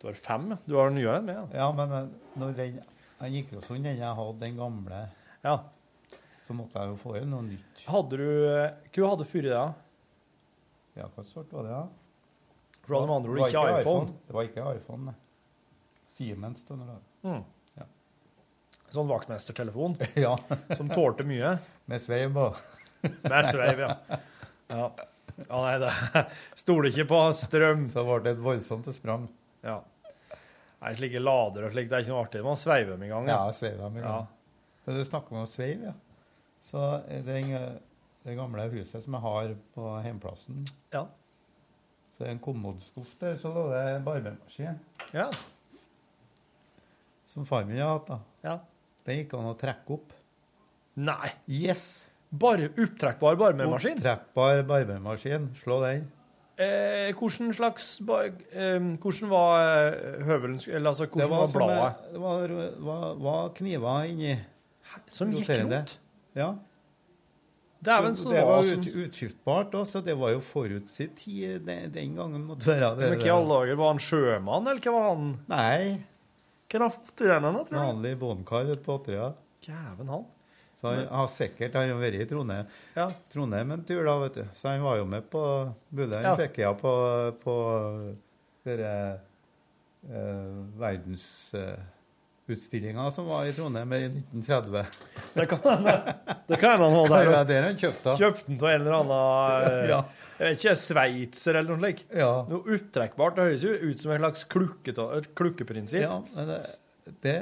Du 0.00 0.06
har 0.08 0.14
fem. 0.18 0.48
Du 0.66 0.76
har 0.78 0.88
den 0.90 0.98
nye 0.98 1.20
med, 1.22 1.52
ja. 1.54 1.68
Men 1.72 1.92
eh, 1.92 2.08
når 2.40 2.56
den 2.56 2.80
Den 3.20 3.32
gikk 3.32 3.52
jo 3.54 3.60
sånn, 3.64 3.82
den 3.84 3.96
jeg 3.96 4.14
hadde, 4.18 4.40
den 4.40 4.56
gamle. 4.58 5.02
Ja. 5.44 5.58
Så 6.46 6.54
måtte 6.54 6.78
jeg 6.78 6.92
jo 6.92 6.98
få 7.00 7.16
inn 7.18 7.30
noe 7.34 7.42
nytt. 7.42 7.80
Hadde 7.90 8.18
du 8.20 8.26
eh, 8.46 8.74
Hva 8.94 9.08
hadde 9.12 9.26
før 9.26 9.48
i 9.48 9.50
det? 9.50 9.62
Ja, 10.96 11.08
hva 11.12 11.24
sort 11.26 11.50
var 11.52 11.66
det, 11.66 11.72
da? 11.74 11.80
For 12.86 13.02
med 13.02 13.16
andre 13.16 13.32
ord 13.34 13.40
ikke 13.48 13.64
iPhone. 13.80 14.12
Det 14.28 14.36
var 14.36 14.46
ikke 14.46 14.66
iPhone, 14.78 15.08
nei. 15.10 15.16
Siemens. 16.16 16.62
Da, 16.68 16.76
det- 16.78 17.02
Mm. 17.26 17.42
Ja. 17.80 17.84
Sånn 18.94 19.08
vaktmestertelefon 19.10 19.96
ja. 20.14 20.36
som 20.78 20.88
tålte 20.92 21.24
mye. 21.26 21.56
Med 21.90 22.00
sveiv 22.04 22.36
og 22.38 22.60
Med 23.26 23.48
sveiv, 23.50 23.82
ja. 23.82 23.96
ja. 24.70 24.86
Ja, 25.36 25.58
nei, 25.60 25.74
det 25.82 25.90
stoler 26.62 26.88
ikke 26.92 27.08
på 27.10 27.18
strøm. 27.36 27.88
Så 27.90 28.06
ble 28.06 28.20
det 28.24 28.36
et 28.36 28.44
voldsomt 28.46 28.86
sprang. 28.94 29.26
Ja. 29.66 29.80
Nei, 30.80 30.94
slike 30.96 31.18
lader 31.20 31.66
og 31.66 31.74
slikt, 31.74 31.90
det 31.90 31.98
er 31.98 32.06
ikke 32.06 32.14
noe 32.14 32.22
artig. 32.24 32.44
Man 32.46 32.56
sveiver 32.60 32.94
dem 32.94 33.02
i 33.08 33.10
gang. 33.10 33.26
Ja, 33.28 33.42
sveiver 33.56 33.82
dem 33.88 33.98
i 33.98 34.04
gang. 34.06 34.22
Ja. 34.30 34.72
Men 34.86 35.00
du 35.00 35.04
snakker 35.10 35.36
om 35.42 35.46
sveiv, 35.50 35.82
ja. 35.90 35.92
Så 36.66 36.82
er 37.06 37.22
det, 37.26 37.42
gamle 38.36 38.64
huset 38.72 39.04
som 39.04 39.14
jeg 39.14 39.22
har 39.22 39.52
på 39.76 39.90
hjemplassen 40.02 40.64
Ja. 40.94 41.04
Så 42.16 42.24
det 42.24 42.30
er 42.30 42.34
en 42.34 42.40
kommodeskuff 42.42 43.12
der, 43.20 43.36
så 43.38 43.50
lå 43.52 43.66
det 43.70 43.82
en 43.92 44.04
barbermaskin. 44.06 44.78
Ja. 45.14 45.28
Som 47.28 47.44
far 47.46 47.66
min 47.68 47.76
har 47.78 47.92
hatt, 47.98 48.08
da. 48.08 48.18
Ja. 48.46 48.54
Den 49.06 49.20
gikk 49.20 49.34
an 49.36 49.50
å 49.50 49.54
trekke 49.60 49.98
opp. 49.98 50.14
Nei. 50.96 51.28
Yes! 51.52 52.06
Bare 52.32 52.70
opptrekkbar 52.72 53.36
barbermaskin? 53.38 53.98
Opptrekkbar 54.00 54.62
barbermaskin. 54.66 55.50
Slå 55.60 55.82
den. 55.84 56.06
Eh, 56.56 57.12
hvordan 57.12 57.52
slags 57.52 58.00
bar- 58.00 58.32
eh, 58.50 58.80
Hvordan 58.80 59.28
var 59.28 59.60
eh, 59.60 60.22
høvelen 60.24 60.56
Eller 60.70 60.88
altså, 60.88 61.04
hvordan 61.04 61.28
var, 61.28 61.46
som 61.52 61.60
bladet? 61.60 62.12
Det 62.14 62.20
var, 62.22 62.54
var, 62.86 63.14
var 63.26 63.50
kniver 63.58 64.08
inni. 64.08 64.32
Som 65.12 65.34
gikk 65.36 65.52
rundt? 65.52 65.98
Ja. 66.36 66.50
Dæven, 67.86 68.16
Så 68.18 68.30
det 68.32 68.38
det 68.40 68.44
var 68.46 68.56
var 68.56 68.70
ut, 68.72 68.86
utskiftbart, 69.04 69.68
da, 69.72 69.82
så 69.86 70.00
det 70.02 70.14
var 70.18 70.30
jo 70.32 70.40
tid 71.18 71.60
den, 71.68 71.90
den 71.94 72.14
gangen 72.16 72.46
måtte 72.48 72.66
være 72.66 72.88
det. 72.98 73.10
Men 73.12 73.20
hva 73.20 73.26
i 73.28 73.34
alle 73.34 73.50
dager? 73.52 73.76
Var 73.82 73.90
han 73.92 74.00
sjømann, 74.02 74.70
eller 74.70 74.80
hva 74.86 74.94
var 74.96 75.04
han? 75.10 75.26
Nei. 75.52 75.98
Hva 76.72 76.80
han 76.82 76.94
i 77.22 77.28
den, 77.30 77.44
da, 77.46 77.52
tror 77.68 77.76
du? 77.76 77.82
Vanlig 77.82 78.14
båndkar 78.22 78.72
ute 78.72 78.80
på 78.86 78.96
Åtterøya. 78.98 79.28
Dæven, 79.66 80.08
han. 80.14 80.24
Så 80.76 80.90
han 80.92 81.06
har 81.08 81.28
sikkert 81.32 81.76
han 81.78 81.88
har 81.94 82.00
vært 82.02 82.18
i 82.20 82.26
Trondheim, 82.28 82.66
Trondheim 83.32 83.70
en 83.76 83.84
tur, 83.88 84.02
da, 84.04 84.16
vet 84.24 84.34
du. 84.40 84.42
Så 84.56 84.68
han 84.74 84.82
var 84.84 84.98
jo 85.00 85.06
med 85.08 85.28
på 85.32 85.42
Bulleren 85.88 86.24
han 86.26 86.34
Ja. 86.34 86.36
fikk 86.42 86.58
ja 86.64 86.72
på, 86.76 86.92
på 87.44 87.54
dere 88.66 88.90
eh, 90.10 90.58
verdens 90.80 91.28
eh, 91.56 91.78
utstillinga 92.46 93.10
som 93.10 93.26
var 93.26 93.48
i 93.48 93.52
Trondheim 93.56 93.92
i 93.96 94.00
1930. 94.06 94.84
Det 95.34 95.46
kan 95.50 95.64
hende 95.64 95.94
det 96.46 96.58
kan 96.60 96.70
hende 96.76 96.88
han 96.90 96.96
var 96.96 97.10
der. 97.16 97.32
Ja, 97.32 97.42
det 97.48 97.58
er 97.58 97.66
han 97.66 97.80
kjøpte. 97.80 98.14
Kjøpte 98.20 98.46
den 98.52 98.60
av 98.62 98.70
en 98.70 98.80
eller 98.80 98.96
annen 99.00 99.68
eh, 99.72 99.90
Ja. 99.90 100.00
Jeg 100.36 100.50
vet 100.52 100.64
ikke, 100.64 100.74
sveitser 100.76 101.56
eller 101.58 101.72
noe 101.72 101.80
slikt. 101.80 102.08
Noe 102.50 102.74
uttrekkbart. 102.76 103.38
Det 103.38 103.46
høres 103.48 103.62
jo 103.64 103.76
ut 103.88 104.02
som 104.02 104.12
en 104.12 104.20
slags 104.20 104.42
klukkeprinsipp. 104.52 106.02
Ja, 106.04 106.18
men 106.34 106.50
det, 106.52 106.58
det 107.24 107.36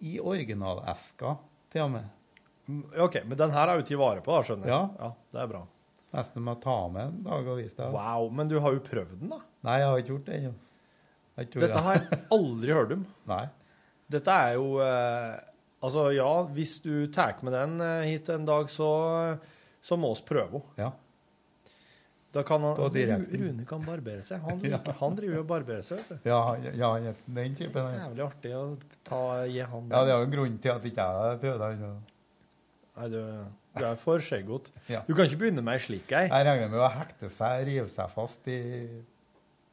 i 0.00 0.16
originaleska 0.20 1.36
til 1.70 1.84
og 1.84 1.92
med. 1.94 2.08
Mm, 2.70 2.82
OK, 3.04 3.20
men 3.26 3.38
den 3.38 3.54
her 3.54 3.70
er 3.70 3.78
jo 3.78 3.86
tatt 3.86 4.00
vare 4.00 4.24
på, 4.24 4.34
da, 4.34 4.42
skjønner 4.46 4.70
jeg. 4.72 4.74
Ja. 4.74 5.06
ja. 5.06 5.12
Det 5.30 5.44
er 5.44 5.52
bra. 5.52 5.62
Nesten 6.16 6.42
må 6.42 6.56
ta 6.58 6.76
med 6.90 7.06
en 7.06 7.22
dag 7.28 7.46
og 7.46 7.60
vise 7.60 7.78
deg. 7.78 7.94
Wow, 7.94 8.26
men 8.34 8.50
du 8.50 8.56
har 8.62 8.74
jo 8.74 8.82
prøvd 8.82 9.16
den, 9.20 9.30
da. 9.30 9.38
Nei, 9.68 9.78
jeg 9.82 9.90
har 9.90 10.02
ikke 10.02 10.14
gjort 10.16 10.26
det 10.26 10.38
ennå. 10.40 10.52
Dette 11.40 11.82
har 11.86 11.96
jeg 11.96 12.20
aldri 12.34 12.74
hørt 12.74 12.94
om. 12.96 13.04
Nei. 13.30 13.44
Dette 14.10 14.34
er 14.48 14.56
jo 14.58 14.80
eh, 14.84 15.38
Altså, 15.80 16.10
ja, 16.12 16.28
hvis 16.52 16.74
du 16.84 17.06
tar 17.08 17.38
med 17.46 17.54
den 17.56 17.78
eh, 17.80 18.02
hit 18.10 18.28
en 18.34 18.44
dag, 18.44 18.66
så, 18.68 18.88
så 19.80 19.96
må 19.96 20.10
vi 20.12 20.26
prøve 20.28 20.58
henne. 20.60 20.74
Ja. 20.76 20.90
Da 22.30 22.42
kan 22.46 22.62
han, 22.62 22.76
Rune 22.78 23.64
kan 23.66 23.80
barbere 23.82 24.22
seg. 24.22 24.42
Han, 24.44 24.60
Ja. 24.70 24.78
han 25.00 25.16
driver 25.18 25.38
jo 25.38 25.40
og 25.42 25.48
barberer 25.50 25.82
seg, 25.82 25.98
vet 25.98 26.20
du. 26.20 26.28
Ja, 26.30 26.42
ja, 26.78 27.14
den 27.26 27.56
typen. 27.58 27.88
ja. 27.88 28.04
Jævlig 28.04 28.22
artig 28.26 28.52
å 28.54 28.60
ta, 29.08 29.22
gi 29.50 29.64
han 29.72 29.88
Ja, 29.90 30.02
det 30.06 30.12
er 30.14 30.20
jo 30.20 30.28
grunnen 30.36 30.60
til 30.62 30.74
at 30.76 30.86
ikke 30.92 31.06
jeg 31.08 31.40
prøvde 31.46 31.70
den. 31.80 31.96
Nei, 33.00 33.08
du, 33.10 33.18
du 33.80 33.82
er 33.88 33.98
for 34.04 34.22
skjeggete. 34.22 34.70
Ja. 34.92 35.00
Du 35.08 35.14
kan 35.16 35.26
ikke 35.26 35.40
begynne 35.46 35.64
med 35.64 35.78
ei 35.80 35.82
slik 35.88 36.12
ei. 36.12 36.26
Jeg 36.28 36.46
regner 36.50 36.70
med 36.70 36.84
å 36.84 36.92
hekte 37.00 37.32
seg, 37.32 37.64
rive 37.70 37.88
seg 37.90 38.12
fast 38.14 38.46
i 38.52 38.60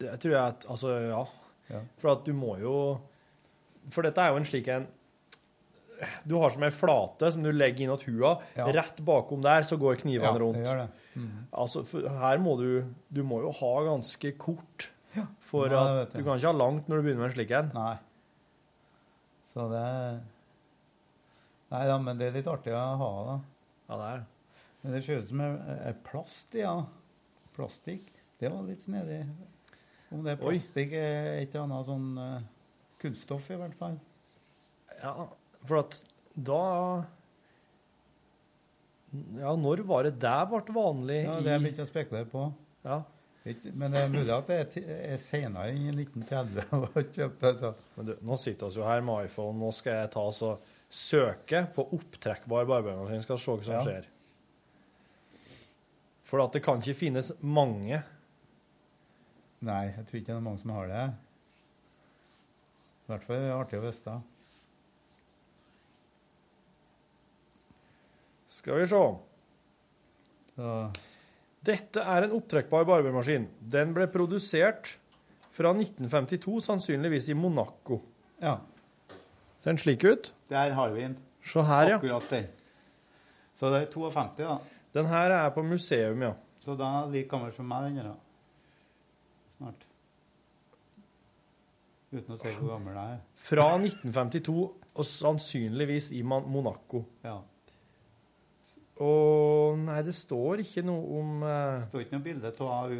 Det 0.02 0.16
tror 0.24 0.34
jeg 0.34 0.42
at 0.56 0.66
Altså, 0.72 0.96
ja. 1.12 1.22
Ja. 1.76 1.84
For 2.02 2.16
at 2.16 2.26
du 2.26 2.32
må 2.38 2.56
jo 2.64 2.74
For 3.94 4.04
dette 4.08 4.20
er 4.24 4.32
jo 4.34 4.40
en 4.42 4.46
slik 4.50 4.68
en 4.74 4.88
Du 6.30 6.36
har 6.38 6.52
som 6.54 6.62
ei 6.64 6.70
flate 6.70 7.32
som 7.34 7.42
du 7.44 7.50
legger 7.52 7.88
innåt 7.88 8.04
hua. 8.06 8.36
Ja. 8.56 8.68
Rett 8.76 9.00
bakom 9.06 9.42
der 9.42 9.64
så 9.66 9.78
går 9.82 9.96
knivene 10.04 10.30
Ja, 10.30 10.38
rundt. 10.44 10.60
det 10.60 10.68
gjør 10.68 10.82
det. 10.84 10.90
Mhm. 11.16 11.48
Altså, 11.54 11.84
for 11.86 12.08
her 12.08 12.38
må 12.38 12.58
du 12.60 12.86
Du 13.12 13.24
må 13.24 13.42
jo 13.42 13.52
ha 13.52 13.72
ganske 13.88 14.32
kort. 14.38 14.90
For 15.40 15.66
Ja, 15.68 15.70
det 15.70 15.78
at 15.80 15.96
vet 15.98 16.14
jeg. 16.14 16.24
du 16.24 16.30
kan 16.30 16.38
ikke 16.38 16.52
ha 16.52 16.58
langt 16.60 16.88
når 16.88 16.96
du 16.98 17.02
begynner 17.08 17.24
med 17.24 17.30
en 17.32 17.36
slik 17.38 17.52
en. 17.52 17.72
Nei. 17.74 17.98
Så 19.54 19.70
det 19.72 20.22
Nei 21.72 21.86
da, 21.88 21.98
men 22.00 22.18
det 22.18 22.28
er 22.30 22.38
litt 22.38 22.48
artig 22.48 22.72
å 22.72 22.84
ha, 23.02 23.10
da. 23.28 23.40
Ja, 23.90 23.98
det 23.98 24.12
er 24.14 24.26
Men 24.84 24.94
det 24.94 25.04
ser 25.04 25.18
ut 25.20 25.28
som 25.28 25.42
plast 26.06 26.54
i, 26.56 26.60
ja. 26.62 26.86
Plastikk. 27.56 28.06
Det 28.40 28.52
var 28.54 28.62
litt 28.64 28.80
snedig. 28.86 29.26
Om 30.14 30.22
det 30.24 30.36
er 30.36 30.38
plastikk, 30.40 30.94
er 30.94 31.42
et 31.42 31.56
eller 31.56 31.66
annet 31.66 31.88
sånn 31.90 32.18
eh, 32.22 32.46
kunststoff, 33.02 33.50
i 33.54 33.58
hvert 33.60 33.76
fall. 33.80 33.98
Ja, 35.02 35.14
for 35.68 35.82
at 35.84 36.00
da 36.34 36.62
Ja, 39.38 39.54
når 39.58 39.84
var 39.88 40.04
det 40.08 40.18
der 40.22 40.46
ble 40.50 40.62
vanlig 40.76 41.22
Ja, 41.26 41.38
det 41.46 41.54
er 41.56 41.62
mye 41.64 41.84
å 41.86 41.88
spekulere 41.90 42.28
på. 42.30 42.48
Ja. 42.86 43.02
Men 43.80 43.94
det 43.96 44.02
er 44.04 44.10
mulig 44.12 44.34
at 44.36 44.50
det 44.52 44.58
er, 44.60 44.90
er 45.14 45.20
senere 45.24 45.70
enn 45.72 45.86
i 45.88 45.94
1930 46.04 46.74
å 46.76 47.04
kjøpe 47.16 47.40
det. 47.46 47.54
Så. 47.62 47.70
Men 47.96 48.10
du, 48.10 48.12
nå 48.28 48.36
sitter 48.42 48.68
vi 48.74 48.82
jo 48.82 48.84
her 48.90 49.06
med 49.08 49.30
iPhone. 49.30 49.56
Nå 49.62 49.70
skal 49.78 50.02
jeg 50.02 50.10
ta 50.18 50.26
og 50.28 50.66
søke 50.92 51.62
på 51.76 51.86
opptrekkbar 51.96 52.68
barbermaskin. 52.68 53.24
Skal 53.24 53.40
se 53.40 53.56
hva 53.56 53.64
som 53.64 53.78
Ja. 53.78 53.86
skjer. 53.88 54.10
For 56.28 56.44
at 56.44 56.58
det 56.58 56.60
kan 56.66 56.82
ikke 56.84 56.98
finnes 57.06 57.32
mange. 57.40 58.02
Nei, 59.64 59.84
jeg 59.96 60.04
tror 60.10 60.20
ikke 60.20 60.28
det 60.34 60.36
er 60.36 60.44
mange 60.44 60.60
som 60.66 60.74
har 60.76 60.92
det. 60.92 61.06
I 63.08 63.12
hvert 63.14 63.24
fall 63.24 63.38
er 63.38 63.46
det 63.48 63.56
artig 63.56 63.78
å 63.80 63.84
vite. 63.86 64.14
Skal 68.52 68.82
vi 68.82 68.88
se. 68.92 69.02
Ja. 70.58 70.78
Dette 71.68 72.04
er 72.04 72.26
en 72.28 72.34
opptrekkbar 72.38 72.86
barbermaskin. 72.88 73.48
Den 73.62 73.94
ble 73.96 74.08
produsert 74.12 74.96
fra 75.56 75.72
1952, 75.74 76.60
sannsynligvis 76.68 77.30
i 77.34 77.38
Monaco. 77.38 78.02
ja, 78.42 78.58
Ser 79.60 79.72
den 79.74 79.80
slik 79.82 80.04
ut? 80.06 80.32
der 80.50 80.72
har 80.78 80.90
vi 80.94 81.02
den. 81.02 81.16
Se 81.44 81.62
her, 81.66 81.90
ja. 81.90 81.96
Akkurat 81.98 82.28
den. 82.30 82.46
Så 83.58 83.72
det 83.74 83.82
er 83.82 83.92
52, 83.92 84.38
da. 84.38 84.58
Den 84.94 85.06
her 85.10 85.32
er 85.34 85.50
på 85.56 85.64
museum, 85.66 86.22
ja. 86.22 86.34
Så 86.64 86.76
da 86.78 86.86
er 86.86 87.06
den 87.08 87.14
like 87.16 87.30
gammel 87.30 87.52
som 87.56 87.66
meg, 87.68 87.88
den 87.90 87.96
der. 88.06 88.14
Snart. 89.58 89.86
Uten 92.08 92.38
å 92.38 92.40
se 92.40 92.54
hvor 92.56 92.70
gammel 92.72 92.96
det 92.96 93.04
er. 93.04 93.20
Fra 93.50 93.68
1952, 93.76 94.56
og 94.98 95.06
sannsynligvis 95.06 96.14
i 96.16 96.24
Monaco. 96.26 97.04
Ja. 97.26 97.42
Og 99.04 99.78
nei, 99.84 100.00
det 100.08 100.16
står 100.18 100.64
ikke 100.64 100.82
noe 100.88 101.20
om 101.20 101.44
eh, 101.46 101.76
Det 101.78 101.90
står 101.92 102.06
ikke 102.06 102.16
noe 102.16 102.26
bilde 102.26 102.52
av 102.66 102.96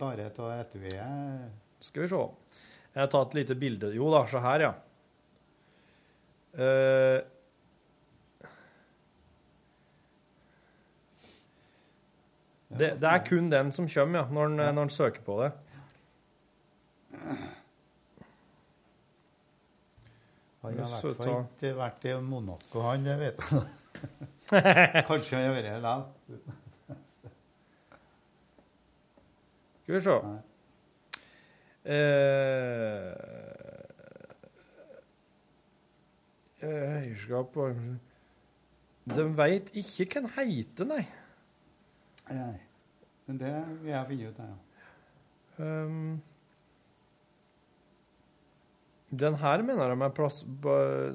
bare 0.00 0.30
av 0.30 0.52
etuiet. 0.54 1.50
Skal 1.84 2.06
vi 2.06 2.08
se. 2.14 2.22
Jeg 2.94 3.02
har 3.02 3.10
tatt 3.12 3.34
et 3.34 3.38
lite 3.42 3.58
bilde. 3.58 3.90
Jo 3.92 4.08
da, 4.14 4.22
se 4.30 4.40
her, 4.40 4.64
ja. 4.64 4.72
Eh, 6.54 7.18
det, 12.78 12.94
det 13.02 13.10
er 13.10 13.26
kun 13.26 13.50
den 13.52 13.74
som 13.74 13.90
kommer, 13.90 14.22
ja, 14.22 14.26
når 14.30 14.48
en, 14.48 14.64
når 14.78 14.86
en 14.86 14.96
søker 14.96 15.26
på 15.26 15.42
det. 15.42 15.50
Han 20.64 20.78
har 20.78 20.86
i 20.86 20.90
hvert 20.90 21.16
fall 21.18 21.42
ikke 21.44 21.70
vært 21.76 22.04
i 22.08 22.12
Monaco, 22.24 22.80
han, 22.86 23.04
det 23.04 23.18
vet 23.20 23.42
jeg. 23.44 23.64
Kanskje 25.10 25.36
han 25.36 25.44
har 25.44 25.56
vært 25.58 25.68
her 25.68 25.82
likevel. 25.84 26.60
Skal 29.84 29.94
vi 29.94 30.00
se. 30.00 30.16
Eh, 31.84 33.10
eh, 36.64 36.94
Eierskap 37.02 37.56
og 37.60 37.82
De 39.04 39.24
veit 39.36 39.68
ikke 39.76 40.06
hvem 40.14 40.30
heiter, 40.38 40.54
heter, 40.56 40.88
nei. 40.88 41.02
Nei. 42.30 42.54
Men 43.26 43.40
det 43.42 43.52
vil 43.82 43.92
jeg 43.92 44.06
finne 44.08 44.30
ut, 44.30 44.38
ja. 44.40 44.54
Um, 45.64 46.22
den 49.20 49.34
her 49.40 49.62
mener 49.62 49.94
de 49.94 50.04
er 50.04 50.14
plass 50.14 50.42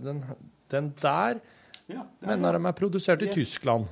Den, 0.03 0.23
den 0.71 0.91
der 1.01 1.39
Ja, 1.89 2.03
mener 2.21 2.57
de 2.57 2.67
er 2.67 2.77
produsert 2.77 3.21
i. 3.25 3.31
Tyskland. 3.33 3.87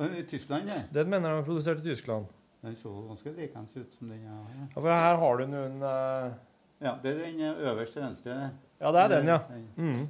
I 0.00 0.22
Tyskland, 0.28 0.68
ja. 0.68 0.82
Den 0.92 1.10
mener 1.10 1.32
de 1.32 1.40
er 1.40 1.46
produsert 1.46 1.80
i 1.80 1.82
Tyskland. 1.88 2.26
Den 2.62 2.76
så 2.76 2.92
ganske 3.08 3.32
likens 3.32 3.76
ut 3.76 3.94
som 3.98 4.08
den 4.08 4.26
har. 4.28 4.48
Ja, 4.60 4.80
for 4.80 4.88
her 4.92 5.16
har 5.16 5.38
du 5.40 5.46
noen 5.48 5.82
uh... 5.82 6.32
Ja, 6.80 6.94
det 7.02 7.12
er 7.12 7.22
den 7.24 7.40
øverste 7.56 8.00
venstre. 8.00 8.50
Ja, 8.80 8.92
det 8.92 9.00
er 9.00 9.08
den, 9.08 9.28
ja. 9.28 9.38
Mhm. 9.76 10.08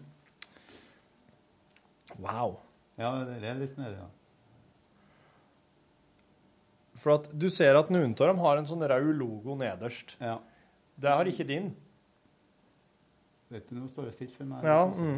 Wow. 2.19 2.59
Ja, 2.99 3.12
det 3.25 3.39
er 3.47 3.59
litt 3.59 3.75
snedig, 3.75 3.99
ja. 3.99 4.09
For 7.01 7.17
at 7.17 7.31
du 7.33 7.49
ser 7.53 7.79
at 7.79 7.91
noen 7.93 8.12
av 8.12 8.29
dem 8.29 8.43
har 8.43 8.59
en 8.61 8.67
sånn 8.69 8.83
rød 8.85 9.15
logo 9.17 9.57
nederst. 9.59 10.17
Ja. 10.21 10.37
Det 11.01 11.15
har 11.17 11.31
ikke 11.31 11.47
din. 11.49 11.71
Vet 13.51 13.66
du, 13.66 13.74
nå 13.74 13.89
står 13.90 14.06
det 14.06 14.14
stilt 14.14 14.35
for 14.39 14.47
meg. 14.47 14.62
Ja, 14.62 14.82
mm. 14.86 15.16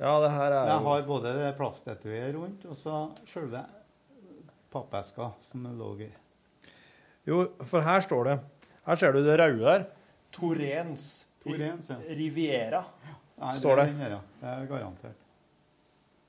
ja, 0.00 0.10
det 0.20 0.32
her 0.34 0.56
er 0.56 0.66
Jeg 0.68 0.82
har 0.86 1.06
både 1.08 1.32
det 1.38 1.52
plastetuiet 1.56 2.34
rundt, 2.36 2.66
og 2.68 2.76
så 2.76 2.98
selve 3.28 3.62
pappeska 4.72 5.30
som 5.48 5.64
det 5.64 5.72
lå 5.78 5.88
i. 6.04 6.10
Jo, 7.28 7.38
for 7.68 7.84
her 7.84 8.04
står 8.04 8.28
det 8.28 8.36
Her 8.86 9.00
ser 9.00 9.16
du 9.16 9.22
det 9.24 9.38
røde 9.40 9.64
der. 9.64 9.86
Torens, 10.32 11.06
Torrens, 11.42 11.88
ja. 11.90 11.96
Riviera, 12.20 12.82
Nei, 13.40 13.54
står 13.56 13.80
det. 13.80 13.86
det. 13.86 13.88
er 13.88 13.94
den 13.94 14.04
her, 14.04 14.10
ja. 14.12 14.20
Det 14.40 14.52
er 14.52 14.68
garantert. 14.70 15.26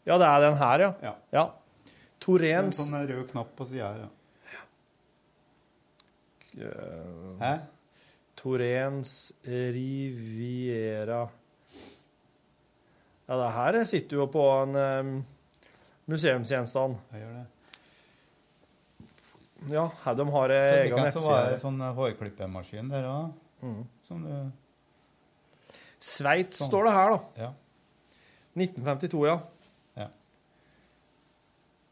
Ja, 0.07 0.17
det 0.17 0.27
er 0.29 0.39
den 0.47 0.57
her, 0.63 0.85
ja. 0.85 0.93
Ja. 1.03 1.13
ja. 1.35 1.45
Er 2.21 2.57
En 2.61 2.71
sånn 2.75 2.95
rød 2.95 3.27
knapp 3.33 3.53
på 3.57 3.67
sida 3.67 3.91
her, 3.91 4.07
ja. 4.07 4.09
Hæ? 7.41 7.53
Torens 8.41 9.31
Riviera 9.45 11.29
Ja, 13.27 13.37
det 13.37 13.51
her 13.55 13.77
sitter 13.87 14.17
jo 14.17 14.25
på 14.33 14.41
en 14.63 14.75
um, 14.75 15.11
museumsgjenstand. 16.11 16.97
Jeg 17.13 17.21
gjør 17.21 17.35
det. 17.37 17.45
Ja, 19.71 19.85
her 20.03 20.17
de 20.17 20.25
har 20.33 20.49
ei 20.55 20.63
egen 20.87 20.97
nettside. 20.97 21.21
så 21.21 21.29
var 21.29 21.51
det 21.53 21.61
sånn 21.61 21.79
hårklippemaskin 21.95 22.89
der 22.91 23.05
òg, 23.07 23.31
Mm. 23.61 23.83
som 24.03 24.23
du 24.25 24.51
Sveits 26.01 26.57
Sånn. 26.57 26.67
står 26.71 26.83
det 26.87 26.93
her, 26.95 27.09
da. 27.11 27.19
Ja. 27.37 27.53
1952, 28.57 29.25
ja. 29.29 29.35
Ja. 29.95 30.07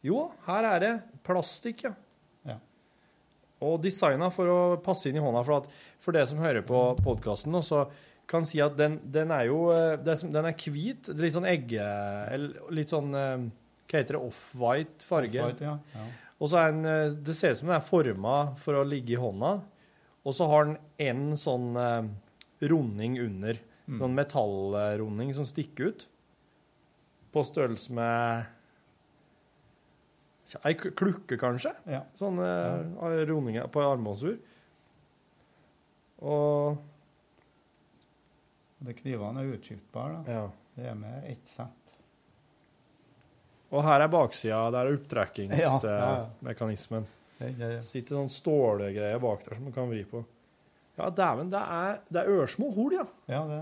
Jo, 0.04 0.32
her 0.48 0.64
er 0.66 0.80
det 0.80 0.94
plastikk, 1.24 1.84
ja. 1.86 1.94
Og 3.66 3.82
designa 3.84 4.30
for 4.32 4.52
å 4.52 4.60
passe 4.84 5.10
inn 5.10 5.18
i 5.20 5.24
hånda. 5.24 5.42
For, 5.44 5.64
at, 5.64 5.82
for 6.00 6.16
det 6.16 6.26
som 6.30 6.40
hører 6.40 6.64
på 6.66 6.84
podkasten, 7.04 7.58
så 7.66 7.88
kan 8.30 8.46
si 8.46 8.62
at 8.62 8.78
den, 8.78 9.00
den 9.10 9.34
er 9.34 9.48
jo 9.50 9.70
eh, 9.74 9.98
Den 10.04 10.46
er 10.46 10.54
hvit. 10.54 11.12
Litt 11.18 11.36
sånn 11.36 11.50
egge... 11.50 11.84
Eller 12.30 12.74
litt 12.76 12.94
sånn 12.94 13.14
eh, 13.18 13.48
Hva 13.90 14.02
heter 14.02 14.18
det? 14.18 14.22
Off-white 14.22 15.06
farge. 15.06 15.42
Off-white, 15.42 15.66
ja, 15.66 15.78
ja. 15.96 16.08
Og 16.40 16.52
så 16.52 16.62
er 16.62 16.76
den 16.76 16.88
eh, 16.88 17.18
Det 17.18 17.36
ser 17.36 17.56
ut 17.56 17.62
som 17.62 17.72
den 17.72 17.80
er 17.80 17.88
forma 17.88 18.38
for 18.62 18.80
å 18.80 18.86
ligge 18.88 19.18
i 19.18 19.20
hånda. 19.20 19.58
Og 20.28 20.36
så 20.36 20.46
har 20.52 20.68
den 20.68 20.78
en 21.02 21.26
sånn 21.40 21.72
runding 22.60 23.16
under. 23.24 23.58
Mm. 23.88 23.96
Noen 24.02 24.18
metallrunding 24.18 25.32
som 25.34 25.48
stikker 25.48 25.94
ut. 25.94 26.04
På 27.34 27.42
størrelse 27.48 27.96
med 27.96 28.50
Ei 30.66 30.76
klukke, 30.76 31.38
kanskje? 31.38 31.74
Ja. 31.90 32.04
Sånne 32.18 32.46
ja. 32.48 33.10
rundinger 33.30 33.68
på 33.72 33.84
armbåndsur. 33.86 34.38
Og 36.26 36.80
De 38.80 38.96
knivene 38.96 39.44
er 39.44 39.54
utskiftbare. 39.58 40.24
da. 40.26 40.32
Ja. 40.40 40.48
Det 40.80 40.88
er 40.88 40.96
med 40.96 41.24
ett 41.28 41.48
sett. 41.52 41.76
Og 43.70 43.84
her 43.86 44.02
er 44.02 44.12
baksida. 44.12 44.60
Der 44.72 44.88
er 44.88 44.94
Ja, 44.96 44.96
ja, 44.96 45.72
ja. 45.84 46.12
opptrekkingsmekanismen. 46.24 47.08
Det, 47.40 47.50
det, 47.60 47.70
Sitter 47.88 48.18
sånn 48.18 48.32
stålegreier 48.32 49.20
bak 49.24 49.44
der 49.46 49.56
som 49.56 49.68
man 49.68 49.76
kan 49.76 49.90
vri 49.92 50.02
på. 50.08 50.24
Ja, 51.00 51.10
dæven, 51.16 51.52
det 51.52 51.60
er, 51.60 52.00
det 52.12 52.24
er 52.24 52.40
ørsmå 52.42 52.74
hol, 52.76 52.96
ja. 52.98 53.06
ja, 53.32 53.44
det. 53.48 53.62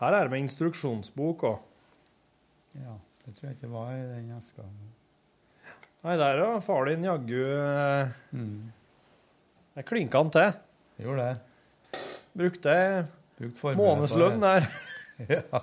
Her 0.00 0.16
er 0.16 0.26
det 0.26 0.32
med 0.34 0.42
instruksjonsbok 0.44 1.44
òg. 1.48 1.62
Ja, 2.80 2.96
det 3.30 3.36
tror 3.38 3.46
jeg 3.46 3.56
ikke 3.60 3.68
var 3.70 3.90
i 3.94 4.00
den 4.10 4.30
eska. 4.34 4.64
Nei, 6.02 6.14
der 6.18 6.40
var 6.42 6.62
far 6.64 6.88
din 6.88 7.04
jaggu 7.06 7.38
eh, 7.46 8.08
Mm. 8.34 8.72
Der 9.76 9.86
klinka 9.86 10.18
han 10.18 10.30
til. 10.34 10.48
Gjorde 10.98 11.26
det. 11.28 12.00
Brukte 12.34 12.72
Brukt 13.38 13.62
månedslønn 13.78 14.42
der. 14.42 14.66
ja. 15.36 15.60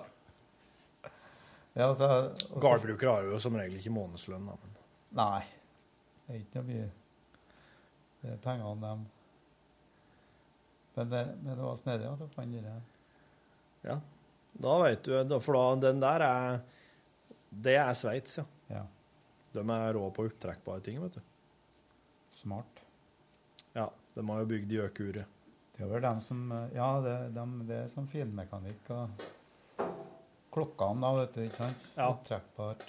ja 1.75 1.89
altså, 1.89 2.07
og 2.53 2.61
så- 2.61 3.09
har 3.11 3.27
jo 3.27 3.39
som 3.39 3.59
regel 3.59 3.75
ikke 3.75 3.91
månedslønn. 3.91 4.47
Da, 4.47 4.55
men. 4.55 4.79
Nei. 5.19 5.43
Det 6.23 6.35
er 6.35 6.39
ikke 6.39 6.61
noe 6.61 6.69
mye 6.71 6.87
Det 8.21 8.31
er 8.31 8.41
pengene 8.47 8.71
dem. 8.81 9.05
Men 10.95 11.09
det, 11.11 11.25
men 11.43 11.53
det 11.53 11.63
var 11.67 11.77
snedig 11.83 12.07
at 12.09 12.23
du 12.23 12.27
fant 12.33 12.55
det. 12.63 12.79
Ja, 13.83 13.99
da 14.57 14.79
vet 14.81 15.03
du 15.03 15.39
For 15.43 15.53
da, 15.59 15.89
den 15.91 15.99
der 16.01 16.23
er 16.25 16.59
Det 17.63 17.73
er 17.79 17.93
Sveits, 17.97 18.37
ja. 18.37 18.43
Ja. 18.69 18.83
De 19.55 19.63
er 19.73 19.93
rå 19.95 20.03
på 20.13 20.25
opptrekkbare 20.27 20.83
ting, 20.85 20.99
vet 21.01 21.17
du. 21.17 21.21
Smart. 22.35 22.83
Ja, 23.73 23.87
de 24.13 24.23
har 24.29 24.43
jo 24.43 24.49
bygd 24.51 24.71
gjøkuret. 24.75 25.25
Det 25.77 25.85
er 25.85 25.89
vel 25.91 26.01
dem 26.05 26.19
som 26.25 26.39
Ja, 26.73 26.89
det, 27.05 27.15
dem, 27.35 27.55
det 27.69 27.77
er 27.83 27.89
som 27.93 28.07
finmekanikk 28.09 28.89
og 28.93 29.25
klokkene, 30.53 31.01
da, 31.03 31.11
vet 31.21 31.35
du. 31.37 31.41
ikke 31.45 31.59
sant? 31.63 31.83
Ja. 31.95 32.07
Opptrekkbart. 32.11 32.85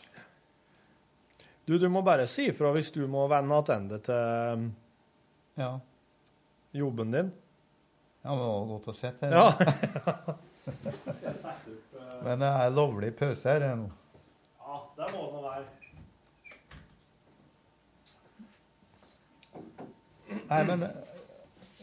Du, 1.68 1.74
du 1.78 1.88
må 1.92 2.00
bare 2.04 2.24
si 2.30 2.46
ifra 2.48 2.70
hvis 2.72 2.88
du 2.94 3.02
må 3.12 3.26
vende 3.28 3.58
tilbake 3.68 3.98
til 4.08 4.14
um, 4.56 4.68
Ja. 5.60 5.72
jobben 6.72 7.12
din. 7.12 7.32
Ja, 8.24 8.32
det 8.34 8.44
var 8.44 8.66
godt 8.72 8.88
å 8.88 8.96
sitte 8.96 9.28
her. 9.28 9.32
Ja. 9.36 9.48
Men 12.24 12.40
det 12.42 12.48
er 12.48 12.72
lovlig 12.74 13.12
pause 13.16 13.52
her 13.52 13.68
nå. 13.78 13.88
Ja, 14.64 14.80
det 14.96 15.06
må 15.12 15.20
det 15.28 15.32
nå 15.36 15.40
være. 15.44 15.66
Nei, 20.48 20.60
men 20.68 20.82
eh, 20.82 20.90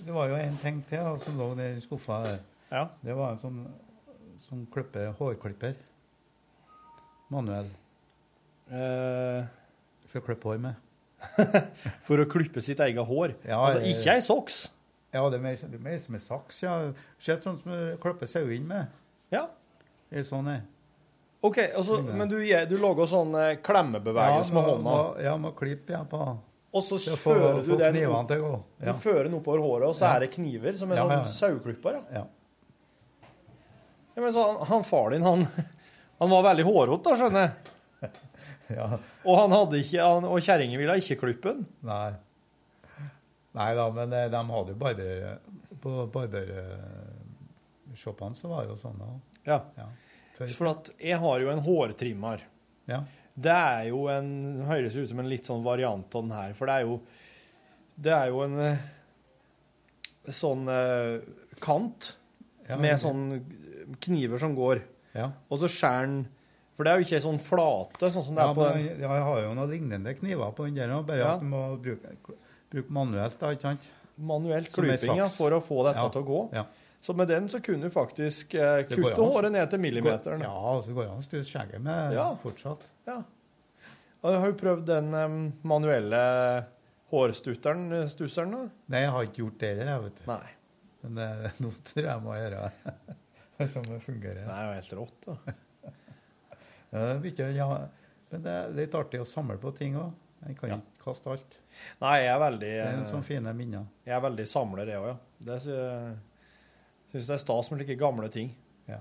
det 0.06 0.14
var 0.14 0.30
jo 0.32 0.38
en 0.40 0.58
ting 0.62 0.82
til 0.90 1.02
da, 1.02 1.16
som 1.22 1.38
lå 1.40 1.52
i 1.62 1.74
skuffa 1.84 2.22
der. 2.26 2.40
Ja. 2.72 2.86
Det 3.06 3.16
var 3.18 3.36
en 3.36 3.42
sånn 3.42 3.60
som 4.46 4.64
klipper 4.74 5.14
hårklipper. 5.20 5.76
Manuell. 7.34 7.70
Eh, 8.70 9.46
For 10.10 10.22
å 10.22 10.26
klippe 10.28 10.50
hår 10.50 10.62
med. 10.64 10.82
For 12.06 12.22
å 12.22 12.28
klippe 12.30 12.62
sitt 12.62 12.82
eget 12.84 13.08
hår? 13.08 13.36
Ja, 13.48 13.62
altså 13.62 13.82
ikke 13.86 14.18
ei 14.18 14.24
soks? 14.26 14.66
Ja, 15.16 15.24
det 15.32 15.40
er 15.40 15.44
mer, 15.46 15.56
det 15.56 15.78
er 15.80 15.84
mer 15.84 16.00
som 16.04 16.18
ei 16.18 16.22
saks. 16.22 16.64
ja. 16.66 16.76
Sett 17.22 17.46
sånn 17.46 17.58
som 17.62 17.72
du 17.72 17.96
klipper 18.04 18.30
sauene 18.30 18.68
med. 18.68 19.04
Ja. 19.34 19.46
Det 20.12 20.22
er 20.22 20.28
sånn, 20.28 20.50
jeg. 20.52 20.66
OK, 21.46 21.60
altså, 21.78 22.02
men 22.10 22.30
du, 22.30 22.40
du 22.42 22.76
lager 22.82 23.10
sånn 23.10 23.34
klemmebevegelse 23.64 24.52
ja, 24.52 24.58
med 24.58 24.68
hånda? 24.70 24.98
Ja, 25.22 25.36
må 25.38 25.54
klippe 25.58 25.94
ja, 25.94 26.02
på 26.10 26.20
Og 26.76 26.84
så 26.84 26.98
få, 27.00 27.16
fører 27.32 27.62
du 27.64 27.70
få 27.72 27.78
den 27.80 27.96
opp- 28.12 28.32
å. 28.36 28.60
Du 28.84 28.92
fører 29.00 29.24
den 29.30 29.38
oppover 29.38 29.62
håret, 29.64 29.88
og 29.88 29.96
så 29.96 30.04
Ja. 30.06 30.10
er 30.16 30.20
det 30.26 30.32
kniver 30.36 30.74
som 30.76 30.92
er 30.92 30.96
Ja, 31.00 31.04
sånn 31.08 31.16
ja. 31.16 31.24
saueklipper. 31.32 31.94
Ja. 31.96 32.02
Ja. 32.20 32.26
Ja, 34.16 34.20
men 34.22 34.34
så 34.36 34.42
han, 34.48 34.58
han 34.68 34.84
far 34.88 35.10
din, 35.12 35.24
han, 35.24 35.48
han 36.20 36.30
var 36.32 36.44
veldig 36.50 36.66
hårete, 36.68 37.04
da, 37.04 37.16
skjønner 37.20 37.42
jeg. 37.46 37.52
Ja. 38.76 38.86
Og 39.24 39.36
han 39.38 39.52
hadde 39.54 39.78
ikke, 39.78 40.02
han, 40.02 40.26
og 40.26 40.40
kjerringa 40.42 40.78
ville 40.82 40.96
ikke 40.98 41.20
klippe 41.22 41.52
den. 41.54 41.68
Nei. 41.86 42.14
Nei 43.56 43.68
da, 43.78 43.84
men 43.94 44.10
eh, 44.18 44.26
de 44.34 44.40
hadde 44.52 44.74
jo 44.74 44.80
barber... 44.82 45.38
På 45.86 46.08
barbershoppene 46.10 48.34
så 48.40 48.50
var 48.50 48.66
det 48.66 48.72
jo 48.74 48.78
sånn 48.82 48.98
da. 48.98 49.06
Ja. 49.46 49.60
Ja. 49.78 49.86
For 50.58 50.66
at 50.72 50.90
jeg 50.98 51.14
har 51.22 51.38
jo 51.44 51.52
en 51.54 51.62
hårtrimmer. 51.64 52.42
Ja. 52.90 53.04
Det 53.36 53.52
er 53.52 53.88
jo 53.90 54.06
en 54.08 54.30
Høres 54.70 54.96
ut 54.96 55.10
som 55.10 55.20
en 55.20 55.28
litt 55.30 55.44
sånn 55.48 55.64
variant 55.66 56.16
av 56.16 56.22
den 56.24 56.32
her, 56.36 56.54
for 56.56 56.70
det 56.72 56.76
er 56.80 56.86
jo 56.88 57.00
Det 58.00 58.14
er 58.16 58.30
jo 58.32 58.44
en 58.46 58.60
eh, 58.60 58.86
sånn 60.32 60.68
eh, 60.72 61.20
kant 61.64 62.14
Ja, 62.70 62.78
med 62.82 62.98
sånn 62.98 63.26
kniver 64.02 64.40
som 64.42 64.56
går. 64.58 64.80
Ja. 65.14 65.28
Og 65.54 65.60
så 65.62 65.68
skjærer 65.70 66.08
den 66.10 66.24
For 66.76 66.84
det 66.88 66.92
er 66.92 67.00
jo 67.00 67.06
ikke 67.06 67.20
sånn 67.24 67.38
flate, 67.40 68.10
sånn 68.12 68.26
som 68.26 68.36
det 68.40 68.42
Ja, 68.44 68.50
er 68.52 68.58
på 68.58 68.64
men 68.66 68.82
jeg, 68.88 68.96
jeg 69.04 69.28
har 69.28 69.44
jo 69.44 69.52
noen 69.56 69.70
lignende 69.72 70.16
kniver 70.18 70.56
på 70.58 70.66
den 70.68 70.76
der 70.80 70.96
òg, 70.96 71.06
bare 71.08 71.22
Ja. 71.22 71.36
at 71.36 71.44
du 71.44 71.48
må 71.52 71.62
bruke, 71.80 72.16
bruke 72.74 72.92
manuelt, 72.92 73.38
da, 73.40 73.52
ikke 73.56 73.68
sant? 73.70 73.86
manuelt 74.18 74.70
kluping, 74.72 74.96
klyping 74.96 75.18
ja, 75.20 75.26
for 75.28 75.52
å 75.52 75.60
få 75.64 75.82
disse 75.90 76.04
Ja. 76.04 76.10
til 76.10 76.22
å 76.24 76.28
gå. 76.28 76.42
Ja. 76.56 76.66
Så 77.06 77.14
med 77.14 77.30
den 77.30 77.46
så 77.52 77.60
kunne 77.62 77.86
du 77.86 77.94
faktisk 77.94 78.56
eh, 78.58 78.80
kutte 78.90 79.22
håret 79.22 79.52
ned 79.54 79.70
til 79.70 79.82
millimeteren. 79.84 80.42
Ja, 80.42 80.54
og 80.74 80.80
så 80.88 80.94
går 80.96 81.06
det 81.06 81.12
an 81.14 81.22
å 81.22 81.26
stusse 81.28 81.52
skjegget 81.52 81.84
med 81.86 82.16
Ja. 82.18 82.32
fortsatt. 82.42 82.88
Ja. 83.06 83.20
Og 84.26 84.32
jeg 84.34 84.42
har 84.42 84.50
jo 84.50 84.56
prøvd 84.58 84.88
den 84.90 85.12
um, 85.14 85.36
manuelle 85.70 86.22
hårstusseren, 87.14 87.84
eh, 87.94 88.10
da. 88.10 88.64
Nei, 88.90 89.04
jeg 89.04 89.12
har 89.14 89.28
ikke 89.28 89.44
gjort 89.44 89.60
det 89.62 89.70
heller, 89.76 89.92
jeg, 89.92 90.04
vet 90.08 90.18
du. 90.24 90.26
Nei. 90.32 90.56
Men 91.06 91.20
det, 91.22 91.28
nå 91.62 91.72
tror 91.92 92.02
jeg 92.02 92.10
jeg 92.10 92.26
må 92.26 92.40
gjøre 92.40 92.64
det. 92.66 93.16
Som 93.76 93.86
det 93.92 94.02
fungerer. 94.08 94.42
Det 94.42 94.58
er 94.58 94.66
jo 94.66 94.76
helt 94.80 94.98
rått, 95.02 95.30
da. 95.30 95.38
Ja, 96.96 97.00
det 97.02 97.14
er 97.14 97.26
ikke, 97.28 97.48
ja, 97.52 97.66
men 98.32 98.44
det 98.46 98.52
er 98.56 98.76
litt 98.78 98.94
artig 98.96 99.20
å 99.20 99.26
samle 99.28 99.58
på 99.60 99.72
ting 99.76 99.98
òg. 100.00 100.14
Jeg 100.46 100.56
kan 100.60 100.74
ikke 100.78 101.02
kaste 101.04 101.32
alt. 101.34 101.56
Nei, 102.00 102.14
jeg 102.22 102.30
er 102.32 102.40
veldig 102.40 102.70
Det 102.70 102.84
er 102.86 102.94
noen 103.00 103.10
sånne 103.10 103.28
fine 103.28 103.54
minner. 103.58 103.88
Jeg 104.06 104.14
er 104.16 104.22
veldig 104.24 104.46
samler, 104.48 104.92
jeg 104.94 105.02
òg, 105.02 105.08
ja. 105.10 105.16
Det 105.50 105.58
sy- 105.66 105.80
syns 107.16 107.30
det 107.32 107.38
er 107.40 107.44
stas 107.46 107.72
med 107.72 107.82
slike 107.82 107.98
gamle 108.00 108.30
ting. 108.34 108.52
Ja. 108.92 109.00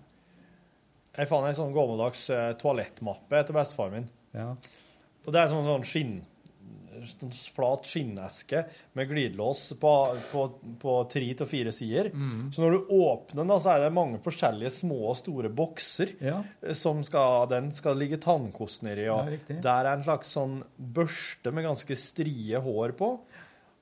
Jeg 1.19 1.28
fant 1.31 1.47
en 1.47 1.55
sånn 1.59 1.74
gammeldags 1.77 2.28
eh, 2.35 2.53
toalettmappe 2.59 3.39
etter 3.43 3.55
bestefaren 3.55 3.99
min. 4.01 4.07
Ja. 4.35 4.53
Og 5.24 5.32
det 5.35 5.43
er 5.45 5.51
sånn, 5.53 5.66
sånn 5.69 5.85
skinn 5.89 6.15
sånn 7.05 7.32
flat 7.53 7.85
skinneske 7.91 8.61
med 8.97 9.09
glidelås 9.11 9.65
på, 9.82 9.91
på, 10.31 10.43
på 10.81 10.93
tre 11.11 11.27
til 11.36 11.49
fire 11.51 11.73
sider. 11.74 12.09
Mm. 12.15 12.47
Så 12.55 12.62
når 12.62 12.77
du 12.77 12.93
åpner 12.97 13.43
den, 13.43 13.53
så 13.61 13.73
er 13.74 13.82
det 13.85 13.91
mange 13.97 14.20
forskjellige 14.24 14.70
små 14.77 15.01
og 15.11 15.16
store 15.19 15.51
bokser 15.53 16.15
Ja. 16.23 16.39
eh, 16.62 16.73
som 16.78 17.03
skal, 17.07 17.49
den 17.51 17.73
skal 17.77 17.99
ligge 18.01 18.20
tannkost 18.23 18.86
nedi. 18.86 19.09
Og 19.12 19.35
Ja, 19.35 19.59
der 19.66 19.91
er 19.91 19.93
en 19.99 20.07
slags 20.07 20.32
sånn 20.36 20.61
børste 20.78 21.53
med 21.53 21.66
ganske 21.66 21.99
strie 21.99 22.62
hår 22.62 22.95
på. 22.99 23.11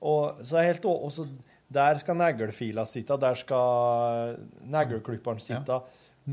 Og 0.03 0.41
så 0.43 0.59
er 0.59 0.71
helt, 0.73 0.83
å- 0.89 0.99
og 1.05 1.13
så 1.15 1.23
der 1.73 1.99
skal 2.01 2.17
neglefila 2.19 2.85
sitte, 2.89 3.17
der 3.21 3.35
skal 3.39 4.37
negleklipperen 4.69 5.41
sitte. 5.41 5.79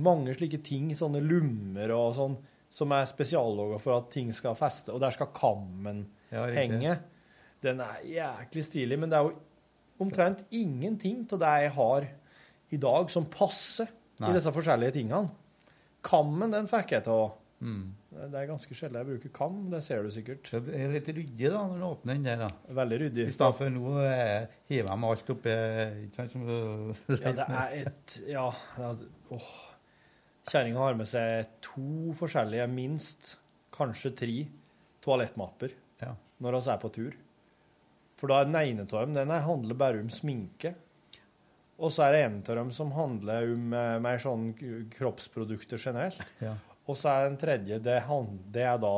Mange 0.01 0.35
slike 0.39 0.61
ting, 0.63 0.93
sånne 0.95 1.23
lummer 1.25 1.91
og 1.97 2.13
sånn, 2.19 2.37
som 2.71 2.93
er 2.95 3.09
spesiallaga 3.11 3.81
for 3.83 3.97
at 3.99 4.11
ting 4.15 4.31
skal 4.37 4.55
feste. 4.59 4.93
Og 4.95 5.01
der 5.03 5.15
skal 5.17 5.33
kammen 5.35 6.05
Ja, 6.31 6.45
henge. 6.55 6.99
Den 7.65 7.81
er 7.83 7.99
jæklig 8.07 8.63
stilig, 8.65 8.99
men 8.99 9.11
det 9.11 9.19
er 9.19 9.27
jo 9.27 9.35
omtrent 10.01 10.45
ingenting 10.55 11.27
av 11.33 11.41
det 11.43 11.51
jeg 11.65 11.73
har 11.77 12.07
i 12.71 12.79
dag 12.81 13.11
som 13.13 13.27
passer 13.29 13.91
Nei. 14.21 14.31
i 14.31 14.37
disse 14.39 14.53
forskjellige 14.55 14.95
tingene. 15.01 15.29
Kammen, 16.07 16.55
den 16.55 16.71
fikk 16.71 16.95
jeg 16.97 17.05
til 17.09 17.31
Mm. 17.61 17.91
Det 18.11 18.35
er 18.35 18.49
ganske 18.51 18.75
sjelden 18.75 18.99
jeg 18.99 19.07
bruker 19.07 19.31
kam, 19.37 19.59
det 19.71 19.85
ser 19.87 20.03
du 20.03 20.11
sikkert. 20.11 20.49
Det 20.67 20.75
er 20.75 20.89
litt 20.91 21.07
ryddig 21.15 21.51
da, 21.53 21.61
når 21.71 21.79
du 21.79 21.85
åpner 21.87 22.17
den 22.19 22.25
der. 22.27 22.41
da. 22.43 22.49
Veldig 22.75 22.99
ryddig. 23.05 23.27
I 23.31 23.35
stedet 23.37 23.57
for 23.61 23.71
nå 23.71 23.93
hiver 24.67 24.89
jeg 24.91 24.99
meg 24.99 25.11
alt 25.13 25.31
oppi 25.31 25.53
Ja, 25.55 27.33
det 27.39 27.47
er 27.47 27.77
et 27.85 28.17
Ja. 28.27 28.49
åh. 29.31 29.51
Kjerringa 30.51 30.79
har 30.83 30.95
med 30.99 31.07
seg 31.07 31.47
to 31.63 32.11
forskjellige, 32.19 32.67
minst 32.73 33.37
kanskje 33.73 34.11
tre, 34.19 34.49
toalettmapper 35.05 35.71
Ja. 36.03 36.15
når 36.43 36.59
vi 36.59 36.71
er 36.73 36.79
på 36.83 36.93
tur. 36.93 37.13
For 38.19 38.27
da 38.29 38.41
er 38.41 38.45
den 38.51 38.57
ene 38.57 38.83
av 38.83 39.07
dem 39.07 39.15
den 39.15 39.31
er- 39.31 39.41
handler 39.47 39.75
bare 39.75 40.01
om 40.01 40.09
sminke. 40.11 40.75
Og 41.79 41.91
så 41.91 42.09
er 42.09 42.13
det 42.13 42.25
en 42.27 42.39
av 42.41 42.57
dem 42.57 42.73
som 42.73 42.91
handler 42.91 43.53
om 43.55 43.73
eh, 43.73 43.99
mer 44.01 44.19
sånn 44.19 44.53
kroppsprodukter 44.91 45.79
generelt. 45.79 46.21
Ja. 46.41 46.57
Og 46.91 46.97
så 46.99 47.13
er 47.13 47.29
den 47.29 47.39
tredje, 47.41 47.79
det, 47.85 47.97
det 48.55 48.65
er 48.67 48.79
da 48.83 48.93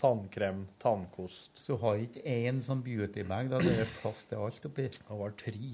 tannkrem, 0.00 0.64
tannkost. 0.82 1.62
Så 1.64 1.76
har 1.80 2.00
ikke 2.02 2.22
én 2.28 2.58
sånn 2.64 2.82
beautybag, 2.84 3.48
da? 3.52 3.60
Det 3.62 3.74
er 3.84 3.92
plass 4.02 4.24
til 4.28 4.42
alt 4.44 4.64
oppi? 4.68 4.88
Det 4.92 5.18
var 5.20 5.34
tre. 5.40 5.68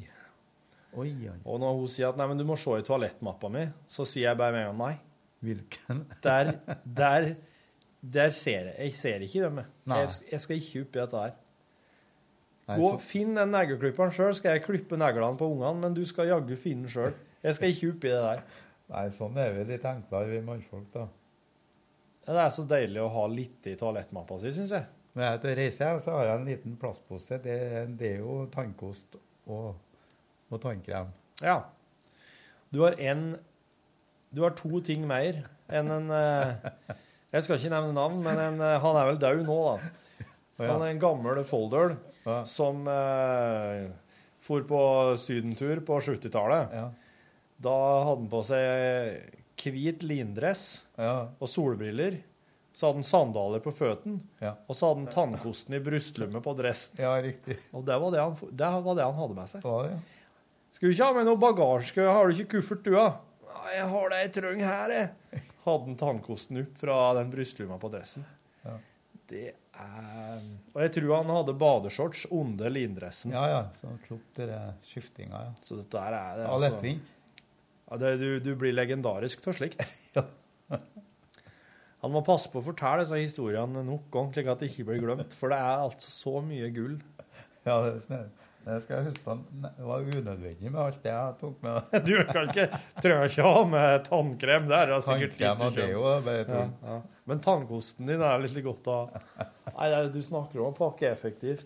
Oi, 1.01 1.11
oi. 1.31 1.37
Og 1.47 1.61
når 1.63 1.77
hun 1.79 1.91
sier 1.91 2.11
at 2.11 2.19
nei, 2.21 2.27
men 2.31 2.39
du 2.41 2.45
må 2.47 2.57
se 2.61 2.75
i 2.79 2.85
toalettmappa 2.87 3.51
mi, 3.55 3.65
så 3.91 4.07
sier 4.09 4.29
jeg 4.31 4.39
bare 4.41 4.55
med 4.57 4.67
en 4.67 4.73
gang 4.73 4.81
nei. 4.85 4.97
Hvilken? 5.41 6.03
Der, 6.27 6.51
der, 6.85 7.31
der 8.05 8.33
ser 8.37 8.67
jeg 8.69 8.75
Jeg 8.91 8.97
ser 8.99 9.23
ikke 9.25 9.45
dem. 9.47 9.63
jeg. 9.63 10.11
Jeg, 10.35 10.41
skal 10.45 10.59
ikke 10.61 10.83
oppi 10.85 11.01
dette 11.01 11.23
her. 11.25 11.37
Nei, 12.69 12.77
Gå, 12.79 12.91
så- 12.91 12.99
Finn 13.03 13.33
den 13.39 13.55
negleklipperen 13.55 14.13
sjøl, 14.15 14.35
skal 14.37 14.59
jeg 14.59 14.67
klippe 14.67 14.99
neglene 15.01 15.39
på 15.41 15.49
ungene, 15.49 15.81
men 15.81 15.97
du 15.97 16.05
skal 16.07 16.29
jaggu 16.29 16.53
finne 16.61 16.85
den 16.87 16.93
sjøl. 16.93 17.17
Jeg 17.43 17.57
skal 17.57 17.73
ikke 17.73 17.95
oppi 17.95 18.13
det 18.13 18.21
der. 18.27 18.45
Nei, 18.91 19.07
sånn 19.15 19.39
er 19.41 19.55
vi 19.57 19.65
litt 19.71 19.87
enklere, 19.87 20.29
vi 20.35 20.43
mannfolk, 20.45 20.91
da. 20.93 21.07
Ja, 22.27 22.33
Det 22.37 22.43
er 22.45 22.55
så 22.55 22.65
deilig 22.69 23.01
å 23.03 23.11
ha 23.15 23.27
litt 23.33 23.67
i 23.71 23.77
toalettmappa 23.81 24.39
si, 24.43 24.53
syns 24.55 24.75
jeg. 24.77 24.87
Når 25.15 25.25
jeg 25.25 25.31
er 25.33 25.39
ute 25.41 25.51
og 25.51 25.59
reiser, 25.59 26.01
så 26.05 26.15
har 26.15 26.29
jeg 26.29 26.39
en 26.41 26.49
liten 26.51 26.75
plastpose. 26.79 27.39
Det, 27.43 27.57
det 27.99 28.11
er 28.15 28.21
jo 28.23 28.45
tannkost 28.53 29.17
og, 29.51 29.73
og 30.51 30.61
tannkrem. 30.63 31.11
Ja. 31.43 31.57
Du 32.71 32.83
har 32.85 32.95
en 33.01 33.33
Du 34.31 34.45
har 34.45 34.53
to 34.55 34.79
ting 34.87 35.03
mer 35.11 35.41
enn 35.75 35.91
en 35.91 36.13
eh, 36.15 36.69
Jeg 37.33 37.43
skal 37.43 37.59
ikke 37.59 37.73
nevne 37.73 37.97
navn, 37.97 38.21
men 38.23 38.39
en, 38.39 38.61
eh, 38.63 38.77
han 38.83 38.99
er 39.01 39.09
vel 39.09 39.19
død 39.23 39.43
nå, 39.49 39.57
da. 39.67 40.27
Han 40.61 40.83
er 40.85 40.93
en 40.93 41.01
gammel 41.03 41.41
foldøl 41.49 41.97
som 42.47 42.85
eh, 42.93 43.89
for 44.45 44.63
på 44.69 44.81
sydentur 45.19 45.81
på 45.87 45.99
70-tallet. 46.05 46.75
Da 47.65 47.75
hadde 48.05 48.19
han 48.21 48.29
på 48.31 48.43
seg 48.47 49.40
hvit 49.69 50.03
lindress 50.07 50.87
og 50.97 51.49
solbriller. 51.49 52.21
Så 52.73 52.87
hadde 52.87 53.01
han 53.01 53.07
sandaler 53.07 53.61
på 53.61 53.73
føttene, 53.75 54.23
og 54.41 54.77
så 54.79 54.89
hadde 54.89 55.03
han 55.03 55.11
tannkosten 55.13 55.75
i 55.75 55.81
brystlommet 55.83 56.45
på 56.45 56.55
dressen. 56.57 57.01
Ja, 57.03 57.17
riktig. 57.21 57.57
Og 57.75 57.83
det 57.85 57.97
var 57.99 58.15
det 58.15 58.23
han, 58.23 58.37
det 58.39 58.69
var 58.87 58.97
det 58.97 59.09
han 59.09 59.19
hadde 59.19 59.37
med 59.37 59.51
seg. 59.51 59.67
Ja, 59.67 59.81
ja. 59.91 60.21
Skulle 60.71 60.95
ikke 60.95 61.09
ha 61.09 61.17
med 61.17 61.27
noe 61.27 61.41
bagasje. 61.43 62.07
Har 62.07 62.31
du 62.31 62.39
ikke 62.39 62.61
kuffert, 62.61 62.85
du, 62.87 62.95
da? 62.95 63.09
Nei, 63.51 63.73
jeg 63.75 63.89
har 63.91 64.13
det 64.13 64.21
jeg 64.21 64.31
trenger 64.39 64.71
her, 64.71 64.95
jeg. 64.95 65.43
Hadde 65.67 65.89
han 65.89 65.99
tannkosten 65.99 66.61
opp 66.63 66.79
fra 66.81 67.01
den 67.19 67.33
brystlomma 67.35 67.81
på 67.83 67.91
dressen. 67.93 68.25
Ja. 68.65 68.77
Det 69.31 69.49
er 69.51 70.39
Og 70.75 70.81
jeg 70.83 70.93
tror 70.97 71.13
han 71.19 71.31
hadde 71.35 71.55
badeshorts 71.59 72.25
under 72.35 72.73
lindressen. 72.73 73.35
Ja, 73.35 73.45
ja. 73.51 73.61
Så 73.77 73.91
han 73.91 73.99
er 74.47 74.73
skiftinga, 74.87 75.43
ja. 75.49 75.53
Så 75.61 75.79
dette 75.83 76.07
er 76.07 76.17
det, 76.17 76.47
Ja, 76.47 76.57
lettvint. 76.65 77.13
Ja, 77.91 77.97
det, 77.99 78.13
du, 78.21 78.29
du 78.41 78.53
blir 78.59 78.73
legendarisk 78.77 79.43
av 79.51 79.57
slikt. 79.59 79.81
ja. 80.17 80.27
Han 82.01 82.13
må 82.15 82.23
passe 82.25 82.49
på 82.49 82.63
å 82.63 82.65
fortelle 82.71 83.03
disse 83.05 83.19
historiene 83.21 83.83
nok 83.85 84.07
ganger, 84.15 84.33
slik 84.39 84.47
at 84.55 84.63
det 84.63 84.71
ikke 84.71 84.87
blir 84.89 85.03
glemt. 85.03 85.35
For 85.37 85.53
det 85.53 85.59
er 85.61 85.83
altså 85.89 86.13
så 86.15 86.39
mye 86.45 86.71
gull. 86.73 86.95
Ja, 87.67 87.81
det 87.85 87.99
er. 88.17 88.31
Det 88.61 88.75
skal 88.85 88.99
jeg 88.99 89.07
huske 89.09 89.23
på. 89.25 89.35
Det 89.65 89.85
var 89.89 90.03
unødvendig 90.05 90.69
med 90.71 90.79
alt 90.83 90.99
det 91.05 91.13
jeg 91.15 91.37
tok 91.41 91.63
med. 91.65 91.95
Du 92.09 92.13
kan 92.29 92.51
ikke, 92.53 92.67
trenger 93.01 93.31
ikke 93.31 93.47
ha 93.47 93.63
med 93.73 94.03
tannkrem 94.07 94.67
der. 94.69 94.91
Det 94.91 94.97
er 94.99 95.05
sikkert 95.07 95.39
Tannkrem 95.41 95.65
og 95.65 95.79
deo, 95.79 96.03
bare. 96.27 96.43
Ja, 96.45 96.65
ja. 96.91 96.99
Men 97.31 97.41
tannkosten 97.45 98.09
din 98.11 98.25
er 98.27 98.43
litt 98.45 98.59
godt 98.67 98.91
å. 98.93 98.99
Nei, 99.71 99.89
er- 99.97 100.11
du 100.13 100.21
snakker 100.25 100.61
om 100.61 100.75
å 100.75 100.77
pakke 100.77 101.09
effektivt. 101.09 101.65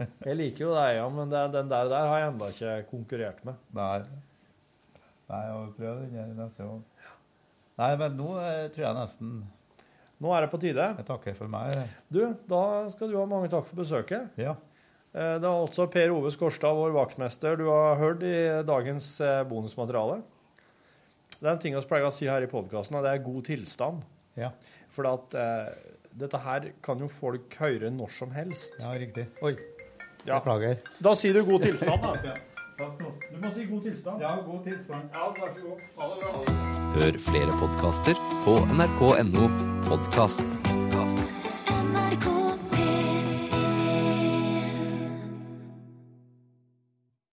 Jeg 0.00 0.36
liker 0.36 0.66
jo 0.66 0.74
deg, 0.76 0.98
ja, 0.98 1.08
men 1.16 1.32
det, 1.32 1.44
den 1.56 1.72
der, 1.72 1.88
der 1.92 2.10
har 2.12 2.20
jeg 2.24 2.32
enda 2.34 2.50
ikke 2.52 2.76
konkurrert 2.92 3.40
med. 3.48 3.60
Nei. 3.80 3.98
Nei, 5.34 5.42
jeg 5.48 5.58
må 5.58 5.74
prøve 5.74 6.04
den 6.06 6.14
her 6.20 6.32
neste 6.38 6.62
gang. 6.68 6.82
Nei, 7.82 7.90
men 7.98 8.14
nå 8.20 8.30
eh, 8.38 8.66
tror 8.74 8.84
jeg 8.86 8.98
nesten 9.00 9.30
Nå 10.22 10.30
er 10.30 10.44
det 10.44 10.50
på 10.52 10.60
tide. 10.62 10.84
Jeg 11.00 11.04
takker 11.08 11.34
for 11.36 11.50
meg. 11.50 11.74
Du, 12.14 12.20
da 12.48 12.60
skal 12.92 13.10
du 13.10 13.16
ha 13.18 13.24
mange 13.28 13.48
takk 13.50 13.66
for 13.66 13.80
besøket. 13.82 14.30
Ja. 14.40 14.52
Eh, 15.10 15.34
Det 15.42 15.48
er 15.48 15.50
altså 15.50 15.88
Per 15.90 16.14
Ove 16.14 16.30
Skårstad, 16.32 16.78
vår 16.78 16.94
vaktmester, 16.94 17.58
du 17.58 17.66
har 17.68 17.98
hørt 18.00 18.22
i 18.24 18.36
dagens 18.64 19.08
eh, 19.20 19.42
bonusmateriale. 19.50 20.20
Det 21.34 21.42
er 21.42 21.50
en 21.56 21.60
ting 21.60 21.74
vi 21.76 21.82
pleier 21.90 22.06
å 22.08 22.14
si 22.14 22.30
her 22.30 22.46
i 22.46 22.48
podkasten, 22.48 22.96
og 22.96 23.04
det 23.04 23.10
er 23.16 23.24
god 23.26 23.42
tilstand. 23.50 24.06
Ja. 24.38 24.52
For 24.94 25.10
at 25.10 25.34
eh, 25.36 25.74
dette 26.14 26.40
her 26.46 26.70
kan 26.86 27.02
jo 27.02 27.10
folk 27.10 27.58
høre 27.60 27.90
når 27.92 28.14
som 28.14 28.30
helst. 28.38 28.78
Ja, 28.80 28.94
riktig. 29.02 29.26
Oi. 29.44 29.56
Ja. 30.24 30.38
Beklager. 30.38 30.78
Da 31.04 31.12
sier 31.18 31.34
du 31.36 31.42
god 31.50 31.66
tilstand, 31.66 32.06
da. 32.22 32.38
Du 32.78 33.36
må 33.42 33.50
si 33.54 33.64
god 33.70 33.82
tilstand. 33.82 34.20
Ja, 34.20 34.34
god 34.46 34.64
tilstand. 34.66 35.02
Ja, 35.14 35.28
vær 35.36 35.52
så 35.54 35.60
god. 35.66 35.84
Ha 35.98 36.08
det 36.10 36.16
bra. 36.22 36.54
Hør 36.94 37.18
flere 37.28 37.58
podkaster 37.60 38.24
på 38.44 38.56
nrk.no 38.74 39.48
podkast. 39.88 41.33